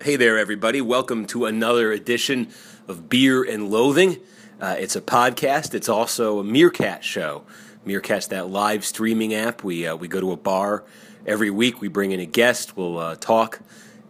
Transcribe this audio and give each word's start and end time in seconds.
Hey 0.00 0.16
there, 0.16 0.36
everybody. 0.36 0.82
Welcome 0.82 1.24
to 1.28 1.46
another 1.46 1.90
edition 1.90 2.48
of 2.86 3.08
Beer 3.08 3.42
and 3.42 3.70
Loathing. 3.70 4.18
Uh, 4.60 4.76
it's 4.78 4.94
a 4.94 5.00
podcast, 5.00 5.72
it's 5.72 5.88
also 5.88 6.38
a 6.38 6.44
Meerkat 6.44 7.02
show. 7.02 7.44
Meerkat's 7.86 8.26
that 8.26 8.50
live 8.50 8.84
streaming 8.84 9.32
app. 9.32 9.64
We, 9.64 9.86
uh, 9.86 9.96
we 9.96 10.06
go 10.06 10.20
to 10.20 10.32
a 10.32 10.36
bar 10.36 10.84
every 11.24 11.48
week, 11.48 11.80
we 11.80 11.88
bring 11.88 12.12
in 12.12 12.20
a 12.20 12.26
guest, 12.26 12.76
we'll 12.76 12.98
uh, 12.98 13.16
talk, 13.16 13.60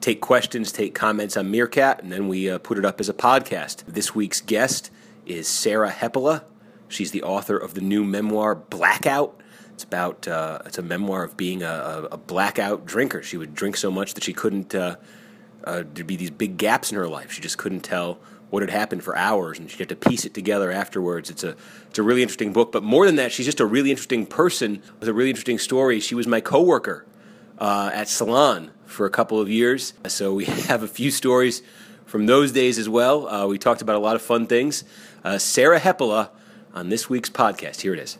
take 0.00 0.20
questions, 0.20 0.72
take 0.72 0.92
comments 0.92 1.36
on 1.36 1.52
Meerkat, 1.52 2.02
and 2.02 2.10
then 2.10 2.26
we 2.26 2.50
uh, 2.50 2.58
put 2.58 2.78
it 2.78 2.84
up 2.84 2.98
as 2.98 3.08
a 3.08 3.14
podcast. 3.14 3.84
This 3.86 4.12
week's 4.12 4.40
guest 4.40 4.90
is 5.24 5.46
Sarah 5.46 5.92
Hepola. 5.92 6.42
She's 6.88 7.12
the 7.12 7.22
author 7.22 7.56
of 7.56 7.74
the 7.74 7.80
new 7.80 8.02
memoir 8.02 8.56
Blackout. 8.56 9.40
It's 9.72 9.84
about 9.84 10.26
uh, 10.26 10.62
it's 10.66 10.78
a 10.78 10.82
memoir 10.82 11.22
of 11.22 11.36
being 11.36 11.62
a, 11.62 11.68
a, 11.68 12.02
a 12.12 12.16
blackout 12.16 12.86
drinker. 12.86 13.22
She 13.22 13.36
would 13.36 13.54
drink 13.54 13.76
so 13.76 13.92
much 13.92 14.14
that 14.14 14.24
she 14.24 14.32
couldn't 14.32 14.74
uh, 15.66 15.82
there'd 15.92 16.06
be 16.06 16.16
these 16.16 16.30
big 16.30 16.56
gaps 16.56 16.90
in 16.90 16.96
her 16.96 17.08
life. 17.08 17.32
She 17.32 17.42
just 17.42 17.58
couldn't 17.58 17.80
tell 17.80 18.18
what 18.50 18.62
had 18.62 18.70
happened 18.70 19.02
for 19.02 19.16
hours, 19.16 19.58
and 19.58 19.70
she 19.70 19.78
had 19.78 19.88
to 19.88 19.96
piece 19.96 20.24
it 20.24 20.32
together 20.32 20.70
afterwards. 20.70 21.28
It's 21.30 21.42
a 21.42 21.56
it's 21.88 21.98
a 21.98 22.02
really 22.02 22.22
interesting 22.22 22.52
book, 22.52 22.72
but 22.72 22.82
more 22.82 23.04
than 23.04 23.16
that, 23.16 23.32
she's 23.32 23.46
just 23.46 23.60
a 23.60 23.66
really 23.66 23.90
interesting 23.90 24.24
person 24.24 24.82
with 25.00 25.08
a 25.08 25.12
really 25.12 25.30
interesting 25.30 25.58
story. 25.58 26.00
She 26.00 26.14
was 26.14 26.26
my 26.26 26.40
coworker 26.40 27.04
uh, 27.58 27.90
at 27.92 28.08
Salon 28.08 28.70
for 28.84 29.04
a 29.04 29.10
couple 29.10 29.40
of 29.40 29.48
years, 29.50 29.94
so 30.06 30.34
we 30.34 30.44
have 30.70 30.82
a 30.82 30.88
few 30.88 31.10
stories 31.10 31.62
from 32.04 32.26
those 32.26 32.52
days 32.52 32.78
as 32.78 32.88
well. 32.88 33.28
Uh, 33.28 33.46
we 33.46 33.58
talked 33.58 33.82
about 33.82 33.96
a 33.96 34.00
lot 34.00 34.14
of 34.14 34.22
fun 34.22 34.46
things. 34.46 34.84
Uh, 35.24 35.38
Sarah 35.38 35.80
Hepola 35.80 36.30
on 36.72 36.88
this 36.88 37.10
week's 37.10 37.30
podcast. 37.30 37.80
Here 37.80 37.92
it 37.92 37.98
is. 37.98 38.18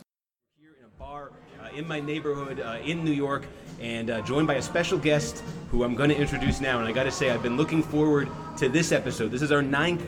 Here 0.59 0.71
in 0.77 0.85
a 0.85 0.99
bar 0.99 1.31
uh, 1.63 1.69
in 1.77 1.87
my 1.87 2.01
neighborhood 2.01 2.59
uh, 2.59 2.79
in 2.85 3.05
New 3.05 3.13
York 3.13 3.47
and 3.81 4.11
uh, 4.11 4.21
joined 4.23 4.47
by 4.47 4.55
a 4.55 4.63
special 4.63 4.99
guest 4.99 5.43
who 5.71 5.85
I'm 5.85 5.95
going 5.95 6.11
to 6.11 6.17
introduce 6.17 6.61
now. 6.61 6.79
And 6.79 6.89
I 6.89 6.93
got 6.93 7.05
to 7.05 7.11
say, 7.11 7.31
I've 7.31 7.43
been 7.43 7.57
looking 7.57 7.83
forward 7.83 8.29
to 8.59 8.69
this 8.69 8.93
episode. 8.93 9.31
This 9.31 9.43
is 9.43 9.53
our 9.53 9.63
ninth 9.63 10.03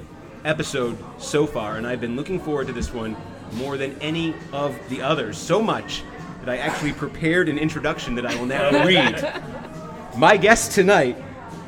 episode 0.45 0.97
so 1.19 1.47
far, 1.47 1.77
and 1.77 1.87
I've 1.87 2.01
been 2.01 2.17
looking 2.17 2.41
forward 2.41 2.67
to 2.69 2.73
this 2.73 2.93
one 2.93 3.17
more 3.55 3.77
than 3.77 3.97
any 4.01 4.35
of 4.53 4.77
the 4.89 5.03
others. 5.03 5.37
So 5.37 5.61
much 5.61 6.03
that 6.41 6.49
I 6.49 6.59
actually 6.59 6.93
prepared 6.93 7.49
an 7.49 7.59
introduction 7.59 8.15
that 8.15 8.27
I 8.27 8.35
will 8.37 8.47
now 8.47 8.85
read. 8.87 9.43
My 10.17 10.37
guest 10.37 10.73
tonight 10.73 11.17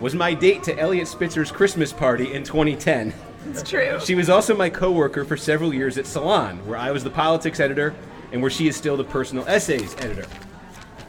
was 0.01 0.15
my 0.15 0.33
date 0.35 0.63
to 0.65 0.79
Eliot 0.79 1.09
Spitzer's 1.09 1.53
Christmas 1.53 1.93
party 1.93 2.33
in 2.33 2.43
2010. 2.43 3.13
It's 3.49 3.63
true. 3.63 3.99
She 4.01 4.15
was 4.15 4.31
also 4.31 4.57
my 4.57 4.71
coworker 4.71 5.25
for 5.25 5.37
several 5.37 5.75
years 5.75 5.99
at 5.99 6.07
Salon, 6.07 6.65
where 6.67 6.79
I 6.79 6.91
was 6.91 7.05
the 7.05 7.11
politics 7.11 7.61
editor 7.61 7.95
and 8.33 8.41
where 8.41 8.51
she 8.51 8.69
is 8.69 8.77
still 8.77 8.97
the 8.97 9.05
personal 9.05 9.47
essays 9.49 9.95
editor. 9.99 10.27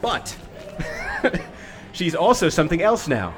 But 0.01 0.35
she's 1.91 2.16
also 2.16 2.50
something 2.50 2.81
else 2.81 3.08
now 3.08 3.33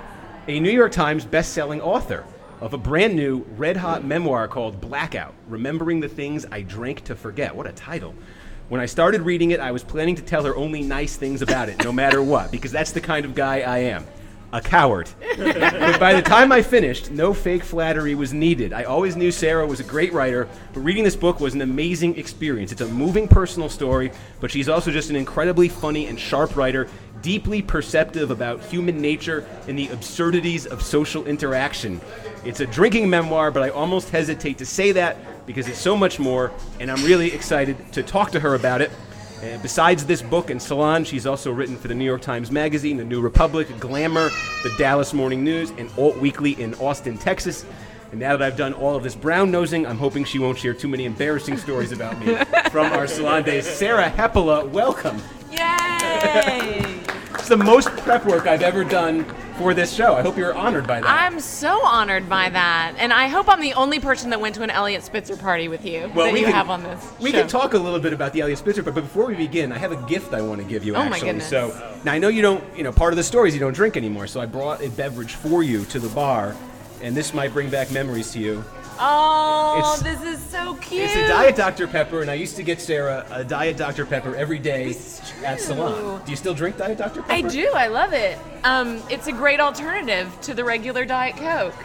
a 0.47 0.59
New 0.59 0.71
York 0.71 0.91
Times 0.91 1.23
best-selling 1.23 1.79
author 1.79 2.25
of 2.59 2.73
a 2.73 2.77
brand 2.77 3.15
new 3.15 3.45
red 3.55 3.77
hot 3.77 4.03
memoir 4.03 4.47
called 4.47 4.81
Blackout 4.81 5.33
Remembering 5.47 6.01
the 6.01 6.09
Things 6.09 6.45
I 6.51 6.61
Drank 6.61 7.05
to 7.05 7.15
Forget. 7.15 7.55
What 7.55 7.65
a 7.65 7.71
title. 7.71 8.13
When 8.67 8.81
I 8.81 8.85
started 8.85 9.21
reading 9.21 9.51
it, 9.51 9.61
I 9.61 9.71
was 9.71 9.83
planning 9.83 10.15
to 10.15 10.21
tell 10.21 10.43
her 10.43 10.55
only 10.55 10.81
nice 10.81 11.15
things 11.15 11.41
about 11.41 11.69
it, 11.69 11.81
no 11.83 11.93
matter 11.93 12.21
what, 12.21 12.51
because 12.51 12.71
that's 12.71 12.91
the 12.91 13.01
kind 13.01 13.25
of 13.25 13.35
guy 13.35 13.61
I 13.61 13.79
am. 13.79 14.05
A 14.53 14.61
coward. 14.61 15.09
but 15.35 15.99
by 15.99 16.13
the 16.13 16.21
time 16.21 16.51
I 16.51 16.61
finished, 16.61 17.09
no 17.09 17.33
fake 17.33 17.63
flattery 17.63 18.13
was 18.13 18.33
needed. 18.33 18.71
I 18.71 18.83
always 18.83 19.15
knew 19.15 19.31
Sarah 19.31 19.65
was 19.65 19.79
a 19.79 19.83
great 19.83 20.13
writer, 20.13 20.47
but 20.73 20.81
reading 20.81 21.03
this 21.03 21.15
book 21.15 21.39
was 21.39 21.55
an 21.55 21.63
amazing 21.63 22.19
experience. 22.19 22.71
It's 22.71 22.81
a 22.81 22.87
moving 22.87 23.27
personal 23.27 23.67
story, 23.67 24.11
but 24.39 24.51
she's 24.51 24.69
also 24.69 24.91
just 24.91 25.09
an 25.09 25.15
incredibly 25.15 25.69
funny 25.69 26.05
and 26.05 26.19
sharp 26.19 26.55
writer, 26.55 26.87
deeply 27.23 27.63
perceptive 27.63 28.29
about 28.29 28.63
human 28.63 29.01
nature 29.01 29.43
and 29.67 29.75
the 29.75 29.87
absurdities 29.87 30.67
of 30.67 30.83
social 30.83 31.25
interaction. 31.25 31.99
It's 32.45 32.59
a 32.59 32.67
drinking 32.67 33.09
memoir, 33.09 33.49
but 33.49 33.63
I 33.63 33.69
almost 33.69 34.11
hesitate 34.11 34.59
to 34.59 34.67
say 34.67 34.91
that 34.91 35.47
because 35.47 35.67
it's 35.67 35.79
so 35.79 35.97
much 35.97 36.19
more, 36.19 36.51
and 36.79 36.91
I'm 36.91 37.03
really 37.03 37.33
excited 37.33 37.91
to 37.93 38.03
talk 38.03 38.29
to 38.33 38.39
her 38.39 38.53
about 38.53 38.81
it. 38.81 38.91
Uh, 39.43 39.57
besides 39.57 40.05
this 40.05 40.21
book 40.21 40.49
and 40.49 40.61
Salon, 40.61 41.03
she's 41.03 41.27
also 41.27 41.51
written 41.51 41.75
for 41.75 41.89
the 41.89 41.95
New 41.95 42.05
York 42.05 42.21
Times 42.21 42.49
Magazine, 42.49 42.95
the 42.95 43.03
New 43.03 43.19
Republic, 43.19 43.67
Glamour, 43.77 44.29
the 44.63 44.71
Dallas 44.77 45.13
Morning 45.13 45.43
News, 45.43 45.71
and 45.71 45.89
Alt 45.97 46.17
Weekly 46.17 46.51
in 46.61 46.73
Austin, 46.75 47.17
Texas. 47.17 47.65
And 48.11 48.21
now 48.21 48.37
that 48.37 48.41
I've 48.41 48.55
done 48.55 48.71
all 48.73 48.95
of 48.95 49.03
this 49.03 49.15
brown 49.15 49.51
nosing, 49.51 49.85
I'm 49.85 49.97
hoping 49.97 50.23
she 50.23 50.39
won't 50.39 50.57
share 50.57 50.73
too 50.73 50.87
many 50.87 51.03
embarrassing 51.03 51.57
stories 51.57 51.91
about 51.91 52.17
me 52.19 52.35
from 52.71 52.93
our 52.93 53.05
Salon 53.05 53.43
days. 53.43 53.67
Sarah 53.67 54.09
Hepola, 54.09 54.69
welcome. 54.69 55.21
Yay! 55.51 57.01
It's 57.33 57.49
the 57.49 57.57
most 57.57 57.89
prep 57.97 58.25
work 58.25 58.47
I've 58.47 58.61
ever 58.61 58.85
done 58.85 59.25
for 59.57 59.73
this 59.73 59.93
show. 59.93 60.15
I 60.15 60.21
hope 60.21 60.37
you're 60.37 60.53
honored 60.53 60.87
by 60.87 60.99
that. 61.01 61.07
I'm 61.09 61.39
so 61.39 61.79
honored 61.85 62.27
by 62.29 62.49
that, 62.49 62.95
and 62.97 63.13
I 63.13 63.27
hope 63.27 63.47
I'm 63.49 63.61
the 63.61 63.73
only 63.73 63.99
person 63.99 64.29
that 64.31 64.39
went 64.41 64.55
to 64.55 64.63
an 64.63 64.69
Eliot 64.69 65.03
Spitzer 65.03 65.35
party 65.37 65.67
with 65.67 65.85
you 65.85 66.11
Well, 66.15 66.25
that 66.25 66.33
we 66.33 66.39
you 66.39 66.45
can- 66.45 66.55
have 66.55 66.69
on 66.69 66.83
this. 66.83 67.05
We 67.19 67.31
show. 67.31 67.39
can 67.39 67.47
talk 67.47 67.73
a 67.73 67.77
little 67.77 67.99
bit 67.99 68.13
about 68.13 68.33
the 68.33 68.41
Eliot 68.41 68.59
Spitzer, 68.59 68.83
but, 68.83 68.93
before 68.95 69.25
we 69.25 69.35
begin, 69.35 69.71
I 69.71 69.77
have 69.77 69.91
a 69.91 70.01
gift 70.07 70.33
I 70.33 70.41
want 70.41 70.61
to 70.61 70.67
give 70.67 70.83
you. 70.83 70.95
Oh, 70.95 70.99
my 70.99 71.07
actually, 71.07 71.27
goodness. 71.27 71.49
so 71.49 71.93
now 72.03 72.13
I 72.13 72.19
know 72.19 72.27
you 72.29 72.41
don't. 72.41 72.63
You 72.75 72.83
know, 72.83 72.91
part 72.91 73.13
of 73.13 73.17
the 73.17 73.23
story 73.23 73.49
is 73.49 73.53
you 73.55 73.59
don't 73.59 73.73
drink 73.75 73.95
anymore. 73.97 74.27
So 74.27 74.41
I 74.41 74.45
brought 74.45 74.81
a 74.81 74.89
beverage 74.89 75.33
for 75.35 75.63
you 75.63 75.85
to 75.85 75.99
the 75.99 76.09
bar, 76.09 76.55
and 77.01 77.15
this 77.15 77.33
might 77.33 77.53
bring 77.53 77.69
back 77.69 77.91
memories 77.91 78.31
to 78.31 78.39
you. 78.39 78.63
Oh, 78.99 79.95
It's- 79.99 80.01
this 80.21 80.35
is 80.39 80.43
so 80.49 80.75
cute. 80.75 81.03
It's 81.03 81.15
a 81.15 81.27
Diet 81.27 81.55
Dr 81.55 81.87
Pepper, 81.87 82.21
and 82.21 82.29
I 82.31 82.35
used 82.35 82.55
to 82.57 82.63
get 82.63 82.79
Sarah 82.81 83.25
a 83.31 83.43
Diet 83.43 83.77
Dr 83.77 84.05
Pepper 84.05 84.35
every 84.35 84.59
day 84.59 84.95
at. 85.45 85.59
Salon. 85.61 86.21
Do 86.25 86.31
you 86.31 86.37
still 86.37 86.53
drink 86.53 86.77
Diet 86.77 86.97
Dr 86.97 87.21
Pepper? 87.21 87.31
I 87.33 87.41
do. 87.41 87.71
I 87.75 87.87
love 87.87 88.13
it. 88.13 88.37
Um, 88.63 89.01
it's 89.09 89.27
a 89.27 89.31
great 89.31 89.59
alternative 89.59 90.29
to 90.41 90.53
the 90.53 90.63
regular 90.63 91.05
Diet 91.05 91.35
Coke. 91.37 91.75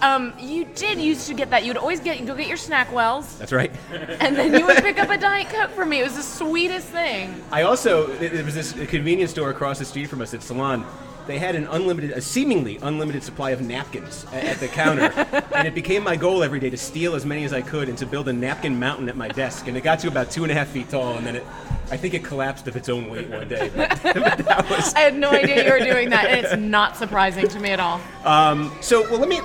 Um, 0.00 0.32
you 0.38 0.64
did 0.64 1.00
used 1.00 1.26
to 1.26 1.34
get 1.34 1.50
that. 1.50 1.64
You'd 1.64 1.76
always 1.76 1.98
get 1.98 2.24
go 2.24 2.36
get 2.36 2.46
your 2.46 2.56
SnackWells, 2.56 3.36
That's 3.38 3.50
right. 3.52 3.72
and 4.20 4.36
then 4.36 4.54
you 4.54 4.64
would 4.64 4.76
pick 4.76 5.00
up 5.00 5.10
a 5.10 5.18
Diet 5.28 5.48
Coke 5.48 5.70
for 5.70 5.84
me. 5.84 5.98
It 6.00 6.04
was 6.04 6.14
the 6.14 6.22
sweetest 6.22 6.86
thing. 6.86 7.42
I 7.50 7.62
also 7.62 8.06
there 8.06 8.44
was 8.44 8.54
this 8.54 8.72
convenience 8.88 9.32
store 9.32 9.50
across 9.50 9.80
the 9.80 9.84
street 9.84 10.06
from 10.08 10.20
us 10.22 10.34
at 10.34 10.42
Salon. 10.42 10.86
They 11.28 11.38
had 11.38 11.54
an 11.56 11.66
unlimited, 11.66 12.12
a 12.12 12.22
seemingly 12.22 12.78
unlimited 12.80 13.22
supply 13.22 13.50
of 13.50 13.60
napkins 13.60 14.24
a- 14.32 14.48
at 14.48 14.60
the 14.60 14.66
counter, 14.66 15.12
and 15.54 15.68
it 15.68 15.74
became 15.74 16.02
my 16.02 16.16
goal 16.16 16.42
every 16.42 16.58
day 16.58 16.70
to 16.70 16.76
steal 16.78 17.14
as 17.14 17.26
many 17.26 17.44
as 17.44 17.52
I 17.52 17.60
could 17.60 17.90
and 17.90 17.98
to 17.98 18.06
build 18.06 18.28
a 18.28 18.32
napkin 18.32 18.80
mountain 18.80 19.10
at 19.10 19.16
my 19.16 19.28
desk. 19.28 19.68
And 19.68 19.76
it 19.76 19.82
got 19.82 19.98
to 20.00 20.08
about 20.08 20.30
two 20.30 20.42
and 20.42 20.50
a 20.50 20.54
half 20.54 20.68
feet 20.68 20.88
tall, 20.88 21.18
and 21.18 21.26
then 21.26 21.36
it, 21.36 21.44
I 21.90 21.98
think 21.98 22.14
it 22.14 22.24
collapsed 22.24 22.66
of 22.66 22.76
its 22.76 22.88
own 22.88 23.10
weight 23.10 23.28
one 23.28 23.46
day. 23.46 23.70
But, 23.76 24.02
but 24.02 24.38
that 24.38 24.70
was 24.70 24.94
I 24.94 25.00
had 25.00 25.16
no 25.18 25.30
idea 25.30 25.66
you 25.66 25.70
were 25.70 25.92
doing 25.92 26.08
that, 26.10 26.30
and 26.30 26.46
it's 26.46 26.56
not 26.56 26.96
surprising 26.96 27.46
to 27.46 27.60
me 27.60 27.70
at 27.72 27.78
all. 27.78 28.00
So, 28.80 29.02
well, 29.10 29.20
let 29.20 29.28
me 29.28 29.42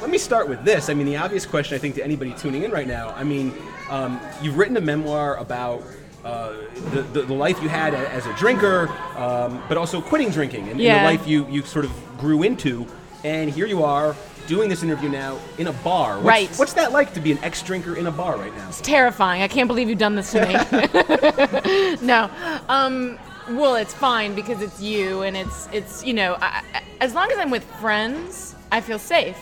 let 0.00 0.08
me 0.08 0.16
start 0.16 0.48
with 0.48 0.64
this. 0.64 0.88
I 0.88 0.94
mean, 0.94 1.06
the 1.06 1.18
obvious 1.18 1.44
question 1.44 1.74
I 1.74 1.78
think 1.78 1.94
to 1.96 2.04
anybody 2.04 2.32
tuning 2.32 2.62
in 2.62 2.70
right 2.70 2.86
now. 2.86 3.10
I 3.10 3.22
mean, 3.22 3.52
um, 3.90 4.18
you've 4.40 4.56
written 4.56 4.78
a 4.78 4.80
memoir 4.80 5.36
about. 5.36 5.82
Uh, 6.26 6.56
the, 6.90 7.02
the, 7.12 7.22
the 7.22 7.32
life 7.34 7.62
you 7.62 7.68
had 7.68 7.94
as 7.94 8.26
a 8.26 8.32
drinker, 8.34 8.88
um, 9.16 9.62
but 9.68 9.76
also 9.76 10.00
quitting 10.00 10.28
drinking, 10.28 10.62
and, 10.62 10.72
and 10.72 10.80
the 10.80 11.04
life 11.04 11.24
you, 11.24 11.46
you 11.48 11.62
sort 11.62 11.84
of 11.84 11.92
grew 12.18 12.42
into. 12.42 12.84
And 13.22 13.48
here 13.48 13.66
you 13.66 13.84
are 13.84 14.16
doing 14.48 14.68
this 14.68 14.82
interview 14.82 15.08
now 15.08 15.38
in 15.58 15.68
a 15.68 15.72
bar. 15.72 16.14
What's, 16.16 16.24
Right. 16.26 16.50
What's 16.56 16.72
that 16.72 16.90
like 16.90 17.14
to 17.14 17.20
be 17.20 17.30
an 17.30 17.38
ex-drinker 17.44 17.94
in 17.96 18.08
a 18.08 18.10
bar 18.10 18.36
right 18.38 18.52
now? 18.56 18.66
It's 18.68 18.80
terrifying. 18.80 19.42
I 19.42 19.46
can't 19.48 19.68
believe 19.68 19.88
you've 19.88 19.98
done 20.00 20.16
this 20.16 20.32
to 20.32 20.40
me. 20.46 21.96
no. 22.06 22.28
Um, 22.68 23.18
well, 23.50 23.76
it's 23.76 23.94
fine 23.94 24.34
because 24.34 24.60
it's 24.62 24.80
you, 24.82 25.22
and 25.22 25.36
it's 25.36 25.68
it's 25.72 26.04
you 26.04 26.12
know, 26.12 26.34
I, 26.40 26.64
I- 26.74 26.82
as 27.00 27.14
long 27.14 27.30
as 27.30 27.38
I'm 27.38 27.50
with 27.50 27.64
friends, 27.80 28.56
I 28.72 28.80
feel 28.80 28.98
safe. 28.98 29.36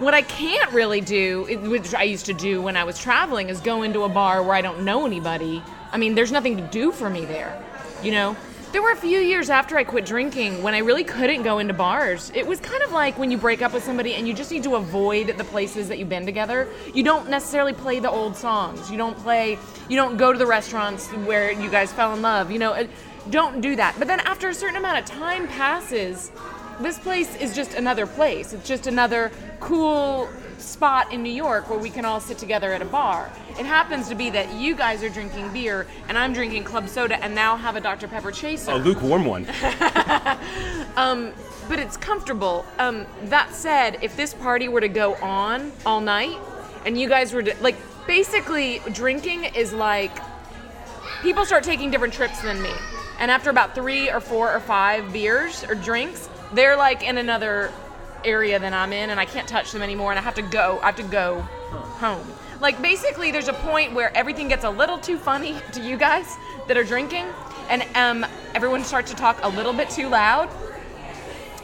What 0.00 0.14
I 0.14 0.22
can't 0.22 0.72
really 0.72 1.00
do, 1.00 1.44
which 1.70 1.94
I 1.94 2.02
used 2.02 2.26
to 2.26 2.32
do 2.34 2.60
when 2.60 2.76
I 2.76 2.82
was 2.82 2.98
traveling, 2.98 3.50
is 3.50 3.60
go 3.60 3.82
into 3.82 4.02
a 4.02 4.08
bar 4.08 4.42
where 4.42 4.54
I 4.56 4.62
don't 4.62 4.84
know 4.84 5.06
anybody. 5.06 5.62
I 5.92 5.98
mean, 5.98 6.14
there's 6.14 6.32
nothing 6.32 6.56
to 6.56 6.62
do 6.62 6.90
for 6.90 7.10
me 7.10 7.24
there. 7.24 7.62
You 8.02 8.12
know, 8.12 8.36
there 8.72 8.80
were 8.80 8.92
a 8.92 8.96
few 8.96 9.18
years 9.18 9.50
after 9.50 9.76
I 9.76 9.84
quit 9.84 10.06
drinking 10.06 10.62
when 10.62 10.72
I 10.72 10.78
really 10.78 11.04
couldn't 11.04 11.42
go 11.42 11.58
into 11.58 11.74
bars. 11.74 12.32
It 12.34 12.46
was 12.46 12.58
kind 12.58 12.82
of 12.82 12.90
like 12.90 13.18
when 13.18 13.30
you 13.30 13.36
break 13.36 13.60
up 13.60 13.74
with 13.74 13.84
somebody 13.84 14.14
and 14.14 14.26
you 14.26 14.32
just 14.32 14.50
need 14.50 14.62
to 14.62 14.76
avoid 14.76 15.36
the 15.36 15.44
places 15.44 15.88
that 15.88 15.98
you've 15.98 16.08
been 16.08 16.24
together. 16.24 16.66
You 16.94 17.02
don't 17.02 17.28
necessarily 17.28 17.74
play 17.74 18.00
the 18.00 18.10
old 18.10 18.34
songs. 18.34 18.90
You 18.90 18.96
don't 18.96 19.16
play, 19.18 19.58
you 19.90 19.96
don't 19.96 20.16
go 20.16 20.32
to 20.32 20.38
the 20.38 20.46
restaurants 20.46 21.08
where 21.08 21.52
you 21.52 21.68
guys 21.68 21.92
fell 21.92 22.14
in 22.14 22.22
love. 22.22 22.50
You 22.50 22.58
know, 22.58 22.88
don't 23.28 23.60
do 23.60 23.76
that. 23.76 23.94
But 23.98 24.08
then 24.08 24.20
after 24.20 24.48
a 24.48 24.54
certain 24.54 24.76
amount 24.76 24.98
of 24.98 25.04
time 25.04 25.46
passes, 25.48 26.32
this 26.80 26.98
place 26.98 27.34
is 27.36 27.54
just 27.54 27.74
another 27.74 28.06
place. 28.06 28.52
It's 28.52 28.66
just 28.66 28.86
another 28.86 29.30
cool 29.60 30.28
spot 30.58 31.12
in 31.12 31.22
New 31.22 31.32
York 31.32 31.68
where 31.68 31.78
we 31.78 31.90
can 31.90 32.04
all 32.04 32.20
sit 32.20 32.38
together 32.38 32.72
at 32.72 32.82
a 32.82 32.84
bar. 32.84 33.30
It 33.58 33.66
happens 33.66 34.08
to 34.08 34.14
be 34.14 34.30
that 34.30 34.52
you 34.54 34.74
guys 34.74 35.02
are 35.02 35.08
drinking 35.08 35.52
beer 35.52 35.86
and 36.08 36.16
I'm 36.16 36.32
drinking 36.32 36.64
club 36.64 36.88
soda 36.88 37.22
and 37.22 37.34
now 37.34 37.56
have 37.56 37.76
a 37.76 37.80
Dr. 37.80 38.08
Pepper 38.08 38.30
chaser. 38.30 38.72
A 38.72 38.76
lukewarm 38.76 39.24
one. 39.24 39.44
but 41.68 41.78
it's 41.78 41.96
comfortable. 41.96 42.64
Um, 42.78 43.06
that 43.24 43.54
said, 43.54 43.98
if 44.02 44.16
this 44.16 44.34
party 44.34 44.68
were 44.68 44.80
to 44.80 44.88
go 44.88 45.14
on 45.16 45.72
all 45.84 46.00
night 46.00 46.38
and 46.84 46.98
you 46.98 47.08
guys 47.08 47.32
were 47.32 47.42
to, 47.42 47.56
like, 47.60 47.76
basically, 48.06 48.80
drinking 48.92 49.44
is 49.44 49.72
like 49.72 50.12
people 51.22 51.44
start 51.44 51.64
taking 51.64 51.90
different 51.90 52.12
trips 52.12 52.42
than 52.42 52.60
me. 52.62 52.72
And 53.18 53.30
after 53.30 53.50
about 53.50 53.74
three 53.74 54.10
or 54.10 54.20
four 54.20 54.52
or 54.52 54.60
five 54.60 55.12
beers 55.12 55.64
or 55.64 55.74
drinks, 55.76 56.28
they're 56.52 56.76
like 56.76 57.02
in 57.02 57.18
another 57.18 57.72
area 58.24 58.58
than 58.58 58.72
I'm 58.74 58.92
in, 58.92 59.10
and 59.10 59.18
I 59.18 59.24
can't 59.24 59.48
touch 59.48 59.72
them 59.72 59.82
anymore, 59.82 60.10
and 60.10 60.18
I 60.18 60.22
have 60.22 60.34
to 60.36 60.42
go. 60.42 60.78
I 60.82 60.86
have 60.86 60.96
to 60.96 61.02
go 61.02 61.40
home. 61.70 62.26
Like 62.60 62.80
basically, 62.80 63.30
there's 63.32 63.48
a 63.48 63.54
point 63.54 63.92
where 63.92 64.16
everything 64.16 64.48
gets 64.48 64.64
a 64.64 64.70
little 64.70 64.98
too 64.98 65.18
funny 65.18 65.56
to 65.72 65.80
you 65.80 65.96
guys 65.96 66.36
that 66.68 66.76
are 66.76 66.84
drinking, 66.84 67.26
and 67.68 67.84
um, 67.94 68.26
everyone 68.54 68.84
starts 68.84 69.10
to 69.10 69.16
talk 69.16 69.38
a 69.42 69.48
little 69.48 69.72
bit 69.72 69.90
too 69.90 70.08
loud. 70.08 70.48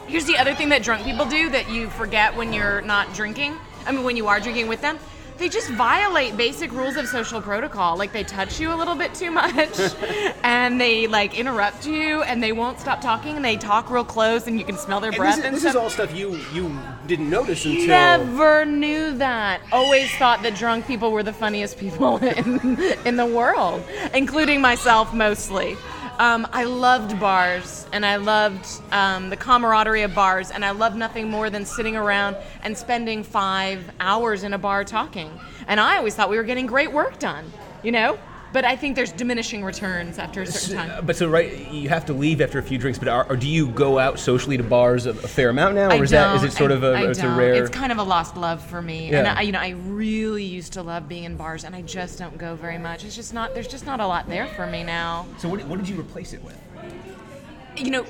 Here's 0.07 0.25
the 0.25 0.37
other 0.37 0.55
thing 0.55 0.69
that 0.69 0.81
drunk 0.81 1.03
people 1.03 1.25
do 1.25 1.49
that 1.51 1.69
you 1.69 1.87
forget 1.91 2.35
when 2.35 2.51
you're 2.51 2.81
not 2.81 3.13
drinking. 3.13 3.55
I 3.85 3.91
mean, 3.91 4.03
when 4.03 4.17
you 4.17 4.27
are 4.27 4.39
drinking 4.39 4.67
with 4.67 4.81
them, 4.81 4.97
they 5.39 5.49
just 5.49 5.69
violate 5.71 6.35
basic 6.37 6.71
rules 6.71 6.97
of 6.97 7.07
social 7.07 7.41
protocol. 7.41 7.97
Like 7.97 8.11
they 8.11 8.23
touch 8.23 8.59
you 8.59 8.73
a 8.73 8.75
little 8.75 8.95
bit 8.95 9.13
too 9.15 9.31
much, 9.31 9.79
and 10.43 10.79
they 10.79 11.07
like 11.07 11.37
interrupt 11.37 11.87
you, 11.87 12.21
and 12.23 12.43
they 12.43 12.51
won't 12.51 12.79
stop 12.79 13.01
talking, 13.01 13.35
and 13.37 13.43
they 13.43 13.55
talk 13.57 13.89
real 13.89 14.03
close, 14.03 14.47
and 14.47 14.59
you 14.59 14.65
can 14.65 14.77
smell 14.77 14.99
their 14.99 15.11
And 15.11 15.17
breath 15.17 15.35
this, 15.37 15.39
is, 15.39 15.45
and 15.45 15.55
this 15.55 15.61
stuff. 15.61 15.71
is 15.71 15.75
all 15.77 15.89
stuff 15.89 16.15
you 16.15 16.35
you 16.53 16.77
didn't 17.07 17.29
notice 17.29 17.65
until. 17.65 17.87
Never 17.87 18.65
knew 18.65 19.17
that. 19.17 19.61
Always 19.71 20.11
thought 20.17 20.43
that 20.43 20.55
drunk 20.55 20.85
people 20.85 21.11
were 21.11 21.23
the 21.23 21.33
funniest 21.33 21.79
people 21.79 22.17
in, 22.23 22.79
in 23.05 23.15
the 23.15 23.25
world, 23.25 23.83
including 24.13 24.61
myself 24.61 25.13
mostly. 25.13 25.77
Um, 26.19 26.45
I 26.51 26.65
loved 26.65 27.17
bars 27.17 27.87
and 27.93 28.05
I 28.05 28.17
loved 28.17 28.67
um, 28.91 29.29
the 29.29 29.37
camaraderie 29.37 30.01
of 30.01 30.13
bars, 30.13 30.51
and 30.51 30.65
I 30.65 30.71
loved 30.71 30.97
nothing 30.97 31.29
more 31.29 31.49
than 31.49 31.63
sitting 31.63 31.95
around 31.95 32.35
and 32.61 32.77
spending 32.77 33.23
five 33.23 33.89
hours 34.01 34.43
in 34.43 34.51
a 34.51 34.57
bar 34.57 34.83
talking. 34.83 35.31
And 35.67 35.79
I 35.79 35.95
always 35.95 36.15
thought 36.15 36.29
we 36.29 36.35
were 36.35 36.43
getting 36.43 36.65
great 36.65 36.91
work 36.91 37.19
done, 37.19 37.49
you 37.83 37.93
know? 37.93 38.19
But 38.51 38.65
I 38.65 38.75
think 38.75 38.95
there's 38.95 39.11
diminishing 39.11 39.63
returns 39.63 40.17
after 40.17 40.41
a 40.41 40.45
certain 40.47 40.77
time. 40.89 41.05
But 41.05 41.15
so 41.15 41.29
right, 41.29 41.69
you 41.71 41.87
have 41.89 42.05
to 42.07 42.13
leave 42.13 42.41
after 42.41 42.57
a 42.57 42.63
few 42.63 42.77
drinks. 42.79 42.97
But 42.97 43.07
are, 43.07 43.25
or 43.29 43.35
do 43.35 43.47
you 43.47 43.67
go 43.67 43.99
out 43.99 44.17
socially 44.19 44.57
to 44.57 44.63
bars 44.63 45.05
a, 45.05 45.11
a 45.11 45.13
fair 45.13 45.49
amount 45.49 45.75
now, 45.75 45.89
or 45.89 45.93
I 45.93 45.95
is 46.01 46.09
that 46.09 46.35
is 46.35 46.43
it 46.43 46.51
sort 46.53 46.71
I- 46.71 46.75
of 46.75 46.83
a 46.83 46.91
I 46.93 47.09
it's 47.09 47.19
a 47.19 47.23
don't. 47.23 47.37
rare? 47.37 47.53
It's 47.53 47.69
kind 47.69 47.91
of 47.91 47.99
a 47.99 48.03
lost 48.03 48.35
love 48.37 48.63
for 48.65 48.81
me, 48.81 49.13
and 49.13 49.27
I, 49.27 49.41
you 49.41 49.51
know, 49.51 49.59
I 49.59 49.69
really 49.69 50.43
used 50.43 50.73
to 50.73 50.81
love 50.81 51.07
being 51.07 51.25
in 51.25 51.35
bars, 51.37 51.63
and 51.63 51.75
I 51.75 51.81
just 51.83 52.17
don't 52.17 52.37
go 52.37 52.55
very 52.55 52.79
much. 52.79 53.05
It's 53.05 53.15
just 53.15 53.33
not. 53.33 53.53
There's 53.53 53.67
just 53.67 53.85
not 53.85 53.99
a 53.99 54.07
lot 54.07 54.27
there 54.27 54.47
for 54.47 54.65
me 54.65 54.83
now. 54.83 55.27
so 55.37 55.47
what, 55.47 55.63
what 55.65 55.77
did 55.77 55.87
you 55.87 55.99
replace 55.99 56.33
it 56.33 56.43
with? 56.43 56.57
You 57.77 57.91
know. 57.91 58.05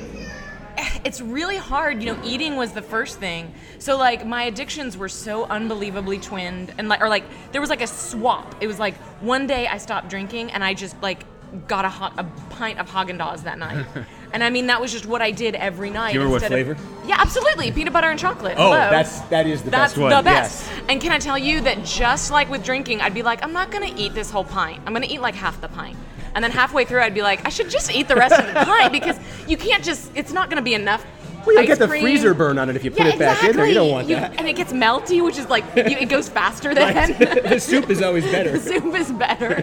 It's 1.06 1.22
really 1.22 1.58
hard, 1.58 2.04
you 2.04 2.14
know. 2.14 2.20
Eating 2.24 2.56
was 2.56 2.72
the 2.74 2.82
first 2.82 3.20
thing, 3.20 3.54
so 3.80 3.98
like 3.98 4.26
my 4.26 4.44
addictions 4.44 4.98
were 4.98 5.10
so 5.10 5.46
unbelievably 5.46 6.20
twinned, 6.20 6.74
and 6.78 6.88
like, 6.90 7.02
or 7.02 7.10
like 7.10 7.24
there 7.52 7.62
was 7.62 7.70
like 7.70 7.82
a 7.82 7.88
swap. 7.88 8.56
It 8.62 8.68
was 8.68 8.80
like 8.80 8.96
one 9.22 9.48
day 9.48 9.68
I 9.68 9.78
stopped 9.78 10.10
drinking, 10.10 10.52
and 10.52 10.64
I 10.64 10.74
just 10.74 10.96
like 11.02 11.24
got 11.68 11.84
a, 11.86 11.90
ho- 11.90 12.14
a 12.18 12.24
pint 12.52 12.78
of 12.80 12.88
Haagen 12.90 13.18
Dazs 13.18 13.44
that 13.44 13.58
night, 13.58 13.86
and 14.34 14.44
I 14.44 14.50
mean 14.52 14.68
that 14.68 14.80
was 14.82 14.92
just 14.92 15.06
what 15.08 15.22
I 15.22 15.32
did 15.32 15.56
every 15.56 15.90
night. 15.90 16.14
you 16.14 16.20
remember 16.20 16.34
what 16.34 16.44
instead 16.44 16.60
of- 16.68 16.78
flavor? 16.78 17.08
yeah, 17.08 17.16
absolutely, 17.20 17.72
peanut 17.72 17.94
butter 17.94 18.10
and 18.10 18.20
chocolate. 18.20 18.56
Oh, 18.58 18.66
Hello. 18.72 18.90
that's 18.92 19.20
that 19.30 19.48
is 19.48 19.64
the 19.64 19.72
That's 19.72 19.94
best 19.94 19.98
one. 20.02 20.10
the 20.12 20.22
best. 20.22 20.68
Yes. 20.70 20.82
And 20.90 21.02
can 21.02 21.12
I 21.12 21.18
tell 21.20 21.38
you 21.38 21.62
that 21.62 21.84
just 21.86 22.30
like 22.32 22.50
with 22.50 22.64
drinking, 22.64 23.02
I'd 23.02 23.14
be 23.16 23.24
like, 23.24 23.44
I'm 23.44 23.54
not 23.54 23.72
gonna 23.72 23.92
eat 23.98 24.14
this 24.14 24.30
whole 24.30 24.44
pint. 24.44 24.82
I'm 24.86 24.94
gonna 24.94 25.08
eat 25.10 25.22
like 25.22 25.36
half 25.36 25.60
the 25.62 25.70
pint. 25.70 25.98
And 26.40 26.44
then 26.46 26.52
halfway 26.52 26.86
through, 26.86 27.02
I'd 27.02 27.14
be 27.14 27.22
like, 27.22 27.46
I 27.46 27.50
should 27.50 27.70
just 27.70 27.92
eat 27.92 28.08
the 28.08 28.16
rest 28.16 28.40
of 28.40 28.48
the 28.48 28.54
pint 28.54 28.94
because 28.94 29.20
you 29.46 29.58
can't 29.58 29.84
just. 29.84 30.10
It's 30.16 30.32
not 30.32 30.50
gonna 30.50 30.62
be 30.62 30.74
enough. 30.74 31.06
Well, 31.46 31.54
you'll 31.54 31.66
get 31.66 31.80
the 31.80 31.88
cream. 31.90 32.02
freezer 32.02 32.34
burn 32.34 32.58
on 32.58 32.70
it 32.70 32.78
if 32.78 32.86
you 32.86 32.92
put 32.92 33.08
Yeah, 33.08 33.14
it 33.14 33.20
back 33.20 33.44
in 33.44 33.58
there. 33.58 33.68
You 33.68 33.74
don't 33.74 33.92
want 33.92 34.08
You- 34.08 34.16
that. 34.16 34.40
And 34.40 34.48
it 34.48 34.56
gets 34.56 34.72
melty, 34.72 35.22
which 35.22 35.38
is 35.38 35.50
like 35.50 35.66
you, 35.76 35.98
it 35.98 36.08
goes 36.08 36.30
faster 36.30 36.74
then. 36.74 37.12
the 37.44 37.60
soup 37.60 37.90
is 37.90 38.02
always 38.02 38.24
better. 38.24 38.52
The 38.58 38.60
soup 38.60 38.96
is 38.96 39.12
better. 39.12 39.62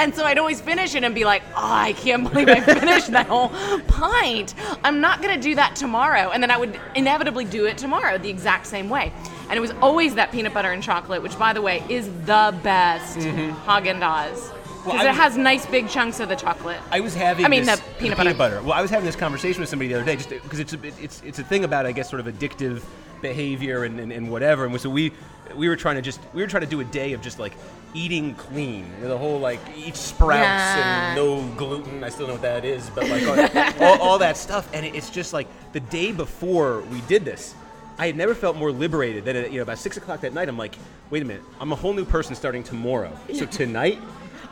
And 0.00 0.12
so 0.12 0.24
I'd 0.24 0.38
always 0.38 0.60
finish 0.60 0.96
it 0.96 1.04
and 1.04 1.14
be 1.14 1.24
like, 1.24 1.44
oh, 1.50 1.62
I 1.62 1.92
can't 1.92 2.28
believe 2.28 2.48
I 2.48 2.58
finished 2.58 3.12
that 3.12 3.28
whole 3.28 3.50
pint. 3.86 4.56
I'm 4.82 5.00
not 5.00 5.22
going 5.22 5.32
to 5.32 5.40
do 5.40 5.54
that 5.54 5.76
tomorrow. 5.76 6.30
And 6.30 6.42
then 6.42 6.50
I 6.50 6.56
would 6.56 6.80
inevitably 6.96 7.44
do 7.44 7.66
it 7.66 7.78
tomorrow 7.78 8.18
the 8.18 8.30
exact 8.30 8.66
same 8.66 8.88
way. 8.88 9.12
And 9.48 9.56
it 9.56 9.60
was 9.60 9.70
always 9.80 10.16
that 10.16 10.32
peanut 10.32 10.52
butter 10.52 10.72
and 10.72 10.82
chocolate, 10.82 11.22
which, 11.22 11.38
by 11.38 11.52
the 11.52 11.62
way, 11.62 11.84
is 11.88 12.06
the 12.24 12.58
best 12.64 13.18
mm-hmm. 13.18 13.52
Haagen 13.68 14.00
Dazs. 14.00 14.55
Because 14.86 15.06
I 15.06 15.10
it 15.10 15.14
has 15.14 15.36
nice 15.36 15.66
big 15.66 15.88
chunks 15.88 16.20
of 16.20 16.28
the 16.28 16.36
chocolate. 16.36 16.78
I 16.90 17.00
was 17.00 17.14
having. 17.14 17.44
I 17.44 17.48
mean, 17.48 17.64
this, 17.64 17.80
the 17.80 18.14
peanut 18.14 18.38
butter. 18.38 18.62
Well, 18.62 18.72
I 18.72 18.82
was 18.82 18.90
having 18.90 19.06
this 19.06 19.16
conversation 19.16 19.60
with 19.60 19.68
somebody 19.68 19.88
the 19.88 19.96
other 19.96 20.04
day, 20.04 20.16
just 20.16 20.28
because 20.30 20.58
it's 20.58 20.72
a, 20.72 20.78
it's 20.84 21.22
it's 21.22 21.38
a 21.38 21.44
thing 21.44 21.64
about 21.64 21.86
I 21.86 21.92
guess 21.92 22.08
sort 22.10 22.20
of 22.20 22.26
addictive 22.26 22.82
behavior 23.22 23.84
and, 23.84 23.98
and, 23.98 24.12
and 24.12 24.30
whatever. 24.30 24.66
And 24.66 24.80
so 24.80 24.90
we 24.90 25.12
we 25.54 25.68
were 25.68 25.76
trying 25.76 25.96
to 25.96 26.02
just 26.02 26.20
we 26.34 26.42
were 26.42 26.48
trying 26.48 26.62
to 26.62 26.68
do 26.68 26.80
a 26.80 26.84
day 26.84 27.12
of 27.12 27.20
just 27.20 27.38
like 27.38 27.52
eating 27.94 28.34
clean, 28.34 28.86
the 29.00 29.16
whole 29.16 29.38
like 29.38 29.60
eat 29.76 29.96
sprouts 29.96 30.40
Yeah. 30.40 31.08
and 31.08 31.16
no 31.16 31.46
gluten. 31.56 32.04
I 32.04 32.08
still 32.08 32.26
don't 32.26 32.42
know 32.42 32.48
what 32.48 32.62
that 32.62 32.64
is, 32.64 32.90
but 32.90 33.08
like 33.08 33.26
all, 33.80 33.84
all, 33.86 34.02
all 34.02 34.18
that 34.18 34.36
stuff. 34.36 34.68
And 34.74 34.84
it, 34.84 34.94
it's 34.94 35.10
just 35.10 35.32
like 35.32 35.46
the 35.72 35.80
day 35.80 36.12
before 36.12 36.82
we 36.82 37.00
did 37.02 37.24
this. 37.24 37.54
I 37.98 38.06
had 38.08 38.16
never 38.16 38.34
felt 38.34 38.56
more 38.58 38.70
liberated 38.70 39.24
than 39.24 39.36
at, 39.36 39.50
you 39.50 39.56
know 39.56 39.62
about 39.62 39.78
six 39.78 39.96
o'clock 39.96 40.20
that 40.20 40.34
night. 40.34 40.50
I'm 40.50 40.58
like, 40.58 40.76
wait 41.08 41.22
a 41.22 41.24
minute, 41.24 41.42
I'm 41.58 41.72
a 41.72 41.76
whole 41.76 41.94
new 41.94 42.04
person 42.04 42.34
starting 42.34 42.62
tomorrow. 42.62 43.10
So 43.32 43.46
tonight, 43.60 43.98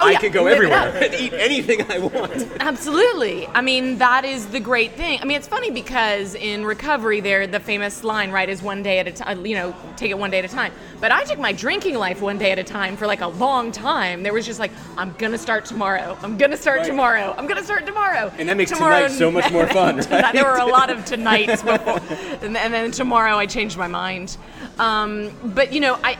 Oh, 0.00 0.06
I 0.08 0.12
yeah, 0.12 0.19
can 0.19 0.32
go 0.32 0.43
live 0.43 0.55
everywhere 0.55 0.93
and 1.02 1.14
eat 1.14 1.32
anything 1.32 1.82
I 1.91 1.99
want. 1.99 2.49
Absolutely. 2.61 3.46
I 3.49 3.61
mean, 3.61 3.99
that 3.99 4.25
is 4.25 4.46
the 4.46 4.61
great 4.61 4.93
thing. 4.93 5.20
I 5.23 5.25
mean, 5.25 5.37
it's 5.37 5.46
funny 5.49 5.70
because 5.70 6.35
in 6.35 6.64
recovery, 6.64 7.20
there 7.20 7.46
the 7.46 7.61
famous 7.61 8.02
line, 8.05 8.31
right, 8.31 8.49
is 8.49 8.62
one 8.62 8.82
day 8.82 8.99
at 8.99 9.06
a 9.08 9.12
time. 9.12 9.46
You 9.46 9.55
know, 9.55 9.76
take 9.96 10.11
it 10.11 10.19
one 10.19 10.31
day 10.31 10.38
at 10.41 10.44
a 10.44 10.49
time. 10.49 10.73
But 11.00 11.12
I 11.12 11.25
took 11.25 11.38
my 11.38 11.52
drinking 11.52 11.94
life 11.96 12.20
one 12.20 12.38
day 12.38 12.50
at 12.52 12.58
a 12.58 12.64
time 12.64 12.96
for 12.96 13.06
like 13.06 13.20
a 13.20 13.29
long 13.29 13.70
time. 13.73 14.23
There 14.23 14.32
was 14.32 14.44
just 14.46 14.58
like, 14.58 14.73
I'm 14.96 15.12
gonna 15.12 15.38
start 15.38 15.64
tomorrow. 15.64 16.19
I'm 16.23 16.37
gonna 16.37 16.56
start 16.56 16.79
Right. 16.81 16.87
tomorrow. 16.87 17.35
I'm 17.38 17.47
gonna 17.47 17.64
start 17.64 17.87
tomorrow. 17.87 18.32
And 18.38 18.49
that 18.49 18.56
makes 18.56 18.70
Tomorrow- 18.73 19.06
tonight 19.06 19.17
so 19.19 19.31
much 19.31 19.50
more 19.52 19.67
fun, 19.79 19.97
right? 19.97 20.32
there 20.32 20.44
were 20.44 20.56
a 20.58 20.67
lot 20.67 20.90
of 20.90 21.05
tonights 21.05 21.62
before, 21.62 22.00
and, 22.43 22.56
and 22.56 22.75
then 22.75 22.90
tomorrow 22.90 23.37
I 23.37 23.47
changed 23.47 23.76
my 23.76 23.87
mind. 23.88 24.37
Um, 24.79 25.31
but 25.55 25.73
you 25.73 25.81
know, 25.81 25.99
I. 26.02 26.17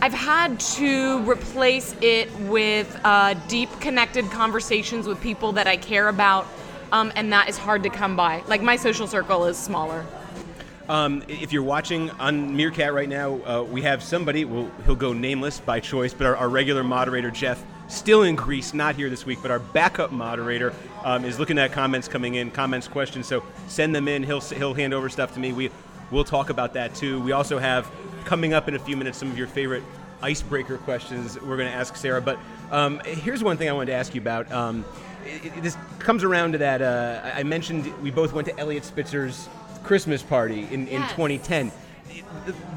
I've 0.00 0.14
had 0.14 0.60
to 0.60 1.28
replace 1.28 1.96
it 2.00 2.32
with 2.42 3.00
uh, 3.02 3.34
deep, 3.48 3.68
connected 3.80 4.30
conversations 4.30 5.08
with 5.08 5.20
people 5.20 5.50
that 5.52 5.66
I 5.66 5.76
care 5.76 6.08
about, 6.08 6.46
um, 6.92 7.10
and 7.16 7.32
that 7.32 7.48
is 7.48 7.58
hard 7.58 7.82
to 7.82 7.90
come 7.90 8.14
by. 8.14 8.44
Like 8.46 8.62
my 8.62 8.76
social 8.76 9.08
circle 9.08 9.46
is 9.46 9.58
smaller. 9.58 10.06
Um, 10.88 11.24
if 11.26 11.52
you're 11.52 11.64
watching 11.64 12.10
on 12.12 12.56
Meerkat 12.56 12.94
right 12.94 13.08
now, 13.08 13.42
uh, 13.42 13.62
we 13.64 13.82
have 13.82 14.00
somebody. 14.02 14.44
Well, 14.44 14.70
he'll 14.86 14.94
go 14.94 15.12
nameless 15.12 15.58
by 15.58 15.80
choice, 15.80 16.14
but 16.14 16.28
our, 16.28 16.36
our 16.36 16.48
regular 16.48 16.84
moderator 16.84 17.32
Jeff, 17.32 17.62
still 17.88 18.22
in 18.22 18.36
Greece, 18.36 18.72
not 18.72 18.94
here 18.94 19.10
this 19.10 19.26
week. 19.26 19.40
But 19.42 19.50
our 19.50 19.58
backup 19.58 20.12
moderator 20.12 20.72
um, 21.04 21.24
is 21.24 21.40
looking 21.40 21.58
at 21.58 21.72
comments 21.72 22.06
coming 22.06 22.36
in, 22.36 22.52
comments, 22.52 22.86
questions. 22.86 23.26
So 23.26 23.42
send 23.66 23.94
them 23.94 24.06
in. 24.06 24.22
He'll 24.22 24.40
he'll 24.40 24.74
hand 24.74 24.94
over 24.94 25.08
stuff 25.08 25.34
to 25.34 25.40
me. 25.40 25.52
We 25.52 25.70
we'll 26.10 26.24
talk 26.24 26.50
about 26.50 26.74
that 26.74 26.94
too. 26.94 27.20
We 27.20 27.32
also 27.32 27.58
have 27.58 27.90
coming 28.24 28.52
up 28.52 28.68
in 28.68 28.74
a 28.74 28.78
few 28.78 28.96
minutes 28.96 29.18
some 29.18 29.30
of 29.30 29.38
your 29.38 29.46
favorite 29.46 29.82
icebreaker 30.22 30.78
questions 30.78 31.40
we're 31.40 31.56
going 31.56 31.70
to 31.70 31.74
ask 31.74 31.96
Sarah. 31.96 32.20
But 32.20 32.38
um, 32.70 33.00
here's 33.04 33.42
one 33.42 33.56
thing 33.56 33.68
I 33.68 33.72
wanted 33.72 33.86
to 33.92 33.94
ask 33.94 34.14
you 34.14 34.20
about. 34.20 34.50
Um, 34.52 34.84
it, 35.24 35.44
it- 35.46 35.62
this 35.62 35.76
comes 35.98 36.24
around 36.24 36.52
to 36.52 36.58
that. 36.58 36.82
Uh, 36.82 37.20
I 37.34 37.42
mentioned 37.42 37.92
we 38.02 38.10
both 38.10 38.32
went 38.32 38.46
to 38.48 38.58
Eliot 38.58 38.84
Spitzer's 38.84 39.48
Christmas 39.84 40.22
party 40.22 40.62
in, 40.70 40.88
in 40.88 41.02
2010. 41.08 41.70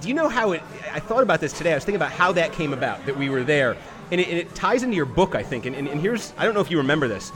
Do 0.01 0.07
you 0.07 0.13
know 0.13 0.29
how 0.29 0.51
it? 0.51 0.61
I 0.91 0.99
thought 0.99 1.23
about 1.23 1.39
this 1.39 1.53
today. 1.53 1.71
I 1.71 1.75
was 1.75 1.83
thinking 1.85 1.95
about 1.97 2.11
how 2.11 2.31
that 2.33 2.51
came 2.53 2.73
about 2.73 3.05
that 3.05 3.17
we 3.17 3.29
were 3.29 3.43
there, 3.43 3.75
and 4.11 4.19
it, 4.21 4.27
and 4.27 4.37
it 4.37 4.53
ties 4.53 4.83
into 4.83 4.95
your 4.95 5.05
book, 5.05 5.35
I 5.35 5.41
think. 5.43 5.65
And, 5.65 5.75
and, 5.75 5.87
and 5.87 5.99
here's 6.01 6.33
I 6.37 6.45
don't 6.45 6.53
know 6.53 6.59
if 6.61 6.69
you 6.69 6.77
remember 6.77 7.07
this, 7.07 7.31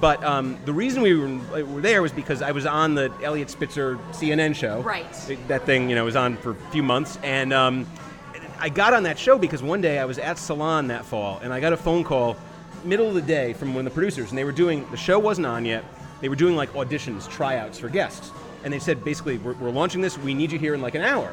but 0.00 0.22
um, 0.24 0.58
the 0.64 0.72
reason 0.72 1.02
we 1.02 1.14
were, 1.14 1.64
were 1.64 1.80
there 1.80 2.02
was 2.02 2.12
because 2.12 2.42
I 2.42 2.52
was 2.52 2.66
on 2.66 2.94
the 2.94 3.12
Eliot 3.22 3.50
Spitzer 3.50 3.96
CNN 4.12 4.54
show. 4.54 4.80
Right. 4.82 5.06
That 5.48 5.64
thing, 5.64 5.88
you 5.88 5.96
know, 5.96 6.04
was 6.04 6.16
on 6.16 6.36
for 6.36 6.52
a 6.52 6.70
few 6.70 6.82
months, 6.82 7.18
and 7.22 7.52
um, 7.52 7.86
I 8.58 8.68
got 8.68 8.94
on 8.94 9.04
that 9.04 9.18
show 9.18 9.38
because 9.38 9.62
one 9.62 9.80
day 9.80 9.98
I 9.98 10.04
was 10.04 10.18
at 10.18 10.38
Salon 10.38 10.88
that 10.88 11.04
fall, 11.04 11.38
and 11.42 11.52
I 11.52 11.60
got 11.60 11.72
a 11.72 11.76
phone 11.76 12.04
call 12.04 12.36
middle 12.84 13.08
of 13.08 13.14
the 13.14 13.22
day 13.22 13.52
from 13.52 13.74
one 13.74 13.86
of 13.86 13.92
the 13.92 13.94
producers, 13.94 14.30
and 14.30 14.38
they 14.38 14.44
were 14.44 14.52
doing 14.52 14.88
the 14.90 14.96
show 14.96 15.18
wasn't 15.18 15.46
on 15.46 15.64
yet. 15.64 15.84
They 16.20 16.28
were 16.28 16.36
doing 16.36 16.56
like 16.56 16.72
auditions, 16.72 17.28
tryouts 17.28 17.78
for 17.78 17.88
guests, 17.88 18.30
and 18.64 18.72
they 18.72 18.78
said 18.78 19.04
basically, 19.04 19.38
we're, 19.38 19.54
we're 19.54 19.70
launching 19.70 20.00
this. 20.00 20.18
We 20.18 20.34
need 20.34 20.52
you 20.52 20.58
here 20.58 20.74
in 20.74 20.80
like 20.80 20.94
an 20.94 21.02
hour. 21.02 21.32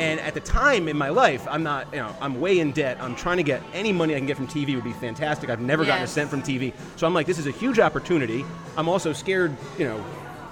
And 0.00 0.18
at 0.20 0.32
the 0.34 0.40
time 0.40 0.88
in 0.88 0.96
my 0.96 1.10
life, 1.10 1.46
I'm 1.48 1.62
not, 1.62 1.86
you 1.92 1.98
know, 1.98 2.14
I'm 2.22 2.40
way 2.40 2.58
in 2.58 2.72
debt. 2.72 2.96
I'm 3.00 3.14
trying 3.14 3.36
to 3.36 3.42
get 3.42 3.62
any 3.74 3.92
money 3.92 4.14
I 4.14 4.18
can 4.18 4.26
get 4.26 4.36
from 4.36 4.46
TV 4.48 4.74
would 4.74 4.82
be 4.84 4.94
fantastic. 4.94 5.50
I've 5.50 5.60
never 5.60 5.84
gotten 5.84 6.02
a 6.04 6.06
cent 6.06 6.30
from 6.30 6.42
TV, 6.42 6.72
so 6.96 7.06
I'm 7.06 7.12
like, 7.14 7.26
this 7.26 7.38
is 7.38 7.46
a 7.46 7.50
huge 7.50 7.78
opportunity. 7.78 8.44
I'm 8.78 8.88
also 8.88 9.12
scared, 9.12 9.54
you 9.78 9.84
know, 9.84 10.02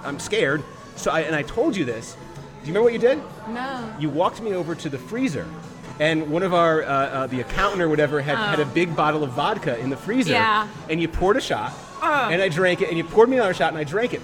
I'm 0.03 0.19
scared. 0.19 0.63
So 0.95 1.09
I, 1.11 1.21
and 1.21 1.35
I 1.35 1.41
told 1.41 1.75
you 1.75 1.83
this. 1.83 2.13
Do 2.61 2.67
you 2.67 2.73
remember 2.73 2.83
what 2.83 2.93
you 2.93 2.99
did? 2.99 3.19
No. 3.47 3.93
you 3.99 4.09
walked 4.09 4.41
me 4.41 4.53
over 4.53 4.75
to 4.75 4.89
the 4.89 4.97
freezer 4.99 5.47
and 5.99 6.29
one 6.29 6.43
of 6.43 6.53
our 6.53 6.83
uh, 6.83 6.87
uh, 6.87 7.27
the 7.27 7.41
accountant 7.41 7.81
or 7.81 7.89
whatever 7.89 8.21
had, 8.21 8.37
had 8.37 8.59
a 8.59 8.65
big 8.65 8.95
bottle 8.95 9.23
of 9.23 9.31
vodka 9.31 9.77
in 9.79 9.89
the 9.89 9.97
freezer 9.97 10.33
Oh. 10.33 10.37
Yeah. 10.37 10.67
and 10.89 11.01
you 11.01 11.07
poured 11.07 11.37
a 11.37 11.41
shot 11.41 11.73
Ugh. 12.01 12.31
and 12.33 12.41
i 12.41 12.47
drank 12.49 12.81
it 12.81 12.87
and 12.89 12.97
you 12.97 13.03
poured 13.03 13.27
me 13.29 13.35
another 13.37 13.53
shot 13.53 13.69
and 13.69 13.77
i 13.77 13.83
drank 13.83 14.13
it 14.13 14.21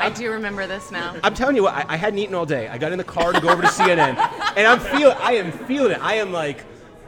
I 0.00 0.10
do 0.10 0.30
remember 0.30 0.66
this 0.66 0.90
now. 0.90 1.16
i'm 1.22 1.34
telling 1.34 1.56
you 1.56 1.62
what 1.62 1.74
I, 1.74 1.84
I 1.88 1.96
hadn't 1.96 2.18
eaten 2.18 2.34
all 2.34 2.46
day 2.46 2.68
i 2.68 2.78
got 2.78 2.92
in 2.92 2.98
the 2.98 3.04
car 3.04 3.32
to 3.32 3.40
go 3.40 3.48
over 3.48 3.62
to 3.62 3.68
cnn 3.68 4.16
and 4.56 4.66
i'm 4.66 4.80
feel 4.80 5.14
i 5.20 5.34
am 5.34 5.52
feeling 5.52 5.92
it 5.92 6.00
i 6.02 6.14
am 6.14 6.32
like 6.32 6.64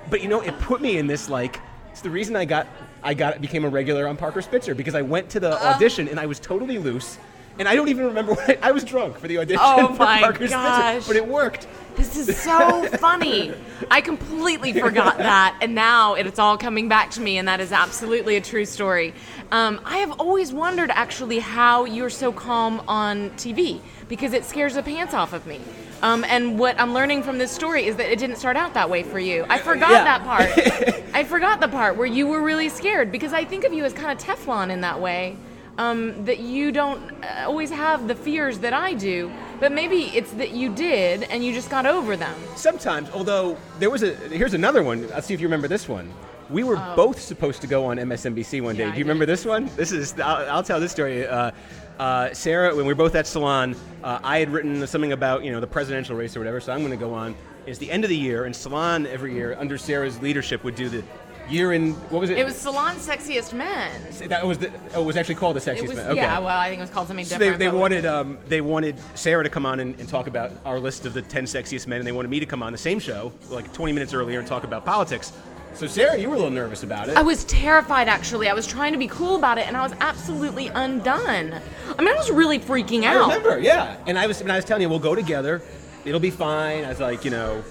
but 0.08 0.22
you 0.22 0.28
know 0.28 0.40
it 0.40 0.58
put 0.60 0.80
me 0.80 0.98
in 0.98 1.06
this 1.06 1.28
like 1.28 1.60
it's 1.90 2.00
the 2.00 2.10
reason 2.10 2.36
i 2.36 2.44
got 2.44 2.66
i 3.02 3.14
got 3.14 3.40
became 3.40 3.64
a 3.64 3.68
regular 3.68 4.06
on 4.08 4.16
parker 4.16 4.42
spitzer 4.42 4.74
because 4.74 4.94
i 4.94 5.02
went 5.02 5.28
to 5.30 5.40
the 5.40 5.52
oh. 5.52 5.66
audition 5.68 6.08
and 6.08 6.18
i 6.18 6.26
was 6.26 6.40
totally 6.40 6.78
loose 6.78 7.18
And 7.58 7.68
I 7.68 7.74
don't 7.74 7.88
even 7.88 8.06
remember 8.06 8.32
what 8.38 8.48
I, 8.48 8.68
I 8.68 8.70
was 8.72 8.84
drunk 8.84 9.18
for 9.18 9.28
the 9.28 9.38
audition. 9.38 9.60
Oh 9.62 9.88
for 9.88 10.04
my 10.04 10.20
Parker 10.20 10.48
gosh. 10.48 11.06
but 11.06 11.16
it 11.16 11.26
worked. 11.26 11.66
This 11.94 12.16
is 12.16 12.34
so 12.40 12.86
funny. 12.98 13.52
I 13.90 14.00
completely 14.00 14.72
forgot 14.72 15.18
that, 15.18 15.58
and 15.60 15.74
now 15.74 16.14
it's 16.14 16.38
all 16.38 16.56
coming 16.56 16.88
back 16.88 17.10
to 17.12 17.20
me, 17.20 17.36
and 17.36 17.46
that 17.48 17.60
is 17.60 17.72
absolutely 17.72 18.36
a 18.36 18.40
true 18.40 18.64
story. 18.64 19.12
Um, 19.52 19.80
I 19.84 19.98
have 19.98 20.12
always 20.20 20.52
wondered 20.52 20.90
actually 20.92 21.40
how 21.40 21.84
you're 21.84 22.10
so 22.10 22.30
calm 22.32 22.82
on 22.86 23.30
TV 23.30 23.80
because 24.08 24.32
it 24.32 24.44
scares 24.44 24.74
the 24.74 24.82
pants 24.82 25.12
off 25.12 25.32
of 25.32 25.44
me. 25.46 25.60
Um, 26.02 26.24
and 26.24 26.58
what 26.58 26.80
I'm 26.80 26.94
learning 26.94 27.24
from 27.24 27.36
this 27.38 27.50
story 27.50 27.86
is 27.86 27.96
that 27.96 28.10
it 28.12 28.18
didn't 28.18 28.36
start 28.36 28.56
out 28.56 28.74
that 28.74 28.88
way 28.88 29.02
for 29.02 29.18
you. 29.18 29.44
I 29.48 29.58
forgot 29.58 29.90
Yeah. 29.90 30.04
that 30.04 30.24
part. 30.24 31.04
I 31.14 31.24
forgot 31.24 31.60
the 31.60 31.68
part 31.68 31.96
where 31.96 32.06
you 32.06 32.26
were 32.28 32.40
really 32.42 32.68
scared 32.68 33.10
because 33.10 33.32
I 33.32 33.44
think 33.44 33.64
of 33.64 33.72
you 33.72 33.84
as 33.84 33.92
kind 33.92 34.16
of 34.18 34.24
Teflon 34.24 34.70
in 34.70 34.80
that 34.82 35.00
way. 35.00 35.36
Um, 35.78 36.26
that 36.26 36.40
you 36.40 36.72
don't 36.72 37.00
uh, 37.24 37.44
always 37.46 37.70
have 37.70 38.06
the 38.06 38.14
fears 38.14 38.58
that 38.58 38.74
I 38.74 38.92
do, 38.92 39.32
but 39.60 39.72
maybe 39.72 40.10
it's 40.14 40.30
that 40.32 40.50
you 40.50 40.68
did 40.74 41.22
and 41.24 41.42
you 41.42 41.54
just 41.54 41.70
got 41.70 41.86
over 41.86 42.16
them. 42.16 42.36
Sometimes, 42.54 43.08
although 43.10 43.56
there 43.78 43.88
was 43.88 44.02
a 44.02 44.14
here's 44.28 44.52
another 44.52 44.82
one. 44.82 45.08
I'll 45.14 45.22
see 45.22 45.32
if 45.32 45.40
you 45.40 45.46
remember 45.46 45.68
this 45.68 45.88
one. 45.88 46.12
We 46.50 46.64
were 46.64 46.76
both 46.96 47.20
supposed 47.20 47.60
to 47.60 47.66
go 47.66 47.86
on 47.86 47.98
MSNBC 47.98 48.60
one 48.62 48.76
day. 48.76 48.84
Yeah, 48.84 48.92
Do 48.92 48.98
you 48.98 49.04
remember 49.04 49.26
this 49.26 49.44
one? 49.44 49.70
This 49.76 49.92
is 49.92 50.18
I'll, 50.18 50.50
I'll 50.56 50.62
tell 50.62 50.80
this 50.80 50.92
story. 50.92 51.26
Uh, 51.26 51.52
uh, 51.98 52.32
Sarah, 52.32 52.74
when 52.74 52.86
we 52.86 52.92
were 52.92 52.96
both 52.96 53.14
at 53.14 53.26
Salon, 53.26 53.76
uh, 54.02 54.18
I 54.22 54.38
had 54.38 54.50
written 54.50 54.86
something 54.86 55.12
about 55.12 55.44
you 55.44 55.52
know 55.52 55.60
the 55.60 55.66
presidential 55.66 56.16
race 56.16 56.36
or 56.36 56.40
whatever. 56.40 56.60
So 56.60 56.72
I'm 56.72 56.80
going 56.80 56.90
to 56.90 56.96
go 56.96 57.14
on. 57.14 57.36
It's 57.66 57.78
the 57.78 57.90
end 57.90 58.04
of 58.04 58.10
the 58.10 58.16
year, 58.16 58.46
and 58.46 58.56
Salon 58.56 59.06
every 59.06 59.34
year 59.34 59.56
under 59.58 59.78
Sarah's 59.78 60.20
leadership 60.20 60.64
would 60.64 60.74
do 60.74 60.88
the 60.88 61.04
year 61.50 61.72
in 61.72 61.92
what 62.10 62.20
was 62.20 62.30
it? 62.30 62.38
It 62.38 62.44
was 62.44 62.56
Salon's 62.56 63.06
Sexiest 63.06 63.52
Men. 63.52 63.90
that 64.28 64.46
was 64.46 64.58
the 64.58 64.72
oh, 64.94 65.02
it 65.02 65.04
was 65.04 65.16
actually 65.16 65.34
called 65.34 65.56
the 65.56 65.60
sexiest 65.60 65.88
was, 65.88 65.96
man. 65.96 66.06
Okay. 66.12 66.16
yeah, 66.20 66.38
well, 66.38 66.48
I 66.58 66.68
think 66.68 66.78
it 66.78 66.82
was 66.82 66.90
called 66.90 67.08
something 67.08 67.24
So 67.24 67.38
different. 67.38 67.58
they 67.58 67.68
but- 67.68 67.76
wanted 67.76 68.06
um, 68.06 68.38
they 68.48 68.60
wanted 68.60 68.96
Sarah 69.14 69.44
to 69.44 69.50
come 69.50 69.66
on 69.66 69.80
and, 69.80 69.98
and 69.98 70.08
talk 70.08 70.26
about 70.26 70.52
our 70.64 70.78
list 70.78 71.06
of 71.06 71.14
the 71.14 71.22
10 71.22 71.44
sexiest 71.44 71.86
men, 71.86 71.98
and 71.98 72.06
they 72.06 72.12
wanted 72.12 72.30
me 72.30 72.40
to 72.40 72.46
come 72.46 72.62
on 72.62 72.72
the 72.72 72.78
same 72.78 72.98
show 72.98 73.32
like 73.50 73.72
20 73.72 73.92
minutes 73.92 74.14
earlier 74.14 74.38
and 74.38 74.48
talk 74.48 74.64
about 74.64 74.84
politics. 74.84 75.32
So 75.74 75.86
Sarah, 75.86 76.18
you 76.18 76.28
were 76.28 76.34
a 76.34 76.38
little 76.38 76.50
nervous 76.50 76.82
about 76.82 77.08
it. 77.08 77.16
I 77.16 77.22
was 77.22 77.44
terrified, 77.44 78.08
actually. 78.08 78.48
I 78.48 78.54
was 78.54 78.66
trying 78.66 78.92
to 78.92 78.98
be 78.98 79.06
cool 79.06 79.36
about 79.36 79.58
it, 79.58 79.66
and 79.66 79.76
I 79.76 79.82
was 79.82 79.92
absolutely 80.00 80.68
undone. 80.68 81.54
I 81.98 82.02
mean, 82.02 82.08
I 82.08 82.16
was 82.16 82.30
really 82.30 82.58
freaking 82.58 83.04
I 83.04 83.16
out. 83.16 83.28
remember, 83.28 83.58
yeah. 83.58 83.96
And 84.06 84.18
I 84.18 84.26
was, 84.26 84.40
and 84.40 84.52
I 84.52 84.56
was 84.56 84.64
telling 84.64 84.82
you, 84.82 84.88
we'll 84.88 84.98
go 84.98 85.14
together. 85.14 85.62
It'll 86.04 86.20
be 86.20 86.30
fine. 86.30 86.84
I 86.84 86.88
was 86.88 87.00
like, 87.00 87.24
you 87.24 87.30
know, 87.30 87.62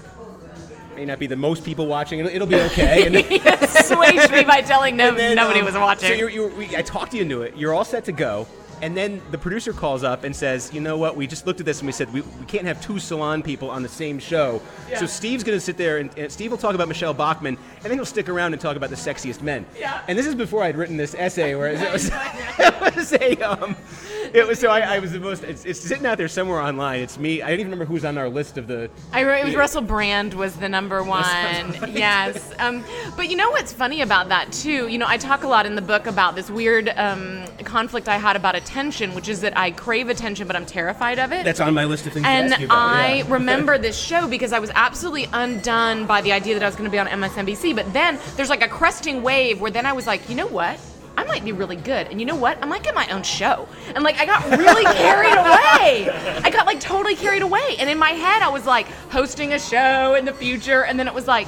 may 0.99 1.05
not 1.05 1.19
be 1.19 1.27
the 1.27 1.35
most 1.35 1.63
people 1.63 1.87
watching. 1.87 2.19
It'll, 2.19 2.31
it'll 2.31 2.47
be 2.47 2.55
okay. 2.55 3.05
And 3.05 3.15
then, 3.41 3.57
Assuaged 3.63 4.31
me 4.31 4.43
by 4.43 4.61
telling 4.61 4.97
no, 4.97 5.13
then, 5.13 5.35
nobody 5.35 5.59
um, 5.59 5.65
was 5.65 5.75
watching. 5.75 6.09
So 6.09 6.15
you're, 6.15 6.29
you're, 6.29 6.49
we, 6.49 6.75
I 6.75 6.81
talked 6.81 7.13
you 7.13 7.21
into 7.21 7.43
it. 7.43 7.55
You're 7.55 7.73
all 7.73 7.85
set 7.85 8.05
to 8.05 8.11
go. 8.11 8.47
And 8.81 8.95
then 8.95 9.21
the 9.31 9.37
producer 9.37 9.73
calls 9.73 10.03
up 10.03 10.23
and 10.23 10.35
says, 10.35 10.73
you 10.73 10.81
know 10.81 10.97
what? 10.97 11.15
We 11.15 11.27
just 11.27 11.45
looked 11.45 11.59
at 11.59 11.65
this 11.65 11.79
and 11.79 11.87
we 11.87 11.91
said 11.91 12.11
we, 12.13 12.21
we 12.21 12.45
can't 12.45 12.65
have 12.65 12.81
two 12.81 12.99
salon 12.99 13.41
people 13.41 13.69
on 13.69 13.83
the 13.83 13.89
same 13.89 14.19
show. 14.19 14.61
So 14.97 15.05
Steve's 15.05 15.43
going 15.43 15.57
to 15.57 15.61
sit 15.61 15.77
there 15.77 15.97
and, 15.97 16.15
and 16.17 16.31
Steve 16.31 16.51
will 16.51 16.57
talk 16.57 16.75
about 16.75 16.87
Michele 16.87 17.13
Bachmann 17.13 17.57
and 17.75 17.83
then 17.83 17.93
he'll 17.93 18.05
stick 18.05 18.29
around 18.29 18.53
and 18.53 18.61
talk 18.61 18.75
about 18.75 18.89
the 18.89 18.95
sexiest 18.95 19.41
men. 19.41 19.65
Yeah. 19.77 20.01
And 20.07 20.17
this 20.17 20.25
is 20.25 20.35
before 20.35 20.63
I'd 20.63 20.77
written 20.77 20.97
this 20.97 21.15
essay 21.15 21.55
where 21.55 21.71
it 21.71 21.79
was, 21.93 22.09
it 22.13 22.95
was 22.95 23.13
a 23.13 23.35
um, 23.41 23.75
it 24.33 24.47
was 24.47 24.59
so 24.59 24.69
I, 24.69 24.95
I 24.95 24.99
was 24.99 25.11
the 25.11 25.19
most. 25.19 25.43
It's, 25.43 25.65
it's 25.65 25.79
sitting 25.79 26.05
out 26.05 26.17
there 26.17 26.27
somewhere 26.27 26.59
online. 26.59 27.01
It's 27.01 27.17
me. 27.17 27.41
I 27.41 27.49
don't 27.49 27.59
even 27.59 27.71
remember 27.71 27.85
who's 27.85 28.05
on 28.05 28.17
our 28.17 28.29
list 28.29 28.57
of 28.57 28.67
the. 28.67 28.89
I 29.11 29.21
re- 29.21 29.41
it 29.41 29.45
was 29.45 29.55
Russell 29.55 29.81
Brand 29.81 30.33
was 30.33 30.55
the 30.55 30.69
number 30.69 31.03
one. 31.03 31.19
Yes. 31.99 32.53
Um, 32.59 32.83
but 33.17 33.29
you 33.29 33.35
know 33.35 33.49
what's 33.49 33.73
funny 33.73 34.01
about 34.01 34.29
that 34.29 34.51
too? 34.51 34.87
You 34.87 34.97
know, 34.97 35.05
I 35.07 35.17
talk 35.17 35.43
a 35.43 35.47
lot 35.47 35.65
in 35.65 35.75
the 35.75 35.81
book 35.81 36.07
about 36.07 36.35
this 36.35 36.49
weird 36.49 36.89
um, 36.95 37.43
conflict 37.63 38.07
I 38.07 38.17
had 38.17 38.35
about 38.35 38.55
attention, 38.69 39.15
which 39.15 39.27
is 39.27 39.41
that 39.41 39.57
I 39.57 39.71
crave 39.71 40.09
attention, 40.09 40.45
but 40.45 40.55
I'm 40.55 40.65
terrified 40.65 41.17
of 41.17 41.31
it. 41.31 41.43
That's 41.43 41.59
on 41.59 41.73
my 41.73 41.85
list 41.85 42.05
of 42.05 42.13
things. 42.13 42.25
and 42.25 42.49
to 42.49 42.53
ask 42.53 42.59
you 42.59 42.65
about, 42.67 42.77
I 42.77 43.13
yeah. 43.15 43.23
remember 43.33 43.77
this 43.77 43.97
show 43.97 44.27
because 44.27 44.53
I 44.53 44.59
was 44.59 44.69
absolutely 44.75 45.27
undone 45.33 46.05
by 46.05 46.21
the 46.21 46.31
idea 46.31 46.53
that 46.53 46.63
I 46.63 46.67
was 46.67 46.75
going 46.75 46.85
to 46.85 46.91
be 46.91 46.99
on 46.99 47.07
MSNBC. 47.07 47.75
But 47.75 47.91
then 47.93 48.19
there's 48.35 48.49
like 48.49 48.63
a 48.63 48.67
cresting 48.67 49.23
wave 49.23 49.59
where 49.59 49.71
then 49.71 49.85
I 49.85 49.93
was 49.93 50.05
like, 50.05 50.29
you 50.29 50.35
know 50.35 50.47
what? 50.47 50.79
I 51.17 51.23
might 51.25 51.43
be 51.43 51.51
really 51.51 51.75
good. 51.75 52.07
And 52.07 52.19
you 52.19 52.25
know 52.25 52.35
what? 52.35 52.61
I 52.61 52.65
might 52.65 52.83
get 52.83 52.93
my 52.95 53.07
own 53.09 53.23
show. 53.23 53.67
And 53.95 54.03
like, 54.03 54.19
I 54.19 54.25
got 54.25 54.45
really 54.57 54.83
carried 54.95 55.33
away. 55.33 56.09
I 56.43 56.49
got 56.51 56.65
like 56.67 56.79
totally 56.79 57.15
carried 57.15 57.41
away. 57.41 57.75
And 57.79 57.89
in 57.89 57.97
my 57.97 58.11
head, 58.11 58.41
I 58.43 58.49
was 58.49 58.65
like 58.65 58.85
hosting 59.09 59.53
a 59.53 59.59
show 59.59 60.13
in 60.13 60.25
the 60.25 60.33
future. 60.33 60.85
And 60.85 60.97
then 60.99 61.07
it 61.07 61.13
was 61.13 61.27
like, 61.27 61.47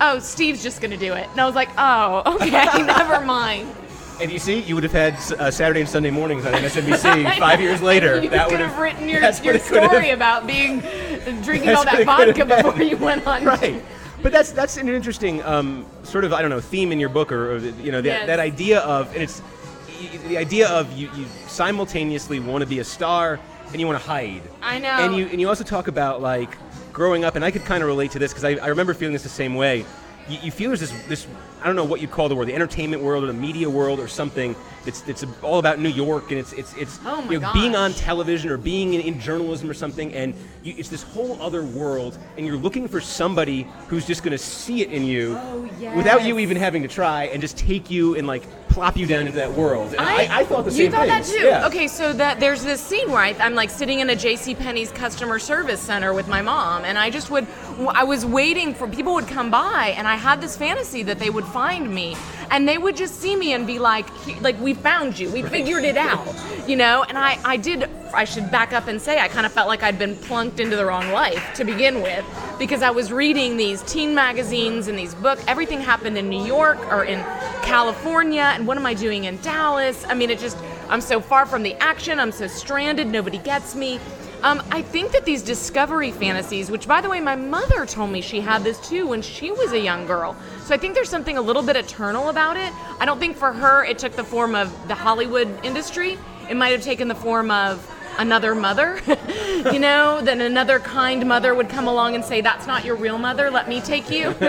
oh, 0.00 0.18
Steve's 0.18 0.62
just 0.62 0.80
going 0.80 0.92
to 0.92 0.96
do 0.96 1.14
it. 1.14 1.28
And 1.30 1.40
I 1.40 1.46
was 1.46 1.54
like, 1.54 1.70
oh, 1.78 2.34
okay, 2.42 2.82
never 2.82 3.24
mind. 3.24 3.74
And 4.20 4.30
you 4.30 4.38
see, 4.38 4.60
you 4.60 4.74
would 4.74 4.84
have 4.84 4.92
had 4.92 5.14
uh, 5.40 5.50
Saturday 5.50 5.80
and 5.80 5.88
Sunday 5.88 6.10
mornings 6.10 6.44
on 6.44 6.52
MSNBC 6.52 7.38
five 7.38 7.60
years 7.60 7.80
later. 7.80 8.22
You 8.22 8.28
that 8.30 8.48
could 8.48 8.58
would 8.58 8.68
have 8.68 8.78
written 8.78 9.08
your, 9.08 9.20
your 9.20 9.54
have- 9.54 9.62
story 9.62 10.10
about 10.10 10.46
being 10.46 10.80
drinking 11.42 11.70
all 11.70 11.84
that 11.84 12.06
what 12.06 12.28
it 12.28 12.36
could 12.36 12.48
vodka 12.48 12.62
before 12.72 12.82
you 12.82 12.96
went 12.98 13.26
on. 13.26 13.44
right. 13.44 13.82
But 14.22 14.32
that's 14.32 14.52
that's 14.52 14.76
an 14.76 14.88
interesting 14.88 15.42
um, 15.44 15.86
sort 16.02 16.24
of 16.24 16.34
I 16.34 16.42
don't 16.42 16.50
know 16.50 16.60
theme 16.60 16.92
in 16.92 17.00
your 17.00 17.08
book 17.08 17.32
or, 17.32 17.52
or 17.54 17.58
you 17.58 17.90
know 17.90 18.02
that, 18.02 18.08
Yes. 18.08 18.26
that 18.26 18.38
idea 18.40 18.80
of 18.80 19.10
and 19.14 19.22
it's 19.22 19.40
the 20.28 20.36
idea 20.36 20.68
of 20.68 20.92
you, 20.92 21.10
you 21.14 21.24
simultaneously 21.46 22.40
want 22.40 22.60
to 22.62 22.66
be 22.66 22.80
a 22.80 22.84
star 22.84 23.40
and 23.72 23.80
you 23.80 23.86
want 23.86 23.98
to 23.98 24.06
hide. 24.06 24.42
I 24.60 24.78
know. 24.78 24.88
And 24.88 25.16
you 25.16 25.26
and 25.28 25.40
you 25.40 25.48
also 25.48 25.64
talk 25.64 25.88
about 25.88 26.20
like 26.20 26.58
growing 26.92 27.24
up 27.24 27.36
and 27.36 27.44
I 27.44 27.50
could 27.50 27.64
kind 27.64 27.82
of 27.82 27.86
relate 27.86 28.10
to 28.10 28.18
this 28.18 28.32
because 28.34 28.44
I, 28.44 28.62
I 28.62 28.66
remember 28.68 28.92
feeling 28.92 29.14
this 29.14 29.22
the 29.22 29.30
same 29.30 29.54
way. 29.54 29.86
You, 30.30 30.38
you 30.42 30.50
feel 30.50 30.70
there's 30.70 30.80
this 30.80 31.06
this 31.06 31.26
I 31.60 31.66
don't 31.66 31.76
know 31.76 31.84
what 31.84 32.00
you'd 32.00 32.10
call 32.10 32.28
the 32.28 32.36
world 32.36 32.48
the 32.48 32.54
entertainment 32.54 33.02
world 33.02 33.24
or 33.24 33.26
the 33.26 33.32
media 33.32 33.68
world 33.68 33.98
or 34.00 34.08
something. 34.08 34.54
That's 34.84 35.06
it's 35.08 35.24
all 35.42 35.58
about 35.58 35.78
New 35.78 35.88
York 35.88 36.30
and 36.30 36.38
it's 36.38 36.52
it's 36.52 36.74
it's 36.74 36.98
Oh 37.04 37.28
you 37.30 37.40
know, 37.40 37.52
being 37.52 37.74
on 37.76 37.92
television 37.92 38.50
or 38.50 38.56
being 38.56 38.94
in, 38.94 39.00
in 39.00 39.20
journalism 39.20 39.68
or 39.68 39.74
something, 39.74 40.12
and 40.14 40.34
you, 40.62 40.74
it's 40.78 40.88
this 40.88 41.02
whole 41.02 41.40
other 41.42 41.62
world, 41.62 42.16
and 42.36 42.46
you're 42.46 42.56
looking 42.56 42.88
for 42.88 43.00
somebody 43.00 43.66
who's 43.88 44.06
just 44.06 44.22
going 44.22 44.32
to 44.32 44.38
see 44.38 44.82
it 44.82 44.92
in 44.92 45.04
you 45.04 45.36
Oh, 45.38 45.68
without 45.96 46.24
you 46.24 46.38
even 46.38 46.56
having 46.56 46.82
to 46.82 46.88
try, 46.88 47.24
and 47.24 47.40
just 47.40 47.58
take 47.58 47.90
you 47.90 48.14
and 48.14 48.26
like 48.26 48.44
plop 48.70 48.96
you 48.96 49.06
down 49.06 49.22
into 49.22 49.32
that 49.32 49.52
world. 49.52 49.92
And 49.92 50.00
I, 50.00 50.40
I, 50.40 50.44
thought 50.44 50.64
the 50.64 50.70
same 50.70 50.90
thing. 50.90 51.00
you 51.02 51.08
thought 51.08 51.08
that 51.08 51.24
too. 51.24 51.44
Yeah. 51.44 51.66
Okay, 51.66 51.88
so 51.88 52.12
that 52.12 52.40
there's 52.40 52.62
this 52.62 52.80
scene 52.80 53.10
where 53.10 53.20
I, 53.20 53.30
I'm 53.40 53.54
like 53.54 53.68
sitting 53.68 54.00
in 54.00 54.08
a 54.10 54.16
J.C. 54.16 54.54
Penney's 54.54 54.90
customer 54.92 55.38
service 55.38 55.80
center 55.80 56.14
with 56.14 56.28
my 56.28 56.40
mom, 56.40 56.84
and 56.84 56.96
I 56.96 57.10
just 57.10 57.30
would, 57.30 57.46
I 57.88 58.04
was 58.04 58.24
waiting 58.24 58.72
for 58.72 58.86
people 58.86 59.14
would 59.14 59.28
come 59.28 59.50
by, 59.50 59.94
and 59.96 60.06
I 60.06 60.16
had 60.16 60.40
this 60.40 60.56
fantasy 60.56 61.02
that 61.02 61.18
they 61.18 61.30
would 61.30 61.44
find 61.46 61.92
me, 61.92 62.16
and 62.50 62.68
they 62.68 62.78
would 62.78 62.96
just 62.96 63.20
see 63.20 63.36
me 63.36 63.52
and 63.52 63.66
be 63.66 63.78
like, 63.78 64.06
like 64.40 64.58
we 64.60 64.74
found 64.74 65.18
you, 65.18 65.30
we 65.30 65.42
figured 65.42 65.84
it 65.84 65.96
out, 65.96 66.26
you 66.68 66.76
know. 66.76 67.04
And 67.08 67.16
I, 67.16 67.38
I 67.44 67.56
did. 67.56 67.88
I 68.12 68.24
should 68.24 68.50
back 68.50 68.72
up 68.72 68.88
and 68.88 69.00
say 69.00 69.20
I 69.20 69.28
kind 69.28 69.46
of 69.46 69.52
felt 69.52 69.68
like 69.68 69.84
I'd 69.84 69.96
been 69.96 70.16
plunked 70.16 70.58
into 70.58 70.74
the 70.74 70.84
wrong 70.84 71.12
life 71.12 71.54
to 71.54 71.64
begin 71.64 72.02
with, 72.02 72.24
because 72.58 72.82
I 72.82 72.90
was 72.90 73.12
reading 73.12 73.56
these 73.56 73.82
teen 73.82 74.14
magazines 74.14 74.88
and 74.88 74.98
these 74.98 75.14
books. 75.14 75.44
Everything 75.46 75.80
happened 75.80 76.18
in 76.18 76.28
New 76.28 76.44
York 76.44 76.78
or 76.92 77.04
in 77.04 77.20
California, 77.62 78.42
and 78.54 78.66
what 78.66 78.76
am 78.76 78.84
I 78.84 78.94
doing 78.94 79.24
in 79.24 79.40
Dallas? 79.42 80.04
I 80.08 80.14
mean, 80.14 80.28
it 80.28 80.40
just, 80.40 80.58
I'm 80.88 81.00
so 81.00 81.20
far 81.20 81.46
from 81.46 81.62
the 81.62 81.74
action, 81.76 82.18
I'm 82.18 82.32
so 82.32 82.48
stranded, 82.48 83.06
nobody 83.06 83.38
gets 83.38 83.76
me. 83.76 84.00
Um, 84.42 84.62
I 84.70 84.80
think 84.80 85.12
that 85.12 85.24
these 85.26 85.42
discovery 85.42 86.10
fantasies, 86.12 86.70
which 86.70 86.88
by 86.88 87.00
the 87.00 87.10
way, 87.10 87.20
my 87.20 87.36
mother 87.36 87.84
told 87.84 88.10
me 88.10 88.22
she 88.22 88.40
had 88.40 88.64
this 88.64 88.80
too 88.88 89.06
when 89.06 89.20
she 89.20 89.50
was 89.50 89.72
a 89.72 89.78
young 89.78 90.06
girl. 90.06 90.34
So 90.64 90.74
I 90.74 90.78
think 90.78 90.94
there's 90.94 91.10
something 91.10 91.36
a 91.36 91.42
little 91.42 91.62
bit 91.62 91.76
eternal 91.76 92.30
about 92.30 92.56
it. 92.56 92.72
I 92.98 93.04
don't 93.04 93.18
think 93.18 93.36
for 93.36 93.52
her 93.52 93.84
it 93.84 93.98
took 93.98 94.12
the 94.12 94.24
form 94.24 94.54
of 94.54 94.88
the 94.88 94.94
Hollywood 94.94 95.48
industry. 95.62 96.18
It 96.48 96.56
might 96.56 96.70
have 96.70 96.82
taken 96.82 97.06
the 97.06 97.14
form 97.14 97.50
of 97.50 97.86
another 98.18 98.54
mother, 98.54 99.00
you 99.72 99.78
know, 99.78 100.20
then 100.22 100.40
another 100.40 100.78
kind 100.78 101.26
mother 101.26 101.54
would 101.54 101.68
come 101.68 101.86
along 101.86 102.14
and 102.14 102.24
say, 102.24 102.40
That's 102.40 102.66
not 102.66 102.84
your 102.84 102.96
real 102.96 103.18
mother, 103.18 103.50
let 103.50 103.68
me 103.68 103.80
take 103.80 104.10
you. 104.10 104.34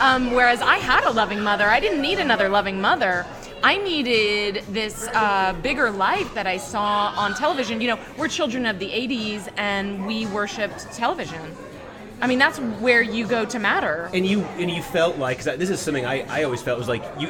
Um, 0.00 0.30
whereas 0.32 0.62
I 0.62 0.78
had 0.78 1.04
a 1.04 1.10
loving 1.10 1.42
mother, 1.42 1.68
I 1.68 1.78
didn't 1.78 2.00
need 2.00 2.18
another 2.18 2.48
loving 2.48 2.80
mother. 2.80 3.26
I 3.62 3.76
needed 3.76 4.64
this 4.70 5.06
uh, 5.08 5.54
bigger 5.62 5.90
life 5.90 6.32
that 6.34 6.46
I 6.46 6.56
saw 6.56 7.12
on 7.16 7.34
television. 7.34 7.80
You 7.80 7.88
know, 7.88 7.98
we're 8.16 8.28
children 8.28 8.64
of 8.64 8.78
the 8.78 8.88
80s 8.88 9.52
and 9.56 10.06
we 10.06 10.26
worshiped 10.26 10.90
television. 10.92 11.54
I 12.22 12.26
mean, 12.26 12.38
that's 12.38 12.58
where 12.58 13.00
you 13.00 13.26
go 13.26 13.46
to 13.46 13.58
matter. 13.58 14.10
And 14.12 14.26
you 14.26 14.42
and 14.58 14.70
you 14.70 14.82
felt 14.82 15.16
like 15.16 15.38
'cause 15.38 15.56
this 15.56 15.70
is 15.70 15.80
something 15.80 16.04
I, 16.04 16.20
I 16.28 16.42
always 16.42 16.60
felt 16.60 16.78
was 16.78 16.88
like 16.88 17.02
you 17.18 17.28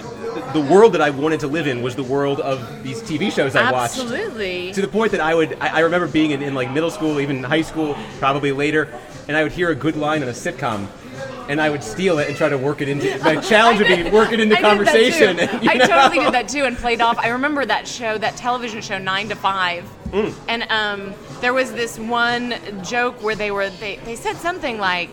the, 0.53 0.61
world 0.61 0.95
that 0.95 1.01
I 1.01 1.11
wanted 1.11 1.41
to 1.41 1.47
live 1.47 1.69
in 1.69 1.81
was 1.81 1.95
the 1.95 2.03
world 2.03 2.41
of 2.41 2.83
these 2.83 3.01
TV 3.01 3.31
shows 3.31 3.55
I 3.55 3.71
watched. 3.71 4.01
Absolutely. 4.01 4.73
to 4.73 4.81
the 4.81 4.89
point 4.89 5.13
that 5.13 5.21
I 5.21 5.33
would 5.35 5.57
I, 5.61 5.77
I 5.77 5.81
remember 5.81 6.09
being 6.09 6.33
in, 6.33 6.43
in 6.43 6.55
like 6.55 6.73
middle 6.73 6.91
school, 6.91 7.21
even 7.21 7.45
high 7.45 7.63
school, 7.63 7.97
probably 8.19 8.51
later, 8.51 8.89
and 9.29 9.37
I 9.37 9.45
would 9.45 9.53
hear 9.53 9.71
a 9.71 9.77
good 9.77 9.97
line 9.97 10.23
on 10.25 10.29
a 10.29 10.33
sitcom. 10.33 10.89
And 11.51 11.61
I 11.61 11.69
would 11.69 11.83
steal 11.83 12.21
it 12.21 12.29
and 12.29 12.37
try 12.37 12.49
to 12.49 12.57
work 12.57 12.81
it 12.81 12.89
into. 12.89 13.19
My 13.25 13.35
challenge 13.37 13.81
would 13.81 13.89
be 13.89 14.09
work 14.11 14.31
it 14.33 14.39
into 14.39 14.57
I 14.57 14.61
conversation. 14.61 15.41
and, 15.41 15.51
I 15.69 15.75
know? 15.75 15.87
totally 15.87 16.21
did 16.25 16.33
that 16.33 16.49
too 16.49 16.65
and 16.65 16.77
played 16.77 17.01
off. 17.01 17.19
I 17.19 17.29
remember 17.31 17.67
that 17.67 17.89
show, 17.89 18.17
that 18.19 18.37
television 18.37 18.81
show, 18.81 18.99
Nine 18.99 19.29
to 19.31 19.35
Five, 19.35 19.85
Mm. 20.13 20.35
and 20.49 20.63
um, 20.71 21.15
there 21.41 21.53
was 21.53 21.73
this 21.73 21.97
one 21.99 22.55
joke 22.85 23.23
where 23.23 23.35
they 23.37 23.51
were 23.53 23.69
they, 23.71 23.97
they 24.05 24.17
said 24.17 24.37
something 24.37 24.79
like. 24.79 25.11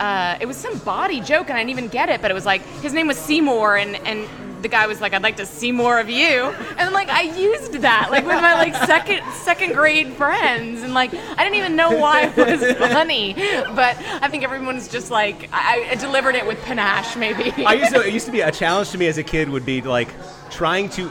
Uh, 0.00 0.38
it 0.40 0.46
was 0.46 0.56
some 0.56 0.78
body 0.78 1.20
joke, 1.20 1.48
and 1.48 1.56
I 1.58 1.60
didn't 1.64 1.70
even 1.70 1.88
get 1.88 2.08
it. 2.08 2.22
But 2.22 2.30
it 2.30 2.34
was 2.34 2.46
like 2.46 2.62
his 2.82 2.92
name 2.92 3.08
was 3.08 3.16
Seymour, 3.18 3.76
and 3.78 3.96
and 4.06 4.28
the 4.62 4.68
guy 4.68 4.86
was 4.86 5.00
like, 5.00 5.12
"I'd 5.12 5.22
like 5.22 5.36
to 5.36 5.46
see 5.46 5.72
more 5.72 5.98
of 5.98 6.08
you," 6.08 6.54
and 6.76 6.92
like 6.92 7.08
I 7.08 7.22
used 7.22 7.72
that 7.72 8.10
like 8.10 8.24
with 8.24 8.36
my 8.36 8.54
like 8.54 8.74
second 8.86 9.22
second 9.32 9.74
grade 9.74 10.12
friends, 10.14 10.82
and 10.82 10.94
like 10.94 11.12
I 11.12 11.44
didn't 11.44 11.56
even 11.56 11.76
know 11.76 11.90
why 11.90 12.32
it 12.34 12.36
was 12.36 12.76
funny, 12.78 13.34
but 13.34 13.96
I 14.20 14.28
think 14.28 14.44
everyone's 14.44 14.88
just 14.88 15.10
like 15.10 15.48
I, 15.52 15.88
I 15.90 15.94
delivered 15.94 16.34
it 16.34 16.46
with 16.46 16.60
panache, 16.62 17.16
maybe. 17.16 17.50
I 17.64 17.74
used 17.74 17.94
to. 17.94 18.00
It 18.00 18.12
used 18.12 18.26
to 18.26 18.32
be 18.32 18.40
a 18.40 18.50
challenge 18.50 18.90
to 18.90 18.98
me 18.98 19.06
as 19.06 19.18
a 19.18 19.24
kid. 19.24 19.48
Would 19.48 19.66
be 19.66 19.80
like 19.82 20.08
trying 20.50 20.88
to. 20.90 21.10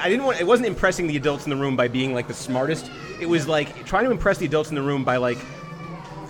I 0.00 0.08
didn't 0.08 0.24
want. 0.24 0.40
It 0.40 0.46
wasn't 0.46 0.68
impressing 0.68 1.06
the 1.06 1.16
adults 1.16 1.44
in 1.44 1.50
the 1.50 1.56
room 1.56 1.76
by 1.76 1.88
being 1.88 2.14
like 2.14 2.28
the 2.28 2.34
smartest. 2.34 2.90
It 3.20 3.26
was 3.26 3.48
like 3.48 3.84
trying 3.86 4.04
to 4.04 4.10
impress 4.10 4.38
the 4.38 4.46
adults 4.46 4.68
in 4.68 4.74
the 4.74 4.82
room 4.82 5.04
by 5.04 5.16
like 5.16 5.38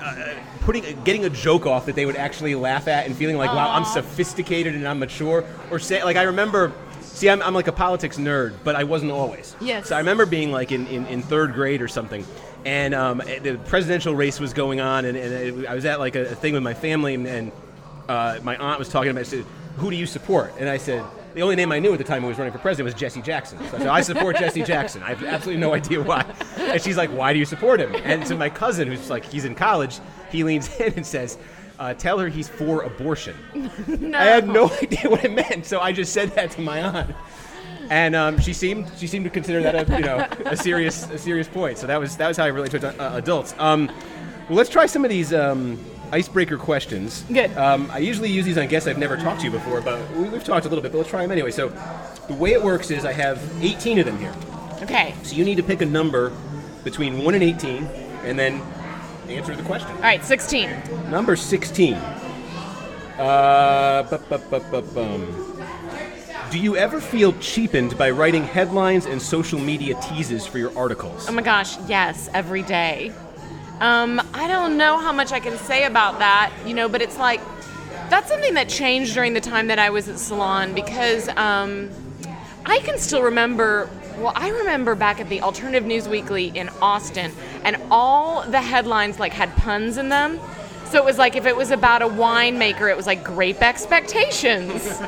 uh, 0.06 0.34
putting 0.60 0.82
getting 1.04 1.24
a 1.24 1.30
joke 1.30 1.66
off 1.66 1.86
that 1.86 1.96
they 1.96 2.06
would 2.06 2.16
actually 2.16 2.54
laugh 2.54 2.88
at 2.88 3.06
and 3.06 3.16
feeling 3.16 3.36
like 3.36 3.52
wow 3.52 3.70
I'm 3.72 3.84
sophisticated 3.84 4.74
and 4.74 4.86
I'm 4.86 4.98
mature. 4.98 5.44
Or 5.70 5.78
say 5.78 6.02
like 6.04 6.16
I 6.16 6.22
remember 6.22 6.72
see 7.02 7.28
I'm, 7.28 7.42
I'm 7.42 7.54
like 7.54 7.66
a 7.66 7.72
politics 7.72 8.18
nerd 8.18 8.54
but 8.64 8.76
I 8.76 8.84
wasn't 8.84 9.12
always. 9.12 9.56
Yes. 9.60 9.88
so 9.88 9.96
I 9.96 9.98
remember 9.98 10.26
being 10.26 10.52
like 10.52 10.72
in, 10.72 10.86
in, 10.86 11.06
in 11.06 11.22
third 11.22 11.54
grade 11.54 11.82
or 11.82 11.88
something 11.88 12.24
and 12.64 12.94
um, 12.94 13.18
the 13.18 13.58
presidential 13.66 14.14
race 14.14 14.40
was 14.40 14.52
going 14.52 14.80
on 14.80 15.04
and, 15.04 15.16
and 15.16 15.32
it, 15.32 15.66
I 15.66 15.74
was 15.74 15.84
at 15.84 15.98
like 15.98 16.16
a, 16.16 16.32
a 16.32 16.34
thing 16.34 16.52
with 16.54 16.62
my 16.62 16.74
family 16.74 17.14
and, 17.14 17.26
and 17.26 17.52
uh, 18.08 18.38
my 18.42 18.56
aunt 18.56 18.78
was 18.78 18.88
talking 18.88 19.10
about 19.10 19.22
it, 19.22 19.26
said 19.26 19.44
who 19.76 19.90
do 19.90 19.96
you 19.96 20.06
support? 20.06 20.54
And 20.58 20.68
I 20.68 20.78
said 20.78 21.04
the 21.36 21.42
only 21.42 21.54
name 21.54 21.70
I 21.70 21.78
knew 21.78 21.92
at 21.92 21.98
the 21.98 22.04
time 22.04 22.22
who 22.22 22.28
was 22.28 22.38
running 22.38 22.54
for 22.54 22.58
president 22.58 22.86
was 22.86 22.94
Jesse 22.94 23.20
Jackson. 23.20 23.58
So 23.58 23.76
I 23.76 23.78
said, 23.78 23.86
I 23.88 24.00
support 24.00 24.38
Jesse 24.38 24.62
Jackson. 24.62 25.02
I 25.02 25.10
have 25.10 25.22
absolutely 25.22 25.60
no 25.60 25.74
idea 25.74 26.02
why. 26.02 26.24
And 26.56 26.80
she's 26.80 26.96
like, 26.96 27.10
Why 27.10 27.34
do 27.34 27.38
you 27.38 27.44
support 27.44 27.78
him? 27.78 27.94
And 28.04 28.26
so 28.26 28.38
my 28.38 28.48
cousin, 28.48 28.88
who's 28.88 29.10
like, 29.10 29.22
he's 29.22 29.44
in 29.44 29.54
college, 29.54 30.00
he 30.30 30.44
leans 30.44 30.74
in 30.80 30.94
and 30.94 31.04
says, 31.04 31.36
uh, 31.78 31.92
Tell 31.92 32.18
her 32.20 32.28
he's 32.28 32.48
for 32.48 32.84
abortion. 32.84 33.36
no. 33.86 34.18
I 34.18 34.24
had 34.24 34.48
no 34.48 34.70
idea 34.82 35.10
what 35.10 35.26
it 35.26 35.32
meant, 35.32 35.66
so 35.66 35.78
I 35.78 35.92
just 35.92 36.14
said 36.14 36.30
that 36.30 36.52
to 36.52 36.62
my 36.62 36.82
aunt. 36.82 37.14
And 37.90 38.16
um, 38.16 38.40
she 38.40 38.54
seemed 38.54 38.90
she 38.96 39.06
seemed 39.06 39.26
to 39.26 39.30
consider 39.30 39.62
that 39.62 39.90
a 39.90 39.94
you 39.94 40.04
know 40.06 40.26
a 40.46 40.56
serious 40.56 41.08
a 41.10 41.18
serious 41.18 41.48
point. 41.48 41.76
So 41.76 41.86
that 41.86 42.00
was 42.00 42.16
that 42.16 42.28
was 42.28 42.38
how 42.38 42.44
I 42.44 42.48
really 42.48 42.70
took 42.70 42.80
to 42.80 42.98
uh, 42.98 43.18
adults. 43.18 43.54
Um, 43.58 43.88
well, 44.48 44.56
let's 44.56 44.70
try 44.70 44.86
some 44.86 45.04
of 45.04 45.10
these 45.10 45.34
um, 45.34 45.84
icebreaker 46.12 46.56
questions. 46.58 47.24
Good. 47.32 47.56
Um, 47.56 47.90
I 47.90 47.98
usually 47.98 48.30
use 48.30 48.44
these 48.44 48.58
on 48.58 48.66
guests 48.68 48.86
I've 48.88 48.98
never 48.98 49.16
talked 49.16 49.40
to 49.42 49.50
before, 49.50 49.80
but 49.80 50.08
we, 50.12 50.28
we've 50.28 50.44
talked 50.44 50.66
a 50.66 50.68
little 50.68 50.82
bit. 50.82 50.92
But 50.92 50.98
let's 50.98 51.10
try 51.10 51.22
them 51.22 51.32
anyway. 51.32 51.50
So 51.50 51.68
the 52.28 52.34
way 52.34 52.52
it 52.52 52.62
works 52.62 52.90
is 52.90 53.04
I 53.04 53.12
have 53.12 53.40
18 53.62 53.98
of 53.98 54.06
them 54.06 54.18
here. 54.18 54.34
Okay. 54.82 55.14
So 55.22 55.34
you 55.36 55.44
need 55.44 55.56
to 55.56 55.62
pick 55.62 55.80
a 55.82 55.86
number 55.86 56.32
between 56.84 57.24
one 57.24 57.34
and 57.34 57.42
18, 57.42 57.84
and 58.24 58.38
then 58.38 58.60
answer 59.28 59.56
the 59.56 59.62
question. 59.64 59.90
All 59.90 60.00
right, 60.02 60.24
16. 60.24 60.70
Number 61.10 61.34
16. 61.34 61.94
Uh, 61.94 64.02
bu- 64.04 64.18
bu- 64.38 64.60
bu- 64.70 64.82
bum. 64.94 65.42
Do 66.50 66.58
you 66.60 66.76
ever 66.76 67.00
feel 67.00 67.32
cheapened 67.40 67.98
by 67.98 68.10
writing 68.10 68.44
headlines 68.44 69.06
and 69.06 69.20
social 69.20 69.58
media 69.58 69.98
teases 70.00 70.46
for 70.46 70.58
your 70.58 70.76
articles? 70.78 71.26
Oh 71.28 71.32
my 71.32 71.42
gosh, 71.42 71.76
yes, 71.88 72.28
every 72.32 72.62
day. 72.62 73.12
Um, 73.80 74.22
I 74.32 74.48
don't 74.48 74.78
know 74.78 74.98
how 74.98 75.12
much 75.12 75.32
I 75.32 75.40
can 75.40 75.58
say 75.58 75.84
about 75.84 76.18
that, 76.18 76.50
you 76.64 76.72
know, 76.72 76.88
but 76.88 77.02
it's 77.02 77.18
like 77.18 77.40
that's 78.08 78.28
something 78.28 78.54
that 78.54 78.68
changed 78.68 79.14
during 79.14 79.34
the 79.34 79.40
time 79.40 79.66
that 79.66 79.78
I 79.78 79.90
was 79.90 80.08
at 80.08 80.18
Salon 80.18 80.74
because 80.74 81.28
um, 81.36 81.90
I 82.64 82.78
can 82.80 82.98
still 82.98 83.22
remember. 83.22 83.90
Well, 84.16 84.32
I 84.34 84.48
remember 84.48 84.94
back 84.94 85.20
at 85.20 85.28
the 85.28 85.42
Alternative 85.42 85.84
News 85.84 86.08
Weekly 86.08 86.46
in 86.54 86.70
Austin, 86.80 87.32
and 87.64 87.76
all 87.90 88.48
the 88.48 88.60
headlines 88.62 89.18
like 89.18 89.34
had 89.34 89.54
puns 89.56 89.98
in 89.98 90.08
them. 90.08 90.40
So 90.90 90.98
it 90.98 91.04
was 91.04 91.18
like 91.18 91.34
if 91.34 91.46
it 91.46 91.56
was 91.56 91.72
about 91.72 92.02
a 92.02 92.06
winemaker, 92.06 92.88
it 92.88 92.96
was 92.96 93.06
like 93.06 93.24
grape 93.24 93.60
expectations. 93.60 94.82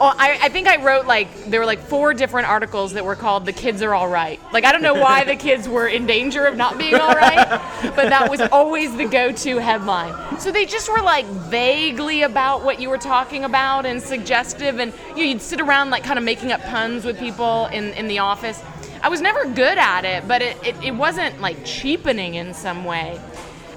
oh, 0.00 0.14
I, 0.16 0.38
I 0.42 0.48
think 0.48 0.68
I 0.68 0.82
wrote 0.82 1.06
like 1.06 1.46
there 1.46 1.58
were 1.58 1.66
like 1.66 1.80
four 1.80 2.14
different 2.14 2.48
articles 2.48 2.92
that 2.92 3.04
were 3.04 3.16
called 3.16 3.46
"The 3.46 3.52
Kids 3.52 3.82
Are 3.82 3.94
All 3.94 4.08
Right." 4.08 4.40
Like 4.52 4.64
I 4.64 4.70
don't 4.70 4.82
know 4.82 4.94
why 4.94 5.24
the 5.24 5.34
kids 5.34 5.68
were 5.68 5.88
in 5.88 6.06
danger 6.06 6.46
of 6.46 6.56
not 6.56 6.78
being 6.78 6.94
all 6.94 7.14
right, 7.14 7.60
but 7.96 8.10
that 8.10 8.30
was 8.30 8.40
always 8.40 8.96
the 8.96 9.06
go-to 9.06 9.58
headline. 9.58 10.38
So 10.38 10.52
they 10.52 10.66
just 10.66 10.88
were 10.88 11.02
like 11.02 11.26
vaguely 11.26 12.22
about 12.22 12.64
what 12.64 12.80
you 12.80 12.88
were 12.88 12.98
talking 12.98 13.44
about 13.44 13.86
and 13.86 14.00
suggestive, 14.00 14.78
and 14.78 14.92
you 15.10 15.16
know, 15.16 15.22
you'd 15.22 15.42
sit 15.42 15.60
around 15.60 15.90
like 15.90 16.04
kind 16.04 16.18
of 16.18 16.24
making 16.24 16.52
up 16.52 16.62
puns 16.62 17.04
with 17.04 17.18
people 17.18 17.66
in 17.66 17.92
in 17.94 18.06
the 18.06 18.20
office. 18.20 18.62
I 19.02 19.08
was 19.08 19.20
never 19.20 19.44
good 19.44 19.78
at 19.78 20.04
it, 20.04 20.26
but 20.26 20.42
it, 20.42 20.56
it, 20.64 20.74
it 20.82 20.94
wasn't 20.94 21.40
like 21.40 21.64
cheapening 21.64 22.34
in 22.34 22.54
some 22.54 22.84
way. 22.84 23.20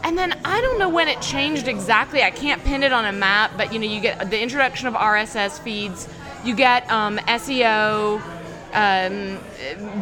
And 0.04 0.18
then 0.18 0.40
I 0.46 0.62
don't 0.62 0.80
know 0.80 0.90
when 0.90 1.08
it 1.08 1.22
changed 1.22 1.68
exactly. 1.68 2.24
I 2.24 2.32
can't 2.32 2.64
pin 2.64 2.84
it 2.84 2.94
on 2.94 3.06
a 3.06 3.12
map, 3.12 3.52
but 3.58 3.74
you 3.74 3.80
know, 3.80 3.86
you 3.86 4.02
get 4.02 4.30
the 4.30 4.40
introduction 4.40 4.88
of 4.88 4.94
RSS 4.94 5.60
feeds. 5.60 6.08
You 6.44 6.56
get 6.56 6.90
um, 6.90 7.18
SEO 7.20 8.22
um, 8.74 9.40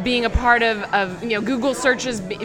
being 0.02 0.24
a 0.24 0.30
part 0.30 0.62
of, 0.62 0.82
of 0.94 1.22
you 1.22 1.30
know 1.30 1.40
Google 1.40 1.74
searches 1.74 2.20
be, 2.20 2.38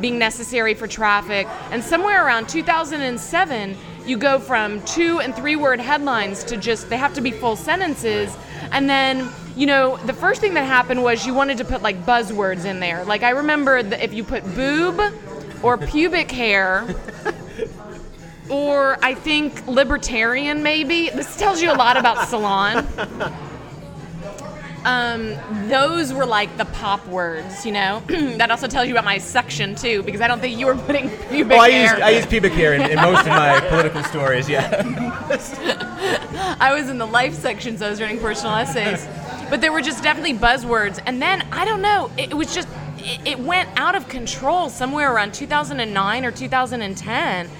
being 0.00 0.18
necessary 0.18 0.74
for 0.74 0.86
traffic. 0.86 1.46
And 1.70 1.82
somewhere 1.82 2.24
around 2.24 2.48
2007, 2.48 3.76
you 4.06 4.16
go 4.16 4.38
from 4.38 4.82
two 4.82 5.20
and 5.20 5.34
three 5.34 5.56
word 5.56 5.80
headlines 5.80 6.44
to 6.44 6.56
just 6.56 6.88
they 6.88 6.96
have 6.96 7.14
to 7.14 7.20
be 7.20 7.30
full 7.30 7.56
sentences. 7.56 8.36
And 8.72 8.88
then 8.88 9.28
you 9.54 9.66
know 9.66 9.96
the 10.06 10.14
first 10.14 10.40
thing 10.40 10.54
that 10.54 10.64
happened 10.64 11.02
was 11.02 11.26
you 11.26 11.34
wanted 11.34 11.58
to 11.58 11.64
put 11.64 11.82
like 11.82 12.04
buzzwords 12.04 12.64
in 12.64 12.80
there. 12.80 13.04
Like 13.04 13.22
I 13.22 13.30
remember 13.30 13.82
that 13.82 14.02
if 14.02 14.12
you 14.14 14.24
put 14.24 14.44
boob 14.54 15.00
or 15.66 15.76
pubic 15.76 16.30
hair 16.30 16.86
or 18.48 18.96
I 19.02 19.14
think 19.14 19.66
libertarian 19.66 20.62
maybe. 20.62 21.10
This 21.10 21.36
tells 21.36 21.60
you 21.60 21.72
a 21.72 21.74
lot 21.74 21.96
about 21.96 22.28
salon. 22.28 22.86
Um, 24.84 25.34
those 25.68 26.12
were 26.12 26.24
like 26.26 26.56
the 26.58 26.64
pop 26.66 27.04
words, 27.08 27.66
you 27.66 27.72
know. 27.72 28.04
that 28.06 28.52
also 28.52 28.68
tells 28.68 28.86
you 28.86 28.94
about 28.94 29.04
my 29.04 29.18
section 29.18 29.74
too, 29.74 30.04
because 30.04 30.20
I 30.20 30.28
don't 30.28 30.38
think 30.38 30.56
you 30.56 30.66
were 30.66 30.76
putting 30.76 31.10
pubic 31.10 31.56
Oh, 31.56 31.60
I 31.60 31.70
hair. 31.70 31.94
use 31.94 32.02
I 32.02 32.10
use 32.10 32.26
pubic 32.26 32.52
hair 32.52 32.74
in, 32.74 32.82
in 32.82 32.94
most 32.94 33.22
of 33.22 33.26
my 33.26 33.58
political 33.68 34.04
stories. 34.04 34.48
Yeah. 34.48 34.84
I 36.60 36.72
was 36.72 36.88
in 36.88 36.98
the 36.98 37.06
life 37.06 37.34
section, 37.34 37.76
so 37.76 37.88
I 37.88 37.90
was 37.90 38.00
writing 38.00 38.20
personal 38.20 38.54
essays. 38.54 39.08
But 39.50 39.60
there 39.60 39.72
were 39.72 39.82
just 39.82 40.04
definitely 40.04 40.34
buzzwords. 40.34 41.00
And 41.04 41.20
then, 41.20 41.44
I 41.50 41.64
don't 41.64 41.82
know, 41.82 42.10
it, 42.16 42.30
it 42.30 42.34
was 42.34 42.54
just, 42.54 42.68
it, 42.98 43.38
went 43.38 43.68
out 43.76 43.94
of 43.94 44.08
control 44.08 44.68
somewhere 44.68 45.12
around 45.12 45.34
2009 45.34 46.24
or 46.24 46.30
2010. 46.30 47.50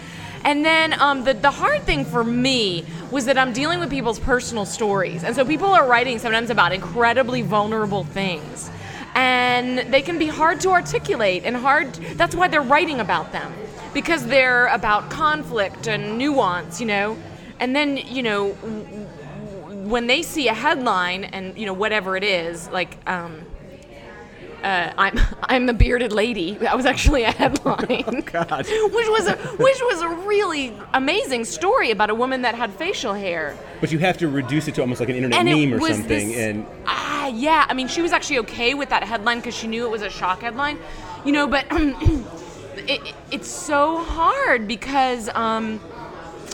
And 0.44 0.64
then 0.64 1.01
um, 1.01 1.25
the, 1.25 1.35
the 1.35 1.51
hard 1.51 1.83
thing 1.83 2.05
for 2.05 2.22
me 2.22 2.85
was 3.11 3.25
that 3.27 3.37
I'm 3.37 3.53
dealing 3.53 3.81
with 3.81 3.90
people's 3.90 4.20
personal 4.20 4.64
stories. 4.64 5.25
And 5.25 5.35
so 5.35 5.44
people 5.44 5.68
are 5.68 5.87
writing 5.87 6.18
sometimes 6.18 6.51
about 6.51 6.72
incredibly 6.72 7.42
vulnerable 7.42 8.05
things. 8.05 8.70
And 9.14 9.92
they 9.92 10.03
can 10.03 10.18
be 10.18 10.27
hard 10.27 10.61
to 10.61 10.70
articulate 10.70 11.44
and 11.44 11.57
hard, 11.57 11.94
that's 11.94 12.35
why 12.35 12.49
they're 12.49 12.61
writing 12.62 13.01
about 13.01 13.33
them. 13.33 13.53
Because 13.94 14.27
they're 14.27 14.66
about 14.66 15.11
conflict 15.11 15.88
and 15.88 16.18
nuance, 16.18 16.81
you 16.81 16.87
know? 16.87 17.16
And 17.59 17.75
then, 17.75 17.96
you 17.96 18.22
know, 18.22 18.55
when 19.87 20.09
they 20.09 20.22
see 20.22 20.49
a 20.49 20.55
headline 20.55 21.25
and 21.25 21.57
you 21.57 21.64
know 21.64 21.72
whatever 21.72 22.16
it 22.16 22.25
is, 22.25 22.68
like 22.70 22.99
um, 23.09 23.40
uh, 24.67 24.93
I'm 24.99 25.19
I'm 25.45 25.67
the 25.67 25.73
bearded 25.75 26.13
lady. 26.13 26.55
That 26.57 26.77
was 26.77 26.87
actually 26.87 27.23
a 27.23 27.31
headline. 27.31 28.23
God. 28.33 28.67
which 28.97 29.09
was 29.17 29.27
a 29.29 29.37
which 29.37 29.81
was 29.91 30.03
a 30.03 30.09
really 30.27 30.75
amazing 30.95 31.45
story 31.45 31.91
about 31.91 32.11
a 32.11 32.15
woman 32.15 32.43
that 32.43 32.55
had 32.55 32.73
facial 32.75 33.15
hair. 33.15 33.57
But 33.81 33.93
you 33.93 33.99
have 34.01 34.19
to 34.19 34.29
reduce 34.29 34.67
it 34.69 34.75
to 34.77 34.81
almost 34.81 35.01
like 35.01 35.09
an 35.09 35.17
internet 35.17 35.39
And 35.39 35.49
meme 35.49 35.75
or 35.75 35.81
something. 35.87 36.09
this- 36.29 36.37
and 36.39 36.67
Ah, 36.87 37.29
yeah. 37.29 37.67
I 37.69 37.75
mean, 37.75 37.89
she 37.89 38.03
was 38.03 38.13
actually 38.13 38.39
okay 38.41 38.75
with 38.75 38.89
that 38.91 39.03
headline 39.05 39.39
because 39.39 39.55
she 39.57 39.67
knew 39.67 39.85
it 39.87 39.91
was 39.91 40.03
a 40.03 40.11
shock 40.11 40.41
headline, 40.41 40.79
you 41.25 41.33
know. 41.33 41.47
But 41.47 41.67
it, 41.71 43.01
it- 43.07 43.15
it's 43.31 43.49
so 43.49 43.99
hard 43.99 44.67
because 44.69 45.29
um, 45.35 45.81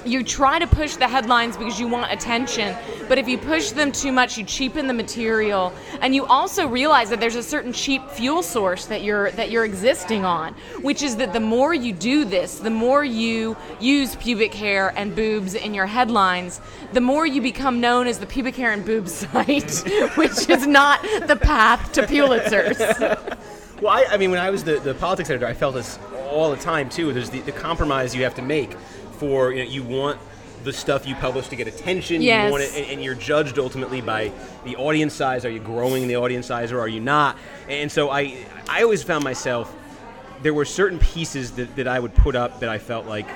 you 0.05 0.23
try 0.23 0.59
to 0.59 0.67
push 0.67 0.97
the 0.97 1.09
headlines 1.09 1.57
because 1.57 1.79
you 1.79 1.89
want 1.89 2.13
attention, 2.13 2.77
but 3.09 3.19
if 3.19 3.29
you 3.29 3.39
push 3.39 3.71
them 3.71 3.93
too 3.93 4.13
much, 4.13 4.39
you 4.39 4.45
cheapen 4.45 4.87
the 4.87 4.95
material, 4.95 5.73
and 6.01 6.15
you 6.15 6.25
also 6.27 6.67
realize 6.67 7.11
that 7.11 7.21
there's 7.21 7.37
a 7.37 7.43
certain 7.43 7.73
cheap 7.73 8.09
fuel 8.11 8.43
source 8.43 8.87
that 8.87 9.03
you're 9.03 9.31
that 9.33 9.51
you're 9.51 9.65
existing 9.65 10.25
on, 10.25 10.55
which 10.81 11.03
is 11.03 11.17
that 11.17 11.33
the 11.33 11.41
more 11.41 11.75
you 11.75 11.93
do 11.93 12.25
this, 12.25 12.59
the 12.59 12.71
more 12.71 13.05
you 13.05 13.57
use 13.81 14.17
pubic 14.17 14.55
hair 14.55 14.93
and 14.97 15.15
boobs 15.15 15.55
in 15.55 15.75
your 15.75 15.87
headlines, 15.87 16.61
the 16.93 17.01
more 17.01 17.27
you 17.27 17.41
become 17.41 17.81
known 17.81 18.07
as 18.07 18.19
the 18.19 18.27
pubic 18.27 18.57
hair 18.57 18.73
and 18.73 18.85
boobs 18.85 19.13
site, 19.33 19.83
which 20.17 20.49
is 20.49 20.67
not 20.67 21.03
the 21.27 21.37
path 21.37 21.93
to 21.93 22.03
Pulitzers. 22.03 23.39
Well, 23.83 23.91
I, 23.91 24.15
I 24.15 24.17
mean, 24.17 24.31
when 24.31 24.39
I 24.39 24.49
was 24.51 24.63
the, 24.63 24.79
the 24.79 24.95
politics 24.95 25.29
editor, 25.29 25.45
I 25.45 25.55
felt 25.55 25.75
this 25.75 25.99
all 26.31 26.53
the 26.53 26.57
time 26.57 26.89
too. 26.89 27.13
There's 27.13 27.31
the, 27.31 27.41
the 27.41 27.51
compromise 27.51 28.15
you 28.15 28.23
have 28.23 28.37
to 28.37 28.43
make 28.43 28.77
for 29.23 29.53
you 29.53 29.65
know 29.65 29.71
you 29.71 29.85
want 29.85 30.19
the 30.65 30.73
stuff 30.73 31.07
you 31.07 31.15
publish 31.15 31.47
to 31.49 31.57
get 31.57 31.69
attention. 31.69 32.23
Yes. 32.23 32.47
You 32.47 32.51
want 32.53 32.65
it, 32.65 32.75
and, 32.77 32.87
and 32.93 33.05
you're 33.05 33.15
judged 33.15 33.57
ultimately 33.59 34.01
by 34.01 34.33
the 34.65 34.75
audience 34.77 35.15
size. 35.15 35.45
Are 35.45 35.51
you 35.51 35.61
growing 35.61 36.09
the 36.09 36.17
audience 36.17 36.47
size 36.47 36.73
or 36.73 36.81
are 36.81 36.89
you 36.89 37.01
not? 37.01 37.37
And 37.69 37.91
so 37.91 38.11
I 38.11 38.37
I 38.69 38.83
always 38.83 39.03
found 39.05 39.23
myself 39.23 39.75
there 40.43 40.53
were 40.55 40.65
certain 40.65 40.99
pieces 40.99 41.53
that, 41.53 41.77
that 41.77 41.87
I 41.87 42.01
would 42.01 42.15
put 42.17 42.35
up 42.35 42.59
that 42.61 42.69
I 42.69 42.79
felt 42.79 43.07
like 43.07 43.29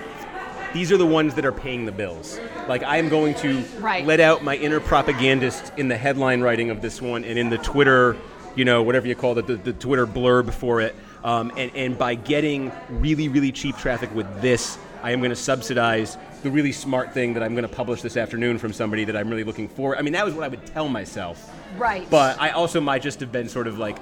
these 0.73 0.91
are 0.91 0.97
the 0.97 1.07
ones 1.07 1.35
that 1.35 1.45
are 1.45 1.53
paying 1.53 1.87
the 1.87 1.93
bills. 1.93 2.41
Like 2.69 2.83
I 2.83 2.97
am 2.97 3.09
going 3.09 3.35
to 3.37 3.61
Right. 3.79 4.05
let 4.05 4.19
out 4.19 4.43
my 4.43 4.57
inner 4.57 4.81
propagandist 4.81 5.73
in 5.77 5.87
the 5.87 5.97
headline 5.97 6.41
writing 6.41 6.71
of 6.71 6.83
this 6.83 7.01
one 7.01 7.25
and 7.25 7.39
in 7.39 7.49
the 7.49 7.59
Twitter, 7.59 8.17
you 8.57 8.65
know, 8.65 8.83
whatever 8.83 9.07
you 9.07 9.15
call 9.15 9.39
it, 9.39 9.47
the, 9.47 9.55
the 9.57 9.73
Twitter 9.73 10.05
blurb 10.07 10.53
for 10.53 10.81
it. 10.81 10.95
Um, 11.25 11.51
and, 11.57 11.71
and 11.75 11.99
by 11.99 12.15
getting 12.15 12.71
really, 12.89 13.29
really 13.29 13.51
cheap 13.53 13.77
traffic 13.77 14.15
with 14.15 14.27
this, 14.43 14.79
I 15.07 15.13
am 15.13 15.21
going 15.21 15.31
to 15.31 15.37
subsidize 15.37 16.19
the 16.43 16.51
really 16.51 16.73
smart 16.73 17.15
thing 17.15 17.35
that 17.35 17.43
I'm 17.45 17.55
going 17.55 17.63
to 17.63 17.73
publish 17.73 18.03
this 18.03 18.17
afternoon 18.17 18.59
from 18.59 18.73
somebody 18.73 19.05
that 19.05 19.17
I'm 19.17 19.31
really 19.31 19.45
looking 19.45 19.69
for. 19.69 19.97
I 19.97 20.03
mean, 20.03 20.15
that 20.15 20.25
was 20.25 20.35
what 20.35 20.43
I 20.43 20.49
would 20.49 20.67
tell 20.67 20.89
myself. 20.89 21.49
Right. 21.79 22.11
But 22.11 22.41
I 22.41 22.51
also 22.51 22.81
might 22.81 23.03
just 23.03 23.21
have 23.21 23.31
been 23.31 23.49
sort 23.49 23.69
of 23.69 23.79
like, 23.79 23.99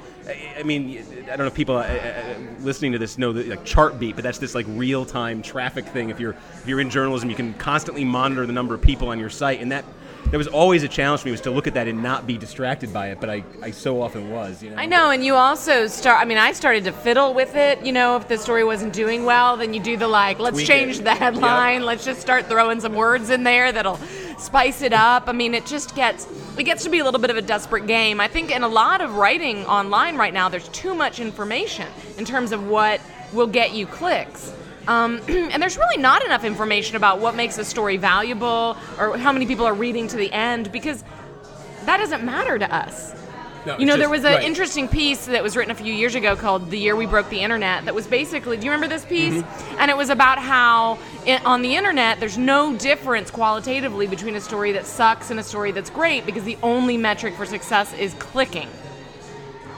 I- 0.59 0.63
mean, 0.63 1.05
I 1.25 1.27
don't 1.37 1.41
know 1.41 1.47
if 1.47 1.55
people 1.55 1.77
uh, 1.77 1.83
uh, 1.83 2.35
listening 2.61 2.93
to 2.93 2.99
this 2.99 3.19
know 3.19 3.35
the 3.35 3.45
like 3.45 3.67
Chartbeat, 3.67 4.15
but 4.15 4.25
that's 4.25 4.39
this 4.39 4.55
like 4.55 4.65
real 4.67 5.05
time 5.05 5.43
traffic 5.43 5.85
thing. 5.85 6.09
If 6.09 6.19
you're 6.19 6.37
if 6.55 6.67
you're 6.67 6.81
in 6.81 6.89
journalism, 6.89 7.29
you 7.29 7.37
can 7.37 7.53
constantly 7.55 8.05
monitor 8.05 8.47
the 8.47 8.55
number 8.55 8.75
of 8.75 8.81
people 8.81 9.09
on 9.09 9.19
your 9.19 9.29
site, 9.29 9.61
and 9.61 9.71
that 9.73 9.85
that 10.31 10.39
was 10.39 10.49
always 10.49 10.83
a 10.83 10.89
challenge 10.89 11.21
for 11.21 11.29
me 11.29 11.33
was 11.33 11.41
to 11.43 11.51
look 11.51 11.67
at 11.67 11.75
that 11.75 11.87
and 11.87 12.03
not 12.03 12.27
be 12.27 12.37
distracted 12.39 12.93
by 12.93 13.09
it. 13.11 13.21
But 13.21 13.31
I, 13.31 13.45
I 13.63 13.71
so 13.71 14.03
often 14.03 14.31
was. 14.31 14.63
You 14.63 14.71
know. 14.71 14.77
I 14.77 14.87
know, 14.87 15.11
and 15.11 15.25
you 15.25 15.35
also 15.35 15.87
start. 15.87 16.21
I 16.21 16.25
mean, 16.25 16.39
I 16.39 16.53
started 16.53 16.85
to 16.85 16.93
fiddle 16.93 17.35
with 17.35 17.55
it. 17.55 17.85
You 17.85 17.93
know, 17.93 18.17
if 18.17 18.29
the 18.29 18.39
story 18.39 18.65
wasn't 18.65 18.93
doing 18.93 19.25
well, 19.25 19.57
then 19.57 19.75
you 19.75 19.81
do 19.81 19.97
the 19.97 20.09
like, 20.09 20.39
let's 20.39 20.57
Tweak 20.57 20.67
change 20.67 20.99
it. 20.99 21.05
the 21.05 21.15
headline. 21.15 21.81
Yep. 21.81 21.87
Let's 21.87 22.05
just 22.05 22.21
start 22.21 22.47
throwing 22.47 22.81
some 22.81 22.95
words 22.95 23.31
in 23.31 23.45
there 23.45 23.73
that'll 23.73 23.99
spice 24.39 24.83
it 24.83 24.93
up. 24.93 25.29
I 25.29 25.33
mean, 25.33 25.55
it 25.55 25.67
just 25.67 25.95
gets 25.95 26.27
it 26.57 26.65
gets 26.65 26.85
to 26.85 26.91
be 26.91 27.01
a 27.01 27.05
little 27.05 27.21
bit 27.21 27.31
of 27.31 27.37
a 27.37 27.43
desperate 27.43 27.87
game. 27.87 28.21
I 28.21 28.29
think 28.29 28.51
in 28.51 28.63
a 28.63 28.69
lot 28.69 29.01
of 29.01 29.17
writing 29.17 29.65
online 29.67 30.17
right 30.17 30.33
now, 30.33 30.49
there's 30.49 30.69
too 30.69 30.95
much 30.95 31.21
information 31.21 31.89
in 32.17 32.25
terms 32.25 32.53
of 32.53 32.67
what 32.69 33.01
will 33.33 33.47
get 33.47 33.73
you 33.73 33.87
clicks. 33.87 34.53
Um, 34.87 35.21
and 35.29 35.63
there's 35.63 35.77
really 35.77 36.01
not 36.01 36.25
enough 36.25 36.45
information 36.45 36.97
about 36.97 37.21
what 37.21 37.35
makes 37.35 37.59
a 37.59 37.65
story 37.65 37.97
valuable 37.97 38.77
or 38.99 39.17
how 39.19 39.33
many 39.33 39.47
people 39.47 39.67
are 39.67 39.75
reading 39.75 40.09
to 40.09 40.17
the 40.17 40.33
end 40.33 40.71
because 40.73 41.05
that 41.85 41.99
doesn't 41.99 42.25
matter 42.25 42.59
to 42.59 42.75
us. 42.75 43.15
No, 43.67 43.79
You 43.79 43.87
know, 43.87 43.95
it's 43.95 44.01
there 44.01 44.11
was 44.11 44.25
an 44.25 44.35
right. 44.35 44.45
interesting 44.45 44.89
piece 44.89 45.25
that 45.27 45.43
was 45.43 45.57
written 45.57 45.71
a 45.71 45.75
few 45.75 45.93
years 45.93 46.15
ago 46.15 46.37
called 46.37 46.71
"The 46.71 46.79
Year 46.79 46.97
We 46.97 47.07
Broke 47.07 47.31
the 47.31 47.41
Internet." 47.41 47.87
That 47.87 47.95
was 47.95 48.07
basically, 48.07 48.59
do 48.59 48.67
you 48.67 48.71
remember 48.71 48.93
this 48.95 49.07
piece? 49.07 49.43
Mm-hmm. 49.43 49.77
And 49.81 49.91
it 49.91 49.97
was 49.97 50.11
about 50.11 50.39
how 50.39 50.99
i 51.27 51.41
on 51.47 51.63
the 51.63 51.75
internet, 51.75 52.21
there's 52.21 52.37
no 52.37 52.77
difference 52.77 53.31
qualitatively 53.31 54.07
between 54.07 54.37
a 54.37 54.41
story 54.41 54.73
that 54.73 54.85
sucks 54.85 55.31
and 55.31 55.41
a 55.41 55.43
story 55.43 55.73
that's 55.73 55.89
great 55.89 56.27
because 56.27 56.45
the 56.45 56.59
only 56.63 56.99
metric 56.99 57.35
for 57.35 57.47
success 57.47 57.95
is 57.95 58.13
clicking. 58.15 58.69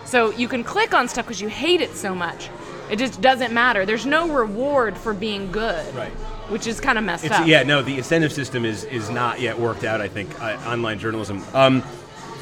So 0.04 0.30
you 0.30 0.48
can 0.48 0.64
click 0.64 0.92
on 0.94 1.08
stuff 1.08 1.26
because 1.26 1.40
you 1.40 1.48
hate 1.48 1.80
it 1.80 1.94
so 1.94 2.14
much. 2.14 2.50
It 2.90 2.96
just 2.98 3.20
doesn't 3.20 3.52
matter. 3.52 3.84
There's 3.84 4.06
no 4.06 4.28
reward 4.28 4.96
for 4.96 5.12
being 5.12 5.50
good, 5.52 5.94
Right. 5.94 6.12
Which 6.48 6.68
is 6.68 6.78
kind 6.78 6.96
of 6.96 7.02
messed 7.04 7.24
It's, 7.24 7.34
up. 7.34 7.44
yeah, 7.46 7.64
no, 7.64 7.82
the 7.82 7.96
incentive 7.98 8.32
system 8.32 8.64
is 8.64 8.84
is 8.84 9.10
not 9.10 9.40
yet 9.40 9.58
worked 9.58 9.82
out. 9.82 10.00
I 10.00 10.06
think 10.06 10.40
uh, 10.40 10.56
online 10.66 11.00
journalism. 11.00 11.42
Um, 11.52 11.82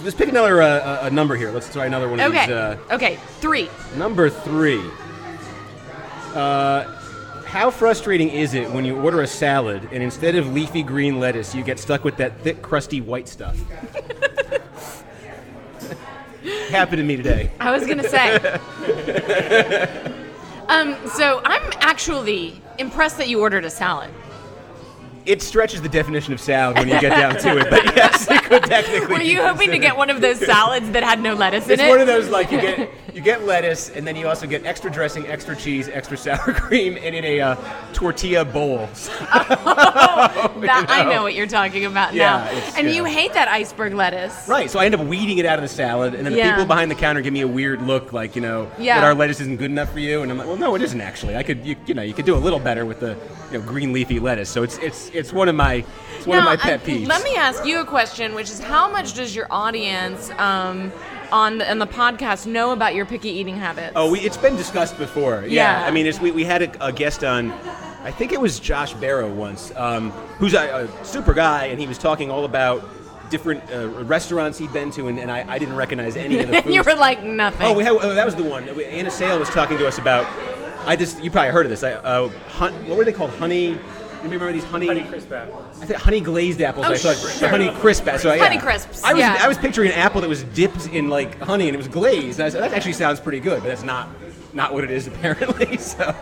let's 0.03 0.15
pick 0.15 0.29
another 0.29 0.61
uh, 0.61 1.07
a 1.07 1.11
number 1.11 1.37
here. 1.37 1.51
Let's 1.51 1.73
try 1.73 1.87
another 1.87 2.09
one 2.11 2.21
of 2.21 2.31
Okay. 2.31 2.45
these. 2.47 2.55
Uh, 2.55 2.77
okay. 2.91 3.17
Three. 3.41 3.71
Number 3.97 4.29
three. 4.29 4.83
Uh, 6.35 6.85
how 7.47 7.71
frustrating 7.71 8.29
is 8.29 8.53
it 8.53 8.71
when 8.73 8.85
you 8.85 9.01
order 9.01 9.23
a 9.23 9.27
salad 9.27 9.89
and 9.93 10.03
instead 10.03 10.35
of 10.35 10.53
leafy 10.53 10.83
green 10.83 11.19
lettuce, 11.21 11.55
you 11.55 11.63
get 11.63 11.79
stuck 11.79 12.05
with 12.05 12.17
that 12.19 12.39
thick, 12.41 12.61
crusty 12.61 13.01
white 13.01 13.29
stuff? 13.29 13.57
Happened 16.69 16.99
to 16.99 17.05
me 17.05 17.17
today. 17.17 17.51
I 17.61 17.71
was 17.71 17.87
gonna 17.87 18.07
say. 18.07 18.39
um, 20.69 20.97
so 21.09 21.41
I'm 21.45 21.63
actually 21.81 22.61
impressed 22.79 23.19
that 23.19 23.29
you 23.29 23.41
ordered 23.41 23.65
a 23.65 23.71
salad. 23.71 24.11
It 25.27 25.41
stretches 25.41 25.81
the 25.81 25.89
definition 25.89 26.35
of 26.35 26.41
salad 26.41 26.77
when 26.79 26.89
you 26.89 27.01
get 27.01 27.11
down 27.11 27.37
to 27.39 27.59
it, 27.59 27.71
but 27.71 27.85
yes, 27.97 28.31
it 28.31 28.43
could 28.45 28.65
technically. 28.65 29.07
Were 29.15 29.23
you 29.23 29.43
hoping 29.43 29.71
to 29.71 29.79
get 29.79 29.97
one 29.97 30.11
of 30.11 30.21
those 30.21 30.39
salads 30.39 30.91
that 30.91 31.03
had 31.03 31.21
no 31.21 31.33
lettuce 31.35 31.65
in 31.67 31.73
It's 31.73 31.83
it? 31.83 31.89
one 31.89 32.01
of 32.01 32.07
those 32.07 32.29
like 32.29 32.51
you 32.53 32.61
get 32.61 32.91
you 33.15 33.21
get 33.21 33.45
lettuce 33.45 33.91
and 33.91 34.07
then 34.07 34.17
you 34.17 34.27
also 34.27 34.47
get 34.47 34.67
extra 34.67 34.91
dressing, 34.91 35.27
extra 35.29 35.55
cheese, 35.55 35.89
extra 35.89 36.17
sour 36.17 36.53
cream, 36.53 36.97
and 37.01 37.15
in 37.15 37.25
a 37.25 37.41
uh, 37.41 37.57
tortilla 37.93 38.45
bowl. 38.45 38.89
That- 40.65 40.87
I 40.89 41.05
know 41.05 41.23
what 41.23 41.35
you're 41.35 41.47
talking 41.47 41.85
about 41.85 42.15
Yeah, 42.15 42.37
now. 42.53 42.73
And 42.77 42.87
yeah. 42.89 42.95
you 42.95 43.05
hate 43.05 43.33
that 43.35 43.49
iceberg 43.49 43.95
lettuce. 43.95 44.49
Right, 44.49 44.71
so 44.71 44.79
I 44.79 44.87
end 44.87 44.95
up 44.95 45.03
weeding 45.07 45.39
it 45.39 45.47
out 45.47 45.59
of 45.59 45.63
the 45.63 45.69
salad, 45.69 46.15
and 46.15 46.25
then 46.27 46.33
the 46.33 46.43
people 46.43 46.65
behind 46.65 46.91
the 46.91 46.95
counter 46.95 47.21
give 47.21 47.33
me 47.33 47.43
a 47.43 47.49
weird 47.49 47.83
look, 47.83 48.13
like 48.13 48.35
you 48.35 48.41
know 48.43 48.71
Yeah. 48.79 48.97
that 49.01 49.05
our 49.05 49.15
lettuce 49.15 49.41
isn't 49.41 49.57
good 49.57 49.71
enough 49.71 49.93
for 49.93 49.99
you, 50.01 50.23
and 50.23 50.31
I'm 50.31 50.39
like, 50.39 50.47
well, 50.47 50.57
no, 50.57 50.75
it 50.75 50.83
isn't 50.83 51.01
actually. 51.01 51.37
I 51.37 51.43
could, 51.43 51.65
you, 51.65 51.77
you 51.87 51.95
know, 51.95 52.03
you 52.03 52.15
could 52.15 52.25
do 52.25 52.35
a 52.35 52.39
little 52.39 52.59
better 52.61 52.87
with 52.87 53.01
the 53.01 53.17
you 53.53 53.59
know, 53.59 53.65
green 53.65 53.93
leafy 53.93 54.19
lettuce. 54.21 54.49
So 54.51 54.63
it's 54.63 54.79
it's 54.79 55.09
it's 55.11 55.33
one 55.33 55.49
of 55.49 55.55
my 55.55 55.85
it's 56.17 56.27
one 56.27 56.39
of 56.39 56.45
my 56.45 56.57
pet 56.57 56.81
I- 56.81 56.85
peeves. 56.85 57.07
Let 57.09 57.23
me 57.25 57.35
ask 57.37 57.65
you 57.67 57.81
a 57.81 57.85
question, 57.85 58.35
which 58.35 58.51
is 58.51 58.61
how 58.61 58.91
much 58.91 59.15
does 59.15 59.35
your 59.37 59.47
audience 59.51 60.31
um, 60.39 60.91
on 61.33 61.59
the, 61.59 61.71
on 61.71 61.79
the 61.79 61.87
podcast 61.87 62.47
know 62.47 62.73
about 62.73 62.95
your 62.95 63.07
picky 63.07 63.29
eating 63.31 63.57
habits? 63.57 63.93
Oh, 63.97 64.11
we, 64.11 64.21
it's 64.21 64.37
been 64.37 64.57
discussed 64.57 64.99
before. 64.99 65.45
Yeah, 65.47 65.81
Yeah. 65.81 65.87
I 65.87 65.91
mean, 65.91 66.07
it's, 66.07 66.21
we, 66.21 66.31
we 66.31 66.45
had 66.45 66.63
a, 66.63 66.87
a 66.87 66.93
guest 66.93 67.25
on. 67.25 67.51
I 68.03 68.11
think 68.11 68.33
it 68.33 68.41
was 68.41 68.61
Josh 68.61 68.93
Barro 68.95 69.33
once, 69.35 69.73
um, 69.77 70.11
who's 70.39 70.53
a, 70.55 70.87
a 70.87 71.05
super 71.05 71.33
guy, 71.33 71.67
and 71.67 71.81
he 71.81 71.87
was 71.87 71.97
talking 71.97 72.31
all 72.31 72.45
about 72.45 72.87
different 73.31 73.63
uh, 73.73 73.89
restaurants 74.05 74.59
he'd 74.59 74.73
been 74.73 74.91
to, 74.93 75.09
and, 75.09 75.19
and 75.19 75.31
I, 75.31 75.45
I 75.49 75.59
didn't 75.59 75.77
recognize 75.77 76.15
any 76.17 76.39
of 76.41 76.49
the 76.49 76.57
and 76.59 76.67
you 76.75 76.83
were 76.83 76.95
like 76.95 77.23
nothing. 77.23 77.67
Oh, 77.67 77.73
we 77.73 77.83
had, 77.83 77.93
oh, 77.93 78.15
that 78.15 78.27
was 78.27 78.35
the 78.35 78.45
one. 78.45 78.69
Anna 78.69 79.11
Sale 79.11 79.39
was 79.39 79.49
talking 79.49 79.79
to 79.79 79.87
us 79.89 79.99
about. 79.99 80.27
I 80.87 80.97
just 80.97 81.25
you 81.25 81.31
probably 81.31 81.51
heard 81.51 81.65
of 81.65 81.71
this. 81.71 81.83
I, 81.83 81.93
uh, 81.93 82.29
what 82.29 82.99
were 82.99 83.05
they 83.05 83.13
called? 83.13 83.31
Honey. 83.31 83.79
Anybody 84.25 84.37
remember 84.39 84.59
these 84.59 84.71
honey? 84.71 84.87
Honey 84.87 85.03
crisp 85.03 85.33
apples? 85.33 85.83
I 85.83 85.85
think 85.85 86.01
honey 86.01 86.21
glazed 86.21 86.63
apples. 86.63 86.87
Oh, 86.89 86.93
I 86.93 86.97
thought 86.97 87.17
sure. 87.17 87.49
honey 87.49 87.71
crisp. 87.73 88.09
So 88.17 88.33
yeah. 88.33 88.43
Honey 88.43 88.59
crisps, 88.59 89.05
I 89.05 89.13
was 89.13 89.21
yeah. 89.21 89.37
I 89.39 89.47
was 89.47 89.59
picturing 89.59 89.91
an 89.91 89.99
apple 89.99 90.23
that 90.23 90.31
was 90.31 90.45
dipped 90.45 90.87
in 90.87 91.11
like 91.11 91.39
honey 91.41 91.69
and 91.69 91.75
it 91.75 91.77
was 91.77 91.89
glazed. 91.89 92.41
And 92.41 92.47
I 92.47 92.49
said 92.49 92.63
that 92.63 92.73
actually 92.73 92.95
sounds 92.95 93.21
pretty 93.21 93.39
good, 93.41 93.61
but 93.63 93.69
that's 93.69 93.83
not 93.83 94.09
not 94.55 94.73
what 94.73 94.83
it 94.83 94.91
is 94.91 95.07
apparently. 95.09 95.77
So, 95.77 96.15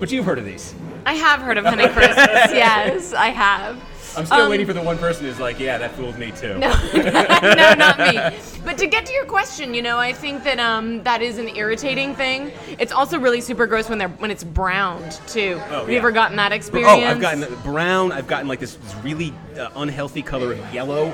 but 0.00 0.10
you've 0.10 0.24
heard 0.24 0.38
of 0.38 0.44
these. 0.44 0.74
I 1.06 1.14
have 1.14 1.40
heard 1.40 1.58
of 1.58 1.64
Honey 1.64 1.86
Crisps. 1.88 2.16
yes, 2.16 3.12
I 3.12 3.28
have. 3.28 3.80
I'm 4.16 4.26
still 4.26 4.42
Um, 4.42 4.50
waiting 4.50 4.66
for 4.66 4.72
the 4.72 4.82
one 4.82 4.98
person 4.98 5.24
who's 5.26 5.40
like, 5.40 5.58
yeah, 5.58 5.78
that 5.78 5.92
fooled 5.94 6.18
me 6.18 6.32
too. 6.32 6.58
No, 6.58 6.72
no, 6.94 7.74
not 7.74 7.98
me. 7.98 8.38
But 8.64 8.78
to 8.78 8.86
get 8.86 9.06
to 9.06 9.12
your 9.12 9.24
question, 9.24 9.74
you 9.74 9.82
know, 9.82 9.98
I 9.98 10.12
think 10.12 10.44
that 10.44 10.58
um, 10.60 11.02
that 11.04 11.22
is 11.22 11.38
an 11.38 11.48
irritating 11.56 12.14
thing. 12.14 12.52
It's 12.78 12.92
also 12.92 13.18
really 13.18 13.40
super 13.40 13.66
gross 13.66 13.88
when 13.88 13.98
they're 13.98 14.08
when 14.08 14.30
it's 14.30 14.44
browned 14.44 15.12
too. 15.26 15.56
have 15.58 15.90
you 15.90 15.96
ever 15.98 16.10
gotten 16.12 16.36
that 16.36 16.52
experience? 16.52 16.92
Oh, 16.92 17.04
I've 17.04 17.20
gotten 17.20 17.44
brown. 17.62 18.12
I've 18.12 18.26
gotten 18.26 18.48
like 18.48 18.60
this, 18.60 18.74
this 18.74 18.94
really 18.96 19.32
uh, 19.58 19.70
unhealthy 19.76 20.22
color 20.22 20.52
of 20.52 20.74
yellow. 20.74 21.08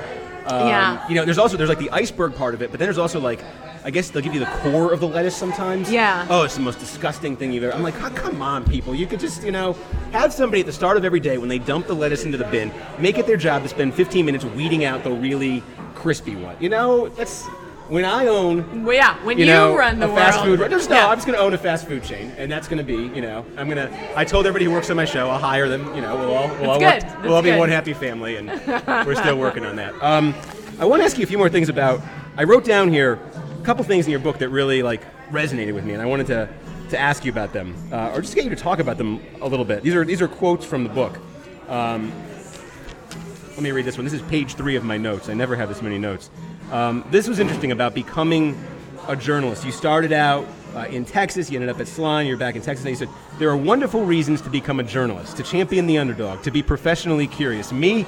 Um, 0.45 0.67
Yeah. 0.67 1.07
You 1.07 1.15
know, 1.15 1.25
there's 1.25 1.37
also 1.37 1.57
there's 1.57 1.69
like 1.69 1.79
the 1.79 1.91
iceberg 1.91 2.35
part 2.35 2.53
of 2.53 2.61
it, 2.61 2.71
but 2.71 2.79
then 2.79 2.85
there's 2.87 2.97
also 2.97 3.19
like, 3.19 3.39
I 3.83 3.91
guess 3.91 4.09
they'll 4.09 4.21
give 4.21 4.33
you 4.33 4.39
the 4.39 4.45
core 4.61 4.91
of 4.93 4.99
the 4.99 5.07
lettuce 5.07 5.35
sometimes. 5.35 5.91
Yeah. 5.91 6.27
Oh, 6.29 6.43
it's 6.43 6.55
the 6.55 6.61
most 6.61 6.79
disgusting 6.79 7.35
thing 7.37 7.51
you've 7.51 7.63
ever. 7.63 7.73
I'm 7.73 7.83
like, 7.83 8.01
oh, 8.01 8.09
come 8.09 8.41
on, 8.41 8.65
people. 8.65 8.93
You 8.93 9.07
could 9.07 9.19
just 9.19 9.43
you 9.43 9.51
know 9.51 9.73
have 10.11 10.33
somebody 10.33 10.61
at 10.61 10.65
the 10.65 10.73
start 10.73 10.97
of 10.97 11.05
every 11.05 11.19
day 11.19 11.37
when 11.37 11.49
they 11.49 11.59
dump 11.59 11.87
the 11.87 11.93
lettuce 11.95 12.25
into 12.25 12.37
the 12.37 12.45
bin, 12.45 12.71
make 12.97 13.17
it 13.17 13.25
their 13.27 13.37
job 13.37 13.63
to 13.63 13.69
spend 13.69 13.93
15 13.93 14.25
minutes 14.25 14.43
weeding 14.45 14.83
out 14.85 15.03
the 15.03 15.11
really 15.11 15.63
crispy 15.95 16.35
one. 16.35 16.55
You 16.59 16.69
know, 16.69 17.09
that's 17.09 17.45
when 17.89 18.05
I 18.05 18.27
own 18.27 18.83
Well, 18.85 18.95
yeah, 18.95 19.23
when 19.25 19.37
you, 19.39 19.45
you, 19.45 19.51
know, 19.51 19.75
run 19.75 19.97
the 19.99 20.11
a 20.11 20.15
fast 20.15 20.45
world. 20.45 20.59
food. 20.59 20.69
Just, 20.69 20.89
no, 20.89 20.95
Yeah. 20.97 21.07
I'm 21.07 21.17
just 21.17 21.25
going 21.25 21.37
to 21.37 21.43
own 21.43 21.53
a 21.53 21.57
fast 21.57 21.87
food 21.87 22.03
chain, 22.03 22.31
and 22.37 22.51
that's 22.51 22.67
going 22.67 22.77
to 22.77 22.83
be, 22.83 23.13
you 23.15 23.21
know, 23.21 23.43
I'm 23.57 23.67
going 23.69 23.77
to. 23.77 24.17
I 24.17 24.23
told 24.25 24.45
everybody 24.45 24.65
who 24.65 24.71
works 24.71 24.89
on 24.91 24.95
my 24.95 25.05
show, 25.05 25.27
I'll 25.29 25.39
hire 25.39 25.67
them. 25.67 25.95
You 25.95 26.01
know, 26.01 26.15
we'll 26.15 26.33
all 26.35 26.47
we'll 26.59 26.69
all, 26.69 26.79
work, 26.79 27.03
we'll 27.23 27.33
all 27.33 27.41
be 27.41 27.49
good. 27.49 27.59
one 27.59 27.69
happy 27.69 27.93
family, 27.93 28.35
and 28.35 28.47
we're 29.07 29.15
still 29.15 29.37
working 29.39 29.65
on 29.65 29.75
that. 29.77 29.93
Um, 30.03 30.35
I 30.79 30.85
want 30.85 31.01
to 31.01 31.05
ask 31.05 31.17
you 31.17 31.23
a 31.23 31.27
few 31.27 31.37
more 31.37 31.49
things 31.49 31.69
about. 31.69 32.01
I 32.37 32.43
wrote 32.43 32.63
down 32.63 32.89
here 32.89 33.19
a 33.59 33.65
couple 33.65 33.83
things 33.83 34.05
in 34.05 34.11
your 34.11 34.19
book 34.19 34.39
that 34.39 34.49
really 34.49 34.81
like 34.83 35.01
resonated 35.29 35.73
with 35.73 35.85
me, 35.85 35.93
and 35.93 36.01
I 36.01 36.05
wanted 36.05 36.27
to 36.27 36.49
to 36.89 36.97
ask 36.97 37.23
you 37.23 37.31
about 37.31 37.53
them, 37.53 37.75
uh, 37.91 38.13
or 38.15 38.21
just 38.21 38.33
get 38.33 38.43
you 38.43 38.49
to 38.49 38.55
talk 38.55 38.79
about 38.79 38.97
them 38.97 39.21
a 39.41 39.47
little 39.47 39.65
bit. 39.65 39.83
These 39.83 39.95
are 39.95 40.05
these 40.05 40.21
are 40.21 40.27
quotes 40.27 40.65
from 40.65 40.83
the 40.83 40.89
book. 40.89 41.17
Um, 41.67 42.11
let 43.51 43.61
me 43.61 43.71
read 43.71 43.85
this 43.85 43.97
one. 43.97 44.05
This 44.05 44.13
is 44.13 44.21
page 44.23 44.55
three 44.55 44.75
of 44.75 44.83
my 44.83 44.97
notes. 44.97 45.29
I 45.29 45.33
never 45.33 45.55
have 45.55 45.69
this 45.69 45.81
many 45.81 45.97
notes. 45.97 46.29
Um, 46.71 47.05
this 47.11 47.27
was 47.27 47.39
interesting 47.39 47.71
about 47.71 47.93
becoming 47.93 48.57
a 49.07 49.15
journalist. 49.15 49.65
You 49.65 49.71
started 49.71 50.13
out 50.13 50.47
uh, 50.75 50.85
in 50.89 51.03
Texas, 51.03 51.49
you 51.49 51.57
ended 51.57 51.69
up 51.69 51.79
at 51.79 51.87
Salon, 51.87 52.25
you're 52.25 52.37
back 52.37 52.55
in 52.55 52.61
Texas, 52.61 52.85
and 52.85 52.91
you 52.91 52.95
said, 52.95 53.09
There 53.37 53.49
are 53.49 53.57
wonderful 53.57 54.05
reasons 54.05 54.41
to 54.41 54.49
become 54.49 54.79
a 54.79 54.83
journalist, 54.83 55.37
to 55.37 55.43
champion 55.43 55.87
the 55.87 55.97
underdog, 55.97 56.43
to 56.43 56.51
be 56.51 56.61
professionally 56.61 57.27
curious. 57.27 57.71
Me, 57.71 58.05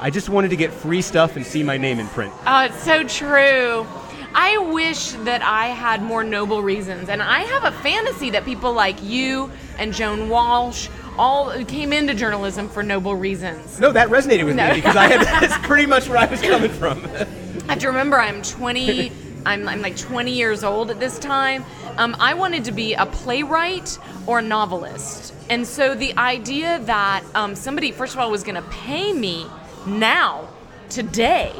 I 0.00 0.10
just 0.10 0.28
wanted 0.28 0.50
to 0.50 0.56
get 0.56 0.72
free 0.72 1.02
stuff 1.02 1.36
and 1.36 1.44
see 1.44 1.62
my 1.62 1.76
name 1.78 1.98
in 1.98 2.06
print. 2.08 2.32
Oh, 2.46 2.64
it's 2.64 2.82
so 2.82 3.04
true. 3.04 3.86
I 4.34 4.58
wish 4.58 5.12
that 5.24 5.42
I 5.42 5.66
had 5.68 6.02
more 6.02 6.24
noble 6.24 6.62
reasons. 6.62 7.08
And 7.08 7.22
I 7.22 7.40
have 7.40 7.64
a 7.64 7.72
fantasy 7.78 8.30
that 8.30 8.44
people 8.44 8.72
like 8.72 9.02
you 9.02 9.50
and 9.78 9.92
Joan 9.92 10.28
Walsh 10.28 10.88
all 11.16 11.52
came 11.66 11.92
into 11.92 12.14
journalism 12.14 12.68
for 12.68 12.82
noble 12.82 13.14
reasons. 13.14 13.78
No, 13.78 13.92
that 13.92 14.08
resonated 14.08 14.44
with 14.46 14.56
No. 14.56 14.68
me 14.70 14.74
because 14.76 14.96
I 14.96 15.06
had 15.06 15.20
that's 15.40 15.56
pretty 15.66 15.86
much 15.86 16.08
where 16.08 16.18
I 16.18 16.26
was 16.26 16.40
coming 16.42 16.70
from. 16.70 17.04
I 17.68 17.72
have 17.74 17.78
to 17.80 17.86
remember 17.88 18.18
I'm 18.18 18.42
20. 18.42 19.12
I'm, 19.46 19.68
I'm 19.68 19.82
like 19.82 19.96
20 19.96 20.32
years 20.32 20.64
old 20.64 20.90
at 20.90 20.98
this 20.98 21.18
time, 21.18 21.64
Um, 21.98 22.16
I 22.18 22.32
wanted 22.32 22.64
to 22.64 22.72
be 22.72 22.94
a 22.94 23.04
playwright 23.04 23.98
or 24.26 24.38
a 24.38 24.42
novelist. 24.42 25.34
And 25.50 25.66
so 25.66 25.94
the 25.94 26.16
idea 26.16 26.78
that 26.84 27.22
um, 27.34 27.54
somebody, 27.54 27.92
first 27.92 28.14
of 28.14 28.20
all, 28.20 28.30
was 28.30 28.42
going 28.42 28.54
to 28.54 28.66
pay 28.70 29.12
me 29.12 29.46
now, 29.86 30.48
today, 30.88 31.52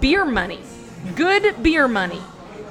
beer 0.00 0.24
money, 0.24 0.58
good 1.14 1.62
beer 1.62 1.88
money, 1.88 2.20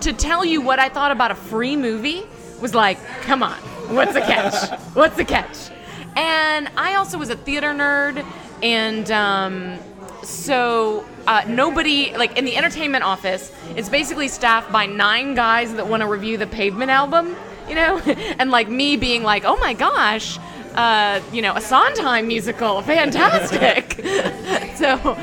to 0.02 0.14
tell 0.14 0.44
you 0.44 0.62
what 0.62 0.80
I 0.80 0.90
thought 0.90 1.12
about 1.12 1.32
a 1.32 1.36
free 1.36 1.76
movie 1.76 2.24
was 2.60 2.74
like, 2.74 3.04
come 3.22 3.44
on, 3.44 3.58
what's 3.96 4.14
the 4.14 4.22
catch? 4.22 4.80
What's 4.94 5.16
the 5.16 5.26
catch? 5.26 5.70
And 6.16 6.70
I 6.78 6.96
also 6.96 7.18
was 7.18 7.30
a 7.30 7.36
theater 7.36 7.74
nerd, 7.74 8.26
and 8.62 9.10
um, 9.12 9.80
so 10.24 11.06
uh, 11.28 11.44
nobody 11.48 12.16
like 12.16 12.38
in 12.38 12.46
the 12.46 12.56
entertainment 12.56 13.04
office 13.04 13.52
it's 13.76 13.90
basically 13.90 14.28
staffed 14.28 14.72
by 14.72 14.86
nine 14.86 15.34
guys 15.34 15.74
that 15.76 15.88
want 15.88 16.02
to 16.02 16.08
review 16.08 16.38
the 16.38 16.48
pavement 16.48 16.92
album 16.92 17.36
you 17.68 17.76
know 17.76 17.98
and 18.40 18.52
like 18.52 18.70
me 18.70 18.98
being 18.98 19.24
like 19.24 19.44
oh 19.46 19.58
my 19.58 19.74
gosh 19.74 20.38
uh, 20.76 21.20
you 21.32 21.42
know 21.42 21.54
a 21.56 21.62
sondheim 21.62 22.28
musical 22.28 22.82
fantastic 22.82 23.94
so 24.76 25.16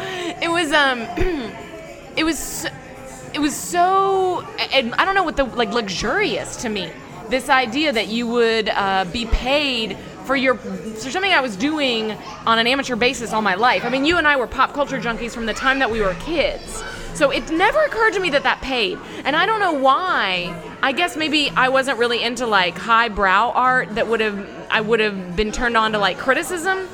it 0.42 0.50
was 0.50 0.72
um 0.72 1.00
it 2.16 2.24
was 2.24 2.66
it 3.38 3.40
was 3.40 3.54
so 3.54 4.40
and 4.72 4.92
i 4.96 5.04
don't 5.04 5.14
know 5.14 5.22
what 5.22 5.36
the 5.36 5.44
like 5.44 5.72
luxurious 5.72 6.56
to 6.56 6.68
me 6.68 6.90
this 7.28 7.48
idea 7.48 7.92
that 7.92 8.08
you 8.08 8.26
would 8.26 8.68
uh, 8.70 9.04
be 9.12 9.26
paid 9.26 9.96
for 10.24 10.34
your 10.34 10.56
for 10.56 11.10
something 11.10 11.32
I 11.32 11.40
was 11.40 11.56
doing 11.56 12.12
on 12.46 12.58
an 12.58 12.66
amateur 12.66 12.96
basis 12.96 13.32
all 13.32 13.42
my 13.42 13.54
life. 13.54 13.84
I 13.84 13.88
mean, 13.88 14.04
you 14.04 14.18
and 14.18 14.26
I 14.26 14.36
were 14.36 14.46
pop 14.46 14.72
culture 14.74 14.98
junkies 14.98 15.32
from 15.32 15.46
the 15.46 15.54
time 15.54 15.78
that 15.78 15.90
we 15.90 16.00
were 16.00 16.14
kids. 16.20 16.82
So 17.14 17.30
it 17.30 17.50
never 17.50 17.82
occurred 17.82 18.12
to 18.12 18.20
me 18.20 18.30
that 18.30 18.42
that 18.44 18.60
paid. 18.60 18.98
And 19.24 19.34
I 19.34 19.46
don't 19.46 19.60
know 19.60 19.72
why. 19.72 20.54
I 20.82 20.92
guess 20.92 21.16
maybe 21.16 21.50
I 21.50 21.68
wasn't 21.68 21.98
really 21.98 22.22
into 22.22 22.46
like 22.46 22.76
highbrow 22.76 23.52
art 23.52 23.94
that 23.94 24.06
would 24.08 24.20
have 24.20 24.66
I 24.70 24.80
would 24.80 25.00
have 25.00 25.34
been 25.34 25.50
turned 25.52 25.76
on 25.76 25.92
to 25.92 25.98
like 25.98 26.18
criticism. 26.18 26.88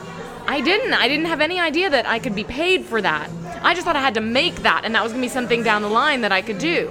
I 0.47 0.61
didn't. 0.61 0.93
I 0.95 1.09
didn't 1.09 1.27
have 1.27 1.41
any 1.41 1.59
idea 1.59 1.91
that 1.91 2.07
I 2.07 2.19
could 2.19 2.35
be 2.35 2.45
paid 2.45 2.85
for 2.85 3.01
that. 3.01 3.31
I 3.63 3.75
just 3.75 3.87
thought 3.87 3.97
I 3.97 4.01
had 4.01 4.15
to 4.15 4.21
make 4.21 4.57
that, 4.57 4.83
and 4.85 4.95
that 4.95 5.03
was 5.03 5.13
gonna 5.13 5.23
be 5.23 5.29
something 5.29 5.63
down 5.63 5.83
the 5.83 5.89
line 5.89 6.21
that 6.21 6.33
I 6.33 6.43
could 6.43 6.59
do. 6.59 6.91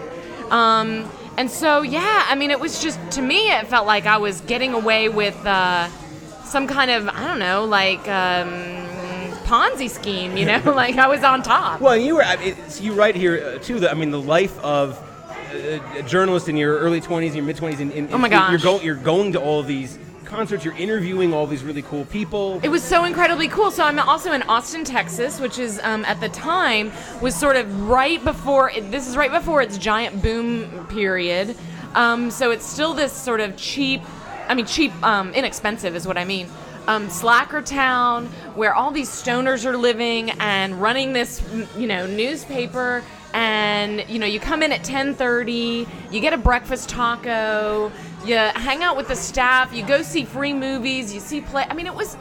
Um, 0.50 1.10
and 1.38 1.50
so, 1.50 1.82
yeah, 1.82 2.26
I 2.28 2.36
mean, 2.36 2.52
it 2.52 2.60
was 2.60 2.82
just 2.82 3.00
to 3.12 3.22
me, 3.22 3.50
it 3.52 3.68
felt 3.68 3.86
like 3.88 4.06
I 4.06 4.18
was 4.18 4.42
getting 4.42 4.74
away 4.74 5.10
with 5.10 5.36
uh, 5.46 5.88
some 6.44 6.68
kind 6.68 6.90
of 6.92 7.08
I 7.10 7.28
don't 7.28 7.40
know, 7.40 7.66
like 7.66 8.00
um, 8.08 8.50
Ponzi 9.46 9.90
scheme. 9.90 10.36
You 10.36 10.46
know, 10.46 10.62
like 10.76 10.98
I 10.98 11.08
was 11.08 11.24
on 11.24 11.44
top. 11.44 11.80
Well, 11.80 11.98
you 11.98 12.16
were. 12.16 12.24
I 12.24 12.38
mean, 12.38 12.56
you 12.82 12.94
write 12.94 13.16
here 13.16 13.56
uh, 13.56 13.60
too. 13.60 13.80
That 13.82 13.92
I 13.92 13.94
mean, 13.94 14.10
the 14.12 14.22
life 14.22 14.58
of 14.60 14.98
uh, 15.54 15.80
a 16.00 16.04
journalist 16.04 16.50
in 16.50 16.58
your 16.58 16.78
early 16.80 17.02
twenties, 17.02 17.36
your 17.36 17.46
mid 17.46 17.58
twenties, 17.58 17.80
and, 17.80 17.92
and 17.92 18.12
Oh 18.14 18.18
my 18.18 18.28
You're, 18.28 18.40
gosh. 18.40 18.64
going. 18.64 18.84
You're 18.84 18.96
going 18.96 19.34
to 19.34 19.42
all 19.42 19.60
of 19.60 19.68
these 19.68 19.98
concerts. 20.34 20.66
You're 20.66 20.76
interviewing 20.78 21.32
all 21.32 21.46
these 21.46 21.64
really 21.64 21.84
cool 21.84 22.06
people. 22.06 22.60
It 22.64 22.70
was 22.70 22.82
so 22.82 23.06
incredibly 23.06 23.48
cool. 23.48 23.70
So 23.70 23.84
I'm 23.84 24.00
also 24.00 24.32
in 24.32 24.42
Austin, 24.44 24.84
Texas, 24.84 25.40
which 25.40 25.60
is 25.60 25.80
um, 25.84 26.04
at 26.06 26.20
the 26.20 26.30
time 26.30 26.92
was 27.22 27.36
sort 27.36 27.56
of 27.56 27.88
right 27.88 28.24
before. 28.24 28.72
This 28.76 29.08
is 29.08 29.16
right 29.16 29.32
before 29.32 29.62
its 29.62 29.78
giant 29.78 30.24
boom 30.24 30.88
period. 30.88 31.56
Um, 31.94 32.32
so 32.32 32.50
it's 32.50 32.66
still 32.66 32.96
this 32.96 33.14
sort 33.14 33.42
of 33.42 33.56
cheap. 33.58 34.02
I 34.48 34.56
mean, 34.56 34.66
cheap, 34.66 34.92
um, 35.04 35.32
inexpensive 35.36 35.96
is 35.96 36.08
what 36.08 36.18
I 36.18 36.26
mean. 36.26 36.50
Um, 36.88 37.12
slacker 37.12 37.62
town 37.62 38.26
where 38.56 38.74
all 38.74 38.90
these 38.90 39.10
stoners 39.10 39.66
are 39.66 39.78
living 39.78 40.32
and 40.32 40.82
running 40.82 41.14
this, 41.14 41.44
you 41.78 41.86
know, 41.86 42.08
newspaper. 42.08 43.04
And 43.36 44.04
you 44.10 44.18
know, 44.18 44.26
you 44.26 44.40
come 44.40 44.64
in 44.64 44.72
at 44.72 44.84
10:30, 44.84 45.88
you 46.12 46.20
get 46.20 46.34
a 46.34 46.38
breakfast 46.38 46.90
taco, 46.90 47.92
you 48.26 48.36
hang 48.36 48.84
out 48.84 48.96
with 48.96 49.08
the 49.08 49.16
staff, 49.16 49.74
you 49.74 49.86
go 49.86 50.02
see 50.02 50.26
free 50.26 50.54
movies, 50.54 51.14
you 51.14 51.20
see 51.20 51.42
play. 51.42 51.66
I 51.70 51.74
mean, 51.74 51.88
it 51.88 51.94
was 51.94 52.18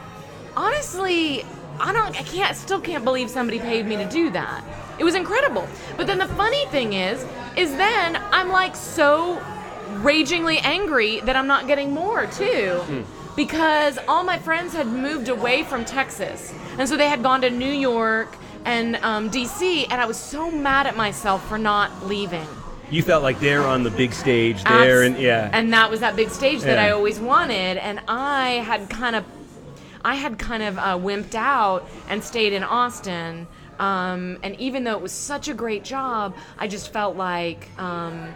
honestly, 0.55 1.45
I 1.79 1.93
don't, 1.93 2.19
I 2.19 2.23
can't, 2.23 2.55
still 2.55 2.79
can't 2.81 3.03
believe 3.03 3.29
somebody 3.29 3.59
paid 3.59 3.85
me 3.85 3.95
to 3.97 4.05
do 4.05 4.29
that. 4.31 4.63
It 4.99 5.03
was 5.03 5.15
incredible. 5.15 5.67
But 5.97 6.07
then 6.07 6.17
the 6.17 6.27
funny 6.27 6.65
thing 6.67 6.93
is, 6.93 7.25
is 7.55 7.75
then 7.77 8.21
I'm 8.31 8.49
like 8.49 8.75
so 8.75 9.41
ragingly 10.01 10.59
angry 10.59 11.19
that 11.21 11.35
I'm 11.35 11.47
not 11.47 11.67
getting 11.67 11.91
more 11.91 12.25
too. 12.27 12.81
Because 13.35 13.97
all 14.07 14.23
my 14.23 14.37
friends 14.37 14.73
had 14.73 14.87
moved 14.87 15.29
away 15.29 15.63
from 15.63 15.85
Texas. 15.85 16.53
And 16.77 16.87
so 16.87 16.95
they 16.95 17.09
had 17.09 17.23
gone 17.23 17.41
to 17.41 17.49
New 17.49 17.71
York 17.71 18.35
and 18.65 18.95
um, 18.97 19.29
DC, 19.29 19.87
and 19.89 19.99
I 20.01 20.05
was 20.05 20.17
so 20.17 20.49
mad 20.51 20.87
at 20.87 20.95
myself 20.95 21.47
for 21.47 21.57
not 21.57 22.05
leaving. 22.05 22.47
You 22.93 23.01
felt 23.01 23.23
like 23.23 23.39
they're 23.39 23.65
on 23.65 23.83
the 23.83 23.89
big 23.89 24.13
stage 24.13 24.63
there, 24.63 25.03
Abs- 25.03 25.13
and 25.15 25.17
yeah. 25.23 25.49
And 25.51 25.73
that 25.73 25.89
was 25.89 26.01
that 26.01 26.15
big 26.15 26.29
stage 26.29 26.61
that 26.61 26.75
Yeah. 26.77 26.85
I 26.85 26.91
always 26.91 27.19
wanted, 27.19 27.77
and 27.77 27.99
I 28.07 28.61
had 28.65 28.87
kind 28.89 29.15
of, 29.15 29.25
I 30.05 30.13
had 30.15 30.37
kind 30.37 30.61
of 30.61 30.77
uh, 30.77 30.97
wimped 30.99 31.33
out 31.33 31.89
and 32.07 32.23
stayed 32.23 32.53
in 32.53 32.63
Austin. 32.63 33.47
Um, 33.79 34.37
and 34.43 34.55
even 34.59 34.83
though 34.83 34.91
it 34.95 35.01
was 35.01 35.11
such 35.11 35.47
a 35.47 35.53
great 35.55 35.83
job, 35.83 36.35
I 36.59 36.67
just 36.67 36.93
felt 36.93 37.15
like 37.17 37.67
um, 37.79 38.27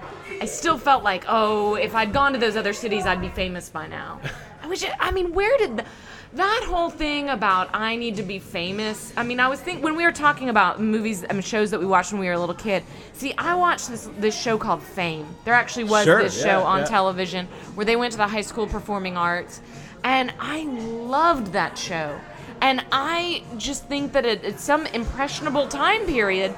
I 0.41 0.45
still 0.45 0.79
felt 0.79 1.03
like, 1.03 1.25
oh, 1.27 1.75
if 1.75 1.93
I'd 1.93 2.11
gone 2.11 2.33
to 2.33 2.39
those 2.39 2.57
other 2.57 2.73
cities, 2.73 3.05
I'd 3.05 3.21
be 3.21 3.29
famous 3.29 3.69
by 3.69 3.85
now. 3.85 4.19
I 4.63 4.67
wish. 4.67 4.83
I 4.99 5.11
mean, 5.11 5.33
where 5.33 5.55
did 5.59 5.77
the, 5.77 5.85
that 6.33 6.65
whole 6.67 6.89
thing 6.89 7.29
about 7.29 7.69
I 7.73 7.95
need 7.95 8.17
to 8.17 8.23
be 8.23 8.39
famous? 8.39 9.13
I 9.15 9.23
mean, 9.23 9.39
I 9.39 9.47
was 9.47 9.59
think 9.59 9.83
when 9.83 9.95
we 9.95 10.03
were 10.03 10.11
talking 10.11 10.49
about 10.49 10.81
movies 10.81 11.23
and 11.23 11.43
shows 11.43 11.71
that 11.71 11.79
we 11.79 11.85
watched 11.85 12.11
when 12.11 12.19
we 12.19 12.27
were 12.27 12.33
a 12.33 12.39
little 12.39 12.55
kid. 12.55 12.83
See, 13.13 13.33
I 13.37 13.55
watched 13.55 13.89
this 13.89 14.09
this 14.19 14.39
show 14.39 14.57
called 14.57 14.83
Fame. 14.83 15.27
There 15.45 15.53
actually 15.53 15.85
was 15.85 16.05
Sure, 16.05 16.21
this 16.21 16.37
yeah, 16.37 16.43
show 16.43 16.63
on 16.63 16.79
yeah. 16.79 16.85
television 16.85 17.47
where 17.75 17.85
they 17.85 17.95
went 17.95 18.11
to 18.11 18.17
the 18.17 18.27
high 18.27 18.41
school 18.41 18.67
performing 18.67 19.15
arts, 19.17 19.61
and 20.03 20.33
I 20.39 20.63
loved 20.63 21.53
that 21.53 21.77
show. 21.77 22.19
And 22.61 22.83
I 22.91 23.43
just 23.57 23.87
think 23.87 24.13
that 24.13 24.25
at, 24.25 24.43
at 24.43 24.59
some 24.59 24.85
impressionable 24.87 25.67
time 25.67 26.05
period, 26.05 26.55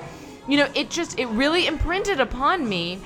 you 0.47 0.58
know, 0.58 0.69
it 0.73 0.89
just 0.89 1.19
it 1.19 1.27
really 1.27 1.67
imprinted 1.67 2.19
upon 2.19 2.67
me 2.67 2.99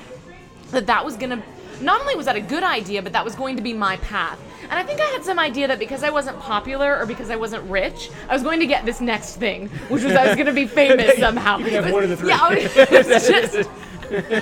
that 0.70 0.86
that 0.86 1.04
was 1.04 1.16
gonna 1.16 1.42
not 1.80 2.00
only 2.00 2.14
was 2.14 2.26
that 2.26 2.36
a 2.36 2.40
good 2.40 2.62
idea 2.62 3.02
but 3.02 3.12
that 3.12 3.24
was 3.24 3.34
going 3.34 3.56
to 3.56 3.62
be 3.62 3.72
my 3.72 3.96
path 3.98 4.38
and 4.62 4.72
i 4.72 4.82
think 4.82 5.00
i 5.00 5.04
had 5.06 5.24
some 5.24 5.38
idea 5.38 5.66
that 5.68 5.78
because 5.78 6.02
i 6.02 6.10
wasn't 6.10 6.38
popular 6.40 6.96
or 6.98 7.06
because 7.06 7.30
i 7.30 7.36
wasn't 7.36 7.62
rich 7.70 8.10
i 8.28 8.32
was 8.32 8.42
going 8.42 8.60
to 8.60 8.66
get 8.66 8.84
this 8.84 9.00
next 9.00 9.36
thing 9.36 9.68
which 9.88 10.02
was 10.02 10.12
i 10.14 10.26
was 10.26 10.34
going 10.34 10.46
to 10.46 10.52
be 10.52 10.66
famous 10.82 11.18
somehow 11.18 11.58
You 11.58 11.70
have 11.70 11.84
was- 11.84 11.92
one 11.92 12.02
of 12.04 12.10
the 12.10 12.16
three. 12.16 12.28
yeah 12.28 12.48
it's 12.52 13.28
just 13.28 13.68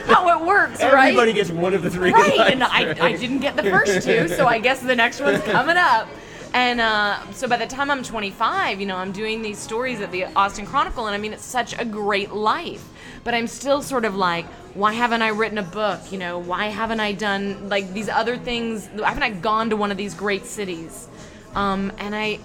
how 0.07 0.39
it 0.39 0.45
works 0.47 0.81
right 0.83 1.09
Everybody 1.11 1.33
gets 1.33 1.51
one 1.51 1.73
of 1.73 1.83
the 1.83 1.91
three. 1.91 2.13
right 2.13 2.37
lives, 2.37 2.53
and 2.53 2.65
I, 2.65 2.95
I 3.01 3.17
didn't 3.17 3.39
get 3.39 3.57
the 3.57 3.63
first 3.65 4.03
two 4.07 4.29
so 4.29 4.47
i 4.47 4.59
guess 4.59 4.81
the 4.81 4.97
next 4.97 5.21
one's 5.21 5.43
coming 5.45 5.77
up 5.77 6.09
and 6.55 6.81
uh, 6.81 7.19
so 7.33 7.49
by 7.49 7.57
the 7.57 7.67
time 7.67 7.91
i'm 7.91 8.03
25 8.03 8.81
you 8.81 8.87
know 8.87 8.97
i'm 8.97 9.13
doing 9.13 9.43
these 9.43 9.59
stories 9.59 10.01
at 10.01 10.11
the 10.13 10.25
austin 10.37 10.67
chronicle 10.67 11.07
and 11.07 11.15
i 11.15 11.19
mean 11.19 11.33
it's 11.33 11.45
such 11.45 11.79
a 11.79 11.85
great 11.85 12.33
life 12.33 12.89
but 13.25 13.35
i'm 13.35 13.47
still 13.47 13.83
sort 13.83 14.05
of 14.05 14.15
like 14.15 14.45
why 14.75 14.93
haven't 14.93 15.23
i 15.23 15.29
written 15.29 15.59
a 15.59 15.63
book 15.63 16.01
you 16.11 16.19
know 16.19 16.39
why 16.39 16.67
haven't 16.67 17.01
i 17.01 17.13
done 17.13 17.69
like 17.69 17.93
these 17.93 18.09
other 18.09 18.37
things 18.37 18.89
why 18.95 19.09
haven't 19.09 19.23
i 19.23 19.31
gone 19.31 19.71
to 19.71 19.77
one 19.77 19.91
of 19.91 19.97
these 19.97 20.15
great 20.15 20.45
cities 20.45 21.09
um, 21.55 21.93
and 21.99 22.15
i 22.15 22.39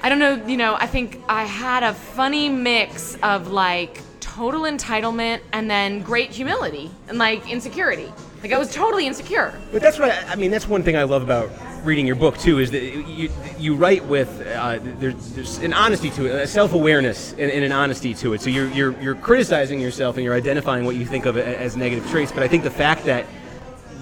I 0.00 0.08
don't 0.08 0.20
know, 0.20 0.46
you 0.46 0.56
know, 0.56 0.76
I 0.76 0.86
think 0.86 1.20
I 1.28 1.42
had 1.42 1.82
a 1.82 1.92
funny 1.92 2.48
mix 2.48 3.16
of 3.16 3.50
like 3.50 4.00
total 4.20 4.62
entitlement 4.62 5.40
and 5.52 5.68
then 5.68 6.02
great 6.02 6.30
humility 6.30 6.92
and 7.08 7.18
like 7.18 7.50
insecurity. 7.50 8.12
Like 8.40 8.52
I 8.52 8.58
was 8.58 8.72
totally 8.72 9.08
insecure. 9.08 9.60
But 9.72 9.82
that's 9.82 9.98
what 9.98 10.10
I, 10.10 10.32
I 10.32 10.36
mean. 10.36 10.52
That's 10.52 10.68
one 10.68 10.84
thing 10.84 10.96
I 10.96 11.02
love 11.02 11.22
about 11.24 11.50
reading 11.84 12.06
your 12.06 12.16
book 12.16 12.38
too. 12.38 12.58
Is 12.58 12.70
that 12.70 12.82
you 12.82 13.30
you 13.58 13.74
write 13.74 14.04
with 14.04 14.46
uh, 14.46 14.78
there's, 14.82 15.32
there's 15.32 15.58
an 15.58 15.72
honesty 15.72 16.10
to 16.10 16.26
it, 16.26 16.42
a 16.42 16.46
self 16.46 16.72
awareness, 16.72 17.32
and, 17.32 17.50
and 17.50 17.64
an 17.64 17.72
honesty 17.72 18.14
to 18.14 18.34
it. 18.34 18.40
So 18.40 18.50
you're, 18.50 18.68
you're 18.68 19.00
you're 19.00 19.14
criticizing 19.14 19.80
yourself 19.80 20.16
and 20.16 20.24
you're 20.24 20.34
identifying 20.34 20.84
what 20.84 20.96
you 20.96 21.06
think 21.06 21.26
of 21.26 21.36
as 21.36 21.76
negative 21.76 22.08
traits. 22.10 22.32
But 22.32 22.42
I 22.42 22.48
think 22.48 22.62
the 22.62 22.70
fact 22.70 23.04
that 23.04 23.26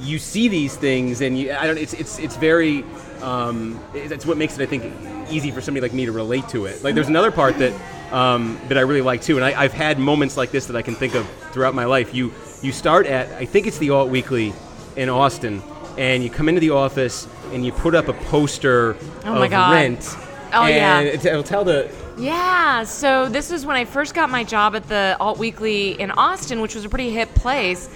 you 0.00 0.18
see 0.18 0.48
these 0.48 0.76
things 0.76 1.20
and 1.20 1.38
you, 1.38 1.52
I 1.52 1.66
don't. 1.66 1.78
It's 1.78 1.94
it's 1.94 2.18
it's 2.18 2.36
very. 2.36 2.84
Um, 3.22 3.80
that's 3.94 4.26
what 4.26 4.36
makes 4.36 4.58
it, 4.58 4.62
I 4.62 4.66
think, 4.66 4.92
easy 5.30 5.50
for 5.50 5.62
somebody 5.62 5.80
like 5.80 5.94
me 5.94 6.04
to 6.04 6.12
relate 6.12 6.46
to 6.50 6.66
it. 6.66 6.84
Like, 6.84 6.94
there's 6.94 7.08
another 7.08 7.30
part 7.30 7.56
that 7.58 7.72
um, 8.12 8.60
that 8.68 8.76
I 8.76 8.82
really 8.82 9.00
like 9.00 9.22
too, 9.22 9.36
and 9.36 9.44
I, 9.44 9.60
I've 9.60 9.72
had 9.72 9.98
moments 9.98 10.36
like 10.36 10.50
this 10.50 10.66
that 10.66 10.76
I 10.76 10.82
can 10.82 10.94
think 10.94 11.14
of 11.14 11.28
throughout 11.52 11.74
my 11.74 11.86
life. 11.86 12.14
You 12.14 12.32
you 12.62 12.72
start 12.72 13.06
at 13.06 13.30
I 13.32 13.46
think 13.46 13.66
it's 13.66 13.78
the 13.78 13.90
Alt 13.90 14.10
Weekly 14.10 14.52
in 14.96 15.08
Austin, 15.08 15.62
and 15.98 16.22
you 16.22 16.30
come 16.30 16.48
into 16.48 16.60
the 16.60 16.70
office 16.70 17.26
and 17.52 17.64
you 17.64 17.72
put 17.72 17.94
up 17.94 18.08
a 18.08 18.12
poster 18.12 18.96
Oh 19.24 19.34
of 19.34 19.38
my 19.40 19.48
God. 19.48 19.72
rent. 19.72 20.16
Oh, 20.52 20.62
and 20.64 20.74
yeah. 20.74 21.00
it- 21.00 21.24
it'll 21.24 21.42
tell 21.42 21.64
the 21.64 21.90
Yeah, 22.18 22.84
so 22.84 23.28
this 23.28 23.50
is 23.50 23.66
when 23.66 23.76
I 23.76 23.84
first 23.84 24.14
got 24.14 24.30
my 24.30 24.42
job 24.44 24.74
at 24.76 24.88
the 24.88 25.16
Alt 25.20 25.38
Weekly 25.38 26.00
in 26.00 26.10
Austin, 26.12 26.60
which 26.60 26.74
was 26.74 26.84
a 26.84 26.88
pretty 26.88 27.10
hip 27.10 27.34
place. 27.34 27.88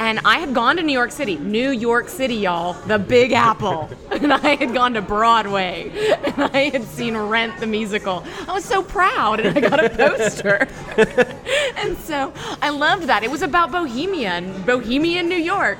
And 0.00 0.20
I 0.24 0.38
had 0.38 0.54
gone 0.54 0.76
to 0.76 0.82
New 0.84 0.92
York 0.92 1.10
City, 1.10 1.36
New 1.38 1.70
York 1.70 2.08
City, 2.08 2.36
y'all, 2.36 2.74
the 2.86 3.00
Big 3.00 3.32
Apple. 3.32 3.90
and 4.12 4.32
I 4.32 4.54
had 4.54 4.72
gone 4.72 4.94
to 4.94 5.02
Broadway, 5.02 5.90
and 6.24 6.44
I 6.54 6.70
had 6.70 6.84
seen 6.84 7.16
Rent 7.16 7.58
the 7.58 7.66
musical. 7.66 8.24
I 8.46 8.52
was 8.52 8.64
so 8.64 8.80
proud, 8.80 9.40
and 9.40 9.58
I 9.58 9.60
got 9.60 9.84
a 9.84 9.90
poster. 9.90 10.68
and 11.76 11.96
so 11.98 12.32
I 12.62 12.68
loved 12.70 13.04
that. 13.08 13.24
It 13.24 13.30
was 13.30 13.42
about 13.42 13.72
Bohemia 13.72 14.30
and 14.30 14.64
Bohemian 14.64 15.28
New 15.28 15.34
York. 15.36 15.78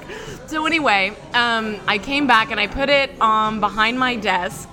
So 0.48 0.64
anyway, 0.64 1.12
um, 1.34 1.78
I 1.86 1.98
came 1.98 2.26
back 2.26 2.50
and 2.50 2.58
I 2.58 2.68
put 2.68 2.88
it 2.88 3.20
um, 3.20 3.60
behind 3.60 3.98
my 3.98 4.16
desk, 4.16 4.66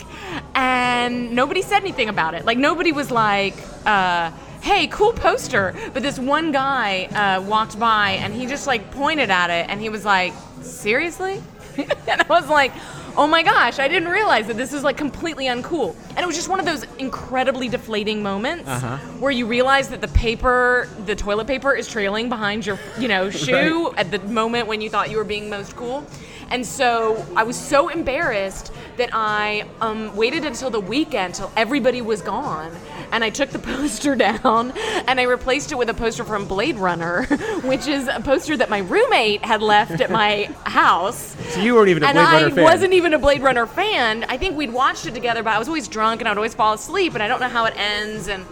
and 0.53 1.33
nobody 1.33 1.61
said 1.61 1.81
anything 1.81 2.07
about 2.07 2.33
it. 2.33 2.45
Like 2.45 2.57
nobody 2.57 2.93
was 2.93 3.11
like, 3.11 3.55
uh, 3.85 4.31
"Hey, 4.61 4.87
cool 4.87 5.11
poster." 5.11 5.75
But 5.93 6.01
this 6.01 6.17
one 6.17 6.53
guy 6.53 7.07
uh, 7.07 7.41
walked 7.41 7.77
by 7.77 8.11
and 8.11 8.33
he 8.33 8.45
just 8.45 8.67
like 8.67 8.89
pointed 8.91 9.29
at 9.29 9.49
it 9.49 9.69
and 9.69 9.81
he 9.81 9.89
was 9.89 10.05
like, 10.05 10.33
"Seriously?" 10.61 11.43
and 12.07 12.21
I 12.21 12.25
was 12.29 12.47
like, 12.49 12.71
"Oh 13.17 13.27
my 13.27 13.43
gosh, 13.43 13.79
I 13.79 13.87
didn't 13.87 14.09
realize 14.09 14.47
that 14.47 14.57
this 14.57 14.73
is 14.73 14.83
like 14.83 14.97
completely 14.97 15.45
uncool." 15.45 15.95
And 16.09 16.19
it 16.19 16.25
was 16.25 16.35
just 16.35 16.49
one 16.49 16.59
of 16.59 16.65
those 16.65 16.85
incredibly 16.99 17.67
deflating 17.69 18.21
moments 18.23 18.67
Uh-huh. 18.69 18.97
where 19.19 19.31
you 19.31 19.45
realize 19.45 19.89
that 19.89 20.01
the 20.01 20.07
paper, 20.09 20.87
the 21.05 21.15
toilet 21.15 21.47
paper, 21.47 21.73
is 21.73 21.87
trailing 21.87 22.29
behind 22.29 22.65
your, 22.65 22.79
you 22.99 23.07
know, 23.07 23.29
shoe 23.45 23.93
at 23.97 24.11
the 24.11 24.19
moment 24.19 24.67
when 24.67 24.81
you 24.81 24.89
thought 24.89 25.09
you 25.11 25.17
were 25.17 25.23
being 25.23 25.49
most 25.49 25.75
cool. 25.75 26.05
And 26.51 26.63
so 26.63 27.25
I 27.35 27.41
was 27.43 27.57
so 27.57 27.89
embarrassed 27.89 28.71
that 28.97 29.09
I 29.13 29.65
um, 29.81 30.15
waited 30.15 30.45
until 30.45 30.69
the 30.69 30.79
weekend 30.79 31.33
till 31.33 31.51
everybody 31.57 32.01
was 32.03 32.21
gone, 32.21 32.71
and 33.11 33.23
I 33.23 33.29
took 33.29 33.49
the 33.49 33.59
poster 33.75 34.15
down 34.15 34.71
and 35.07 35.19
I 35.19 35.23
replaced 35.23 35.71
it 35.71 35.77
with 35.77 35.89
a 35.89 35.93
poster 35.93 36.23
from 36.23 36.45
Blade 36.47 36.77
Runner, 36.77 37.23
which 37.63 37.87
is 37.87 38.07
a 38.07 38.19
poster 38.21 38.55
that 38.57 38.69
my 38.69 38.79
roommate 38.79 39.43
had 39.43 39.61
left 39.61 40.01
at 40.01 40.11
my 40.11 40.43
house. 40.65 41.35
So 41.49 41.61
you 41.61 41.75
weren't 41.75 41.89
even 41.89 42.03
a 42.03 42.07
and 42.07 42.15
Blade 42.15 42.25
I 42.25 42.41
Runner 42.43 42.55
fan. 42.55 42.63
wasn't 42.63 42.93
even 42.93 43.13
a 43.13 43.19
Blade 43.19 43.41
Runner 43.41 43.65
fan. 43.65 44.23
I 44.25 44.37
think 44.37 44.57
we'd 44.57 44.73
watched 44.73 45.05
it 45.05 45.13
together, 45.13 45.43
but 45.43 45.53
I 45.53 45.59
was 45.59 45.67
always 45.67 45.87
drunk 45.87 46.21
and 46.21 46.27
I'd 46.27 46.37
always 46.37 46.53
fall 46.55 46.73
asleep, 46.73 47.13
and 47.13 47.23
I 47.23 47.27
don't 47.27 47.39
know 47.39 47.49
how 47.49 47.65
it 47.65 47.73
ends. 47.77 48.27
And 48.27 48.45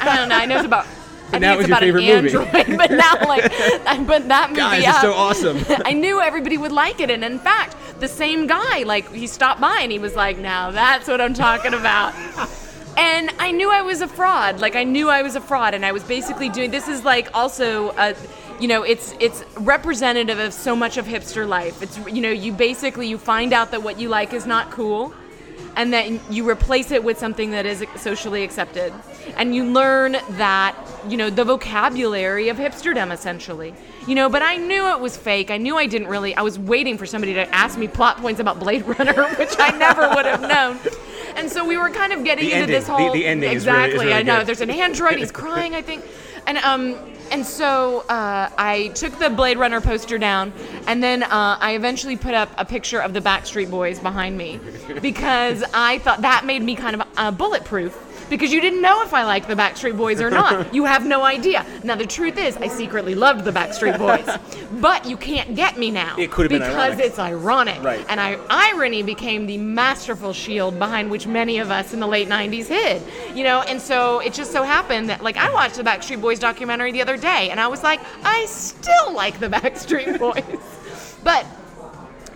I 0.00 0.16
don't 0.16 0.28
know. 0.28 0.36
I 0.36 0.46
know 0.46 0.56
it's 0.56 0.64
about. 0.66 0.86
I 1.30 1.38
now 1.38 1.56
think 1.58 1.68
it's 1.68 1.68
was 1.68 1.68
your 1.68 1.76
about 1.76 1.80
favorite 1.80 2.04
an 2.04 2.24
movie. 2.24 2.66
android, 2.68 2.78
but 2.78 2.90
now 2.90 3.28
like, 3.28 3.44
I 3.86 4.02
put 4.06 4.28
that 4.28 4.48
movie 4.48 4.60
Guys, 4.60 4.84
up. 4.86 4.90
it's 4.94 5.02
so 5.02 5.12
awesome. 5.12 5.58
I 5.84 5.92
knew 5.92 6.22
everybody 6.22 6.56
would 6.56 6.72
like 6.72 7.00
it, 7.00 7.10
and 7.10 7.22
in 7.22 7.38
fact, 7.38 7.76
the 8.00 8.08
same 8.08 8.46
guy, 8.46 8.84
like, 8.84 9.12
he 9.12 9.26
stopped 9.26 9.60
by 9.60 9.80
and 9.82 9.92
he 9.92 9.98
was 9.98 10.14
like, 10.16 10.38
"Now 10.38 10.70
that's 10.70 11.06
what 11.06 11.20
I'm 11.20 11.34
talking 11.34 11.74
about." 11.74 12.14
And 12.98 13.32
I 13.38 13.52
knew 13.52 13.70
I 13.70 13.82
was 13.82 14.00
a 14.00 14.08
fraud. 14.08 14.58
Like 14.58 14.74
I 14.74 14.82
knew 14.82 15.08
I 15.08 15.22
was 15.22 15.36
a 15.36 15.40
fraud, 15.40 15.72
and 15.72 15.86
I 15.86 15.92
was 15.92 16.02
basically 16.02 16.48
doing. 16.48 16.72
This 16.72 16.88
is 16.88 17.04
like 17.04 17.28
also 17.32 17.90
a, 17.90 18.16
you 18.58 18.66
know, 18.66 18.82
it's 18.82 19.14
it's 19.20 19.44
representative 19.56 20.40
of 20.40 20.52
so 20.52 20.74
much 20.74 20.96
of 20.96 21.06
hipster 21.06 21.46
life. 21.46 21.80
It's 21.80 21.96
you 22.08 22.20
know, 22.20 22.32
you 22.32 22.52
basically 22.52 23.06
you 23.06 23.16
find 23.16 23.52
out 23.52 23.70
that 23.70 23.84
what 23.84 24.00
you 24.00 24.08
like 24.08 24.32
is 24.32 24.46
not 24.46 24.72
cool, 24.72 25.14
and 25.76 25.92
then 25.92 26.20
you 26.28 26.48
replace 26.50 26.90
it 26.90 27.04
with 27.04 27.20
something 27.20 27.52
that 27.52 27.66
is 27.66 27.84
socially 27.94 28.42
accepted, 28.42 28.92
and 29.36 29.54
you 29.54 29.62
learn 29.62 30.16
that 30.30 30.74
you 31.08 31.16
know 31.16 31.30
the 31.30 31.44
vocabulary 31.44 32.48
of 32.48 32.56
hipsterdom 32.56 33.12
essentially. 33.12 33.74
You 34.08 34.16
know, 34.16 34.28
but 34.28 34.42
I 34.42 34.56
knew 34.56 34.88
it 34.88 34.98
was 34.98 35.16
fake. 35.16 35.52
I 35.52 35.58
knew 35.58 35.76
I 35.76 35.86
didn't 35.86 36.08
really. 36.08 36.34
I 36.34 36.42
was 36.42 36.58
waiting 36.58 36.98
for 36.98 37.06
somebody 37.06 37.34
to 37.34 37.48
ask 37.54 37.78
me 37.78 37.86
plot 37.86 38.16
points 38.16 38.40
about 38.40 38.58
Blade 38.58 38.84
Runner, 38.88 39.28
which 39.38 39.54
I 39.56 39.70
never 39.78 40.08
would 40.16 40.26
have 40.26 40.40
known. 40.40 40.80
And 41.38 41.50
so 41.50 41.64
we 41.64 41.76
were 41.76 41.90
kind 41.90 42.12
of 42.12 42.24
getting 42.24 42.46
The 42.46 42.50
into 42.52 42.62
ending. 42.62 42.74
this 42.80 42.88
whole 42.88 43.12
the 43.12 43.26
ending 43.26 43.52
is 43.52 43.64
really- 43.66 43.78
is 43.78 43.84
exactly. 43.84 43.98
really 44.06 44.12
I 44.14 44.22
know. 44.22 44.38
good. 44.38 44.46
There's 44.48 44.60
an 44.60 44.70
android. 44.70 45.18
He's 45.18 45.30
crying. 45.32 45.74
I 45.74 45.82
think, 45.82 46.04
and 46.46 46.58
um, 46.58 46.96
and 47.30 47.44
so 47.46 48.00
uh, 48.08 48.48
I 48.58 48.88
took 48.94 49.16
the 49.18 49.30
Blade 49.30 49.58
Runner 49.58 49.80
poster 49.80 50.18
down, 50.18 50.52
and 50.86 51.02
then 51.02 51.22
uh, 51.22 51.58
I 51.60 51.74
eventually 51.76 52.16
put 52.16 52.34
up 52.34 52.48
a 52.58 52.64
picture 52.64 53.00
of 53.00 53.12
the 53.12 53.20
Backstreet 53.20 53.70
Boys 53.70 53.98
behind 54.00 54.36
me, 54.36 54.58
because 55.02 55.62
I 55.74 55.98
thought 55.98 56.22
that 56.22 56.44
made 56.44 56.62
me 56.62 56.74
kind 56.74 57.00
of 57.00 57.06
uh, 57.16 57.30
bulletproof. 57.30 57.96
Because 58.28 58.52
you 58.52 58.60
didn't 58.60 58.82
know 58.82 59.02
if 59.02 59.14
I 59.14 59.24
liked 59.24 59.48
the 59.48 59.54
Backstreet 59.54 59.96
Boys 59.96 60.20
or 60.20 60.30
not. 60.30 60.74
You 60.74 60.84
have 60.84 61.06
no 61.06 61.24
idea. 61.24 61.64
Now 61.82 61.94
the 61.94 62.06
truth 62.06 62.36
is, 62.38 62.56
I 62.56 62.68
secretly 62.68 63.14
loved 63.14 63.44
the 63.44 63.50
Backstreet 63.50 63.98
Boys, 63.98 64.28
but 64.80 65.06
you 65.06 65.16
can't 65.16 65.54
get 65.54 65.78
me 65.78 65.90
now. 65.90 66.14
It 66.18 66.30
could 66.30 66.50
have 66.50 66.60
been 66.60 66.68
because 66.68 66.92
ironic. 66.92 67.04
it's 67.06 67.18
ironic. 67.18 67.82
Right. 67.82 68.04
And 68.08 68.20
I, 68.20 68.38
irony 68.50 69.02
became 69.02 69.46
the 69.46 69.58
masterful 69.58 70.32
shield 70.32 70.78
behind 70.78 71.10
which 71.10 71.26
many 71.26 71.58
of 71.58 71.70
us 71.70 71.94
in 71.94 72.00
the 72.00 72.06
late 72.06 72.28
90s 72.28 72.66
hid. 72.66 73.02
You 73.34 73.44
know, 73.44 73.62
and 73.62 73.80
so 73.80 74.20
it 74.20 74.34
just 74.34 74.52
so 74.52 74.62
happened 74.62 75.08
that, 75.08 75.22
like, 75.22 75.36
I 75.36 75.52
watched 75.52 75.76
the 75.76 75.82
Backstreet 75.82 76.20
Boys 76.20 76.38
documentary 76.38 76.92
the 76.92 77.02
other 77.02 77.16
day, 77.16 77.50
and 77.50 77.58
I 77.58 77.68
was 77.68 77.82
like, 77.82 78.00
I 78.22 78.44
still 78.46 79.12
like 79.12 79.40
the 79.40 79.48
Backstreet 79.58 80.18
Boys. 80.18 81.16
but 81.24 81.46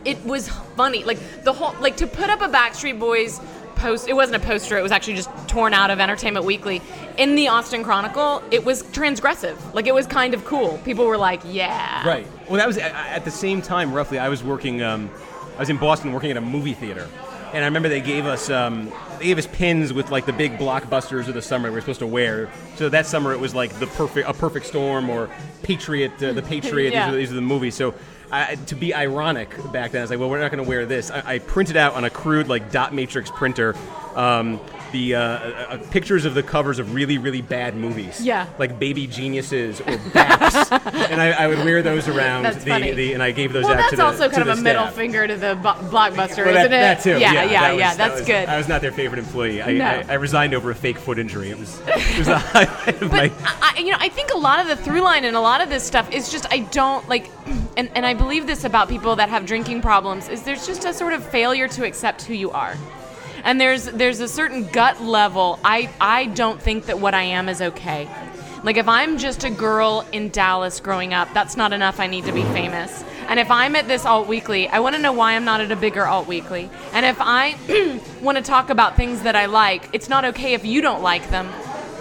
it 0.05 0.23
was 0.25 0.49
funny. 0.77 1.05
Like, 1.05 1.19
the 1.45 1.53
whole, 1.53 1.75
like, 1.81 1.97
to 1.99 2.07
put 2.07 2.31
up 2.31 2.41
a 2.41 2.49
Backstreet 2.49 2.99
Boys 2.99 3.41
post, 3.83 4.09
it 4.09 4.15
wasn't 4.15 4.43
a 4.43 4.47
poster, 4.47 4.79
it 4.79 4.83
was 4.83 4.93
actually 4.93 5.15
just 5.17 5.29
torn 5.49 5.75
out 5.75 5.91
of 5.91 5.99
Entertainment 6.01 6.47
Weekly. 6.47 6.81
In 7.19 7.35
the 7.35 7.49
Austin 7.49 7.83
Chronicle, 7.83 8.43
it 8.51 8.65
was 8.65 8.83
transgressive. 8.85 9.57
Like, 9.75 9.87
it 9.87 9.95
was 9.95 10.07
kind 10.07 10.33
of 10.35 10.45
cool. 10.45 10.79
People 10.85 11.05
were 11.07 11.19
like, 11.19 11.41
yeah. 11.45 12.07
Right. 12.07 12.27
Well, 12.49 12.57
that 12.57 12.67
was 12.67 12.79
at- 12.79 12.93
at 12.95 13.25
the 13.25 13.31
same 13.31 13.61
time, 13.61 13.93
roughly. 13.93 14.19
I 14.19 14.29
was 14.29 14.43
working. 14.43 14.81
Um, 14.83 15.11
I 15.57 15.61
was 15.61 15.69
in 15.69 15.77
Boston 15.77 16.13
working 16.13 16.31
at 16.31 16.37
a 16.39 16.41
movie 16.41 16.73
theater, 16.75 17.07
and 17.53 17.63
I 17.63 17.67
remember 17.67 17.89
they 17.91 18.01
gave 18.01 18.25
us 18.25 18.49
um, 18.49 18.91
they 19.19 19.27
gave 19.27 19.37
us 19.39 19.47
pins 19.47 19.93
with 19.93 20.11
like 20.11 20.25
the 20.25 20.33
big 20.33 20.57
blockbusters 20.57 21.29
of 21.29 21.35
the 21.35 21.43
summer 21.43 21.69
we 21.69 21.75
were 21.75 21.81
supposed 21.83 22.01
to 22.01 22.07
wear. 22.07 22.49
So 22.77 22.89
that 22.89 23.05
summer 23.07 23.33
it 23.33 23.41
was 23.41 23.55
like 23.55 23.79
the 23.79 23.87
perfect 23.89 24.27
a 24.29 24.33
perfect 24.33 24.65
storm 24.67 25.11
or 25.11 25.29
Patriot, 25.63 26.13
uh, 26.23 26.33
the 26.33 26.43
Patriot. 26.43 26.93
Yeah. 26.95 27.07
these, 27.07 27.15
are, 27.15 27.17
these 27.19 27.31
are 27.33 27.35
the 27.35 27.41
movies. 27.43 27.75
So. 27.75 27.95
I, 28.33 28.55
to 28.55 28.75
be 28.75 28.95
ironic 28.95 29.51
back 29.73 29.93
then, 29.93 30.01
I 30.01 30.05
was 30.05 30.11
like, 30.11 30.19
well, 30.19 30.31
we're 30.31 30.41
not 30.41 30.51
going 30.51 30.65
to 30.65 30.69
wear 30.69 30.87
this. 30.87 31.11
I, 31.11 31.35
I 31.35 31.39
printed 31.39 31.77
out 31.77 31.95
on 31.95 32.05
a 32.05 32.11
crude, 32.11 32.49
like, 32.49 32.73
dot 32.73 32.95
matrix 32.95 33.31
printer 33.31 33.77
um, 34.15 34.59
the 34.93 35.15
uh, 35.15 35.21
uh, 35.21 35.67
uh, 35.71 35.79
pictures 35.91 36.25
of 36.25 36.35
the 36.35 36.43
covers 36.43 36.79
of 36.79 36.95
really, 36.95 37.19
really 37.19 37.43
bad 37.43 37.75
movies. 37.77 38.21
Yeah. 38.25 38.47
Like 38.59 38.79
Baby 38.79 39.07
Geniuses 39.07 39.81
or 39.81 39.85
Baps. 40.13 40.71
and 41.11 41.21
I, 41.21 41.31
I 41.33 41.47
would 41.49 41.59
wear 41.59 41.83
those 41.83 42.09
around. 42.09 42.45
That's 42.45 42.63
the, 42.63 42.71
funny. 42.71 42.93
the, 42.93 43.15
and 43.15 43.23
I 43.23 43.31
gave 43.33 43.53
those 43.53 43.65
Well, 43.65 43.73
out 43.73 43.77
that's 43.79 43.91
to 43.91 43.97
the 43.97 44.05
also 44.05 44.29
to 44.29 44.35
kind 44.35 44.47
the 44.47 44.53
of 44.53 44.59
a 44.59 44.63
middle 44.63 44.87
finger 44.89 45.27
to 45.27 45.37
the 45.37 45.55
bu- 45.57 45.69
blockbuster, 45.91 46.45
Well, 46.45 46.57
isn't 46.57 46.67
it? 46.67 46.69
that 46.71 47.01
too. 47.03 47.19
Yeah, 47.19 47.33
Yeah, 47.33 47.45
yeah, 47.45 47.61
that 47.61 47.73
was- 47.73 47.81
yeah. 47.81 47.89
that 47.95 47.97
that's 47.97 48.21
was- 48.21 48.27
good. 48.29 48.49
I 48.49 48.57
was 48.59 48.69
not 48.69 48.81
their 48.81 48.93
favorite 48.93 49.19
employee. 49.19 49.63
I, 49.63 49.73
No. 49.73 49.85
I, 49.85 50.05
I 50.11 50.15
resigned 50.15 50.55
over 50.55 50.71
a 50.71 50.75
fake 50.75 50.99
foot 50.99 51.19
injury. 51.19 51.51
It 51.51 51.59
was, 51.59 51.81
it 51.87 52.19
was 52.19 52.27
the 52.29 52.39
highlight 52.39 53.03
of 53.03 53.11
but 53.11 53.13
my. 53.13 53.31
I, 53.45 53.79
you 53.79 53.91
know, 53.91 53.99
I 54.01 54.09
think 54.09 54.31
a 54.33 54.39
lot 54.39 54.61
of 54.61 54.69
the 54.69 54.77
through 54.77 55.01
line 55.01 55.25
and 55.25 55.35
a 55.37 55.41
lot 55.41 55.61
of 55.61 55.69
this 55.71 55.83
stuff 55.85 56.11
is 56.13 56.31
just 56.31 56.47
I 56.53 56.61
don't 56.61 57.09
like, 57.09 57.31
and, 57.77 57.91
and 57.95 58.05
I 58.07 58.15
believe 58.15 58.47
this 58.47 58.65
about 58.65 58.89
people 58.89 59.17
that 59.17 59.29
have 59.31 59.47
drinking 59.47 59.81
problems 59.83 60.29
is 60.29 60.43
there's 60.43 60.67
just 60.67 60.85
a 60.85 60.93
sort 60.93 61.13
of 61.15 61.25
failure 61.25 61.67
to 61.69 61.85
accept 61.85 62.23
who 62.23 62.35
you 62.35 62.51
are, 62.51 62.75
and 63.45 63.61
there's 63.61 63.85
there's 63.85 64.21
a 64.21 64.29
certain 64.29 64.67
gut 64.69 65.03
level. 65.03 65.59
I 65.65 65.91
I 66.01 66.27
don't 66.27 66.61
think 66.61 66.87
that 66.87 66.99
what 66.99 67.15
I 67.15 67.23
am 67.23 67.49
is 67.49 67.61
okay. 67.61 68.09
Like 68.63 68.77
if 68.77 68.89
I'm 68.89 69.19
just 69.19 69.45
a 69.45 69.51
girl 69.51 70.07
in 70.13 70.29
Dallas 70.29 70.81
growing 70.81 71.13
up, 71.13 71.29
that's 71.35 71.57
not 71.57 71.73
enough. 71.73 71.99
I 71.99 72.07
need 72.07 72.25
to 72.27 72.33
be 72.33 72.43
famous. 72.45 73.05
And 73.29 73.41
if 73.41 73.51
I'm 73.51 73.75
at 73.77 73.89
this 73.89 74.05
alt 74.05 74.29
weekly, 74.29 74.69
I 74.69 74.81
want 74.81 74.95
to 74.95 75.03
know 75.03 75.13
why 75.13 75.35
I'm 75.35 75.45
not 75.45 75.61
at 75.61 75.73
a 75.73 75.77
bigger 75.77 76.07
alt 76.07 76.29
weekly. 76.29 76.71
And 76.93 77.05
if 77.05 77.17
I 77.19 77.57
want 78.23 78.39
to 78.39 78.45
talk 78.45 78.71
about 78.71 78.97
things 78.97 79.23
that 79.23 79.35
I 79.35 79.47
like, 79.47 79.89
it's 79.93 80.09
not 80.09 80.25
okay 80.27 80.55
if 80.55 80.65
you 80.65 80.81
don't 80.81 81.03
like 81.03 81.29
them 81.31 81.49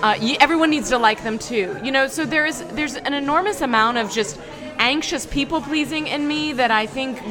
uh, 0.01 0.17
you, 0.19 0.35
everyone 0.39 0.69
needs 0.69 0.89
to 0.89 0.97
like 0.97 1.23
them 1.23 1.37
too 1.37 1.79
you 1.83 1.91
know 1.91 2.07
so 2.07 2.25
there's 2.25 2.61
there's 2.73 2.95
an 2.95 3.13
enormous 3.13 3.61
amount 3.61 3.97
of 3.97 4.11
just 4.11 4.39
anxious 4.79 5.25
people 5.25 5.61
pleasing 5.61 6.07
in 6.07 6.27
me 6.27 6.53
that 6.53 6.71
i 6.71 6.85
think 6.85 7.21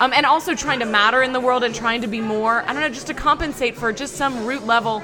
um, 0.00 0.12
and 0.12 0.26
also 0.26 0.54
trying 0.54 0.80
to 0.80 0.86
matter 0.86 1.22
in 1.22 1.32
the 1.32 1.40
world 1.40 1.64
and 1.64 1.74
trying 1.74 2.00
to 2.02 2.06
be 2.06 2.20
more 2.20 2.62
i 2.62 2.72
don't 2.72 2.80
know 2.82 2.88
just 2.88 3.06
to 3.06 3.14
compensate 3.14 3.76
for 3.76 3.92
just 3.92 4.16
some 4.16 4.44
root 4.46 4.64
level 4.66 5.02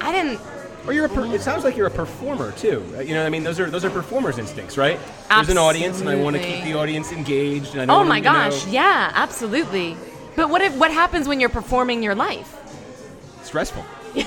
i 0.00 0.10
didn't 0.12 0.40
Or 0.86 0.92
you're 0.92 1.06
a 1.06 1.08
per, 1.08 1.24
it 1.26 1.40
sounds 1.42 1.62
like 1.64 1.76
you're 1.76 1.86
a 1.86 1.90
performer 1.90 2.50
too. 2.52 2.82
Uh, 2.96 3.00
You 3.02 3.14
know, 3.14 3.20
what 3.20 3.26
I 3.26 3.30
mean, 3.30 3.44
those 3.44 3.60
are 3.60 3.70
those 3.70 3.84
are 3.84 3.90
performers' 3.90 4.38
instincts, 4.38 4.76
right? 4.76 4.98
There's 5.28 5.48
an 5.48 5.56
audience, 5.58 6.00
and 6.00 6.08
I 6.08 6.16
want 6.16 6.34
to 6.36 6.42
keep 6.42 6.64
the 6.64 6.74
audience 6.74 7.12
engaged. 7.12 7.72
And 7.74 7.82
I 7.82 7.86
don't 7.86 8.00
oh 8.00 8.04
my 8.08 8.18
know- 8.18 8.32
gosh 8.50 8.66
yeah 8.66 9.12
absolutely 9.14 9.96
but 10.34 10.48
what 10.50 10.60
if, 10.60 10.74
what 10.76 10.90
happens 10.90 11.28
when 11.28 11.38
you're 11.40 11.48
performing 11.60 12.02
your 12.02 12.14
life 12.16 12.48
stressful. 13.44 13.84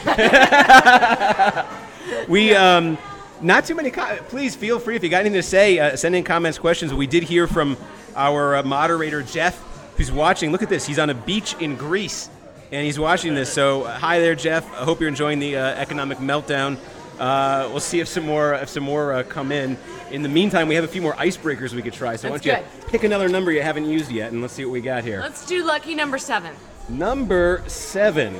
we 2.27 2.53
um, 2.55 2.97
not 3.41 3.65
too 3.65 3.75
many. 3.75 3.91
Co- 3.91 4.17
please 4.29 4.55
feel 4.55 4.79
free 4.79 4.95
if 4.95 5.03
you 5.03 5.09
got 5.09 5.21
anything 5.21 5.33
to 5.39 5.43
say. 5.43 5.79
Uh, 5.79 5.95
send 5.95 6.15
in 6.15 6.23
comments, 6.23 6.57
questions. 6.59 6.93
We 6.93 7.07
did 7.07 7.23
hear 7.23 7.47
from 7.47 7.77
our 8.15 8.57
uh, 8.57 8.63
moderator 8.63 9.21
Jeff, 9.23 9.55
who's 9.97 10.11
watching. 10.11 10.51
Look 10.51 10.63
at 10.63 10.69
this. 10.69 10.85
He's 10.85 10.99
on 10.99 11.09
a 11.09 11.13
beach 11.13 11.55
in 11.59 11.75
Greece, 11.75 12.29
and 12.71 12.85
he's 12.85 12.99
watching 12.99 13.35
this. 13.35 13.51
So 13.51 13.83
uh, 13.83 13.97
hi 13.97 14.19
there, 14.19 14.35
Jeff. 14.35 14.65
I 14.73 14.83
hope 14.83 14.99
you're 14.99 15.09
enjoying 15.09 15.39
the 15.39 15.57
uh, 15.57 15.65
economic 15.75 16.19
meltdown. 16.19 16.77
Uh, 17.19 17.69
we'll 17.71 17.79
see 17.79 18.01
if 18.01 18.07
some 18.07 18.25
more 18.25 18.55
if 18.55 18.69
some 18.69 18.83
more 18.83 19.13
uh, 19.13 19.23
come 19.23 19.51
in. 19.51 19.77
In 20.11 20.21
the 20.21 20.29
meantime, 20.29 20.67
we 20.67 20.75
have 20.75 20.83
a 20.83 20.87
few 20.87 21.01
more 21.01 21.13
icebreakers 21.13 21.73
we 21.73 21.81
could 21.81 21.93
try. 21.93 22.15
So 22.15 22.29
why 22.29 22.37
don't 22.37 22.45
you 22.45 22.63
pick 22.87 23.03
another 23.03 23.29
number 23.29 23.51
you 23.51 23.61
haven't 23.61 23.85
used 23.85 24.11
yet, 24.11 24.31
and 24.31 24.41
let's 24.41 24.53
see 24.53 24.65
what 24.65 24.71
we 24.71 24.81
got 24.81 25.03
here. 25.03 25.21
let's 25.21 25.45
do 25.45 25.63
lucky 25.63 25.95
number 25.95 26.17
seven 26.17 26.53
Number 26.87 27.63
seven. 27.67 28.35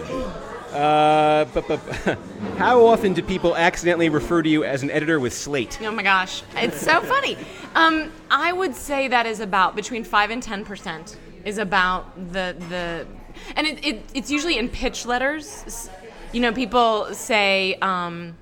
Uh, 0.72 1.46
how 2.58 2.86
often 2.86 3.14
do 3.14 3.24
people 3.24 3.56
accidentally 3.56 4.10
refer 4.10 4.44
to 4.44 4.50
you 4.50 4.64
as 4.64 4.84
an 4.84 4.92
editor 4.92 5.20
with 5.20 5.34
Slate? 5.34 5.80
Oh 5.82 5.92
my 5.92 6.04
gosh, 6.04 6.44
it's 6.58 6.80
so 6.80 7.02
funny. 7.02 7.38
Um, 7.76 8.12
I 8.30 8.52
would 8.52 8.76
say 8.76 9.08
that 9.08 9.26
is 9.26 9.40
about 9.40 9.76
between 9.76 10.04
five 10.04 10.30
and 10.30 10.44
ten 10.44 10.64
percent 10.66 11.18
is 11.46 11.58
about 11.58 12.16
the 12.34 12.56
the, 12.70 13.08
and 13.56 13.68
it, 13.68 13.86
it 13.86 14.10
it's 14.14 14.30
usually 14.30 14.58
in 14.58 14.70
pitch 14.70 15.06
letters. 15.06 15.90
You 16.34 16.42
know, 16.42 16.52
people 16.52 17.14
say. 17.14 17.76
Um, 17.76 18.36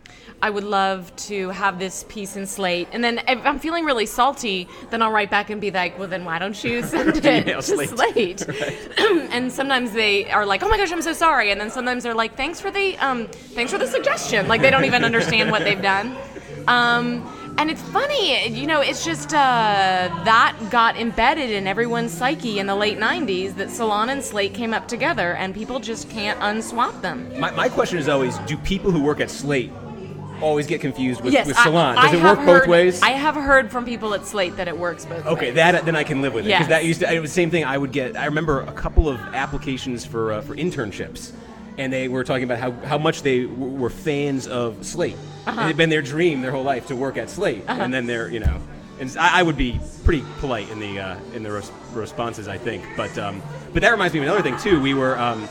I 0.43 0.49
would 0.49 0.66
love 0.66 1.16
to 1.28 1.51
have 1.51 1.80
this 1.80 2.04
piece 2.10 2.36
in 2.36 2.45
Slate. 2.45 2.89
And 2.91 3.01
then 3.01 3.20
if 3.30 3.45
I'm 3.45 3.60
feeling 3.60 3.86
really 3.86 4.06
salty, 4.06 4.68
then 4.89 5.01
I'll 5.01 5.10
write 5.10 5.32
back 5.32 5.49
and 5.49 5.62
be 5.62 5.72
like, 5.72 5.97
well, 5.97 6.10
then 6.10 6.26
why 6.26 6.38
don't 6.38 6.62
you 6.62 6.84
send 6.84 7.16
it 7.16 7.45
to 7.45 7.62
Slate. 7.62 7.89
Slate? 7.89 8.45
and 9.32 9.49
sometimes 9.49 9.93
they 9.93 10.30
are 10.30 10.45
like, 10.45 10.62
oh 10.62 10.68
my 10.68 10.76
gosh, 10.76 10.91
I'm 10.91 11.01
so 11.01 11.14
sorry. 11.14 11.51
And 11.51 11.62
then 11.62 11.72
sometimes 11.72 12.04
they're 12.04 12.14
like, 12.14 12.36
thanks 12.36 12.60
for 12.60 12.72
the 12.72 12.97
um, 12.97 13.28
thanks 13.56 13.72
for 13.72 13.78
the 13.78 13.88
suggestion. 13.88 14.49
Like 14.49 14.60
they 14.60 14.70
don't 14.70 14.84
even 14.84 15.06
understand 15.06 15.49
what 15.49 15.64
they've 15.64 15.82
done. 15.82 16.14
Um, 16.68 17.24
and 17.58 17.70
it's 17.70 17.82
funny, 17.82 18.47
you 18.49 18.68
know, 18.68 18.82
it's 18.82 19.06
just 19.06 19.30
uh, 19.34 19.38
that 20.26 20.58
got 20.72 20.97
embedded 20.97 21.49
in 21.49 21.68
everyone's 21.68 22.12
psyche 22.12 22.60
in 22.60 22.68
the 22.68 22.76
late 22.76 22.97
90s 22.97 23.56
that 23.56 23.70
Salon 23.70 24.10
and 24.10 24.24
Slate 24.24 24.54
came 24.54 24.74
up 24.74 24.88
together 24.88 25.34
and 25.36 25.54
people 25.54 25.80
just 25.80 26.10
can't 26.10 26.39
unswap 26.39 26.99
them. 27.01 27.30
My, 27.39 27.51
my 27.51 27.70
question 27.70 27.97
is 27.99 28.08
always: 28.10 28.38
Do 28.39 28.58
people 28.58 28.91
who 28.91 29.01
work 29.04 29.20
at 29.20 29.30
Slate 29.30 29.72
always 30.41 30.68
get 30.68 30.82
confused 30.82 31.22
with, 31.22 31.32
yes, 31.32 31.47
with 31.47 31.58
Salon? 31.58 31.97
I 31.97 32.06
Does 32.06 32.14
it 32.16 32.20
have 32.20 32.38
work 32.39 32.45
both 32.62 32.68
ways? 32.68 33.01
I 33.01 33.12
have 33.12 33.36
heard 33.36 33.72
from 33.72 33.86
people 33.86 34.14
at 34.14 34.26
Slate 34.26 34.58
that 34.58 34.68
it 34.68 34.78
works 34.78 35.06
both 35.06 35.26
Okay, 35.26 35.47
ways. 35.47 35.56
that 35.56 35.86
then 35.86 35.95
I 35.95 36.04
can 36.04 36.22
live 36.22 36.34
with 36.34 36.45
it 36.45 36.49
because 36.49 36.62
Yes. 36.62 36.70
that 36.70 36.86
used 36.86 36.99
to. 37.01 37.14
It 37.14 37.20
was 37.20 37.30
the 37.32 37.36
same 37.36 37.49
thing. 37.51 37.64
I 37.66 37.78
would 37.78 37.91
get. 37.91 38.18
I 38.18 38.26
remember 38.26 38.62
a 38.62 38.74
couple 38.74 39.08
of 39.08 39.20
applications 39.34 40.06
for 40.06 40.34
uh, 40.34 40.41
for 40.41 40.56
internships, 40.56 41.32
and 41.78 41.91
they 41.91 42.07
were 42.07 42.24
talking 42.24 42.43
about 42.43 42.59
how, 42.59 42.71
how 42.88 42.97
much 42.97 43.21
they 43.21 43.43
w- 43.45 43.74
were 43.74 43.89
fans 43.89 44.47
of 44.47 44.86
Slate. 44.86 45.17
Uh-huh. 45.45 45.61
It 45.61 45.63
had 45.63 45.78
been 45.78 45.89
their 45.89 46.01
dream 46.01 46.41
their 46.41 46.51
whole 46.51 46.63
life 46.63 46.88
to 46.88 46.95
work 46.95 47.17
at 47.17 47.30
Slate, 47.30 47.63
and 47.67 47.93
then 47.93 48.05
they're 48.05 48.30
you 48.30 48.39
know. 48.39 48.59
And 48.99 49.15
I, 49.17 49.39
I 49.39 49.43
would 49.43 49.57
be 49.57 49.80
pretty 50.03 50.24
polite 50.39 50.69
in 50.69 50.80
the 50.80 50.99
uh, 50.99 51.19
in 51.34 51.43
the 51.43 51.51
res- 51.51 51.71
responses, 51.93 52.47
I 52.47 52.57
think. 52.57 52.86
But 52.95 53.17
um, 53.17 53.41
but 53.74 53.82
that 53.82 53.89
reminds 53.91 54.13
me 54.13 54.19
of 54.19 54.26
another 54.26 54.41
thing 54.41 54.57
too. 54.57 54.82
We 54.82 54.93
were. 54.93 55.17
Um, 55.17 55.49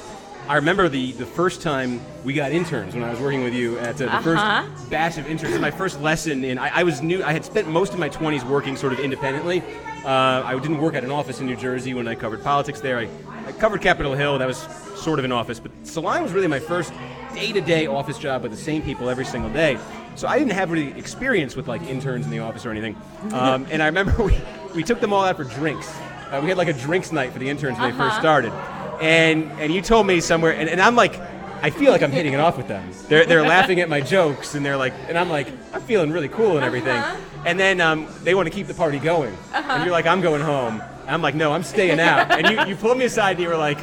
I 0.48 0.56
remember 0.56 0.88
the, 0.88 1.12
the 1.12 1.24
first 1.26 1.62
time 1.62 2.00
we 2.24 2.32
got 2.34 2.50
interns 2.52 2.94
when 2.94 3.04
I 3.04 3.10
was 3.10 3.20
working 3.20 3.42
with 3.44 3.54
you 3.54 3.78
at 3.78 3.94
uh, 3.94 4.06
the 4.06 4.06
Uh-huh. 4.08 4.20
first 4.66 4.90
batch 4.90 5.16
of 5.16 5.26
interns. 5.28 5.58
My 5.60 5.70
first 5.70 6.00
lesson 6.00 6.44
in 6.44 6.58
I, 6.58 6.80
I 6.80 6.82
was 6.82 7.00
new. 7.00 7.22
I 7.22 7.32
had 7.32 7.44
spent 7.44 7.68
most 7.68 7.92
of 7.92 7.98
my 8.00 8.08
20s 8.08 8.44
working 8.44 8.76
sort 8.76 8.92
of 8.92 8.98
independently. 8.98 9.62
Uh, 10.04 10.42
I 10.44 10.58
didn't 10.58 10.78
work 10.78 10.94
at 10.94 11.04
an 11.04 11.12
office 11.12 11.40
in 11.40 11.46
New 11.46 11.54
Jersey 11.56 11.94
when 11.94 12.08
I 12.08 12.16
covered 12.16 12.42
politics 12.42 12.80
there. 12.80 12.98
I, 12.98 13.08
I 13.46 13.52
covered 13.52 13.80
Capitol 13.82 14.14
Hill. 14.14 14.38
That 14.38 14.48
was 14.48 14.58
sort 14.96 15.18
of 15.20 15.24
an 15.24 15.32
office, 15.32 15.60
but 15.60 15.70
Salon 15.84 16.22
was 16.24 16.32
really 16.32 16.48
my 16.48 16.58
first 16.60 16.92
day-to-day 17.34 17.86
office 17.86 18.18
job 18.18 18.42
with 18.42 18.50
the 18.50 18.58
same 18.58 18.82
people 18.82 19.08
every 19.08 19.24
single 19.24 19.50
day. 19.52 19.78
So 20.16 20.26
I 20.28 20.38
didn't 20.38 20.52
have 20.52 20.70
really 20.70 20.90
experience 20.98 21.54
with 21.56 21.68
like 21.68 21.82
interns 21.82 22.24
in 22.26 22.30
the 22.32 22.40
office 22.40 22.66
or 22.66 22.70
anything. 22.72 22.96
Um, 23.32 23.66
and 23.70 23.80
I 23.82 23.86
remember 23.86 24.12
we, 24.24 24.36
we 24.74 24.82
took 24.82 25.00
them 25.00 25.12
all 25.12 25.24
out 25.24 25.36
for 25.36 25.44
drinks. 25.44 25.88
Uh, 26.30 26.40
we 26.42 26.48
had 26.48 26.58
like 26.58 26.68
a 26.68 26.72
drinks 26.72 27.12
night 27.12 27.32
for 27.32 27.38
the 27.38 27.48
interns 27.48 27.78
when 27.78 27.90
they 27.92 27.96
first 27.96 28.18
started. 28.18 28.52
And 29.00 29.50
and 29.60 29.72
you 29.72 29.82
told 29.82 30.06
me 30.06 30.20
somewhere, 30.20 30.54
and, 30.54 30.68
and 30.68 30.80
I'm 30.80 30.96
like, 30.96 31.18
I 31.62 31.70
feel 31.70 31.92
like 31.92 32.02
I'm 32.02 32.10
hitting 32.10 32.32
it 32.32 32.40
off 32.40 32.56
with 32.56 32.66
them. 32.66 32.90
They're, 33.08 33.24
they're 33.24 33.46
laughing 33.46 33.78
at 33.78 33.88
my 33.88 34.00
jokes, 34.00 34.56
and 34.56 34.66
they're 34.66 34.76
like, 34.76 34.92
and 35.08 35.16
I'm 35.16 35.28
like, 35.28 35.46
I'm 35.72 35.80
feeling 35.82 36.10
really 36.10 36.28
cool 36.28 36.56
and 36.56 36.64
everything. 36.64 37.00
And 37.46 37.58
then 37.58 37.80
um, 37.80 38.08
they 38.24 38.34
want 38.34 38.48
to 38.48 38.54
keep 38.54 38.66
the 38.66 38.74
party 38.74 38.98
going, 38.98 39.36
and 39.54 39.84
you're 39.84 39.92
like, 39.92 40.06
I'm 40.06 40.20
going 40.20 40.42
home. 40.42 40.80
And 41.02 41.10
I'm 41.10 41.22
like, 41.22 41.36
no, 41.36 41.52
I'm 41.52 41.62
staying 41.62 42.00
out. 42.00 42.32
And 42.32 42.48
you, 42.48 42.66
you 42.66 42.76
pulled 42.76 42.98
me 42.98 43.04
aside, 43.04 43.32
and 43.32 43.40
you 43.40 43.48
were 43.48 43.56
like, 43.56 43.78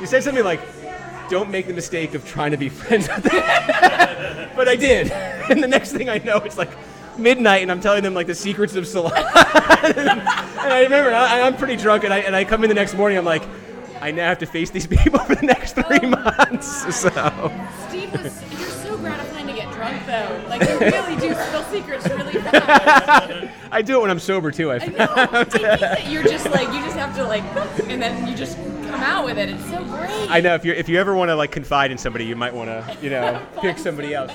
you 0.00 0.06
said 0.06 0.22
something 0.22 0.44
like, 0.44 0.60
don't 1.28 1.50
make 1.50 1.66
the 1.66 1.72
mistake 1.72 2.14
of 2.14 2.24
trying 2.24 2.52
to 2.52 2.56
be 2.56 2.68
friends 2.80 3.08
with 3.08 3.24
them. 3.24 4.50
but 4.56 4.68
I 4.68 4.76
did. 4.76 5.12
And 5.50 5.60
the 5.60 5.68
next 5.68 5.90
thing 5.90 6.08
I 6.08 6.18
know, 6.18 6.36
it's 6.36 6.56
like 6.56 6.70
midnight, 7.18 7.62
and 7.62 7.70
I'm 7.70 7.80
telling 7.80 8.04
them 8.04 8.14
like 8.14 8.28
the 8.28 8.34
secrets 8.34 8.76
of 8.76 8.86
salon. 8.86 9.12
and 9.16 10.20
I 10.20 10.82
remember 10.84 11.12
I, 11.12 11.40
I'm 11.40 11.56
pretty 11.56 11.76
drunk, 11.76 12.04
and 12.04 12.14
I 12.14 12.18
and 12.18 12.34
I 12.34 12.44
come 12.44 12.62
in 12.62 12.68
the 12.68 12.74
next 12.74 12.94
morning. 12.94 13.18
I'm 13.18 13.24
like, 13.24 13.42
I 14.02 14.10
now 14.10 14.28
have 14.28 14.38
to 14.40 14.46
face 14.46 14.70
these 14.70 14.86
people 14.98 15.20
for 15.20 15.36
the 15.36 15.46
next 15.46 15.74
three 15.74 16.08
months. 16.08 16.92
So 16.96 17.08
Steve 17.88 18.10
was, 18.12 18.42
you're 18.58 18.68
so 18.68 18.98
gratifying 18.98 19.46
to 19.46 19.52
get 19.52 19.72
drunk 19.72 20.04
though. 20.06 20.44
Like 20.48 20.68
you 20.68 20.78
really 20.80 21.14
do 21.20 21.32
spill 21.34 21.62
secrets 21.64 22.08
really 22.08 22.32
fast. 22.32 23.48
I 23.70 23.80
do 23.80 23.98
it 23.98 24.02
when 24.02 24.10
I'm 24.10 24.18
sober 24.18 24.50
too. 24.50 24.72
I 24.72 24.74
I 24.74 24.86
know. 24.86 25.44
That 25.44 26.10
you're 26.10 26.24
just 26.24 26.50
like, 26.50 26.66
you 26.74 26.80
just 26.80 26.96
have 26.96 27.14
to 27.14 27.24
like, 27.24 27.44
and 27.88 28.02
then 28.02 28.26
you 28.26 28.34
just 28.34 28.56
come 28.56 29.00
out 29.02 29.24
with 29.24 29.38
it. 29.38 29.48
It's 29.48 29.64
so 29.66 29.84
great. 29.84 30.30
I 30.30 30.40
know 30.40 30.56
if 30.56 30.64
you 30.64 30.72
if 30.72 30.88
you 30.88 30.98
ever 30.98 31.14
want 31.14 31.28
to 31.28 31.36
like 31.36 31.52
confide 31.52 31.92
in 31.92 31.98
somebody, 31.98 32.24
you 32.24 32.34
might 32.34 32.52
want 32.52 32.70
to 32.70 32.96
you 33.00 33.08
know 33.08 33.40
pick 33.60 33.78
somebody 33.78 34.14
else. 34.14 34.32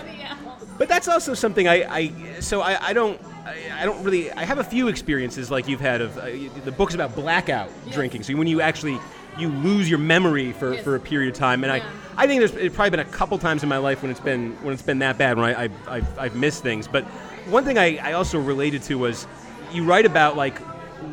But 0.77 0.87
that's 0.87 1.09
also 1.09 1.33
something 1.33 1.67
I, 1.67 1.83
I 1.93 2.39
so 2.39 2.61
I, 2.61 2.77
I 2.81 2.93
don't 2.93 3.19
I, 3.45 3.81
I 3.81 3.85
don't 3.85 4.01
really 4.03 4.31
I 4.31 4.45
have 4.45 4.59
a 4.59 4.63
few 4.63 4.87
experiences 4.87 5.51
like 5.51 5.67
you've 5.67 5.81
had 5.81 5.99
of 5.99 6.17
uh, 6.17 6.25
the 6.63 6.71
books 6.71 6.93
about 6.93 7.15
blackout 7.15 7.69
drinking. 7.91 8.23
So 8.23 8.33
when 8.35 8.47
you 8.47 8.61
actually 8.61 8.99
you 9.37 9.49
lose 9.49 9.89
your 9.89 9.99
memory 9.99 10.51
for, 10.53 10.73
Yes. 10.73 10.83
for 10.83 10.95
a 10.95 10.99
period 10.99 11.33
of 11.33 11.39
time, 11.39 11.63
and 11.63 11.71
Yeah. 11.73 11.83
I 12.17 12.23
I 12.23 12.27
think 12.27 12.39
there's 12.39 12.53
it's 12.55 12.75
probably 12.75 12.89
been 12.91 12.99
a 13.01 13.05
couple 13.05 13.37
times 13.37 13.61
in 13.63 13.69
my 13.69 13.77
life 13.77 14.01
when 14.01 14.09
it's 14.09 14.19
been 14.19 14.57
when 14.63 14.73
it's 14.73 14.81
been 14.81 14.99
that 14.99 15.17
bad 15.17 15.37
when 15.37 15.45
I, 15.55 15.65
I 15.65 15.69
I've, 15.87 16.19
I've 16.19 16.35
missed 16.35 16.63
things. 16.63 16.87
But 16.87 17.03
one 17.49 17.63
thing 17.63 17.77
I, 17.77 17.97
I 17.97 18.13
also 18.13 18.39
related 18.39 18.81
to 18.83 18.95
was 18.97 19.27
you 19.71 19.83
write 19.83 20.05
about 20.07 20.35
like 20.35 20.57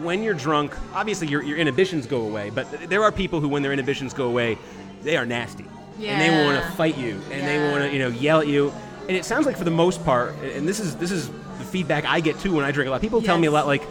when 0.01 0.22
you're 0.22 0.35
drunk. 0.35 0.75
Obviously 0.95 1.29
your 1.29 1.43
your 1.43 1.59
inhibitions 1.59 2.07
go 2.07 2.22
away, 2.22 2.51
but 2.51 2.66
there 2.89 3.03
are 3.05 3.12
people 3.12 3.41
who 3.41 3.49
when 3.49 3.62
their 3.62 3.72
inhibitions 3.72 4.14
go 4.14 4.27
away, 4.27 4.57
they 5.03 5.16
are 5.16 5.27
nasty. 5.27 5.66
And 6.03 6.20
they 6.20 6.45
want 6.45 6.61
to 6.64 6.72
fight 6.72 6.97
you, 6.99 7.20
and 7.31 7.47
they 7.47 7.70
want 7.70 7.85
to, 7.85 7.93
you 7.93 8.01
know, 8.01 8.09
yell 8.09 8.41
at 8.41 8.49
you. 8.49 8.72
And 9.07 9.16
it 9.16 9.25
sounds 9.25 9.47
like 9.47 9.57
for 9.57 9.62
the 9.64 9.70
most 9.70 10.05
part, 10.05 10.35
and 10.43 10.66
this 10.66 10.81
is 10.81 10.97
this 10.97 11.12
is 11.12 11.29
the 11.29 11.64
feedback 11.64 12.05
I 12.05 12.18
get 12.20 12.39
too 12.41 12.53
when 12.55 12.64
I 12.64 12.72
drink 12.72 12.89
a 12.89 12.91
lot. 12.91 13.01
People 13.01 13.20
tell 13.22 13.39
me 13.39 13.47
a 13.47 13.51
lot 13.53 13.66
like. 13.66 13.83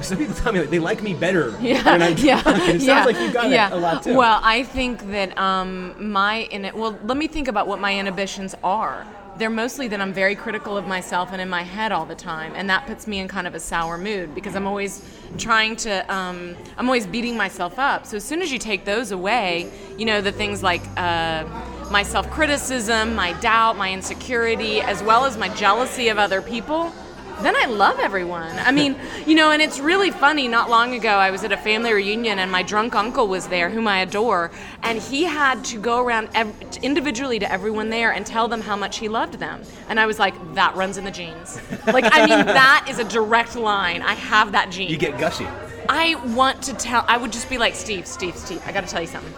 Some 0.00 0.18
people 0.18 0.34
tell 0.34 0.52
me 0.52 0.60
like, 0.60 0.70
they 0.70 0.78
like 0.78 1.02
me 1.02 1.14
better 1.14 1.50
Yeah, 1.60 1.82
yeah, 1.82 1.94
And 1.94 2.02
it 2.02 2.18
yeah, 2.20 2.42
sounds 2.42 3.06
like 3.06 3.20
you 3.20 3.32
got 3.32 3.50
yeah. 3.50 3.68
it 3.68 3.72
a 3.72 3.76
lot 3.76 4.02
too. 4.02 4.16
Well, 4.16 4.40
I 4.42 4.64
think 4.64 5.10
that 5.10 5.36
um, 5.38 5.94
my 6.12 6.48
in 6.50 6.64
it, 6.64 6.74
well, 6.74 6.98
let 7.04 7.16
me 7.16 7.28
think 7.28 7.48
about 7.48 7.66
what 7.68 7.80
my 7.80 7.96
inhibitions 7.98 8.54
are. 8.64 9.06
They're 9.38 9.48
mostly 9.50 9.88
that 9.88 10.00
I'm 10.00 10.12
very 10.12 10.34
critical 10.34 10.76
of 10.76 10.86
myself 10.86 11.30
and 11.32 11.40
in 11.40 11.48
my 11.48 11.62
head 11.62 11.90
all 11.90 12.04
the 12.04 12.14
time, 12.14 12.52
and 12.54 12.68
that 12.68 12.86
puts 12.86 13.06
me 13.06 13.18
in 13.18 13.28
kind 13.28 13.46
of 13.46 13.54
a 13.54 13.60
sour 13.60 13.96
mood 13.96 14.34
because 14.34 14.54
I'm 14.54 14.66
always 14.66 15.02
trying 15.38 15.76
to, 15.76 16.14
um, 16.14 16.54
I'm 16.76 16.86
always 16.86 17.06
beating 17.06 17.36
myself 17.36 17.78
up. 17.78 18.04
So 18.06 18.18
as 18.18 18.24
soon 18.24 18.42
as 18.42 18.52
you 18.52 18.58
take 18.58 18.84
those 18.84 19.10
away, 19.10 19.70
you 19.96 20.04
know, 20.04 20.20
the 20.20 20.32
things 20.32 20.62
like 20.62 20.82
uh, 20.98 21.44
my 21.90 22.02
self 22.02 22.30
criticism, 22.30 23.14
my 23.14 23.32
doubt, 23.40 23.76
my 23.76 23.92
insecurity, 23.92 24.80
as 24.80 25.02
well 25.02 25.24
as 25.24 25.38
my 25.38 25.48
jealousy 25.48 26.08
of 26.08 26.18
other 26.18 26.42
people, 26.42 26.92
then 27.40 27.56
I 27.56 27.66
love 27.66 27.98
everyone. 27.98 28.58
I 28.58 28.72
mean, 28.72 28.96
you 29.26 29.34
know, 29.34 29.50
and 29.50 29.62
it's 29.62 29.78
really 29.78 30.10
funny. 30.10 30.48
Not 30.48 30.68
long 30.70 30.94
ago, 30.94 31.10
I 31.10 31.30
was 31.30 31.44
at 31.44 31.52
a 31.52 31.56
family 31.56 31.92
reunion, 31.92 32.38
and 32.38 32.50
my 32.50 32.62
drunk 32.62 32.94
uncle 32.94 33.28
was 33.28 33.48
there, 33.48 33.70
whom 33.70 33.88
I 33.88 34.00
adore, 34.00 34.50
and 34.82 35.00
he 35.00 35.24
had 35.24 35.64
to 35.66 35.78
go 35.78 36.00
around 36.04 36.28
ev- 36.34 36.54
individually 36.82 37.38
to 37.38 37.50
everyone 37.50 37.90
there 37.90 38.12
and 38.12 38.26
tell 38.26 38.48
them 38.48 38.60
how 38.60 38.76
much 38.76 38.98
he 38.98 39.08
loved 39.08 39.34
them. 39.34 39.62
And 39.88 39.98
I 39.98 40.06
was 40.06 40.18
like, 40.18 40.34
that 40.54 40.74
runs 40.76 40.96
in 40.98 41.04
the 41.04 41.10
genes. 41.10 41.60
Like, 41.86 42.04
I 42.06 42.26
mean, 42.26 42.46
that 42.46 42.86
is 42.88 42.98
a 42.98 43.04
direct 43.04 43.56
line. 43.56 44.02
I 44.02 44.14
have 44.14 44.52
that 44.52 44.70
gene. 44.70 44.88
you 44.90 44.96
get 44.96 45.18
gushy. 45.18 45.46
I 45.88 46.14
want 46.34 46.62
to 46.64 46.74
tell. 46.74 47.04
I 47.08 47.16
would 47.16 47.32
just 47.32 47.48
be 47.50 47.58
like, 47.58 47.74
Steve, 47.74 48.06
Steve, 48.06 48.36
Steve. 48.36 48.62
I 48.66 48.72
got 48.72 48.82
to 48.82 48.86
tell 48.86 49.00
you 49.00 49.08
something. 49.08 49.34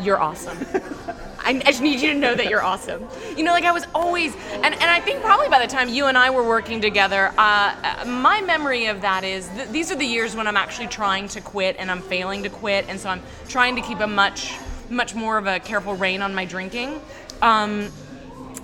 You're 0.00 0.20
awesome. 0.20 0.58
I, 1.38 1.50
I 1.64 1.70
just 1.70 1.80
need 1.80 2.00
you 2.00 2.12
to 2.12 2.18
know 2.18 2.34
that 2.34 2.50
you're 2.50 2.62
awesome. 2.62 3.06
You 3.36 3.44
know, 3.44 3.52
like 3.52 3.64
I 3.64 3.70
was 3.70 3.86
always, 3.94 4.34
and, 4.52 4.74
and 4.74 4.84
I 4.84 5.00
think 5.00 5.22
probably 5.22 5.48
by 5.48 5.60
the 5.60 5.68
time 5.68 5.88
you 5.88 6.06
and 6.06 6.18
I 6.18 6.30
were 6.30 6.42
working 6.42 6.80
together, 6.80 7.32
uh, 7.38 7.74
uh, 7.82 8.04
my 8.04 8.40
memory 8.40 8.86
of 8.86 9.00
that 9.02 9.22
is 9.22 9.48
th- 9.50 9.68
these 9.68 9.92
are 9.92 9.96
the 9.96 10.04
years 10.04 10.34
when 10.34 10.48
I'm 10.48 10.56
actually 10.56 10.88
trying 10.88 11.28
to 11.28 11.40
quit 11.40 11.76
and 11.78 11.88
I'm 11.90 12.02
failing 12.02 12.42
to 12.42 12.48
quit, 12.48 12.86
and 12.88 12.98
so 12.98 13.10
I'm 13.10 13.22
trying 13.48 13.76
to 13.76 13.82
keep 13.82 14.00
a 14.00 14.06
much, 14.08 14.56
much 14.90 15.14
more 15.14 15.38
of 15.38 15.46
a 15.46 15.60
careful 15.60 15.94
rein 15.94 16.20
on 16.20 16.34
my 16.34 16.44
drinking. 16.44 17.00
Um, 17.42 17.92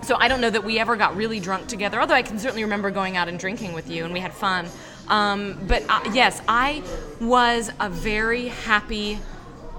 so 0.02 0.16
I 0.16 0.26
don't 0.26 0.40
know 0.40 0.50
that 0.50 0.64
we 0.64 0.80
ever 0.80 0.96
got 0.96 1.14
really 1.16 1.38
drunk 1.38 1.68
together, 1.68 2.00
although 2.00 2.14
I 2.14 2.22
can 2.22 2.38
certainly 2.38 2.64
remember 2.64 2.90
going 2.90 3.16
out 3.16 3.28
and 3.28 3.38
drinking 3.38 3.72
with 3.72 3.88
you 3.88 4.04
and 4.04 4.12
we 4.12 4.18
had 4.18 4.32
fun. 4.32 4.66
Um, 5.08 5.58
but 5.68 5.84
uh, 5.88 6.00
yes, 6.12 6.42
I 6.48 6.82
was 7.20 7.70
a 7.78 7.88
very 7.88 8.48
happy, 8.48 9.20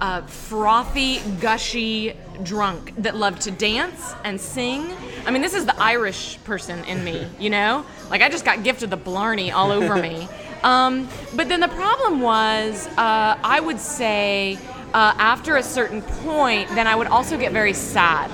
uh, 0.04 0.22
frothy, 0.24 1.22
gushy 1.39 2.14
drunk 2.43 2.93
that 2.97 3.16
loved 3.16 3.41
to 3.41 3.51
dance 3.51 4.14
and 4.26 4.39
sing. 4.39 4.93
I 5.26 5.32
mean, 5.32 5.41
this 5.41 5.54
is 5.54 5.66
the 5.66 5.82
Irish 5.82 6.43
person 6.43 6.84
in 6.84 7.06
me, 7.06 7.26
you 7.39 7.49
know? 7.49 7.86
Like, 8.10 8.22
I 8.22 8.28
just 8.28 8.43
got 8.43 8.64
gifted 8.64 8.89
the 8.89 8.97
Blarney 8.97 9.49
all 9.51 9.72
over 9.72 9.95
me. 9.95 10.28
Um, 10.64 11.10
but 11.36 11.49
then 11.49 11.60
the 11.60 11.68
problem 11.68 12.22
was, 12.22 12.88
uh, 12.88 13.38
I 13.43 13.60
would 13.60 13.82
say, 13.82 14.58
uh, 14.93 15.14
after 15.18 15.58
a 15.58 15.62
certain 15.62 16.01
point, 16.01 16.70
then 16.70 16.88
I 16.88 16.95
would 16.95 17.08
also 17.08 17.38
get 17.38 17.51
very 17.51 17.74
sad 17.74 18.32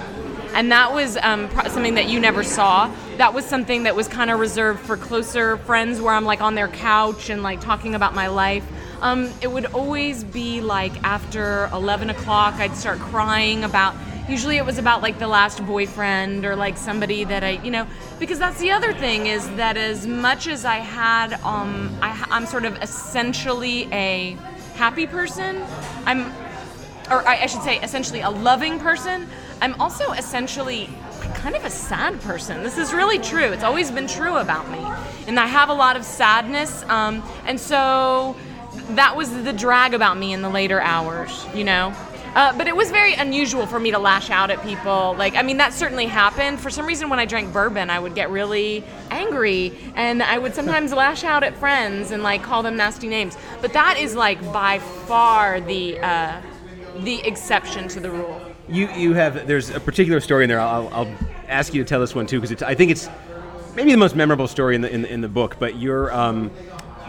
and 0.53 0.71
that 0.71 0.93
was 0.93 1.17
um, 1.17 1.47
pro- 1.49 1.69
something 1.69 1.95
that 1.95 2.09
you 2.09 2.19
never 2.19 2.43
saw. 2.43 2.91
That 3.17 3.33
was 3.33 3.45
something 3.45 3.83
that 3.83 3.95
was 3.95 4.07
kind 4.07 4.31
of 4.31 4.39
reserved 4.39 4.79
for 4.79 4.97
closer 4.97 5.57
friends, 5.57 6.01
where 6.01 6.13
I'm 6.13 6.25
like 6.25 6.41
on 6.41 6.55
their 6.55 6.67
couch 6.67 7.29
and 7.29 7.43
like 7.43 7.61
talking 7.61 7.95
about 7.95 8.15
my 8.15 8.27
life. 8.27 8.65
Um, 9.01 9.31
it 9.41 9.51
would 9.51 9.67
always 9.67 10.23
be 10.23 10.61
like 10.61 10.91
after 11.03 11.69
11 11.71 12.09
o'clock, 12.09 12.55
I'd 12.55 12.75
start 12.75 12.99
crying 12.99 13.63
about. 13.63 13.95
Usually, 14.27 14.57
it 14.57 14.65
was 14.65 14.77
about 14.77 15.01
like 15.01 15.17
the 15.17 15.27
last 15.27 15.65
boyfriend 15.65 16.45
or 16.45 16.55
like 16.55 16.77
somebody 16.77 17.23
that 17.23 17.43
I, 17.43 17.51
you 17.63 17.71
know, 17.71 17.87
because 18.19 18.37
that's 18.37 18.59
the 18.59 18.71
other 18.71 18.93
thing 18.93 19.25
is 19.25 19.49
that 19.55 19.75
as 19.75 20.05
much 20.05 20.47
as 20.47 20.65
I 20.65 20.77
had, 20.77 21.33
um, 21.41 21.97
I, 22.01 22.27
I'm 22.29 22.45
sort 22.45 22.65
of 22.65 22.79
essentially 22.81 23.91
a 23.91 24.37
happy 24.75 25.07
person. 25.07 25.63
I'm 26.05 26.31
or 27.09 27.27
I, 27.27 27.43
I 27.43 27.45
should 27.47 27.63
say, 27.63 27.79
essentially 27.81 28.21
a 28.21 28.29
loving 28.29 28.79
person. 28.79 29.27
I'm 29.61 29.79
also 29.81 30.11
essentially 30.11 30.89
kind 31.33 31.55
of 31.55 31.65
a 31.65 31.69
sad 31.69 32.19
person. 32.21 32.63
This 32.63 32.77
is 32.77 32.93
really 32.93 33.19
true. 33.19 33.51
It's 33.51 33.63
always 33.63 33.91
been 33.91 34.07
true 34.07 34.37
about 34.37 34.69
me. 34.69 34.79
And 35.27 35.39
I 35.39 35.47
have 35.47 35.69
a 35.69 35.73
lot 35.73 35.95
of 35.95 36.05
sadness. 36.05 36.83
Um, 36.83 37.23
and 37.45 37.59
so 37.59 38.35
that 38.95 39.15
was 39.15 39.31
the 39.43 39.53
drag 39.53 39.93
about 39.93 40.17
me 40.17 40.33
in 40.33 40.41
the 40.41 40.49
later 40.49 40.79
hours, 40.81 41.45
you 41.53 41.63
know? 41.63 41.93
Uh, 42.35 42.55
but 42.57 42.67
it 42.67 42.75
was 42.75 42.91
very 42.91 43.15
unusual 43.15 43.65
for 43.65 43.79
me 43.79 43.89
to 43.89 43.97
lash 43.97 44.29
out 44.29 44.51
at 44.51 44.61
people. 44.61 45.15
Like, 45.17 45.35
I 45.35 45.41
mean, 45.41 45.57
that 45.57 45.73
certainly 45.73 46.05
happened. 46.05 46.59
For 46.59 46.69
some 46.69 46.85
reason, 46.85 47.09
when 47.09 47.17
I 47.17 47.25
drank 47.25 47.51
bourbon, 47.51 47.89
I 47.89 47.99
would 47.99 48.13
get 48.13 48.29
really 48.29 48.83
angry, 49.09 49.73
and 49.95 50.21
I 50.21 50.37
would 50.37 50.53
sometimes 50.53 50.93
lash 51.05 51.23
out 51.23 51.43
at 51.43 51.57
friends 51.57 52.11
and 52.11 52.21
like 52.21 52.43
call 52.43 52.61
them 52.61 52.77
nasty 52.77 53.07
names. 53.07 53.35
But 53.61 53.73
that 53.73 53.97
is 53.99 54.15
like 54.15 54.39
by 54.53 54.77
far 54.77 55.59
the 55.59 55.99
uh, 55.99 56.39
the 56.99 57.19
exception 57.25 57.87
to 57.89 57.99
the 57.99 58.11
rule. 58.11 58.39
You 58.67 58.87
you 58.91 59.13
have 59.15 59.47
there's 59.47 59.71
a 59.71 59.79
particular 59.79 60.19
story 60.19 60.43
in 60.43 60.49
there. 60.49 60.59
I'll, 60.61 60.87
I'll 60.89 61.11
ask 61.47 61.73
you 61.73 61.83
to 61.83 61.89
tell 61.89 61.99
this 61.99 62.13
one 62.13 62.27
too 62.27 62.39
because 62.39 62.61
I 62.61 62.75
think 62.75 62.91
it's 62.91 63.09
maybe 63.75 63.91
the 63.91 63.97
most 63.97 64.15
memorable 64.15 64.47
story 64.47 64.75
in 64.75 64.81
the 64.81 64.93
in, 64.93 65.01
the- 65.01 65.11
in 65.11 65.21
the 65.21 65.27
book. 65.29 65.55
But 65.57 65.77
you're 65.77 66.13
um, 66.13 66.51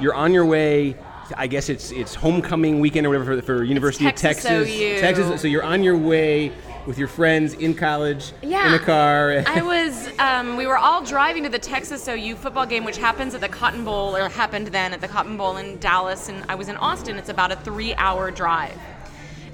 you're 0.01 0.15
on 0.15 0.33
your 0.33 0.47
way. 0.47 0.97
I 1.37 1.47
guess 1.47 1.69
it's 1.69 1.91
it's 1.91 2.15
homecoming 2.15 2.81
weekend 2.81 3.07
or 3.07 3.11
whatever 3.11 3.37
for, 3.37 3.43
for 3.43 3.65
University 3.65 4.05
Texas 4.05 4.45
of 4.45 4.51
Texas. 4.67 4.69
OU. 4.81 5.01
Texas. 5.01 5.43
So 5.43 5.49
you're 5.49 5.63
on 5.63 5.83
your 5.83 5.97
way 5.97 6.53
with 6.87 6.99
your 6.99 7.09
friends 7.09 7.55
in 7.55 7.75
college 7.75 8.33
Yeah. 8.43 8.69
in 8.69 8.75
a 8.75 8.79
car. 8.79 9.45
I 9.47 9.61
was, 9.63 10.09
um, 10.19 10.57
we 10.57 10.67
were 10.67 10.79
all 10.79 11.05
driving 11.05 11.43
to 11.43 11.49
the 11.49 11.59
Texas 11.59 12.09
OU 12.09 12.37
football 12.37 12.67
game, 12.67 12.85
which 12.85 12.97
happens 12.97 13.35
at 13.35 13.41
the 13.41 13.49
Cotton 13.49 13.85
Bowl, 13.85 14.17
or 14.17 14.29
happened 14.29 14.69
then 14.69 14.93
at 14.93 15.01
the 15.01 15.09
Cotton 15.09 15.37
Bowl 15.37 15.59
in 15.59 15.79
Dallas, 15.79 16.29
and 16.29 16.43
I 16.49 16.55
was 16.55 16.69
in 16.69 16.77
Austin. 16.79 17.17
It's 17.17 17.29
about 17.29 17.53
a 17.53 17.57
three 17.57 17.95
hour 17.95 18.31
drive. 18.31 18.79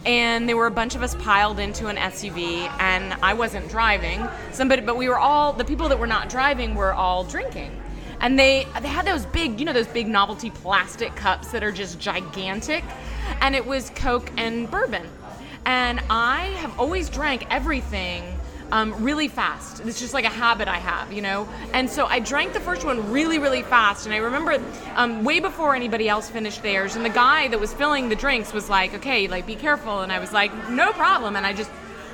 And 0.05 0.49
there 0.49 0.57
were 0.57 0.69
a 0.69 0.71
bunch 0.71 0.95
of 0.95 1.03
us 1.03 1.17
piled 1.17 1.59
into 1.59 1.89
an 1.89 1.97
SUV, 1.97 2.71
and 2.79 3.13
I 3.23 3.35
wasn't 3.35 3.69
driving. 3.69 4.27
Somebody, 4.53 4.83
but 4.83 4.97
we 4.97 5.09
were 5.09 5.19
all, 5.19 5.53
the 5.53 5.65
people 5.65 5.89
that 5.89 5.99
were 5.99 6.07
not 6.07 6.29
driving 6.29 6.77
were 6.77 6.95
all 6.95 7.25
drinking. 7.25 7.73
And 8.21 8.39
they, 8.39 8.67
they 8.81 8.89
had 8.89 9.07
those 9.07 9.27
big, 9.27 9.59
you 9.59 9.67
know, 9.67 9.73
those 9.73 9.87
big 9.87 10.09
novelty 10.09 10.51
plastic 10.51 11.15
cups 11.17 11.53
that 11.53 11.63
are 11.63 11.73
just 11.73 11.99
gigantic. 11.99 12.85
And 13.41 13.55
it 13.55 13.67
was 13.67 13.91
Coke 13.91 14.31
and 14.37 14.71
bourbon 14.71 15.07
and 15.67 16.01
I 16.09 16.45
have 16.61 16.79
always 16.79 17.11
drank 17.11 17.45
everything 17.51 18.23
um, 18.73 19.03
really 19.03 19.29
fast. 19.29 19.81
It's 19.85 20.01
just 20.01 20.15
like 20.15 20.25
a 20.25 20.31
habit 20.31 20.69
I 20.69 20.79
have, 20.79 21.13
you 21.13 21.23
know. 21.23 21.49
And 21.73 21.91
so 21.91 22.07
I 22.07 22.21
drank 22.21 22.53
the 22.53 22.61
first 22.61 22.85
one 22.85 23.13
really, 23.13 23.39
really 23.39 23.63
fast. 23.63 24.07
And 24.07 24.15
I 24.15 24.19
remember 24.19 24.63
um, 24.95 25.25
way 25.25 25.41
before 25.41 25.75
anybody 25.75 26.09
else 26.09 26.31
finished 26.31 26.63
theirs. 26.63 26.97
And 26.97 27.05
the 27.05 27.11
guy 27.11 27.49
that 27.49 27.61
was 27.61 27.73
filling 27.73 28.09
the 28.09 28.17
drinks 28.17 28.53
was 28.53 28.71
like, 28.71 28.95
"Okay, 28.95 29.29
like 29.29 29.47
be 29.47 29.57
careful." 29.57 30.01
And 30.01 30.13
I 30.13 30.19
was 30.19 30.33
like, 30.33 30.53
"No 30.69 30.93
problem." 30.93 31.37
And 31.37 31.45
I 31.45 31.53
just 31.53 31.71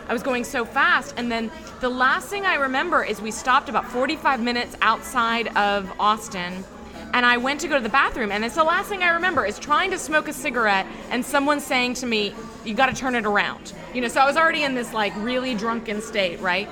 I 0.09 0.13
was 0.13 0.23
going 0.23 0.45
so 0.45 0.65
fast. 0.65 1.15
And 1.17 1.31
then 1.31 1.51
the 1.81 1.89
last 1.89 2.29
thing 2.29 2.45
I 2.45 2.57
remember 2.57 3.05
is 3.05 3.21
we 3.21 3.31
stopped 3.31 3.69
about 3.69 3.87
45 3.87 4.41
minutes 4.41 4.77
outside 4.81 5.49
of 5.57 5.91
Austin 5.99 6.65
and 7.15 7.27
I 7.27 7.37
went 7.37 7.61
to 7.61 7.69
go 7.69 7.77
to 7.77 7.83
the 7.83 7.89
bathroom, 7.89 8.33
and 8.33 8.45
it's 8.45 8.55
the 8.55 8.65
last 8.65 8.89
thing 8.89 9.03
I 9.03 9.11
remember 9.11 9.45
is 9.45 9.59
trying 9.59 9.91
to 9.91 9.99
smoke 9.99 10.29
a 10.29 10.33
cigarette 10.33 10.87
and 11.11 11.25
someone 11.25 11.61
saying 11.61 11.95
to 11.95 12.07
me, 12.07 12.35
"You 12.65 12.75
got 12.75 12.87
to 12.87 12.95
turn 12.95 13.15
it 13.15 13.27
around." 13.27 13.73
You 13.93 14.01
know, 14.01 14.09
so 14.09 14.21
I 14.21 14.27
was 14.27 14.37
already 14.37 14.63
in 14.63 14.75
this 14.75 14.93
like 14.93 15.13
really 15.17 15.55
drunken 15.55 16.01
state, 16.01 16.41
right? 16.41 16.69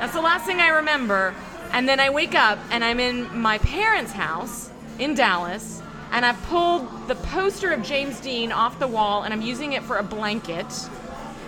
That's 0.00 0.12
the 0.12 0.20
last 0.20 0.44
thing 0.44 0.60
I 0.60 0.68
remember. 0.68 1.34
And 1.72 1.88
then 1.88 2.00
I 2.00 2.10
wake 2.10 2.34
up 2.34 2.58
and 2.70 2.82
I'm 2.84 3.00
in 3.00 3.38
my 3.38 3.58
parents' 3.58 4.12
house 4.12 4.70
in 4.98 5.14
Dallas, 5.14 5.82
and 6.10 6.24
I 6.24 6.32
pulled 6.32 7.08
the 7.08 7.14
poster 7.16 7.70
of 7.70 7.82
James 7.82 8.18
Dean 8.20 8.50
off 8.50 8.78
the 8.78 8.88
wall, 8.88 9.22
and 9.22 9.32
I'm 9.32 9.42
using 9.42 9.74
it 9.74 9.82
for 9.84 9.98
a 9.98 10.02
blanket. 10.02 10.66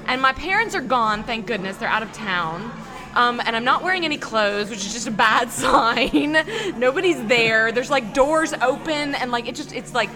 And 0.09 0.23
my 0.23 0.33
parents 0.33 0.75
are 0.75 0.81
gone, 0.81 1.23
thank 1.23 1.47
goodness. 1.47 1.77
They're 1.77 1.89
out 1.89 2.03
of 2.03 2.11
town. 2.15 2.73
Um, 3.15 3.43
and 3.45 3.55
I'm 3.55 3.65
not 3.65 3.85
wearing 3.85 4.07
any 4.07 4.17
clothes, 4.17 4.71
which 4.71 4.79
is 4.79 4.93
just 4.93 5.07
a 5.07 5.11
bad 5.11 5.51
sign. 5.53 6.33
Nobody's 6.79 7.23
there. 7.27 7.73
There's 7.73 7.91
like 7.91 8.15
doors 8.15 8.55
open, 8.55 9.15
and 9.15 9.31
like 9.31 9.47
it 9.47 9.55
just, 9.55 9.75
it's 9.75 9.93
like 9.93 10.09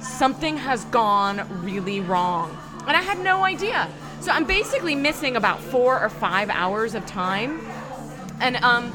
something 0.00 0.56
has 0.56 0.86
gone 0.86 1.62
really 1.62 2.00
wrong. 2.00 2.56
And 2.86 2.96
I 2.96 3.02
had 3.02 3.18
no 3.18 3.44
idea. 3.44 3.88
So 4.20 4.30
I'm 4.30 4.46
basically 4.46 4.94
missing 4.94 5.36
about 5.36 5.60
four 5.60 6.00
or 6.00 6.08
five 6.08 6.48
hours 6.48 6.94
of 6.94 7.04
time. 7.04 7.60
And 8.40 8.56
um, 8.56 8.92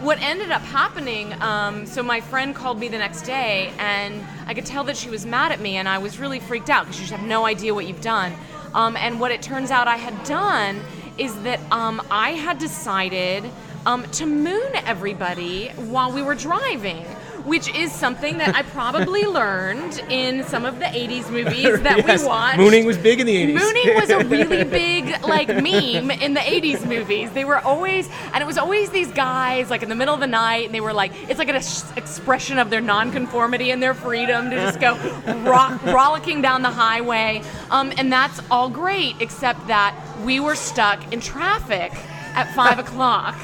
what 0.00 0.20
ended 0.20 0.50
up 0.50 0.62
happening, 0.62 1.32
um, 1.40 1.86
so 1.86 2.02
my 2.02 2.20
friend 2.20 2.56
called 2.56 2.80
me 2.80 2.88
the 2.88 2.98
next 2.98 3.22
day, 3.22 3.72
and 3.78 4.20
I 4.48 4.54
could 4.54 4.66
tell 4.66 4.82
that 4.84 4.96
she 4.96 5.08
was 5.08 5.24
mad 5.24 5.52
at 5.52 5.60
me, 5.60 5.76
and 5.76 5.88
I 5.88 5.98
was 5.98 6.18
really 6.18 6.40
freaked 6.40 6.70
out 6.70 6.86
because 6.86 6.98
you 6.98 7.06
just 7.06 7.16
have 7.16 7.28
no 7.28 7.46
idea 7.46 7.72
what 7.72 7.86
you've 7.86 8.00
done. 8.00 8.32
Um, 8.74 8.96
and 8.96 9.20
what 9.20 9.30
it 9.30 9.42
turns 9.42 9.70
out 9.70 9.88
I 9.88 9.96
had 9.96 10.24
done 10.24 10.80
is 11.18 11.34
that 11.42 11.60
um, 11.70 12.02
I 12.10 12.30
had 12.30 12.58
decided 12.58 13.44
um, 13.84 14.04
to 14.12 14.26
moon 14.26 14.72
everybody 14.86 15.68
while 15.68 16.12
we 16.12 16.22
were 16.22 16.34
driving. 16.34 17.04
Which 17.44 17.74
is 17.74 17.90
something 17.92 18.38
that 18.38 18.54
I 18.54 18.62
probably 18.62 19.24
learned 19.40 20.00
in 20.08 20.44
some 20.44 20.64
of 20.64 20.78
the 20.78 20.84
80s 20.86 21.30
movies 21.30 21.80
that 21.82 21.98
Yes, 22.06 22.20
we 22.22 22.26
watched. 22.28 22.58
Mooning 22.58 22.86
was 22.86 22.96
big 22.98 23.20
in 23.20 23.26
the 23.26 23.34
80s. 23.34 23.54
Mooning 23.54 23.94
was 23.94 24.10
a 24.10 24.18
really 24.24 24.64
big 24.82 25.22
like 25.24 25.48
meme 25.48 26.10
in 26.10 26.34
the 26.34 26.40
80s 26.40 26.86
movies. 26.86 27.30
They 27.32 27.44
were 27.44 27.58
always 27.58 28.08
and 28.32 28.42
it 28.42 28.46
was 28.46 28.58
always 28.58 28.90
these 28.90 29.10
guys 29.10 29.70
like 29.70 29.82
in 29.82 29.88
the 29.88 29.94
middle 29.94 30.14
of 30.14 30.20
the 30.20 30.26
night 30.26 30.66
and 30.66 30.74
they 30.74 30.80
were 30.80 30.92
like 30.92 31.12
it's 31.28 31.38
like 31.38 31.48
an 31.48 31.56
ex- 31.56 31.90
expression 31.96 32.58
of 32.58 32.70
their 32.70 32.80
nonconformity 32.80 33.70
and 33.70 33.82
their 33.82 33.94
freedom 33.94 34.50
to 34.50 34.56
just 34.56 34.80
go 34.80 34.96
ro- 35.42 35.78
rollicking 35.92 36.42
down 36.42 36.62
the 36.62 36.70
highway. 36.70 37.42
Um, 37.70 37.92
and 37.96 38.12
that's 38.12 38.40
all 38.50 38.68
great 38.68 39.16
except 39.20 39.66
that 39.66 39.96
we 40.24 40.38
were 40.40 40.54
stuck 40.54 41.12
in 41.12 41.20
traffic 41.20 41.92
at 42.34 42.52
five 42.54 42.78
o'clock. 42.78 43.36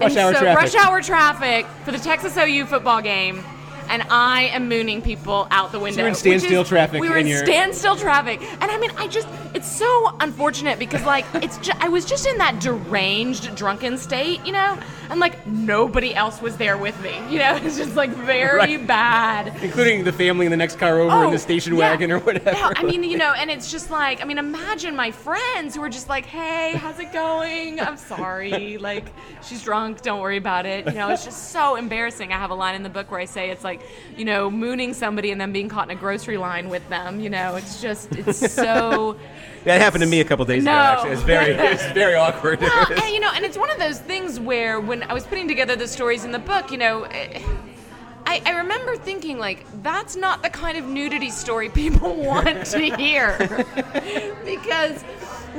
Rush 0.00 0.10
and 0.12 0.18
hour 0.18 0.34
so 0.34 0.40
traffic. 0.40 0.62
rush 0.62 0.74
hour 0.84 1.02
traffic 1.02 1.66
for 1.84 1.92
the 1.92 1.98
Texas 1.98 2.36
OU 2.36 2.66
football 2.66 3.00
game. 3.00 3.42
And 3.88 4.02
I 4.10 4.44
am 4.52 4.68
mooning 4.68 5.02
people 5.02 5.46
out 5.50 5.72
the 5.72 5.78
window. 5.78 6.00
you're 6.00 6.08
in 6.08 6.14
standstill 6.14 6.62
is- 6.62 6.68
traffic 6.68 7.00
We 7.00 7.08
were 7.08 7.16
in 7.18 7.28
standstill 7.36 7.96
traffic, 7.96 8.40
and 8.60 8.70
I 8.70 8.78
mean, 8.78 8.90
I 8.96 9.06
just, 9.08 9.28
it's 9.54 9.70
so 9.70 10.16
unfortunate 10.20 10.78
because 10.78 11.04
like, 11.04 11.24
it's, 11.34 11.58
ju- 11.58 11.72
I 11.80 11.88
was 11.88 12.04
just 12.04 12.26
in 12.26 12.38
that 12.38 12.60
deranged, 12.60 13.54
drunken 13.54 13.98
state, 13.98 14.44
you 14.44 14.52
know, 14.52 14.78
and 15.10 15.20
like 15.20 15.46
nobody 15.46 16.14
else 16.14 16.40
was 16.40 16.56
there 16.56 16.76
with 16.78 17.00
me, 17.02 17.14
you 17.30 17.38
know, 17.38 17.56
it's 17.62 17.76
just 17.76 17.94
like 17.96 18.10
very 18.10 18.58
Right. 18.76 18.86
bad. 18.86 19.62
Including 19.62 20.04
the 20.04 20.12
family 20.12 20.46
in 20.46 20.50
the 20.50 20.56
next 20.56 20.78
car 20.78 20.98
over 21.00 21.24
in 21.24 21.30
the 21.30 21.36
oh, 21.36 21.38
station 21.38 21.72
Oh, 21.74 21.78
yeah. 21.78 21.90
wagon 21.90 22.10
or 22.12 22.18
whatever. 22.20 22.50
Yeah, 22.56 22.72
I 22.76 22.82
mean, 22.82 23.02
you 23.04 23.16
know, 23.18 23.32
and 23.32 23.50
it's 23.50 23.70
just 23.70 23.90
like, 23.90 24.20
I 24.22 24.24
mean, 24.24 24.38
imagine 24.38 24.96
my 24.96 25.10
friends 25.10 25.74
who 25.74 25.82
are 25.82 25.88
just 25.90 26.08
like, 26.08 26.24
hey, 26.26 26.72
how's 26.76 26.98
it 26.98 27.12
going? 27.12 27.80
I'm 27.80 27.96
sorry. 27.96 28.78
Like, 28.78 29.12
she's 29.42 29.62
drunk. 29.62 30.02
Don't 30.02 30.20
worry 30.20 30.36
about 30.36 30.66
it. 30.66 30.86
You 30.86 30.92
know, 30.92 31.08
it's 31.10 31.24
just 31.24 31.50
so 31.52 31.76
embarrassing. 31.76 32.32
I 32.32 32.38
have 32.38 32.50
a 32.50 32.54
line 32.54 32.74
in 32.74 32.82
the 32.82 32.88
book 32.88 33.10
where 33.10 33.20
I 33.20 33.24
say 33.24 33.50
it's 33.50 33.64
like, 33.64 33.73
you 34.16 34.24
know, 34.24 34.50
mooning 34.50 34.94
somebody 34.94 35.30
and 35.30 35.40
then 35.40 35.52
being 35.52 35.68
caught 35.68 35.90
in 35.90 35.96
a 35.96 36.00
grocery 36.00 36.36
line 36.36 36.68
with 36.68 36.86
them. 36.88 37.20
You 37.20 37.30
know, 37.30 37.56
it's 37.56 37.80
just, 37.80 38.12
it's 38.16 38.52
so. 38.52 39.16
that 39.64 39.80
happened 39.80 40.02
to 40.02 40.08
me 40.08 40.20
a 40.20 40.24
couple 40.24 40.44
days 40.44 40.64
No. 40.64 40.72
ago. 40.72 40.78
Actually, 40.80 41.10
it's 41.12 41.22
very, 41.22 41.50
it's 41.72 41.86
very 41.92 42.14
awkward. 42.14 42.60
Well, 42.60 42.92
and, 42.92 43.14
you 43.14 43.20
know, 43.20 43.30
and 43.34 43.44
it's 43.44 43.58
one 43.58 43.70
of 43.70 43.78
those 43.78 43.98
things 44.00 44.38
where 44.40 44.80
when 44.80 45.02
I 45.04 45.12
was 45.14 45.24
putting 45.26 45.48
together 45.48 45.76
the 45.76 45.88
stories 45.88 46.24
in 46.24 46.32
the 46.32 46.38
book, 46.38 46.70
you 46.70 46.78
know, 46.78 47.04
eh, 47.04 47.42
I, 48.26 48.40
I 48.46 48.50
remember 48.52 48.96
thinking 48.96 49.38
like 49.38 49.66
that's 49.82 50.16
not 50.16 50.42
the 50.42 50.48
kind 50.48 50.78
of 50.78 50.86
nudity 50.86 51.28
story 51.30 51.68
people 51.82 52.14
want 52.16 52.64
to 52.66 52.96
hear 52.96 53.36
because 54.44 55.04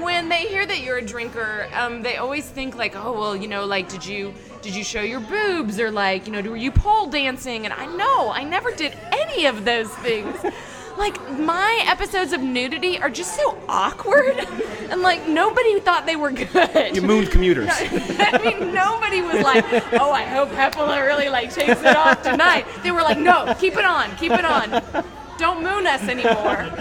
when 0.02 0.30
they 0.30 0.48
hear 0.48 0.66
that 0.66 0.82
you're 0.82 0.98
a 0.98 1.06
drinker, 1.06 1.68
um, 1.74 2.02
they 2.02 2.18
always 2.18 2.48
think 2.50 2.76
like, 2.76 2.96
oh 2.96 3.14
well, 3.14 3.36
you 3.36 3.48
know, 3.48 3.66
like 3.66 3.90
did 3.90 4.06
you 4.06 4.34
did 4.62 4.76
you 4.76 4.84
show 4.84 5.02
your 5.02 5.20
boobs 5.20 5.80
or 5.80 5.92
like 5.92 6.26
you 6.28 6.34
know 6.34 6.42
were 6.50 6.58
you 6.58 6.72
pole 6.72 7.08
dancing? 7.08 7.66
And 7.66 7.74
I 7.74 7.86
know 7.86 8.32
I 8.32 8.44
never 8.44 8.72
did 8.72 8.98
any 9.12 9.46
of 9.46 9.66
those 9.66 9.90
things. 9.96 10.36
Like 10.98 11.20
my 11.38 11.84
episodes 11.88 12.32
of 12.32 12.42
nudity 12.42 12.98
are 13.00 13.10
just 13.10 13.36
so 13.36 13.58
awkward, 13.68 14.38
and 14.90 15.02
like 15.02 15.28
nobody 15.28 15.80
thought 15.82 16.06
they 16.06 16.16
were 16.16 16.32
good. 16.32 16.96
you 16.96 17.02
mooned 17.02 17.32
commuters. 17.32 17.68
I 17.72 18.40
mean, 18.44 18.74
nobody 18.74 19.22
was 19.22 19.44
like, 19.44 19.66
"Oh, 20.00 20.12
I 20.12 20.24
hope 20.24 20.50
Hepola 20.50 21.06
really 21.06 21.28
like 21.28 21.54
takes 21.54 21.82
it 21.82 21.96
off 21.98 22.24
tonight." 22.24 22.66
They 22.82 22.92
were 22.92 23.02
like, 23.02 23.18
"No, 23.18 23.54
keep 23.60 23.76
it 23.76 23.84
on, 23.84 24.16
keep 24.16 24.32
it 24.32 24.46
on. 24.46 24.82
Don't 25.38 25.62
moon 25.62 25.86
us 25.86 26.02
anymore." 26.04 26.72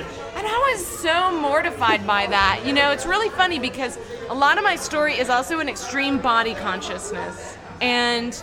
And 0.44 0.52
I 0.52 0.74
was 0.74 0.86
so 0.86 1.40
mortified 1.40 2.06
by 2.06 2.26
that. 2.26 2.64
You 2.66 2.74
know, 2.74 2.90
it's 2.90 3.06
really 3.06 3.30
funny 3.30 3.58
because 3.58 3.98
a 4.28 4.34
lot 4.34 4.58
of 4.58 4.62
my 4.62 4.76
story 4.76 5.14
is 5.14 5.30
also 5.30 5.58
an 5.58 5.70
extreme 5.70 6.18
body 6.18 6.52
consciousness, 6.52 7.56
and 7.80 8.34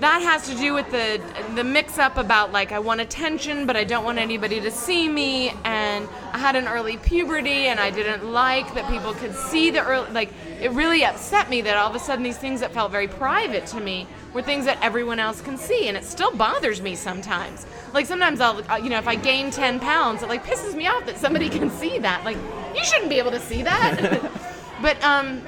that 0.00 0.22
has 0.22 0.48
to 0.48 0.54
do 0.54 0.74
with 0.74 0.90
the 0.90 1.20
the 1.54 1.64
mix 1.64 1.98
up 1.98 2.16
about 2.16 2.52
like 2.52 2.72
I 2.72 2.78
want 2.78 3.00
attention 3.00 3.66
but 3.66 3.76
I 3.76 3.84
don't 3.84 4.04
want 4.04 4.18
anybody 4.18 4.60
to 4.60 4.70
see 4.70 5.08
me 5.08 5.52
and 5.64 6.08
I 6.32 6.38
had 6.38 6.54
an 6.54 6.68
early 6.68 6.96
puberty 6.96 7.66
and 7.66 7.80
I 7.80 7.90
didn't 7.90 8.30
like 8.30 8.72
that 8.74 8.88
people 8.88 9.12
could 9.14 9.34
see 9.34 9.70
the 9.70 9.84
early 9.84 10.10
like 10.12 10.32
it 10.60 10.70
really 10.72 11.04
upset 11.04 11.50
me 11.50 11.62
that 11.62 11.76
all 11.76 11.90
of 11.90 11.96
a 11.96 11.98
sudden 11.98 12.22
these 12.22 12.38
things 12.38 12.60
that 12.60 12.72
felt 12.72 12.92
very 12.92 13.08
private 13.08 13.66
to 13.66 13.80
me 13.80 14.06
were 14.32 14.42
things 14.42 14.64
that 14.66 14.78
everyone 14.82 15.18
else 15.18 15.40
can 15.40 15.56
see 15.56 15.88
and 15.88 15.96
it 15.96 16.04
still 16.04 16.34
bothers 16.34 16.80
me 16.80 16.94
sometimes. 16.94 17.66
Like 17.92 18.06
sometimes 18.06 18.40
I'll 18.40 18.62
uh, 18.70 18.76
you 18.76 18.90
know 18.90 18.98
if 18.98 19.08
I 19.08 19.16
gain 19.16 19.50
10 19.50 19.80
pounds 19.80 20.22
it 20.22 20.28
like 20.28 20.44
pisses 20.44 20.74
me 20.74 20.86
off 20.86 21.06
that 21.06 21.18
somebody 21.18 21.48
can 21.48 21.70
see 21.70 21.98
that. 21.98 22.24
Like 22.24 22.36
you 22.76 22.84
shouldn't 22.84 23.10
be 23.10 23.18
able 23.18 23.32
to 23.32 23.40
see 23.40 23.62
that. 23.62 24.30
But 24.80 25.02
um 25.02 25.42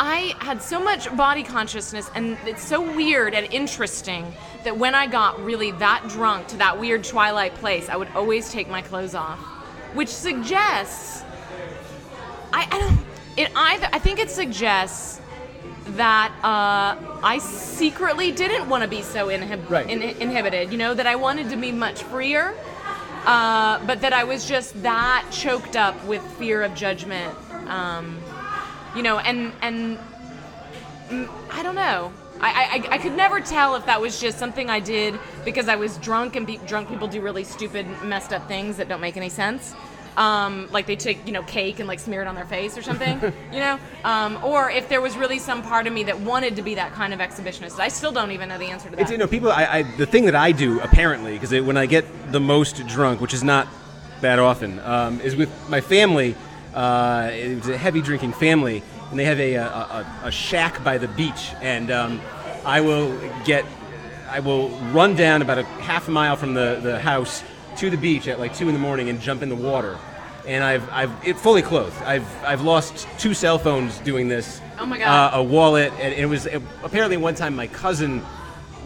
I 0.00 0.34
had 0.38 0.62
so 0.62 0.78
much 0.80 1.14
body 1.16 1.42
consciousness, 1.42 2.10
and 2.14 2.36
it's 2.46 2.64
so 2.64 2.80
weird 2.80 3.34
and 3.34 3.52
interesting 3.52 4.32
that 4.64 4.76
when 4.76 4.94
I 4.94 5.06
got 5.06 5.42
really 5.44 5.72
that 5.72 6.04
drunk 6.08 6.46
to 6.48 6.56
that 6.58 6.78
weird 6.78 7.02
twilight 7.04 7.54
place, 7.54 7.88
I 7.88 7.96
would 7.96 8.08
always 8.14 8.50
take 8.50 8.68
my 8.68 8.82
clothes 8.82 9.14
off, 9.14 9.38
which 9.94 10.08
suggests 10.08 11.22
I, 12.52 12.66
I 12.70 12.78
don't. 12.78 12.98
It 13.36 13.50
either 13.54 13.88
I 13.92 13.98
think 13.98 14.18
it 14.18 14.30
suggests 14.30 15.20
that 15.90 16.32
uh, 16.44 17.18
I 17.22 17.38
secretly 17.38 18.30
didn't 18.32 18.68
want 18.68 18.82
to 18.82 18.88
be 18.88 19.02
so 19.02 19.28
inhib- 19.28 19.68
Right. 19.70 19.88
in- 19.88 20.02
inhibited. 20.02 20.70
You 20.72 20.78
know 20.78 20.94
that 20.94 21.06
I 21.06 21.16
wanted 21.16 21.50
to 21.50 21.56
be 21.56 21.72
much 21.72 22.02
freer, 22.04 22.54
uh, 23.26 23.84
but 23.86 24.00
that 24.02 24.12
I 24.12 24.24
was 24.24 24.46
just 24.46 24.80
that 24.82 25.24
choked 25.30 25.76
up 25.76 26.02
with 26.04 26.22
fear 26.38 26.62
of 26.62 26.74
judgment. 26.74 27.34
Um, 27.68 28.17
you 28.98 29.04
know, 29.04 29.20
and 29.20 29.52
and 29.62 29.96
mm, 31.08 31.28
I 31.50 31.62
don't 31.62 31.76
know. 31.76 32.12
I, 32.40 32.82
I, 32.90 32.94
I 32.94 32.98
could 32.98 33.16
never 33.16 33.40
tell 33.40 33.76
if 33.76 33.86
that 33.86 34.00
was 34.00 34.20
just 34.20 34.38
something 34.38 34.68
I 34.68 34.80
did 34.80 35.18
because 35.44 35.68
I 35.68 35.74
was 35.74 35.96
drunk 35.98 36.36
and 36.36 36.46
be, 36.46 36.58
drunk 36.66 36.88
people 36.88 37.08
do 37.08 37.20
really 37.20 37.42
stupid, 37.42 37.86
messed 38.04 38.32
up 38.32 38.46
things 38.46 38.76
that 38.76 38.88
don't 38.88 39.00
make 39.00 39.16
any 39.16 39.28
sense. 39.28 39.74
Um, 40.16 40.68
like 40.72 40.86
they 40.86 40.96
take 40.96 41.24
you 41.26 41.32
know 41.32 41.44
cake 41.44 41.78
and 41.78 41.86
like 41.86 42.00
smear 42.00 42.22
it 42.22 42.26
on 42.26 42.34
their 42.34 42.44
face 42.44 42.76
or 42.76 42.82
something, 42.82 43.20
you 43.52 43.60
know, 43.60 43.78
um, 44.02 44.42
or 44.42 44.68
if 44.68 44.88
there 44.88 45.00
was 45.00 45.16
really 45.16 45.38
some 45.38 45.62
part 45.62 45.86
of 45.86 45.92
me 45.92 46.02
that 46.04 46.18
wanted 46.18 46.56
to 46.56 46.62
be 46.62 46.74
that 46.74 46.92
kind 46.92 47.14
of 47.14 47.20
exhibitionist. 47.20 47.78
I 47.78 47.86
still 47.86 48.10
don't 48.10 48.32
even 48.32 48.48
know 48.48 48.58
the 48.58 48.66
answer 48.66 48.90
to 48.90 48.96
that. 48.96 49.02
It's, 49.02 49.12
you 49.12 49.18
know, 49.18 49.28
people. 49.28 49.52
I, 49.52 49.64
I 49.64 49.82
the 49.96 50.06
thing 50.06 50.24
that 50.24 50.34
I 50.34 50.50
do 50.50 50.80
apparently 50.80 51.38
because 51.38 51.52
when 51.62 51.76
I 51.76 51.86
get 51.86 52.04
the 52.32 52.40
most 52.40 52.84
drunk, 52.88 53.20
which 53.20 53.32
is 53.32 53.44
not 53.44 53.68
that 54.22 54.40
often, 54.40 54.80
um, 54.80 55.20
is 55.20 55.36
with 55.36 55.50
my 55.70 55.80
family. 55.80 56.34
Uh, 56.78 57.30
it's 57.32 57.66
a 57.66 57.76
heavy 57.76 58.00
drinking 58.00 58.32
family, 58.32 58.84
and 59.10 59.18
they 59.18 59.24
have 59.24 59.40
a 59.40 59.54
a, 59.54 59.64
a, 59.64 60.06
a 60.26 60.30
shack 60.30 60.84
by 60.84 60.96
the 60.96 61.08
beach, 61.08 61.50
and 61.60 61.90
um, 61.90 62.20
I 62.64 62.80
will 62.82 63.18
get, 63.44 63.64
I 64.30 64.38
will 64.38 64.68
run 64.92 65.16
down 65.16 65.42
about 65.42 65.58
a 65.58 65.64
half 65.64 66.06
a 66.06 66.12
mile 66.12 66.36
from 66.36 66.54
the, 66.54 66.78
the 66.80 67.00
house 67.00 67.42
to 67.78 67.90
the 67.90 67.96
beach 67.96 68.28
at 68.28 68.38
like 68.38 68.54
two 68.54 68.68
in 68.68 68.74
the 68.74 68.80
morning 68.80 69.08
and 69.08 69.20
jump 69.20 69.42
in 69.42 69.48
the 69.48 69.56
water. 69.56 69.98
And 70.46 70.62
I've, 70.62 70.88
I've 70.90 71.10
it 71.26 71.36
fully 71.36 71.62
clothed. 71.62 72.00
I've, 72.02 72.44
I've 72.44 72.62
lost 72.62 73.08
two 73.18 73.34
cell 73.34 73.58
phones 73.58 73.98
doing 73.98 74.28
this. 74.28 74.60
Oh 74.78 74.86
my 74.86 74.98
God. 74.98 75.34
Uh, 75.34 75.38
a 75.38 75.42
wallet, 75.42 75.92
and 75.98 76.14
it 76.14 76.26
was 76.26 76.46
apparently 76.84 77.16
one 77.16 77.34
time 77.34 77.56
my 77.56 77.66
cousin 77.66 78.22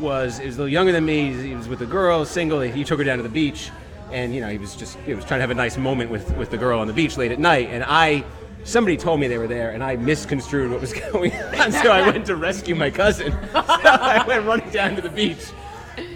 was 0.01 0.38
he 0.38 0.47
was 0.47 0.57
a 0.57 0.61
little 0.61 0.72
younger 0.72 0.93
than 0.93 1.05
me. 1.05 1.34
He 1.34 1.55
was 1.55 1.68
with 1.68 1.82
a 1.82 1.86
girl, 1.86 2.24
single. 2.24 2.61
He 2.61 2.84
took 2.84 2.99
her 3.01 3.05
down 3.05 3.18
to 3.18 3.22
the 3.22 3.28
beach, 3.28 3.70
and 4.13 4.35
you 4.35 4.41
know 4.41 4.49
he 4.49 4.59
was 4.59 4.77
just 4.77 4.99
he 5.01 5.15
was 5.15 5.25
trying 5.25 5.39
to 5.39 5.43
have 5.43 5.51
a 5.51 5.55
nice 5.55 5.77
moment 5.77 6.11
with 6.11 6.37
with 6.37 6.51
the 6.51 6.59
girl 6.59 6.79
on 6.79 6.87
the 6.87 6.93
beach 6.93 7.17
late 7.17 7.33
at 7.33 7.39
night. 7.39 7.69
And 7.71 7.85
I 7.85 8.25
somebody 8.65 8.97
told 8.97 9.21
me 9.21 9.29
they 9.29 9.39
were 9.39 9.49
there, 9.49 9.71
and 9.71 9.83
I 9.83 9.97
misconstrued 9.97 10.71
what 10.71 10.81
was 10.81 10.93
going 11.13 11.33
on, 11.33 11.73
so 11.73 11.91
I 11.91 12.09
went 12.09 12.27
to 12.27 12.37
rescue 12.37 12.75
my 12.75 12.91
cousin. 12.91 13.33
So 13.53 13.89
I 13.89 14.25
went 14.27 14.47
running 14.47 14.71
down 14.71 14.97
to 14.97 15.03
the 15.03 15.09
beach. 15.09 15.45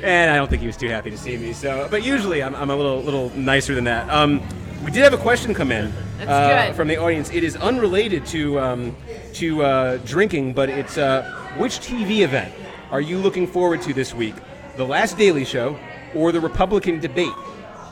And 0.02 0.30
I 0.30 0.36
don't 0.36 0.48
think 0.48 0.60
he 0.62 0.66
was 0.66 0.76
too 0.76 0.88
happy 0.88 1.10
to 1.10 1.18
see 1.18 1.36
me. 1.36 1.52
So, 1.52 1.86
but 1.90 2.02
usually 2.04 2.42
I'm, 2.42 2.54
I'm 2.54 2.70
a 2.70 2.76
little 2.76 3.02
little 3.02 3.30
nicer 3.30 3.74
than 3.74 3.84
that. 3.84 4.08
Um, 4.08 4.40
we 4.84 4.90
did 4.90 5.02
have 5.02 5.12
a 5.12 5.18
question 5.18 5.52
come 5.52 5.72
in 5.72 5.92
uh, 6.26 6.72
from 6.74 6.88
the 6.88 6.96
audience. 6.96 7.30
It 7.30 7.44
is 7.44 7.56
unrelated 7.56 8.24
to 8.26 8.60
um, 8.60 8.96
to 9.34 9.62
uh, 9.62 9.96
drinking, 9.98 10.52
but 10.54 10.68
it's 10.68 10.96
uh, 10.96 11.30
which 11.58 11.80
TV 11.80 12.20
event 12.20 12.52
are 12.90 13.00
you 13.00 13.18
looking 13.18 13.46
forward 13.46 13.82
to 13.82 13.92
this 13.92 14.14
week? 14.14 14.34
The 14.76 14.86
last 14.86 15.18
Daily 15.18 15.44
Show 15.44 15.78
or 16.14 16.32
the 16.32 16.40
Republican 16.40 17.00
debate? 17.00 17.32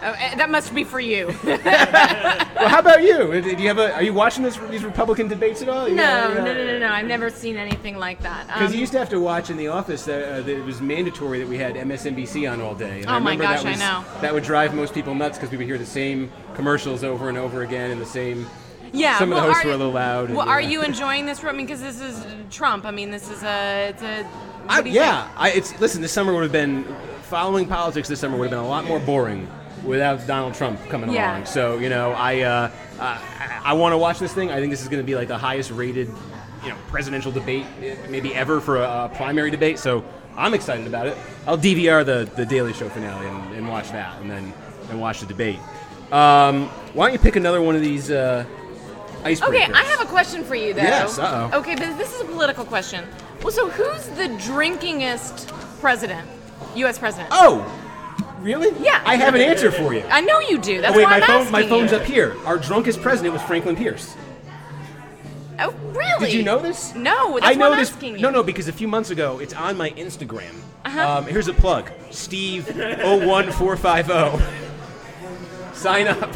Oh, 0.04 0.12
eh, 0.18 0.34
that 0.36 0.50
must 0.50 0.74
be 0.74 0.84
for 0.84 1.00
you. 1.00 1.34
Well, 2.54 2.68
how 2.68 2.78
about 2.78 3.02
you? 3.02 3.42
Do 3.42 3.50
you 3.50 3.68
have 3.68 3.78
a? 3.78 3.92
Are 3.94 4.02
you 4.02 4.14
watching 4.14 4.42
this, 4.42 4.56
these 4.70 4.84
Republican 4.84 5.28
debates 5.28 5.60
at 5.60 5.68
all? 5.68 5.86
no, 5.88 6.32
no, 6.32 6.44
no, 6.44 6.54
no, 6.54 6.78
no. 6.78 6.88
I've 6.88 7.04
never 7.06 7.28
seen 7.28 7.56
anything 7.56 7.98
like 7.98 8.22
that. 8.22 8.46
Because 8.46 8.68
Um, 8.70 8.74
you 8.74 8.80
used 8.80 8.92
to 8.92 8.98
have 8.98 9.08
to 9.10 9.20
watch 9.20 9.50
in 9.50 9.56
the 9.58 9.68
office 9.68 10.04
that, 10.06 10.22
uh, 10.24 10.36
that 10.40 10.48
it 10.56 10.64
was 10.64 10.80
mandatory 10.80 11.40
that 11.40 11.48
we 11.48 11.58
had 11.58 11.74
MSNBC 11.74 12.50
on 12.50 12.60
all 12.62 12.74
day. 12.74 13.00
And 13.02 13.10
I 13.10 13.16
Oh 13.16 13.20
my 13.20 13.36
gosh, 13.36 13.64
that 13.64 13.76
I 13.76 13.78
know. 13.78 14.04
That 14.20 14.32
would 14.32 14.44
drive 14.44 14.72
most 14.72 14.94
people 14.94 15.14
nuts 15.14 15.36
because 15.36 15.50
we 15.50 15.58
would 15.58 15.66
hear 15.66 15.76
the 15.78 15.84
same 15.84 16.30
commercials 16.54 17.02
over 17.04 17.28
and 17.28 17.36
over 17.36 17.62
again 17.64 17.90
and 17.90 18.00
the 18.00 18.06
same. 18.06 18.46
Yeah, 18.92 19.18
Some 19.18 19.32
of 19.32 19.36
the 19.36 19.42
hosts 19.42 19.64
are- 19.64 19.68
were 19.68 19.74
a 19.74 19.76
little 19.76 19.92
loud. 19.92 20.28
and, 20.28 20.36
Well, 20.38 20.48
are 20.48 20.60
yeah. 20.60 20.68
you 20.68 20.82
enjoying 20.82 21.26
this? 21.26 21.42
I 21.44 21.50
mean, 21.52 21.66
because 21.66 21.82
this 21.82 22.00
is 22.00 22.24
Trump. 22.50 22.86
I 22.86 22.92
mean, 22.92 23.10
this 23.10 23.28
is 23.30 23.42
a, 23.42 23.88
it's 23.88 24.02
a. 24.02 24.24
I, 24.68 24.76
what 24.76 24.84
do 24.84 24.90
you 24.90 24.96
yeah. 24.96 25.28
I, 25.36 25.50
it's 25.50 25.78
listen. 25.80 26.00
This 26.00 26.12
summer 26.12 26.32
would 26.32 26.44
have 26.44 26.52
been 26.52 26.84
following 27.22 27.66
politics. 27.66 28.08
This 28.08 28.20
summer 28.20 28.38
would 28.38 28.44
have 28.50 28.58
been 28.58 28.64
a 28.64 28.68
lot 28.68 28.84
more 28.86 29.00
boring 29.00 29.48
without 29.84 30.26
Donald 30.26 30.54
Trump 30.54 30.80
coming 30.88 31.10
Yeah. 31.12 31.32
along. 31.34 31.46
So 31.46 31.78
you 31.78 31.88
know, 31.88 32.12
I 32.12 32.40
uh, 32.40 32.70
I, 33.00 33.60
I 33.64 33.72
want 33.74 33.92
to 33.92 33.98
watch 33.98 34.18
this 34.18 34.32
thing. 34.32 34.50
I 34.50 34.60
think 34.60 34.70
this 34.70 34.82
is 34.82 34.88
going 34.88 35.02
to 35.02 35.06
be 35.06 35.14
like 35.14 35.28
the 35.28 35.38
highest 35.38 35.70
rated, 35.70 36.08
you 36.62 36.68
know, 36.70 36.76
presidential 36.88 37.32
debate 37.32 37.66
eh, 37.82 37.96
maybe 38.08 38.34
ever 38.34 38.60
for 38.60 38.76
a, 38.78 39.04
a 39.04 39.12
primary 39.16 39.50
debate. 39.50 39.78
So 39.78 40.04
I'm 40.36 40.54
excited 40.54 40.86
about 40.86 41.06
it. 41.06 41.16
I'll 41.46 41.58
DVR 41.58 42.04
the 42.04 42.30
the 42.36 42.46
Daily 42.46 42.72
Show 42.72 42.88
finale 42.88 43.26
and, 43.26 43.54
and 43.54 43.68
watch 43.68 43.90
that, 43.92 44.20
and 44.20 44.30
then 44.30 44.52
and 44.90 45.00
watch 45.00 45.20
the 45.20 45.26
debate. 45.26 45.58
Um, 46.12 46.66
why 46.92 47.06
don't 47.06 47.12
you 47.14 47.18
pick 47.18 47.36
another 47.36 47.60
one 47.62 47.74
of 47.74 47.80
these 47.80 48.10
uh? 48.10 48.44
Okay, 49.26 49.64
I 49.72 49.82
have 49.84 50.02
a 50.02 50.04
question 50.04 50.44
for 50.44 50.54
you, 50.54 50.74
though. 50.74 50.82
Yes, 50.82 51.18
uh-oh. 51.18 51.58
Okay, 51.60 51.74
but 51.74 51.96
this 51.96 52.14
is 52.14 52.20
a 52.20 52.26
political 52.26 52.62
question. 52.62 53.06
Well, 53.42 53.52
so 53.52 53.70
who's 53.70 54.06
the 54.18 54.28
drinkingest 54.36 55.48
president? 55.80 56.28
U.S. 56.76 56.98
president? 56.98 57.30
Oh, 57.32 57.64
really? 58.44 58.70
Yeah. 58.84 59.02
I 59.04 59.16
have 59.16 59.34
an 59.34 59.40
answer 59.40 59.72
for 59.72 59.94
you. 59.94 60.02
I 60.02 60.20
know 60.20 60.38
you 60.40 60.58
do. 60.58 60.80
That's 60.80 60.94
oh, 60.94 60.96
wait, 60.96 61.04
why 61.04 61.10
my 61.10 61.16
I'm 61.16 61.22
phone, 61.22 61.40
asking 61.40 61.52
my 61.52 61.66
phone's 61.66 61.90
you. 61.90 61.96
up 61.96 62.04
here. 62.04 62.36
Our 62.44 62.58
drunkest 62.58 63.00
president 63.00 63.32
was 63.32 63.42
Franklin 63.42 63.74
Pierce. 63.74 64.14
Oh, 65.58 65.72
really? 65.92 66.26
Did 66.26 66.34
you 66.34 66.42
know 66.42 66.58
this? 66.58 66.94
No, 66.94 67.34
that's 67.34 67.46
I 67.46 67.54
know 67.54 67.70
why 67.70 67.76
I'm 67.76 67.80
this. 67.80 67.92
asking 67.92 68.16
you. 68.16 68.20
No, 68.20 68.30
no, 68.30 68.42
because 68.42 68.68
a 68.68 68.72
few 68.72 68.88
months 68.88 69.10
ago, 69.10 69.38
it's 69.38 69.54
on 69.54 69.76
my 69.76 69.90
Instagram. 69.90 70.54
Uh-huh. 70.84 71.18
Um, 71.18 71.26
here's 71.26 71.48
a 71.48 71.54
plug: 71.54 71.90
Steve 72.10 72.66
01450. 72.76 74.44
Sign 75.74 76.08
up. 76.08 76.30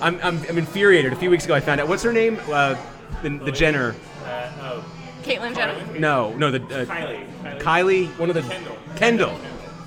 I'm, 0.00 0.20
I'm, 0.22 0.38
I'm 0.48 0.58
infuriated. 0.58 1.12
A 1.12 1.16
few 1.16 1.30
weeks 1.30 1.44
ago, 1.44 1.54
I 1.54 1.60
found 1.60 1.80
out 1.80 1.88
what's 1.88 2.02
her 2.02 2.12
name. 2.12 2.38
Uh, 2.48 2.76
the, 3.22 3.30
the 3.30 3.52
Jenner. 3.52 3.94
Caitlyn 5.22 5.54
Jenner. 5.54 5.98
No, 5.98 6.34
no, 6.34 6.50
the 6.52 6.62
uh, 6.62 6.84
Kylie. 6.84 7.26
Kylie. 7.42 7.60
Kylie. 7.60 8.18
One 8.18 8.30
of 8.30 8.34
the 8.34 8.42
Kendall. 8.42 8.76
Kendall. 8.96 9.40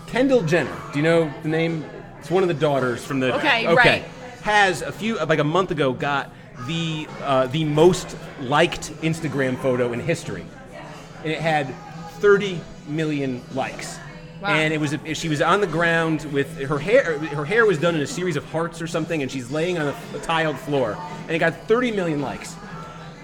Kendall 0.09 0.41
Jenner. 0.41 0.75
Do 0.91 0.97
you 0.99 1.03
know 1.03 1.31
the 1.43 1.49
name? 1.49 1.85
It's 2.19 2.29
one 2.31 2.43
of 2.43 2.49
the 2.49 2.55
daughters 2.55 3.03
from 3.05 3.19
the. 3.19 3.35
Okay, 3.35 3.67
Okay. 3.67 3.75
right. 3.75 4.03
Has 4.41 4.81
a 4.81 4.91
few 4.91 5.17
like 5.17 5.39
a 5.39 5.43
month 5.43 5.71
ago 5.71 5.93
got 5.93 6.31
the 6.65 7.07
uh, 7.21 7.47
the 7.47 7.63
most 7.65 8.15
liked 8.41 8.91
Instagram 9.01 9.57
photo 9.61 9.93
in 9.93 9.99
history, 9.99 10.45
and 11.23 11.31
it 11.31 11.39
had 11.39 11.73
30 12.19 12.59
million 12.87 13.41
likes. 13.53 13.99
Wow. 14.41 14.49
And 14.49 14.73
it 14.73 14.79
was 14.79 14.95
she 15.13 15.27
was 15.29 15.41
on 15.41 15.59
the 15.61 15.67
ground 15.67 16.23
with 16.31 16.57
her 16.61 16.79
hair. 16.79 17.19
Her 17.19 17.45
hair 17.45 17.65
was 17.65 17.77
done 17.77 17.95
in 17.95 18.01
a 18.01 18.07
series 18.07 18.35
of 18.37 18.45
hearts 18.45 18.81
or 18.81 18.87
something, 18.87 19.21
and 19.21 19.29
she's 19.29 19.51
laying 19.51 19.77
on 19.77 19.87
a, 19.87 19.95
a 20.15 20.19
tiled 20.21 20.57
floor, 20.57 20.97
and 21.23 21.31
it 21.31 21.39
got 21.39 21.53
30 21.67 21.91
million 21.91 22.21
likes. 22.21 22.55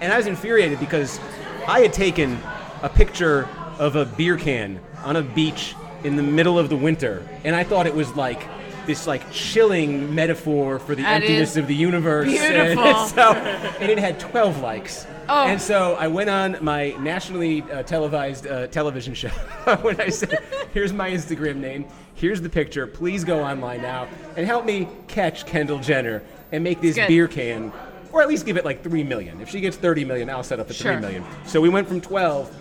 And 0.00 0.12
I 0.12 0.18
was 0.18 0.26
infuriated 0.26 0.78
because 0.78 1.18
I 1.66 1.80
had 1.80 1.92
taken 1.94 2.38
a 2.82 2.88
picture 2.90 3.48
of 3.78 3.96
a 3.96 4.04
beer 4.04 4.36
can 4.36 4.78
on 5.04 5.16
a 5.16 5.22
beach 5.22 5.74
in 6.06 6.16
the 6.16 6.22
middle 6.22 6.58
of 6.58 6.68
the 6.68 6.76
winter, 6.76 7.26
and 7.44 7.54
I 7.56 7.64
thought 7.64 7.86
it 7.86 7.94
was 7.94 8.14
like 8.14 8.40
this 8.86 9.06
like 9.08 9.30
chilling 9.32 10.14
metaphor 10.14 10.78
for 10.78 10.94
the 10.94 11.02
That 11.02 11.22
emptiness 11.22 11.56
of 11.56 11.66
the 11.66 11.74
universe. 11.74 12.28
beautiful. 12.28 12.84
And, 12.84 13.08
so, 13.14 13.32
and 13.80 13.90
it 13.90 13.98
had 13.98 14.20
12 14.20 14.60
likes. 14.60 15.06
Oh. 15.28 15.46
And 15.46 15.60
so 15.60 15.94
I 15.96 16.06
went 16.06 16.30
on 16.30 16.58
my 16.60 16.90
nationally 17.00 17.62
uh, 17.62 17.82
televised 17.82 18.46
uh, 18.46 18.68
television 18.68 19.12
show 19.14 19.28
when 19.82 20.00
I 20.00 20.08
said, 20.08 20.38
"Here's 20.72 20.92
my 20.92 21.10
Instagram 21.10 21.56
name. 21.56 21.84
Here's 22.14 22.40
the 22.40 22.48
picture. 22.48 22.86
Please 22.86 23.24
go 23.24 23.42
online 23.42 23.82
now 23.82 24.06
and 24.36 24.46
help 24.46 24.64
me 24.64 24.88
catch 25.08 25.44
Kendall 25.44 25.80
Jenner 25.80 26.22
and 26.52 26.62
make 26.62 26.80
this 26.80 26.94
beer 26.94 27.26
can, 27.26 27.72
or 28.12 28.22
at 28.22 28.28
least 28.28 28.46
give 28.46 28.56
it 28.56 28.64
like 28.64 28.84
three 28.84 29.02
million. 29.02 29.40
If 29.40 29.48
she 29.50 29.60
gets 29.60 29.76
30 29.76 30.04
million, 30.04 30.30
I'll 30.30 30.44
set 30.44 30.60
up 30.60 30.70
at 30.70 30.76
Sure. 30.76 30.92
three 30.92 31.00
million. 31.00 31.24
So 31.44 31.60
we 31.60 31.68
went 31.68 31.88
from 31.88 32.00
12 32.00 32.54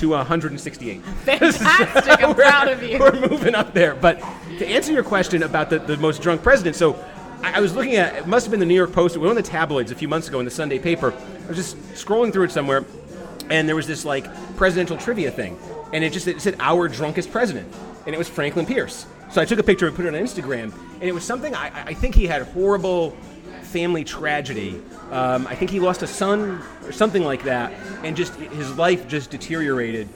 to 0.00 0.14
uh, 0.14 0.18
168. 0.18 1.02
Fantastic. 1.02 2.24
I'm 2.24 2.34
proud 2.34 2.68
of 2.68 2.82
you. 2.82 2.98
We're 2.98 3.28
moving 3.28 3.54
up 3.54 3.72
there. 3.74 3.94
But 3.94 4.18
to 4.58 4.66
answer 4.66 4.92
your 4.92 5.04
question 5.04 5.42
about 5.42 5.70
the, 5.70 5.78
the 5.78 5.96
most 5.98 6.22
drunk 6.22 6.42
president, 6.42 6.76
so 6.76 6.94
I, 7.42 7.58
I 7.58 7.60
was 7.60 7.74
looking 7.74 7.96
at 7.96 8.14
it 8.16 8.26
must 8.26 8.46
have 8.46 8.50
been 8.50 8.60
the 8.60 8.66
New 8.66 8.74
York 8.74 8.92
Post. 8.92 9.14
It 9.14 9.18
was 9.18 9.30
on 9.30 9.36
the 9.36 9.42
tabloids 9.42 9.90
a 9.90 9.94
few 9.94 10.08
months 10.08 10.28
ago 10.28 10.38
in 10.38 10.44
the 10.44 10.50
Sunday 10.50 10.78
paper. 10.78 11.12
I 11.12 11.48
was 11.48 11.56
just 11.56 11.76
scrolling 11.92 12.32
through 12.32 12.44
it 12.44 12.50
somewhere, 12.50 12.84
and 13.50 13.68
there 13.68 13.76
was 13.76 13.86
this 13.86 14.04
like 14.04 14.26
presidential 14.56 14.96
trivia 14.96 15.30
thing, 15.30 15.58
and 15.92 16.02
it 16.02 16.12
just 16.12 16.26
it 16.26 16.40
said 16.40 16.56
our 16.60 16.88
drunkest 16.88 17.30
president, 17.30 17.72
and 18.06 18.14
it 18.14 18.18
was 18.18 18.28
Franklin 18.28 18.66
Pierce. 18.66 19.06
So 19.30 19.40
I 19.40 19.44
took 19.44 19.58
a 19.58 19.62
picture 19.62 19.86
and 19.86 19.94
put 19.94 20.06
it 20.06 20.14
on 20.14 20.20
Instagram, 20.20 20.72
and 20.94 21.04
it 21.04 21.12
was 21.12 21.24
something 21.24 21.54
I, 21.54 21.70
I 21.86 21.94
think 21.94 22.14
he 22.14 22.26
had 22.26 22.42
horrible 22.42 23.16
family 23.70 24.04
tragedy. 24.04 24.82
Um, 25.10 25.46
I 25.46 25.54
think 25.54 25.70
he 25.70 25.80
lost 25.80 26.02
a 26.02 26.06
son 26.06 26.60
or 26.84 26.92
something 26.92 27.24
like 27.24 27.44
that, 27.44 27.72
and 28.04 28.16
just 28.16 28.34
his 28.34 28.76
life 28.76 29.08
just 29.08 29.30
deteriorated. 29.30 30.08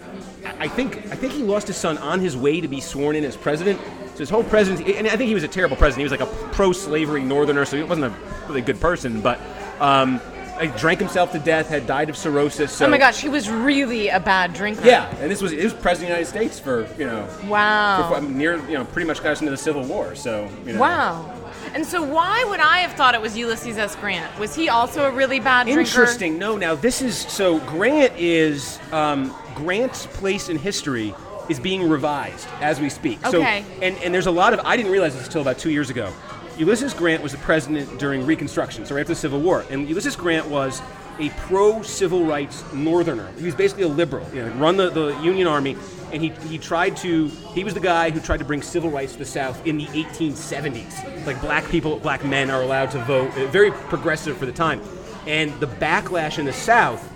I 0.58 0.68
think 0.68 0.98
I 1.10 1.16
think 1.16 1.32
he 1.32 1.42
lost 1.42 1.66
his 1.66 1.76
son 1.76 1.98
on 1.98 2.20
his 2.20 2.36
way 2.36 2.60
to 2.60 2.68
be 2.68 2.80
sworn 2.80 3.16
in 3.16 3.24
as 3.24 3.36
president. 3.36 3.80
So 4.12 4.18
his 4.18 4.30
whole 4.30 4.44
presidency, 4.44 4.96
and 4.96 5.08
I 5.08 5.16
think 5.16 5.28
he 5.28 5.34
was 5.34 5.42
a 5.42 5.48
terrible 5.48 5.76
president. 5.76 6.08
He 6.08 6.12
was 6.12 6.20
like 6.20 6.28
a 6.28 6.52
pro-slavery 6.54 7.24
Northerner, 7.24 7.64
so 7.64 7.76
he 7.76 7.82
wasn't 7.82 8.12
a 8.12 8.46
really 8.46 8.60
good 8.60 8.80
person. 8.80 9.20
But 9.20 9.40
um, 9.80 10.20
like, 10.56 10.76
drank 10.78 11.00
himself 11.00 11.32
to 11.32 11.40
death, 11.40 11.68
had 11.68 11.86
died 11.86 12.08
of 12.10 12.16
cirrhosis. 12.16 12.70
So, 12.70 12.86
oh 12.86 12.88
my 12.88 12.98
gosh, 12.98 13.20
he 13.20 13.28
was 13.28 13.50
really 13.50 14.08
a 14.08 14.20
bad 14.20 14.52
drinker. 14.52 14.84
Yeah, 14.84 15.12
and 15.16 15.30
this 15.30 15.42
was 15.42 15.52
it 15.52 15.64
was 15.64 15.74
president 15.74 16.12
of 16.12 16.18
the 16.18 16.38
United 16.38 16.50
States 16.50 16.60
for 16.60 16.86
you 16.96 17.06
know 17.06 17.28
Wow. 17.48 18.08
for, 18.08 18.20
near 18.20 18.56
you 18.68 18.74
know 18.74 18.84
pretty 18.84 19.06
much 19.06 19.22
got 19.22 19.32
us 19.32 19.40
into 19.40 19.50
the 19.50 19.56
Civil 19.56 19.84
War. 19.84 20.14
So 20.14 20.48
you 20.64 20.74
know. 20.74 20.80
Wow. 20.80 21.43
And 21.74 21.84
so 21.84 22.02
why 22.02 22.44
would 22.44 22.60
I 22.60 22.78
have 22.78 22.92
thought 22.92 23.14
it 23.14 23.20
was 23.20 23.36
Ulysses 23.36 23.76
S. 23.76 23.96
Grant? 23.96 24.38
Was 24.38 24.54
he 24.54 24.68
also 24.68 25.06
a 25.06 25.10
really 25.10 25.40
bad 25.40 25.64
drinker? 25.64 25.80
Interesting. 25.80 26.38
No, 26.38 26.56
now 26.56 26.76
this 26.76 27.02
is 27.02 27.18
so 27.18 27.58
Grant 27.60 28.16
is 28.16 28.78
um, 28.92 29.34
Grant's 29.56 30.06
place 30.06 30.48
in 30.48 30.56
history 30.56 31.12
is 31.48 31.58
being 31.58 31.88
revised 31.88 32.46
as 32.60 32.80
we 32.80 32.88
speak. 32.88 33.24
Okay. 33.26 33.62
So, 33.62 33.82
and 33.82 33.96
and 33.98 34.14
there's 34.14 34.26
a 34.26 34.30
lot 34.30 34.54
of 34.54 34.60
I 34.60 34.76
didn't 34.76 34.92
realize 34.92 35.14
this 35.14 35.26
until 35.26 35.42
about 35.42 35.58
two 35.58 35.70
years 35.70 35.90
ago. 35.90 36.12
Ulysses 36.56 36.94
Grant 36.94 37.20
was 37.20 37.32
the 37.32 37.38
president 37.38 37.98
during 37.98 38.24
Reconstruction, 38.24 38.86
so 38.86 38.94
right 38.94 39.00
after 39.00 39.12
the 39.12 39.18
Civil 39.18 39.40
War, 39.40 39.64
and 39.70 39.88
Ulysses 39.88 40.14
Grant 40.14 40.46
was 40.46 40.80
a 41.18 41.28
pro-civil 41.30 42.24
rights 42.24 42.64
Northerner. 42.72 43.28
He 43.38 43.46
was 43.46 43.54
basically 43.54 43.84
a 43.84 43.88
liberal. 43.88 44.26
You 44.32 44.44
know, 44.44 44.52
run 44.54 44.76
the, 44.76 44.90
the 44.90 45.20
Union 45.20 45.48
Army, 45.48 45.76
and 46.12 46.22
he, 46.22 46.30
he 46.48 46.58
tried 46.58 46.96
to. 46.98 47.28
He 47.54 47.64
was 47.64 47.74
the 47.74 47.80
guy 47.80 48.10
who 48.10 48.20
tried 48.20 48.38
to 48.38 48.44
bring 48.44 48.62
civil 48.62 48.90
rights 48.90 49.12
to 49.12 49.18
the 49.18 49.24
South 49.24 49.66
in 49.66 49.76
the 49.76 49.86
1870s. 49.86 51.26
Like 51.26 51.40
black 51.40 51.68
people, 51.68 51.98
black 51.98 52.24
men 52.24 52.50
are 52.50 52.62
allowed 52.62 52.90
to 52.92 52.98
vote. 53.04 53.30
Uh, 53.36 53.46
Very 53.46 53.70
progressive 53.70 54.36
for 54.36 54.46
the 54.46 54.52
time, 54.52 54.80
and 55.26 55.52
the 55.60 55.66
backlash 55.66 56.38
in 56.38 56.44
the 56.44 56.52
South 56.52 57.10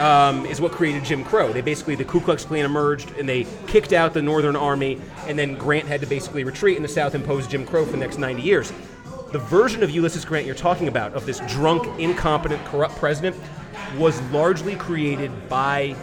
um, 0.00 0.46
is 0.46 0.60
what 0.60 0.72
created 0.72 1.04
Jim 1.04 1.24
Crow. 1.24 1.52
They 1.52 1.60
basically 1.60 1.94
the 1.94 2.04
Ku 2.04 2.20
Klux 2.20 2.44
Klan 2.44 2.64
emerged 2.64 3.10
and 3.18 3.28
they 3.28 3.46
kicked 3.66 3.92
out 3.92 4.14
the 4.14 4.22
Northern 4.22 4.56
Army, 4.56 5.00
and 5.26 5.38
then 5.38 5.56
Grant 5.56 5.86
had 5.86 6.00
to 6.00 6.06
basically 6.06 6.42
retreat, 6.42 6.76
and 6.76 6.84
the 6.84 6.88
South 6.88 7.14
imposed 7.14 7.50
Jim 7.50 7.66
Crow 7.66 7.84
for 7.84 7.92
the 7.92 7.98
next 7.98 8.18
90 8.18 8.42
years. 8.42 8.72
The 9.32 9.38
version 9.38 9.82
of 9.82 9.90
Ulysses 9.90 10.24
Grant 10.24 10.46
you're 10.46 10.54
talking 10.56 10.88
about, 10.88 11.12
of 11.14 11.26
this 11.26 11.40
drunk, 11.46 11.86
incompetent, 12.00 12.64
corrupt 12.64 12.96
president, 12.96 13.36
was 13.96 14.20
largely 14.32 14.74
created 14.74 15.30
by 15.48 15.94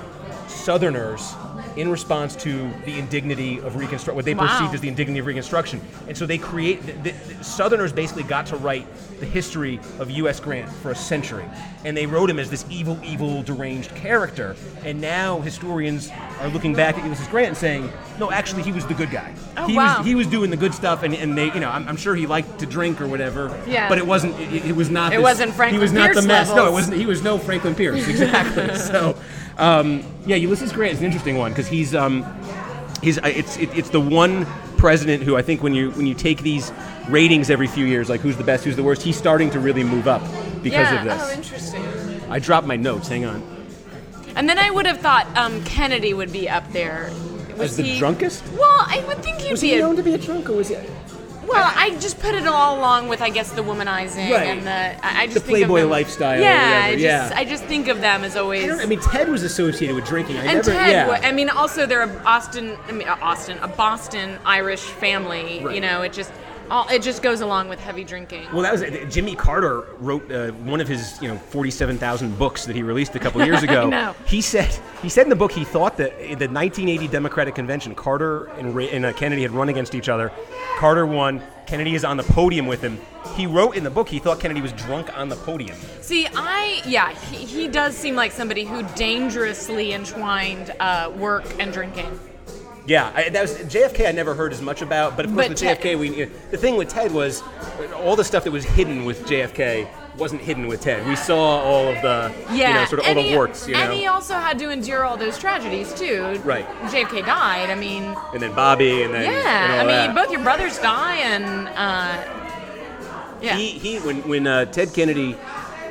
Southerners 0.48 1.34
in 1.78 1.90
response 1.90 2.36
to 2.36 2.70
the 2.86 2.98
indignity 2.98 3.60
of 3.60 3.76
Reconstruction, 3.76 4.16
what 4.16 4.26
they 4.26 4.34
Wow. 4.34 4.48
perceived 4.48 4.74
as 4.74 4.82
the 4.82 4.88
indignity 4.88 5.20
of 5.20 5.28
Reconstruction. 5.28 5.80
And 6.08 6.18
so 6.18 6.26
they 6.26 6.38
create, 6.40 6.86
the, 7.04 7.12
the, 7.12 7.44
Southerners 7.44 7.94
basically 7.94 8.24
got 8.24 8.48
to 8.48 8.58
write 8.58 8.88
the 9.20 9.26
history 9.26 9.80
of 10.00 10.10
U.S. 10.12 10.40
Grant 10.40 10.70
for 10.70 10.92
a 10.92 10.96
century. 10.96 11.46
And 11.86 11.96
they 11.96 12.06
wrote 12.06 12.30
him 12.30 12.40
as 12.40 12.50
this 12.50 12.66
evil, 12.70 13.00
evil, 13.04 13.44
deranged 13.44 13.94
character. 13.96 14.56
And 14.84 15.00
now 15.00 15.40
historians 15.42 16.10
are 16.42 16.50
looking 16.50 16.74
back 16.74 16.98
at 16.98 17.04
Ulysses 17.04 17.28
Grant 17.28 17.50
and 17.50 17.58
saying, 17.58 17.92
no, 18.20 18.32
actually, 18.32 18.64
he 18.64 18.72
was 18.72 18.86
the 18.88 18.96
good 18.96 19.12
guy. 19.12 19.34
Oh, 19.56 19.68
he, 19.68 19.76
wow. 19.76 20.00
was, 20.00 20.08
he 20.08 20.16
was 20.16 20.28
doing 20.28 20.50
the 20.50 20.58
good 20.58 20.74
stuff, 20.74 21.04
and, 21.04 21.14
and 21.14 21.38
they, 21.38 21.46
you 21.54 21.60
know, 21.60 21.70
I'm, 21.70 21.88
I'm 21.88 21.98
sure 21.98 22.16
he 22.16 22.26
liked 22.26 22.60
to 22.60 22.66
drink 22.66 23.00
or 23.00 23.08
whatever. 23.08 23.56
Yeah. 23.68 23.88
But 23.88 24.00
it 24.00 24.06
wasn't, 24.08 24.40
it, 24.40 24.66
it 24.66 24.76
was 24.76 24.90
not 24.90 25.14
It 25.14 25.18
this- 25.18 25.24
wasn't 25.24 25.54
Franklin 25.54 25.80
He 25.80 25.84
was 25.84 25.92
not 25.94 26.08
the 26.10 26.14
Pierce 26.16 26.26
mess. 26.26 26.50
No, 26.56 26.68
it 26.68 26.72
wasn't 26.72 26.98
he 26.98 27.06
was 27.06 27.24
no 27.24 27.38
Franklin 27.38 27.76
Pierce, 27.76 28.08
exactly. 28.10 28.76
so, 28.76 29.18
um, 29.58 30.04
yeah, 30.26 30.36
Ulysses 30.36 30.72
Grant 30.72 30.94
is 30.94 31.00
an 31.00 31.06
interesting 31.06 31.38
one 31.38 31.52
because 31.52 31.68
he's 31.68 31.96
um, 31.96 32.26
he's 33.02 33.18
uh, 33.18 33.22
it's 33.26 33.58
it, 33.58 33.70
it's 33.78 33.90
the 33.90 34.02
one 34.02 34.46
president 34.78 35.24
who 35.24 35.36
I 35.36 35.42
think 35.42 35.64
when 35.64 35.74
you 35.74 35.92
when 35.92 36.06
you 36.06 36.14
take 36.14 36.42
these 36.42 36.72
ratings 37.10 37.50
every 37.50 37.68
few 37.68 37.86
years, 37.86 38.10
like 38.10 38.22
who's 38.22 38.38
the 38.38 38.44
best, 38.44 38.64
who's 38.64 38.76
the 38.76 38.84
worst, 38.84 39.02
he's 39.02 39.18
starting 39.18 39.50
to 39.52 39.60
really 39.60 39.84
move 39.84 40.08
up 40.08 40.22
because 40.62 40.92
yeah. 40.92 41.00
of 41.00 41.04
this. 41.06 41.22
Oh, 41.24 41.34
interesting. 41.34 41.84
I 42.30 42.40
dropped 42.40 42.68
my 42.68 42.76
notes. 42.76 43.08
Hang 43.08 43.26
on. 43.26 43.42
And 44.36 44.48
then 44.48 44.60
I 44.60 44.70
would 44.70 44.86
have 44.86 45.00
thought 45.00 45.26
um, 45.36 45.64
Kennedy 45.64 46.14
would 46.14 46.32
be 46.32 46.48
up 46.48 46.72
there. 46.72 47.10
Was 47.58 47.72
As 47.72 47.78
the 47.78 47.84
he- 47.84 47.98
drunkest? 47.98 48.44
Well, 48.52 48.86
I 48.88 49.04
would 49.08 49.24
think 49.24 49.40
he'd 49.40 49.52
Was 49.52 49.62
be. 49.62 49.70
he 49.70 49.78
a, 49.78 49.80
known 49.80 49.96
to 49.96 50.04
be 50.04 50.14
a 50.14 50.18
drunk, 50.20 50.48
or 50.48 50.54
was 50.54 50.68
he? 50.68 50.76
Well, 51.48 51.72
I 51.76 51.92
just 52.00 52.20
put 52.20 52.36
it 52.36 52.46
all 52.48 52.78
along 52.80 53.08
with, 53.08 53.22
I 53.22 53.30
guess, 53.30 53.52
the 53.52 53.62
womanizing 53.64 54.30
Right. 54.32 54.48
and 54.48 54.66
the. 54.68 55.06
I, 55.06 55.22
I 55.24 55.26
just 55.28 55.36
The 55.36 55.40
think 55.40 55.64
of 55.64 55.70
Playboy 55.70 55.80
them- 55.82 55.90
lifestyle 55.90 56.38
or 56.38 56.42
Yeah, 56.42 56.64
whatever, 56.66 56.84
I 56.88 56.92
just, 56.92 57.04
yeah. 57.04 57.32
I 57.36 57.46
just 57.46 57.64
think 57.66 57.88
of 57.88 58.02
them 58.02 58.24
as 58.24 58.36
always. 58.36 58.64
I, 58.66 58.68
don't, 58.68 58.80
I 58.82 58.86
mean, 58.86 59.00
Ted 59.00 59.30
was 59.30 59.44
associated 59.44 59.96
with 59.96 60.06
drinking. 60.06 60.38
I 60.38 60.46
and 60.46 60.56
never, 60.58 60.72
Ted, 60.72 60.90
yeah. 60.92 61.08
wa- 61.08 61.20
I 61.22 61.32
mean, 61.32 61.50
also 61.50 61.86
they're 61.86 62.02
a 62.04 62.08
Boston, 62.08 62.78
I 62.88 62.92
mean, 62.92 63.08
Austin, 63.08 63.58
a 63.60 63.68
Boston 63.68 64.38
Irish 64.46 64.82
family. 64.82 65.62
Right. 65.64 65.76
You 65.76 65.82
know, 65.82 66.02
it 66.02 66.14
just, 66.14 66.32
all, 66.70 66.88
it 66.90 67.02
just 67.02 67.22
goes 67.22 67.42
along 67.42 67.70
with 67.70 67.80
heavy 67.80 68.04
drinking. 68.04 68.48
Well, 68.52 68.62
that 68.62 68.72
was 68.72 68.82
it. 68.82 69.10
Jimmy 69.10 69.36
Carter 69.36 69.88
wrote 70.00 70.32
uh, 70.32 70.52
one 70.52 70.82
of 70.82 70.88
his, 70.88 71.22
you 71.22 71.28
know, 71.28 71.38
forty-seven 71.38 71.98
thousand 71.98 72.38
books 72.38 72.66
that 72.66 72.76
he 72.76 72.84
released 72.84 73.16
a 73.16 73.20
couple 73.20 73.44
years 73.46 73.64
ago. 73.64 73.90
know. 73.90 74.16
He 74.26 74.42
said 74.42 74.78
he 75.02 75.10
said 75.10 75.24
in 75.24 75.30
the 75.30 75.36
book 75.36 75.52
he 75.52 75.64
thought 75.64 75.98
that 75.98 76.14
in 76.20 76.40
the 76.40 76.48
1980 76.48 77.08
Democratic 77.08 77.56
Convention, 77.56 77.96
Carter 77.96 78.46
and, 78.58 78.78
and 78.80 79.06
uh, 79.06 79.14
Kennedy 79.14 79.42
had 79.44 79.52
run 79.52 79.70
against 79.70 79.96
each 79.96 80.10
other. 80.10 80.32
Carter 80.78 81.06
won. 81.06 81.42
Kennedy 81.66 81.96
is 81.96 82.06
on 82.06 82.16
the 82.16 82.24
podium 82.24 82.66
with 82.66 82.82
him. 82.82 82.98
He 83.36 83.46
wrote 83.46 83.76
in 83.76 83.84
the 83.84 83.90
book 83.90 84.08
he 84.08 84.20
thought 84.20 84.40
Kennedy 84.40 84.62
was 84.62 84.72
drunk 84.74 85.16
on 85.18 85.28
the 85.28 85.36
podium. 85.36 85.78
See, 86.02 86.28
I 86.34 86.82
yeah, 86.86 87.12
he, 87.14 87.46
he 87.46 87.68
does 87.68 87.96
seem 87.96 88.16
like 88.16 88.32
somebody 88.32 88.64
who 88.64 88.84
dangerously 88.96 89.92
entwined 89.94 90.74
uh, 90.80 91.12
work 91.18 91.46
and 91.60 91.74
drinking. 91.74 92.20
Yeah, 92.88 93.12
I, 93.14 93.30
that 93.30 93.42
was 93.42 93.58
JFK. 93.58 94.08
I 94.08 94.12
never 94.14 94.34
heard 94.34 94.54
as 94.54 94.62
much 94.62 94.82
about, 94.82 95.18
but 95.18 95.26
of 95.26 95.32
course 95.34 95.48
But 95.48 95.50
with 95.50 95.60
Ted- 95.60 95.82
JFK, 95.82 96.00
we 96.00 96.24
the 96.52 96.58
thing 96.58 96.78
with 96.78 96.88
Ted 96.88 97.12
was 97.12 97.44
all 97.98 98.16
the 98.16 98.24
stuff 98.24 98.46
that 98.46 98.52
was 98.52 98.64
hidden 98.64 99.04
with 99.04 99.26
JFK 99.26 99.88
wasn't 100.18 100.42
hidden 100.42 100.68
with 100.68 100.82
Ted. 100.82 101.06
We 101.06 101.16
saw 101.16 101.38
all 101.62 101.88
of 101.90 102.02
the 102.02 102.34
Yeah, 102.52 102.70
you 102.70 102.74
know, 102.76 102.86
sort 102.86 103.00
of 103.00 103.06
all 103.06 103.10
and 103.10 103.18
the 103.20 103.24
he, 103.24 103.36
warts, 103.36 103.68
you 103.68 103.74
know. 103.76 103.82
and 103.82 103.94
he 103.94 104.08
also 104.08 104.34
had 104.36 104.58
to 104.60 104.70
endure 104.70 105.04
all 105.04 105.18
those 105.18 105.38
tragedies 105.38 105.94
too. 105.94 106.40
Right. 106.44 106.68
JFK 106.86 107.26
died. 107.26 107.70
I 107.70 107.76
mean, 107.76 108.04
and 108.34 108.42
then 108.42 108.56
Bobby, 108.56 109.04
and 109.04 109.14
then 109.14 109.24
and 109.26 109.34
yeah. 109.34 109.78
all 109.82 109.82
I 109.82 109.92
that. 109.92 110.08
mean, 110.08 110.16
both 110.16 110.32
your 110.32 110.42
brothers 110.42 110.80
die, 110.80 111.18
and 111.18 111.68
uh, 111.68 112.24
yeah. 113.42 113.58
He, 113.58 113.68
he 113.72 113.98
when 114.00 114.28
when 114.28 114.48
uh, 114.48 114.66
Ted 114.66 114.94
Kennedy 114.94 115.36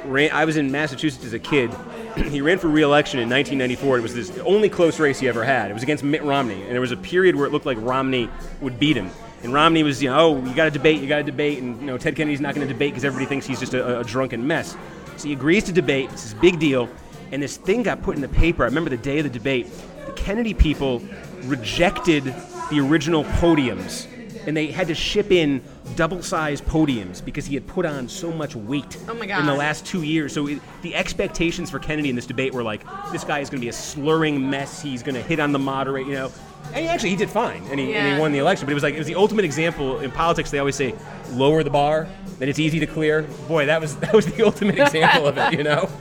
ran, 0.07 0.30
I 0.32 0.44
was 0.44 0.57
in 0.57 0.70
Massachusetts 0.72 1.24
as 1.26 1.34
a 1.34 1.38
kid. 1.38 1.70
he 2.31 2.41
ran 2.41 2.59
for 2.59 2.69
re-election 2.69 3.21
in 3.21 3.29
1994. 3.29 3.99
It 3.99 4.01
was 4.01 4.14
this 4.14 4.39
only 4.39 4.69
close 4.69 4.99
race 4.99 5.19
he 5.19 5.29
ever 5.29 5.45
had. 5.45 5.71
It 5.71 5.75
was 5.75 5.83
against 5.83 6.03
Mitt 6.03 6.23
Romney, 6.23 6.62
and 6.62 6.73
there 6.73 6.81
was 6.81 6.93
a 6.93 6.97
period 6.97 7.37
where 7.37 7.47
it 7.47 7.53
looked 7.53 7.67
like 7.67 7.79
Romney 7.81 8.31
would 8.61 8.79
beat 8.79 8.97
him. 8.97 9.11
And 9.43 9.53
Romney 9.53 9.83
was, 9.83 10.03
you 10.03 10.09
know, 10.09 10.19
oh, 10.19 10.45
you 10.45 10.55
got 10.55 10.64
to 10.64 10.71
debate, 10.71 11.01
you 11.01 11.09
got 11.09 11.19
to 11.19 11.23
debate, 11.23 11.59
and 11.59 11.79
you 11.81 11.87
know, 11.87 11.99
Ted 11.99 12.17
Kennedy's 12.17 12.41
not 12.41 12.55
going 12.55 12.67
to 12.67 12.73
debate 12.73 12.93
because 12.93 13.05
everybody 13.05 13.27
thinks 13.27 13.47
he's 13.47 13.61
just 13.61 13.75
a, 13.75 14.01
a 14.01 14.05
drunken 14.05 14.47
mess. 14.47 14.77
So 15.17 15.29
he 15.29 15.35
agrees 15.35 15.64
to 15.64 15.73
debate. 15.73 16.11
It's 16.12 16.23
this 16.23 16.35
big 16.35 16.59
deal, 16.59 16.89
and 17.33 17.43
this 17.43 17.57
thing 17.57 17.83
got 17.83 18.03
put 18.03 18.17
in 18.17 18.23
the 18.23 18.29
paper. 18.29 18.62
I 18.62 18.67
remember 18.67 18.91
the 18.91 18.97
day 18.97 19.19
of 19.19 19.25
the 19.25 19.31
debate. 19.31 19.69
The 20.07 20.12
Kennedy 20.12 20.55
people 20.55 21.03
rejected 21.45 22.25
the 22.71 22.81
original 22.81 23.25
podiums 23.25 24.07
and 24.47 24.57
they 24.57 24.69
had 24.69 24.87
to 24.89 24.95
ship 24.95 25.31
in 25.31 25.62
double-sized 25.95 26.64
podiums 26.66 27.24
because 27.24 27.47
he 27.47 27.55
had 27.55 27.66
put 27.66 27.87
on 27.87 28.09
so 28.09 28.32
much 28.32 28.57
weight 28.57 28.99
Oh 29.09 29.14
my 29.14 29.24
in 29.24 29.47
the 29.47 29.55
last 29.55 29.87
two 29.87 30.03
years. 30.03 30.32
So 30.32 30.47
it, 30.49 30.61
the 30.82 30.95
expectations 30.95 31.70
for 31.70 31.78
Kennedy 31.78 32.11
in 32.11 32.16
this 32.16 32.26
debate 32.26 32.53
were 32.53 32.62
like, 32.62 32.82
this 33.12 33.24
guy 33.24 33.39
is 33.39 33.49
going 33.49 33.61
to 33.61 33.64
be 33.64 33.68
a 33.68 33.72
slurring 33.72 34.51
mess. 34.51 34.82
He's 34.82 35.03
going 35.03 35.14
to 35.14 35.22
hit 35.22 35.39
on 35.41 35.53
the 35.53 35.59
moderate, 35.59 36.07
you 36.07 36.14
know. 36.14 36.32
And 36.72 36.76
he 36.84 36.87
actually 36.89 37.11
he 37.11 37.16
did 37.16 37.30
fine, 37.30 37.62
and 37.70 37.78
he, 37.78 37.95
and 37.95 38.14
he 38.14 38.20
won 38.20 38.32
the 38.32 38.39
election. 38.39 38.66
But 38.66 38.72
it 38.72 38.74
was 38.74 38.82
like 38.82 38.95
it 38.95 38.99
was 38.99 39.07
the 39.07 39.14
ultimate 39.14 39.45
example 39.45 40.01
in 40.01 40.11
politics. 40.11 40.51
They 40.51 40.59
always 40.59 40.74
say, 40.74 40.97
lower 41.30 41.62
the 41.62 41.70
bar, 41.70 42.09
then 42.41 42.49
it's 42.49 42.59
easy 42.59 42.80
to 42.80 42.87
clear. 42.87 43.22
Boy, 43.47 43.66
that 43.66 43.80
was 43.80 43.95
that 44.01 44.12
was 44.12 44.26
the 44.26 44.45
ultimate 44.45 44.76
example 44.78 45.28
of 45.28 45.39
it, 45.39 45.53
you 45.53 45.62
know. 45.62 45.89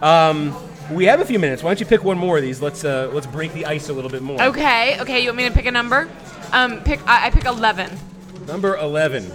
Um, 0.00 0.52
we 0.90 1.04
have 1.04 1.20
a 1.20 1.24
few 1.24 1.38
minutes. 1.38 1.62
Why 1.62 1.70
don't 1.70 1.78
you 1.78 1.86
pick 1.86 2.02
one 2.02 2.18
more 2.18 2.36
of 2.38 2.42
these? 2.42 2.60
Let's 2.60 2.84
uh, 2.84 3.08
let's 3.12 3.26
break 3.26 3.52
the 3.52 3.66
ice 3.66 3.88
a 3.88 3.92
little 3.92 4.10
bit 4.10 4.22
more. 4.22 4.42
okay. 4.42 5.00
Okay. 5.00 5.20
You 5.20 5.28
want 5.28 5.36
me 5.36 5.44
to 5.44 5.54
pick 5.54 5.66
a 5.66 5.70
number? 5.70 6.08
Um, 6.50 6.80
pick. 6.80 7.00
I, 7.06 7.26
I 7.26 7.30
pick 7.30 7.44
eleven. 7.44 7.90
Number 8.46 8.76
11. 8.76 9.30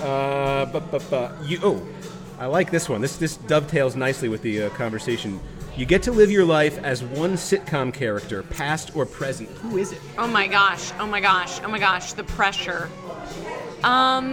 Uh, 0.00 0.66
bu- 0.66 0.80
bu- 0.80 0.98
bu- 0.98 1.44
you, 1.44 1.58
oh, 1.62 1.86
I 2.38 2.46
like 2.46 2.70
this 2.70 2.88
one. 2.88 3.00
This, 3.00 3.16
this 3.16 3.36
dovetails 3.36 3.96
nicely 3.96 4.28
with 4.28 4.42
the 4.42 4.64
uh, 4.64 4.70
conversation. 4.70 5.40
You 5.76 5.86
get 5.86 6.02
to 6.04 6.12
live 6.12 6.30
your 6.30 6.44
life 6.44 6.78
as 6.78 7.02
one 7.02 7.34
sitcom 7.34 7.92
character, 7.92 8.42
past 8.42 8.94
or 8.96 9.06
present. 9.06 9.48
Who 9.58 9.76
is 9.78 9.92
it? 9.92 10.00
Oh 10.18 10.26
my 10.26 10.46
gosh. 10.46 10.92
Oh 10.98 11.06
my 11.06 11.20
gosh. 11.20 11.60
Oh 11.62 11.68
my 11.68 11.78
gosh. 11.78 12.12
The 12.14 12.24
pressure. 12.24 12.88
Um, 13.84 14.32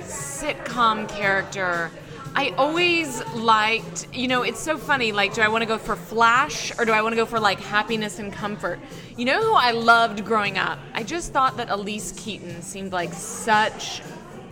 sitcom 0.00 1.08
character. 1.08 1.90
I 2.34 2.50
always 2.56 3.24
liked, 3.34 4.06
you 4.14 4.28
know, 4.28 4.42
it's 4.42 4.60
so 4.60 4.78
funny. 4.78 5.10
Like, 5.12 5.34
do 5.34 5.42
I 5.42 5.48
want 5.48 5.62
to 5.62 5.66
go 5.66 5.76
for 5.78 5.96
flash 5.96 6.72
or 6.78 6.84
do 6.84 6.92
I 6.92 7.02
want 7.02 7.12
to 7.12 7.16
go 7.16 7.26
for 7.26 7.40
like 7.40 7.58
happiness 7.58 8.18
and 8.20 8.32
comfort? 8.32 8.78
You 9.16 9.24
know 9.24 9.42
who 9.42 9.54
I 9.54 9.72
loved 9.72 10.24
growing 10.24 10.56
up? 10.56 10.78
I 10.94 11.02
just 11.02 11.32
thought 11.32 11.56
that 11.56 11.68
Elyse 11.68 12.16
Keaton 12.16 12.62
seemed 12.62 12.92
like 12.92 13.12
such 13.12 14.02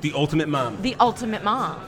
The 0.00 0.12
ultimate 0.14 0.48
mom. 0.48 0.82
the 0.82 0.96
ultimate 0.98 1.44
mom. 1.44 1.80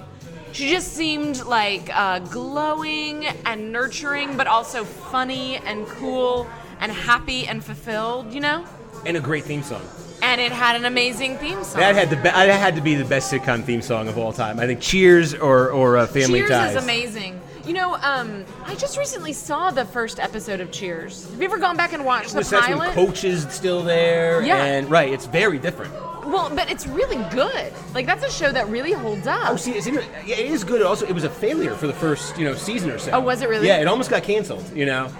She 0.52 0.70
just 0.70 0.94
seemed 0.94 1.44
like 1.44 1.90
uh, 1.92 2.20
glowing 2.20 3.26
and 3.44 3.72
nurturing, 3.72 4.36
but 4.36 4.46
also 4.46 4.84
funny 4.84 5.56
and 5.56 5.86
cool 5.86 6.46
and 6.80 6.90
happy 6.92 7.46
and 7.46 7.62
fulfilled, 7.62 8.32
you 8.32 8.40
know? 8.40 8.64
And 9.04 9.16
a 9.16 9.20
great 9.20 9.44
theme 9.44 9.62
song. 9.62 9.82
And 10.22 10.40
it 10.40 10.50
had 10.52 10.76
an 10.76 10.84
amazing 10.84 11.38
theme 11.38 11.62
song. 11.64 11.80
That 11.80 11.94
had, 11.94 12.10
the 12.10 12.16
be- 12.16 12.22
that 12.22 12.48
had 12.60 12.74
to 12.74 12.80
be 12.80 12.94
the 12.96 13.04
best 13.04 13.32
sitcom 13.32 13.62
theme 13.64 13.80
song 13.82 14.08
of 14.08 14.18
all 14.18 14.32
time. 14.32 14.58
I 14.58 14.66
think 14.66 14.80
Cheers 14.80 15.34
or, 15.34 15.70
or 15.70 15.96
uh, 15.96 16.06
Family 16.06 16.40
Cheers 16.40 16.50
Ties. 16.50 16.76
is 16.76 16.82
amazing. 16.82 17.40
You 17.64 17.74
know, 17.74 17.94
um, 18.00 18.44
I 18.64 18.74
just 18.76 18.96
recently 18.96 19.32
saw 19.32 19.70
the 19.70 19.84
first 19.84 20.18
episode 20.18 20.60
of 20.60 20.72
Cheers. 20.72 21.28
Have 21.30 21.38
you 21.38 21.44
ever 21.44 21.58
gone 21.58 21.76
back 21.76 21.92
and 21.92 22.04
watched 22.04 22.32
the 22.32 22.38
Was 22.38 22.50
that's 22.50 22.66
when 22.68 22.78
pilot? 22.78 22.94
Coach 22.94 23.24
is 23.24 23.46
still 23.50 23.82
there? 23.82 24.42
Yeah. 24.42 24.64
And 24.64 24.90
right, 24.90 25.12
it's 25.12 25.26
very 25.26 25.58
different. 25.58 25.92
well, 26.26 26.50
but 26.54 26.70
it's 26.70 26.86
really 26.86 27.22
good. 27.30 27.72
Like 27.94 28.06
that's 28.06 28.24
a 28.24 28.30
show 28.30 28.50
that 28.52 28.68
really 28.68 28.92
holds 28.92 29.26
up. 29.26 29.50
Oh, 29.50 29.56
see, 29.56 29.72
it's 29.72 29.86
inter- 29.86 30.04
yeah, 30.24 30.36
it 30.36 30.46
is 30.50 30.64
good. 30.64 30.80
Also, 30.82 31.06
it 31.06 31.12
was 31.12 31.24
a 31.24 31.30
failure 31.30 31.74
for 31.74 31.86
the 31.86 31.92
first, 31.92 32.38
you 32.38 32.44
know, 32.44 32.54
season 32.54 32.90
or 32.90 32.98
so. 32.98 33.12
Oh, 33.12 33.20
was 33.20 33.42
it 33.42 33.48
really? 33.48 33.66
Yeah, 33.66 33.80
it 33.80 33.86
almost 33.86 34.08
got 34.10 34.22
canceled. 34.22 34.64
You 34.74 34.86
know. 34.86 35.12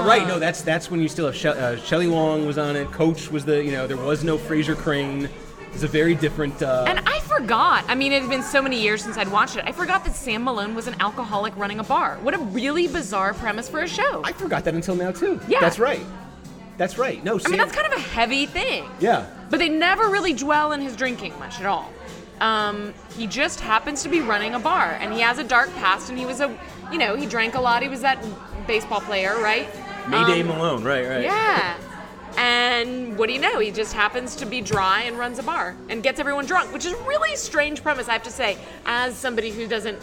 But 0.00 0.06
right, 0.06 0.26
no, 0.26 0.38
that's 0.38 0.62
that's 0.62 0.90
when 0.90 1.00
you 1.00 1.08
still 1.08 1.26
have 1.26 1.34
she- 1.36 1.48
uh, 1.48 1.76
Shelley 1.76 2.06
Long 2.06 2.46
was 2.46 2.58
on 2.58 2.76
it. 2.76 2.90
Coach 2.92 3.30
was 3.30 3.44
the, 3.44 3.62
you 3.64 3.72
know, 3.72 3.86
there 3.86 3.96
was 3.96 4.24
no 4.24 4.36
Frasier 4.38 4.76
Crane. 4.76 5.28
It's 5.72 5.82
a 5.82 5.88
very 5.88 6.14
different. 6.14 6.62
Uh, 6.62 6.84
And 6.86 7.00
I 7.00 7.18
forgot. 7.20 7.84
I 7.88 7.94
mean, 7.96 8.12
it 8.12 8.20
had 8.22 8.30
been 8.30 8.42
so 8.44 8.62
many 8.62 8.80
years 8.80 9.02
since 9.02 9.16
I'd 9.18 9.30
watched 9.30 9.56
it. 9.56 9.64
I 9.66 9.72
forgot 9.72 10.04
that 10.04 10.14
Sam 10.14 10.44
Malone 10.44 10.74
was 10.76 10.86
an 10.86 10.94
alcoholic 11.00 11.56
running 11.56 11.80
a 11.80 11.84
bar. 11.84 12.16
What 12.22 12.32
a 12.34 12.38
really 12.38 12.86
bizarre 12.86 13.34
premise 13.34 13.68
for 13.68 13.80
a 13.80 13.88
show. 13.88 14.22
I 14.24 14.32
forgot 14.32 14.62
that 14.64 14.74
until 14.74 14.94
now 14.94 15.10
too. 15.10 15.40
Yeah. 15.48 15.58
that's 15.60 15.78
right. 15.80 16.04
That's 16.76 16.96
right. 16.98 17.22
No, 17.24 17.38
I 17.44 17.48
mean, 17.48 17.58
that's 17.58 17.74
kind 17.74 17.86
of 17.92 17.98
a 17.98 18.02
heavy 18.02 18.46
thing. 18.46 18.84
yeah. 19.00 19.26
But 19.50 19.58
they 19.58 19.68
never 19.68 20.08
really 20.08 20.32
dwell 20.32 20.72
in 20.72 20.80
his 20.80 20.96
drinking 20.96 21.38
much 21.38 21.60
at 21.60 21.66
all. 21.66 21.90
Um, 22.40 22.92
he 23.16 23.26
just 23.28 23.60
happens 23.60 24.02
to 24.02 24.08
be 24.08 24.20
running 24.20 24.54
a 24.54 24.58
bar, 24.58 24.98
and 25.00 25.12
he 25.12 25.20
has 25.20 25.38
a 25.38 25.44
dark 25.44 25.72
past. 25.76 26.08
And 26.10 26.18
he 26.18 26.26
was 26.26 26.40
a, 26.40 26.56
you 26.90 26.98
know, 26.98 27.14
he 27.14 27.26
drank 27.26 27.54
a 27.54 27.60
lot. 27.60 27.82
He 27.82 27.88
was 27.88 28.00
that 28.00 28.18
baseball 28.66 29.00
player, 29.00 29.38
right? 29.40 29.68
Mayday 30.06 30.40
Um, 30.42 30.48
Malone. 30.48 30.84
Right, 30.84 31.06
right. 31.06 31.22
Yeah. 31.22 31.78
And 32.36 33.16
what 33.18 33.28
do 33.28 33.32
you 33.32 33.40
know? 33.40 33.58
He 33.58 33.70
just 33.70 33.92
happens 33.92 34.34
to 34.36 34.46
be 34.46 34.60
dry 34.60 35.02
and 35.02 35.18
runs 35.18 35.38
a 35.38 35.42
bar 35.42 35.76
and 35.88 36.02
gets 36.02 36.18
everyone 36.20 36.46
drunk, 36.46 36.72
which 36.72 36.84
is 36.84 36.92
a 36.92 36.96
really 37.04 37.36
strange 37.36 37.82
premise, 37.82 38.08
I 38.08 38.12
have 38.12 38.22
to 38.24 38.30
say, 38.30 38.58
as 38.86 39.14
somebody 39.16 39.50
who 39.50 39.66
doesn't, 39.66 39.98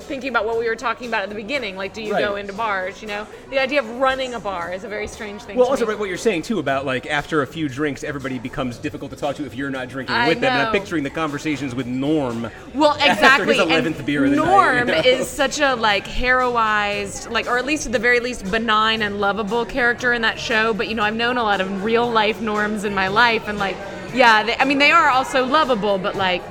thinking 0.00 0.28
about 0.30 0.46
what 0.46 0.58
we 0.58 0.68
were 0.68 0.76
talking 0.76 1.08
about 1.08 1.22
at 1.22 1.28
the 1.28 1.34
beginning, 1.34 1.76
like, 1.76 1.92
do 1.94 2.02
you 2.02 2.12
Right. 2.12 2.20
go 2.24 2.36
into 2.36 2.52
bars, 2.52 3.00
you 3.02 3.08
know? 3.08 3.26
The 3.50 3.58
idea 3.58 3.80
of 3.80 3.88
running 3.98 4.34
a 4.34 4.40
bar 4.40 4.72
is 4.72 4.84
a 4.84 4.88
very 4.88 5.06
strange 5.06 5.42
thing 5.42 5.56
Well, 5.56 5.66
to 5.66 5.70
also 5.72 5.86
me. 5.86 5.94
what 5.94 6.08
you're 6.08 6.18
saying 6.18 6.42
too 6.42 6.58
about 6.58 6.84
like 6.86 7.06
after 7.06 7.42
a 7.42 7.46
few 7.46 7.68
drinks, 7.68 8.04
everybody 8.04 8.38
becomes 8.38 8.76
difficult 8.78 9.10
to 9.12 9.16
talk 9.16 9.36
to 9.36 9.44
if 9.46 9.54
you're 9.54 9.70
not 9.70 9.88
drinking 9.88 10.14
I 10.14 10.28
with 10.28 10.40
them. 10.40 10.52
And 10.52 10.66
I'm 10.68 10.72
picturing 10.72 11.02
the 11.02 11.10
conversations 11.10 11.74
with 11.74 11.86
Norm. 11.86 12.50
Well, 12.74 12.90
after 13.00 13.10
exactly. 13.12 13.54
his 13.54 13.64
11th 13.64 13.96
and 13.98 14.06
beer 14.06 14.28
the 14.28 14.36
night, 14.36 14.44
Norm 14.44 14.88
you 14.88 14.94
know? 14.94 15.00
is 15.00 15.26
such 15.28 15.58
a 15.60 15.74
like 15.74 16.06
heroized, 16.06 17.30
like, 17.30 17.46
or 17.46 17.58
at 17.58 17.64
least 17.66 17.86
at 17.86 17.92
the 17.92 17.98
very 17.98 18.20
least, 18.20 18.50
benign 18.50 19.02
and 19.02 19.20
lovable 19.20 19.64
character 19.64 20.12
in 20.12 20.22
that 20.22 20.38
show. 20.38 20.72
But 20.74 20.88
you 20.88 20.94
know, 20.94 21.02
I've 21.02 21.16
known 21.16 21.38
a 21.38 21.42
lot 21.42 21.60
of 21.60 21.71
real 21.80 22.10
life 22.10 22.40
Norms 22.40 22.84
in 22.84 22.94
my 22.94 23.08
life, 23.08 23.48
and 23.48 23.58
like, 23.58 23.76
yeah, 24.14 24.42
they, 24.42 24.56
I 24.56 24.64
mean, 24.64 24.78
they 24.78 24.90
are 24.90 25.08
also 25.08 25.44
lovable, 25.46 25.98
but 25.98 26.14
like 26.16 26.42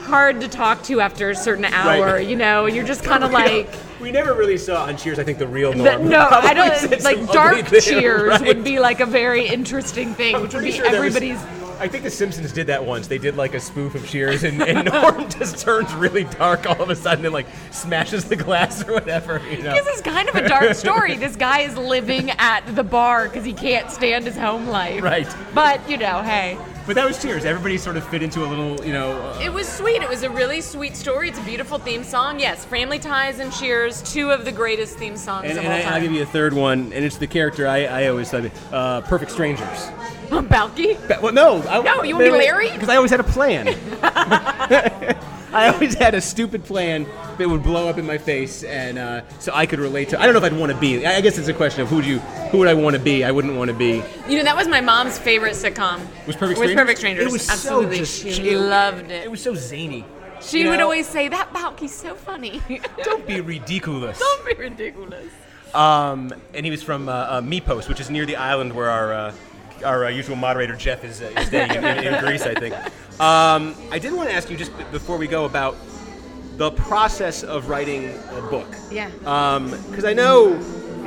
hard 0.00 0.40
to 0.40 0.48
talk 0.48 0.82
to 0.84 1.00
after 1.00 1.30
a 1.30 1.34
certain 1.36 1.64
hour. 1.64 2.04
Right. 2.14 2.26
You 2.26 2.36
know, 2.36 2.66
you're 2.66 2.86
just 2.86 3.04
kind 3.04 3.22
of 3.24 3.30
like. 3.42 3.68
we 4.00 4.10
never 4.10 4.34
really 4.34 4.58
saw 4.58 4.84
on 4.84 4.96
Cheers. 4.96 5.18
I 5.18 5.24
think 5.24 5.38
the 5.38 5.46
real 5.46 5.72
the- 5.72 5.78
Norm. 5.96 6.08
no, 6.08 6.26
I 6.30 6.52
don't 6.54 7.02
like 7.04 7.30
dark 7.32 7.66
cheers 7.80 8.28
right? 8.30 8.40
would 8.42 8.64
be 8.64 8.78
like 8.80 9.00
a 9.00 9.06
very 9.06 9.46
interesting 9.46 10.14
thing, 10.20 10.36
I'm 10.36 10.42
which 10.42 10.54
would 10.54 10.64
be 10.64 10.72
sure 10.72 10.84
was- 10.86 10.94
everybody's. 10.94 11.38
I 11.80 11.88
think 11.88 12.04
The 12.04 12.10
Simpsons 12.10 12.52
did 12.52 12.66
that 12.66 12.84
once. 12.84 13.06
They 13.06 13.16
did 13.16 13.36
like 13.36 13.54
a 13.54 13.60
spoof 13.60 13.94
of 13.94 14.06
Cheers, 14.06 14.44
and, 14.44 14.62
and 14.62 14.84
Norm 14.92 15.30
just 15.30 15.58
turns 15.58 15.92
really 15.94 16.24
dark 16.24 16.66
all 16.66 16.82
of 16.82 16.90
a 16.90 16.94
sudden 16.94 17.24
and 17.24 17.32
like 17.32 17.46
smashes 17.70 18.26
the 18.26 18.36
glass 18.36 18.86
or 18.86 18.92
whatever. 18.92 19.40
You 19.50 19.62
know? 19.62 19.72
This 19.72 19.96
is 19.96 20.02
kind 20.02 20.28
of 20.28 20.34
a 20.34 20.46
dark 20.46 20.74
story. 20.74 21.16
This 21.16 21.36
guy 21.36 21.60
is 21.60 21.78
living 21.78 22.30
at 22.32 22.60
the 22.76 22.84
bar 22.84 23.28
because 23.28 23.46
he 23.46 23.54
can't 23.54 23.90
stand 23.90 24.26
his 24.26 24.36
home 24.36 24.68
life. 24.68 25.02
Right. 25.02 25.26
But, 25.54 25.88
you 25.88 25.96
know, 25.96 26.22
hey. 26.22 26.58
But 26.90 26.96
that 26.96 27.06
was 27.06 27.22
Cheers. 27.22 27.44
Everybody 27.44 27.78
sort 27.78 27.96
of 27.96 28.04
fit 28.08 28.20
into 28.20 28.44
a 28.44 28.48
little, 28.48 28.84
you 28.84 28.92
know. 28.92 29.12
Uh, 29.12 29.38
It 29.40 29.52
was 29.52 29.68
sweet. 29.68 30.02
It 30.02 30.08
was 30.08 30.24
a 30.24 30.28
really 30.28 30.60
sweet 30.60 30.96
story. 30.96 31.28
It's 31.28 31.38
a 31.38 31.42
beautiful 31.42 31.78
theme 31.78 32.02
song. 32.02 32.40
Yes, 32.40 32.64
Family 32.64 32.98
Ties 32.98 33.38
and 33.38 33.52
Cheers, 33.52 34.02
two 34.02 34.32
of 34.32 34.44
the 34.44 34.50
greatest 34.50 34.98
theme 34.98 35.16
songs 35.16 35.44
and 35.44 35.52
of 35.56 35.64
and 35.64 35.84
all 35.84 35.92
I, 35.92 35.94
I'll 35.94 36.02
give 36.02 36.10
you 36.10 36.22
a 36.22 36.26
third 36.26 36.52
one, 36.52 36.92
and 36.92 37.04
it's 37.04 37.16
the 37.16 37.28
character 37.28 37.68
I, 37.68 37.84
I 37.84 38.08
always 38.08 38.28
thought, 38.28 38.50
uh, 38.72 39.02
Perfect 39.02 39.30
Strangers. 39.30 39.68
Balki? 40.30 40.98
Well, 41.22 41.32
no. 41.32 41.62
I, 41.62 41.80
No, 41.80 42.02
you 42.02 42.16
wanna 42.16 42.32
be 42.32 42.38
Larry? 42.38 42.72
Because 42.72 42.88
I 42.88 42.96
always 42.96 43.12
had 43.12 43.20
a 43.20 43.22
plan. 43.22 43.68
I 45.52 45.68
always 45.68 45.94
had 45.94 46.14
a 46.14 46.20
stupid 46.20 46.64
plan 46.64 47.06
that 47.38 47.48
would 47.48 47.62
blow 47.62 47.88
up 47.88 47.98
in 47.98 48.06
my 48.06 48.18
face, 48.18 48.62
and 48.62 48.98
uh, 48.98 49.22
so 49.38 49.52
I 49.54 49.66
could 49.66 49.78
relate 49.78 50.10
to. 50.10 50.20
I 50.20 50.24
don't 50.24 50.32
know 50.32 50.38
if 50.38 50.52
I'd 50.52 50.58
want 50.58 50.72
to 50.72 50.78
be. 50.78 51.06
I 51.06 51.16
I 51.16 51.22
guess 51.22 51.36
it's 51.36 51.48
a 51.48 51.54
question 51.54 51.82
of 51.82 51.88
who 51.88 51.96
would 51.96 52.06
you, 52.06 52.18
who 52.50 52.58
would 52.58 52.68
I 52.68 52.72
want 52.74 52.96
to 52.96 53.02
be? 53.02 53.24
I 53.24 53.30
wouldn't 53.30 53.56
want 53.56 53.70
to 53.70 53.76
be. 53.76 54.02
You 54.26 54.38
know, 54.38 54.44
that 54.44 54.56
was 54.56 54.68
my 54.68 54.80
mom's 54.80 55.18
favorite 55.18 55.52
sitcom. 55.52 56.00
Was 56.26 56.34
Perfect 56.36 56.58
Was 56.58 56.70
Strangers? 56.70 56.74
Perfect 56.74 56.98
Strangers. 56.98 57.26
It 57.26 57.32
was 57.32 57.50
Absolutely. 57.50 58.04
so 58.04 58.28
just. 58.28 58.40
she 58.40 58.56
loved 58.56 59.10
it. 59.10 59.24
It 59.24 59.30
was 59.30 59.42
so 59.42 59.54
zany. 59.54 60.04
she 60.40 60.62
you 60.62 60.70
would 60.70 60.78
know? 60.78 60.84
always 60.84 61.06
say, 61.06 61.28
that 61.28 61.52
Balki's 61.52 61.94
so 61.94 62.14
funny. 62.14 62.62
Don't 63.02 63.26
be 63.26 63.40
ridiculous. 63.40 64.18
Don't 64.20 64.46
be 64.46 64.54
ridiculous. 64.54 65.30
Um, 65.74 66.32
and 66.54 66.64
he 66.64 66.70
was 66.70 66.82
from 66.82 67.08
uh, 67.08 67.12
uh, 67.12 67.40
Mypos, 67.42 67.88
which 67.88 68.00
is 68.00 68.08
near 68.08 68.24
the 68.24 68.36
island 68.36 68.72
where 68.72 68.88
our 68.88 69.12
uh, 69.12 69.34
our 69.84 70.06
uh, 70.06 70.08
usual 70.08 70.36
moderator 70.36 70.74
Jeff 70.76 71.04
is, 71.04 71.20
uh, 71.22 71.26
is 71.38 71.46
staying 71.46 71.70
in, 71.70 71.84
in, 71.84 72.14
in 72.14 72.20
Greece, 72.24 72.42
I 72.42 72.54
think. 72.54 72.74
Um, 73.20 73.74
I 73.90 73.98
did 73.98 74.12
want 74.12 74.28
to 74.28 74.34
ask 74.34 74.50
you 74.50 74.56
just 74.56 74.76
b- 74.76 74.84
before 74.92 75.16
we 75.18 75.26
go 75.26 75.44
about 75.44 75.76
the 76.56 76.70
process 76.72 77.42
of 77.42 77.68
writing 77.68 78.08
a 78.36 78.42
book. 78.42 78.68
Yeah. 78.90 79.08
Because 79.90 80.04
I 80.04 80.12
know, 80.12 80.54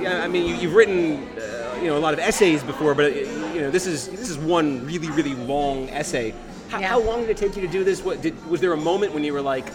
I 0.06 0.28
mean, 0.28 0.48
you, 0.48 0.56
you've 0.56 0.74
written, 0.76 1.28
uh, 1.38 1.78
you 1.82 1.88
know, 1.88 1.98
a 1.98 2.00
lot 2.00 2.14
of 2.14 2.20
essays 2.20 2.64
before, 2.64 2.96
but 2.96 3.12
uh, 3.12 3.16
you 3.54 3.62
know, 3.62 3.70
this 3.72 3.86
is 3.86 4.08
this 4.10 4.30
is 4.30 4.38
one 4.38 4.86
really 4.86 5.10
really 5.12 5.36
long 5.36 5.90
essay. 5.90 6.34
How, 6.70 6.80
Yeah. 6.80 6.88
how 6.88 7.00
long 7.02 7.22
did 7.22 7.30
it 7.30 7.38
take 7.38 7.56
you 7.56 7.62
to 7.62 7.68
do 7.68 7.84
this? 7.84 8.02
What 8.04 8.22
did 8.22 8.34
was 8.48 8.62
there 8.62 8.74
a 8.74 8.78
moment 8.78 9.14
when 9.14 9.24
you 9.24 9.34
were 9.34 9.42
like, 9.42 9.68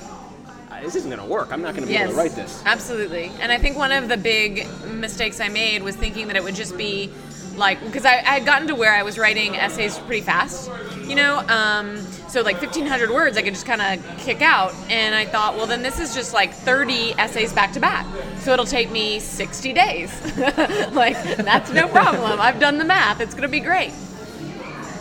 "Uh, 0.70 0.80
this 0.82 0.96
isn't 0.96 1.10
going 1.10 1.22
to 1.22 1.28
work. 1.28 1.52
I'm 1.52 1.62
not 1.62 1.74
going 1.74 1.86
to 1.86 1.88
be 1.92 1.96
able 1.96 2.12
to 2.12 2.16
write 2.18 2.32
this. 2.32 2.62
Absolutely. 2.66 3.30
And 3.40 3.52
I 3.52 3.58
think 3.58 3.76
one 3.76 3.92
of 3.92 4.08
the 4.08 4.16
big 4.16 4.66
mistakes 4.86 5.38
I 5.40 5.48
made 5.48 5.82
was 5.82 5.94
thinking 5.96 6.26
that 6.28 6.36
it 6.36 6.42
would 6.42 6.56
just 6.56 6.76
be 6.76 7.10
like, 7.58 7.82
because 7.84 8.04
I, 8.04 8.14
I 8.14 8.38
had 8.38 8.46
gotten 8.46 8.68
to 8.68 8.74
where 8.74 8.92
I 8.92 9.02
was 9.02 9.18
writing 9.18 9.56
essays 9.56 9.98
pretty 9.98 10.22
fast, 10.22 10.70
you 11.04 11.14
know? 11.14 11.38
Um, 11.48 11.98
so 12.28 12.42
like 12.42 12.60
1,500 12.60 13.10
words 13.10 13.36
I 13.36 13.42
could 13.42 13.54
just 13.54 13.66
kind 13.66 13.82
of 13.82 14.18
kick 14.18 14.42
out. 14.42 14.74
And 14.90 15.14
I 15.14 15.24
thought, 15.24 15.56
well, 15.56 15.66
then 15.66 15.82
this 15.82 15.98
is 15.98 16.14
just 16.14 16.32
like 16.32 16.52
30 16.52 17.14
essays 17.18 17.52
back 17.52 17.72
to 17.72 17.80
back. 17.80 18.06
So 18.38 18.52
it'll 18.52 18.64
take 18.64 18.90
me 18.90 19.18
60 19.20 19.72
days. 19.72 20.38
like, 20.92 21.22
that's 21.36 21.72
no 21.72 21.88
problem. 21.88 22.40
I've 22.40 22.60
done 22.60 22.78
the 22.78 22.84
math. 22.84 23.20
It's 23.20 23.34
going 23.34 23.42
to 23.42 23.48
be 23.48 23.60
great 23.60 23.92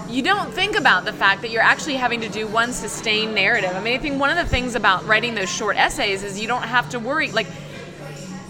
you 0.10 0.22
don't 0.22 0.54
think 0.54 0.78
about 0.78 1.06
the 1.06 1.14
fact 1.14 1.42
that 1.42 1.52
you're 1.52 1.62
actually 1.62 1.96
having 1.96 2.22
to 2.22 2.30
do 2.30 2.48
one 2.48 2.72
sustained 2.72 3.36
narrative. 3.36 3.72
I 3.74 3.82
mean, 3.82 3.94
I 3.94 3.98
think 4.02 4.20
one 4.20 4.30
of 4.30 4.38
the 4.38 4.46
things 4.46 4.76
about 4.76 5.06
writing 5.06 5.36
those 5.36 5.50
short 5.50 5.76
essays 5.76 6.24
is 6.24 6.40
you 6.40 6.48
don't 6.48 6.64
have 6.64 6.90
to 6.92 7.00
worry. 7.00 7.32
Like, 7.32 7.48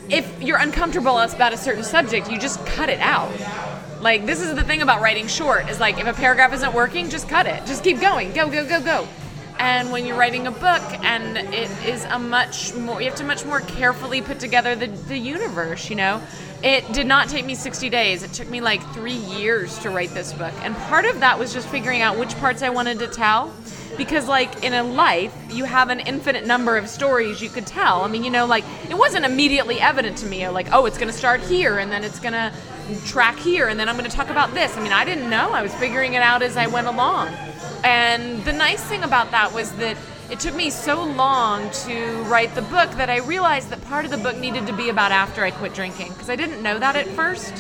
if 0.10 0.42
you're 0.42 0.60
uncomfortable 0.60 1.18
about 1.18 1.54
a 1.54 1.58
certain 1.58 1.84
subject, 1.84 2.32
you 2.32 2.40
just 2.40 2.66
cut 2.66 2.90
it 2.90 3.00
out. 3.00 3.32
Like, 4.02 4.26
this 4.26 4.42
is 4.42 4.54
the 4.54 4.64
thing 4.64 4.82
about 4.82 5.02
writing 5.02 5.28
short 5.28 5.70
is 5.70 5.80
like, 5.80 5.98
if 5.98 6.06
a 6.06 6.14
paragraph 6.14 6.54
isn't 6.54 6.74
working, 6.74 7.10
just 7.10 7.28
cut 7.28 7.48
it. 7.48 7.66
Just 7.66 7.84
keep 7.84 8.00
going. 8.00 8.32
Go, 8.34 8.50
go, 8.50 8.68
go, 8.68 8.82
go. 8.82 9.08
And 9.60 9.92
when 9.92 10.06
you're 10.06 10.18
writing 10.18 10.46
a 10.46 10.52
book, 10.52 10.84
and 11.04 11.36
it 11.36 11.72
is 11.84 12.06
a 12.06 12.20
much 12.20 12.76
more, 12.76 13.02
you 13.02 13.10
have 13.10 13.18
to 13.18 13.24
much 13.24 13.44
more 13.44 13.62
carefully 13.62 14.22
put 14.22 14.40
together 14.40 14.76
the, 14.76 14.88
the 14.88 15.18
universe, 15.18 15.90
you 15.90 15.96
know? 15.96 16.22
It 16.64 16.92
did 16.94 17.08
not 17.08 17.28
take 17.30 17.46
me 17.46 17.56
60 17.56 17.90
days. 17.90 18.22
It 18.22 18.34
took 18.34 18.50
me 18.50 18.62
like 18.62 18.84
three 18.94 19.14
years 19.14 19.78
to 19.80 19.90
write 19.90 20.12
this 20.12 20.32
book. 20.34 20.54
And 20.62 20.76
part 20.76 21.06
of 21.06 21.20
that 21.22 21.40
was 21.40 21.54
just 21.54 21.68
figuring 21.70 22.02
out 22.02 22.20
which 22.20 22.36
parts 22.38 22.62
I 22.62 22.70
wanted 22.70 23.00
to 23.00 23.08
tell. 23.08 23.52
Because, 23.98 24.28
like, 24.28 24.64
in 24.64 24.74
a 24.74 24.84
life, 24.84 25.36
you 25.50 25.64
have 25.64 25.90
an 25.90 26.02
infinite 26.02 26.46
number 26.46 26.78
of 26.78 26.88
stories 26.88 27.42
you 27.42 27.50
could 27.50 27.66
tell. 27.66 28.04
I 28.04 28.08
mean, 28.08 28.24
you 28.24 28.30
know, 28.30 28.46
like, 28.46 28.64
it 28.90 28.98
wasn't 28.98 29.26
immediately 29.26 29.80
evident 29.80 30.18
to 30.20 30.28
me, 30.28 30.48
like, 30.50 30.68
oh, 30.72 30.86
it's 30.86 31.00
going 31.00 31.12
to 31.12 31.18
start 31.18 31.42
here, 31.42 31.80
and 31.80 31.92
then 31.92 32.04
it's 32.04 32.20
going 32.20 32.34
to 32.34 32.54
track 33.06 33.38
here, 33.38 33.68
and 33.68 33.80
then 33.80 33.90
I'm 33.90 33.98
going 33.98 34.10
to 34.10 34.16
talk 34.16 34.30
about 34.30 34.54
this. 34.54 34.76
I 34.78 34.82
mean, 34.82 34.92
I 34.92 35.06
didn't 35.06 35.30
know. 35.30 35.52
I 35.52 35.62
was 35.62 35.74
figuring 35.76 36.14
it 36.14 36.22
out 36.22 36.42
as 36.42 36.58
I 36.58 36.68
went 36.68 36.88
along. 36.88 37.30
And 37.84 38.44
the 38.44 38.54
nice 38.54 38.84
thing 38.84 39.04
about 39.04 39.32
that 39.32 39.54
was 39.54 39.72
that 39.74 39.98
it 40.30 40.42
took 40.42 40.56
me 40.56 40.70
so 40.70 41.04
long 41.04 41.70
to 41.86 42.22
write 42.24 42.54
the 42.54 42.62
book 42.64 42.92
that 42.92 43.10
I 43.10 43.20
realized 43.20 43.70
that 43.70 43.82
part 43.86 44.04
of 44.04 44.12
the 44.12 44.18
book 44.18 44.38
needed 44.38 44.68
to 44.68 44.74
be 44.74 44.90
about 44.90 45.14
after 45.14 45.42
I 45.42 45.52
quit 45.52 45.74
drinking 45.74 46.10
because 46.10 46.30
I 46.30 46.36
didn't 46.36 46.62
know 46.62 46.78
that 46.80 46.98
at 46.98 47.08
first. 47.08 47.54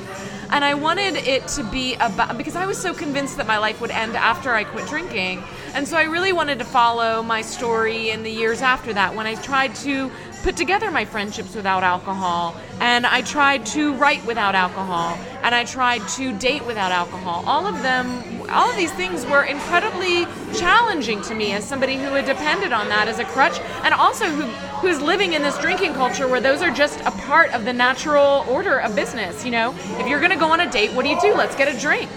And 0.49 0.65
I 0.65 0.73
wanted 0.73 1.15
it 1.15 1.47
to 1.49 1.63
be 1.63 1.95
about 1.95 2.37
because 2.37 2.55
I 2.55 2.65
was 2.65 2.77
so 2.77 2.93
convinced 2.93 3.37
that 3.37 3.47
my 3.47 3.57
life 3.57 3.79
would 3.79 3.91
end 3.91 4.15
after 4.15 4.53
I 4.53 4.65
quit 4.65 4.87
drinking. 4.87 5.43
And 5.73 5.87
so 5.87 5.97
I 5.97 6.03
really 6.03 6.33
wanted 6.33 6.59
to 6.59 6.65
follow 6.65 7.23
my 7.23 7.41
story 7.41 8.09
in 8.09 8.23
the 8.23 8.31
years 8.31 8.61
after 8.61 8.93
that 8.93 9.15
when 9.15 9.27
I 9.27 9.35
tried 9.35 9.73
to 9.75 10.11
put 10.43 10.55
together 10.57 10.91
my 10.91 11.05
friendships 11.05 11.55
without 11.55 11.83
alcohol 11.83 12.55
and 12.79 13.05
I 13.05 13.21
tried 13.21 13.65
to 13.67 13.93
write 13.95 14.25
without 14.25 14.55
alcohol 14.55 15.17
and 15.43 15.53
I 15.53 15.63
tried 15.63 16.07
to 16.09 16.37
date 16.37 16.65
without 16.65 16.91
alcohol. 16.91 17.43
All 17.45 17.65
of 17.65 17.81
them 17.81 18.23
all 18.49 18.69
of 18.69 18.77
these 18.77 18.93
things 18.93 19.25
were 19.25 19.43
incredibly 19.43 20.25
challenging 20.57 21.21
to 21.23 21.35
me 21.35 21.51
as 21.51 21.65
somebody 21.65 21.95
who 21.95 22.13
had 22.13 22.25
depended 22.25 22.71
on 22.71 22.87
that 22.89 23.07
as 23.07 23.19
a 23.19 23.25
crutch 23.25 23.59
and 23.83 23.93
also 23.93 24.25
who 24.25 24.43
who's 24.77 25.01
living 25.01 25.33
in 25.33 25.41
this 25.41 25.57
drinking 25.57 25.93
culture 25.93 26.27
where 26.27 26.39
those 26.39 26.61
are 26.61 26.71
just 26.71 26.99
a 27.01 27.11
part 27.11 27.51
of 27.53 27.65
the 27.65 27.73
natural 27.73 28.45
order 28.47 28.79
of 28.79 28.95
business, 28.95 29.43
you 29.43 29.49
know? 29.49 29.73
If 29.99 30.07
you're 30.07 30.19
going 30.19 30.31
to 30.31 30.37
go 30.37 30.51
on 30.51 30.59
a 30.59 30.71
date, 30.71 30.93
what 30.93 31.03
do 31.03 31.09
you 31.09 31.19
do? 31.19 31.33
Let's 31.33 31.55
get 31.55 31.67
a 31.67 31.79
drink. 31.79 32.09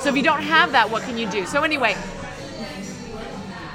So 0.00 0.10
if 0.10 0.16
you 0.16 0.22
don't 0.22 0.42
have 0.42 0.70
that, 0.72 0.88
what 0.88 1.02
can 1.02 1.18
you 1.18 1.28
do? 1.28 1.44
So 1.44 1.62
anyway, 1.62 1.94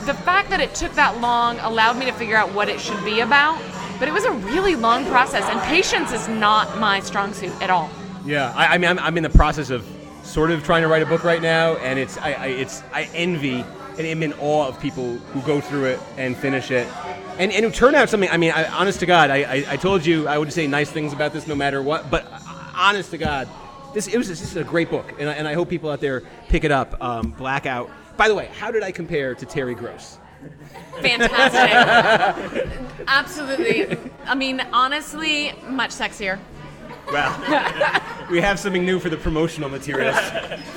the 0.05 0.13
fact 0.13 0.49
that 0.51 0.61
it 0.61 0.73
took 0.73 0.93
that 0.93 1.19
long 1.19 1.59
allowed 1.59 1.97
me 1.97 2.05
to 2.05 2.13
figure 2.13 2.37
out 2.37 2.53
what 2.53 2.69
it 2.69 2.79
should 2.79 3.03
be 3.03 3.19
about 3.19 3.61
But 3.99 4.07
it 4.07 4.13
was 4.13 4.23
a 4.23 4.31
really 4.31 4.75
long 4.75 5.05
process, 5.05 5.43
and 5.43 5.59
patience 5.63 6.13
is 6.13 6.27
not 6.29 6.79
my 6.79 7.01
strong 7.01 7.33
suit 7.33 7.51
at 7.61 7.69
all. 7.69 7.89
Yeah, 8.25 8.53
I, 8.55 8.75
I 8.75 8.77
mean, 8.77 8.89
I'm, 8.89 8.99
I'm 8.99 9.17
in 9.17 9.23
the 9.23 9.29
process 9.29 9.69
of 9.69 9.85
sort 10.23 10.51
of 10.51 10.63
trying 10.63 10.83
to 10.83 10.87
write 10.87 11.01
a 11.01 11.05
book 11.05 11.23
right 11.23 11.41
now, 11.41 11.75
and 11.77 11.99
it's 11.99 12.17
I, 12.17 12.31
I 12.33 12.45
it's 12.47 12.81
I 12.93 13.09
envy 13.13 13.65
and 13.97 14.07
am 14.07 14.23
in 14.23 14.33
awe 14.33 14.67
of 14.67 14.79
people 14.79 15.17
who 15.17 15.41
go 15.41 15.59
through 15.59 15.85
it 15.85 15.99
and 16.17 16.37
finish 16.37 16.71
it, 16.71 16.87
and 17.37 17.51
and 17.51 17.65
who 17.65 17.71
turn 17.71 17.93
out 17.93 18.09
something. 18.09 18.29
I 18.29 18.37
mean, 18.37 18.51
I, 18.51 18.65
honest 18.67 18.99
to 19.01 19.05
God, 19.05 19.29
I, 19.29 19.65
I, 19.67 19.75
told 19.75 20.05
you 20.05 20.27
I 20.27 20.37
would 20.37 20.53
say 20.53 20.67
nice 20.67 20.89
things 20.89 21.11
about 21.11 21.33
this 21.33 21.47
no 21.47 21.55
matter 21.55 21.81
what, 21.81 22.09
but 22.09 22.25
uh, 22.31 22.39
honest 22.75 23.11
to 23.11 23.17
God, 23.17 23.49
this 23.93 24.07
it 24.07 24.17
was 24.17 24.29
this 24.29 24.41
is 24.41 24.55
a 24.55 24.63
great 24.63 24.89
book, 24.89 25.13
and 25.19 25.29
I, 25.29 25.33
and 25.33 25.47
I 25.47 25.53
hope 25.53 25.69
people 25.69 25.89
out 25.89 25.99
there 25.99 26.23
pick 26.47 26.63
it 26.63 26.71
up. 26.71 27.01
Um, 27.03 27.31
Blackout. 27.31 27.89
By 28.15 28.27
the 28.27 28.35
way, 28.35 28.49
how 28.57 28.71
did 28.71 28.83
I 28.83 28.91
compare 28.91 29.35
to 29.35 29.45
Terry 29.45 29.75
Gross? 29.75 30.19
Fantastic. 31.01 32.69
Absolutely. 33.07 33.97
I 34.25 34.35
mean, 34.35 34.61
honestly, 34.73 35.53
much 35.67 35.91
sexier. 35.91 36.39
Well, 37.11 38.21
we 38.29 38.39
have 38.41 38.59
something 38.59 38.85
new 38.85 38.99
for 38.99 39.09
the 39.09 39.17
promotional 39.17 39.69
materials 39.69 40.17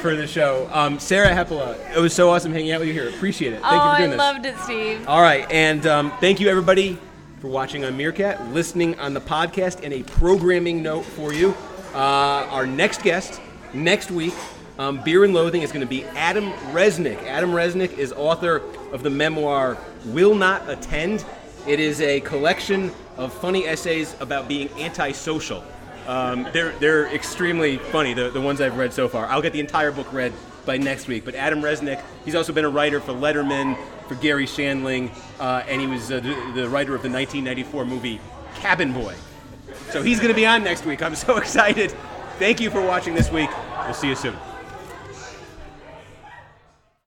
for 0.00 0.16
the 0.16 0.26
show. 0.26 0.68
Um, 0.72 0.98
Sarah 0.98 1.28
Hepola, 1.28 1.76
it 1.94 2.00
was 2.00 2.14
so 2.14 2.30
awesome 2.30 2.52
hanging 2.52 2.72
out 2.72 2.80
with 2.80 2.88
you 2.88 2.94
here. 2.94 3.08
Appreciate 3.08 3.52
it. 3.52 3.60
Thank 3.60 3.72
oh, 3.72 3.74
you 3.74 3.92
for 3.92 3.98
doing 3.98 4.08
I 4.08 4.12
this. 4.12 4.18
loved 4.18 4.46
it, 4.46 4.58
Steve. 4.60 5.08
All 5.08 5.20
right, 5.20 5.50
and 5.50 5.86
um, 5.86 6.10
thank 6.20 6.40
you 6.40 6.48
everybody 6.48 6.98
for 7.40 7.48
watching 7.48 7.84
on 7.84 7.96
Meerkat, 7.96 8.46
listening 8.48 8.98
on 8.98 9.14
the 9.14 9.20
podcast, 9.20 9.82
and 9.82 9.92
a 9.92 10.02
programming 10.04 10.82
note 10.82 11.04
for 11.04 11.34
you. 11.34 11.54
Uh, 11.92 12.46
our 12.50 12.66
next 12.66 13.02
guest 13.02 13.40
next 13.74 14.10
week, 14.10 14.34
um, 14.78 15.02
Beer 15.02 15.24
and 15.24 15.34
Loathing, 15.34 15.62
is 15.62 15.72
going 15.72 15.84
to 15.84 15.90
be 15.90 16.04
Adam 16.04 16.52
Resnick. 16.72 17.22
Adam 17.24 17.50
Resnick 17.50 17.96
is 17.98 18.12
author 18.12 18.62
of 18.92 19.02
the 19.02 19.10
memoir 19.10 19.76
Will 20.06 20.34
Not 20.34 20.68
Attend. 20.68 21.24
It 21.66 21.78
is 21.80 22.00
a 22.00 22.20
collection 22.20 22.90
of 23.16 23.32
funny 23.32 23.66
essays 23.66 24.16
about 24.20 24.48
being 24.48 24.68
antisocial. 24.78 25.64
Um, 26.06 26.48
they're, 26.52 26.72
they're 26.78 27.06
extremely 27.14 27.78
funny, 27.78 28.14
the, 28.14 28.30
the 28.30 28.40
ones 28.40 28.60
I've 28.60 28.76
read 28.76 28.92
so 28.92 29.08
far. 29.08 29.26
I'll 29.26 29.42
get 29.42 29.52
the 29.52 29.60
entire 29.60 29.92
book 29.92 30.12
read 30.12 30.32
by 30.66 30.76
next 30.76 31.06
week. 31.06 31.24
But 31.24 31.34
Adam 31.34 31.60
Resnick, 31.60 32.02
he's 32.24 32.34
also 32.34 32.52
been 32.52 32.64
a 32.64 32.70
writer 32.70 33.00
for 33.00 33.12
Letterman, 33.12 33.78
for 34.08 34.14
Garry 34.16 34.46
Shandling, 34.46 35.10
uh, 35.38 35.62
and 35.68 35.80
he 35.80 35.86
was 35.86 36.10
uh, 36.10 36.20
the, 36.20 36.52
the 36.54 36.68
writer 36.68 36.94
of 36.94 37.02
the 37.02 37.10
1994 37.10 37.84
movie 37.84 38.20
Cabin 38.56 38.92
Boy. 38.92 39.14
So 39.90 40.02
he's 40.02 40.18
going 40.18 40.28
to 40.28 40.34
be 40.34 40.46
on 40.46 40.64
next 40.64 40.84
week. 40.84 41.02
I'm 41.02 41.14
so 41.14 41.36
excited. 41.38 41.94
Thank 42.38 42.60
you 42.60 42.70
for 42.70 42.80
watching 42.80 43.14
this 43.14 43.30
week. 43.30 43.50
We'll 43.84 43.94
see 43.94 44.08
you 44.08 44.16
soon. 44.16 44.36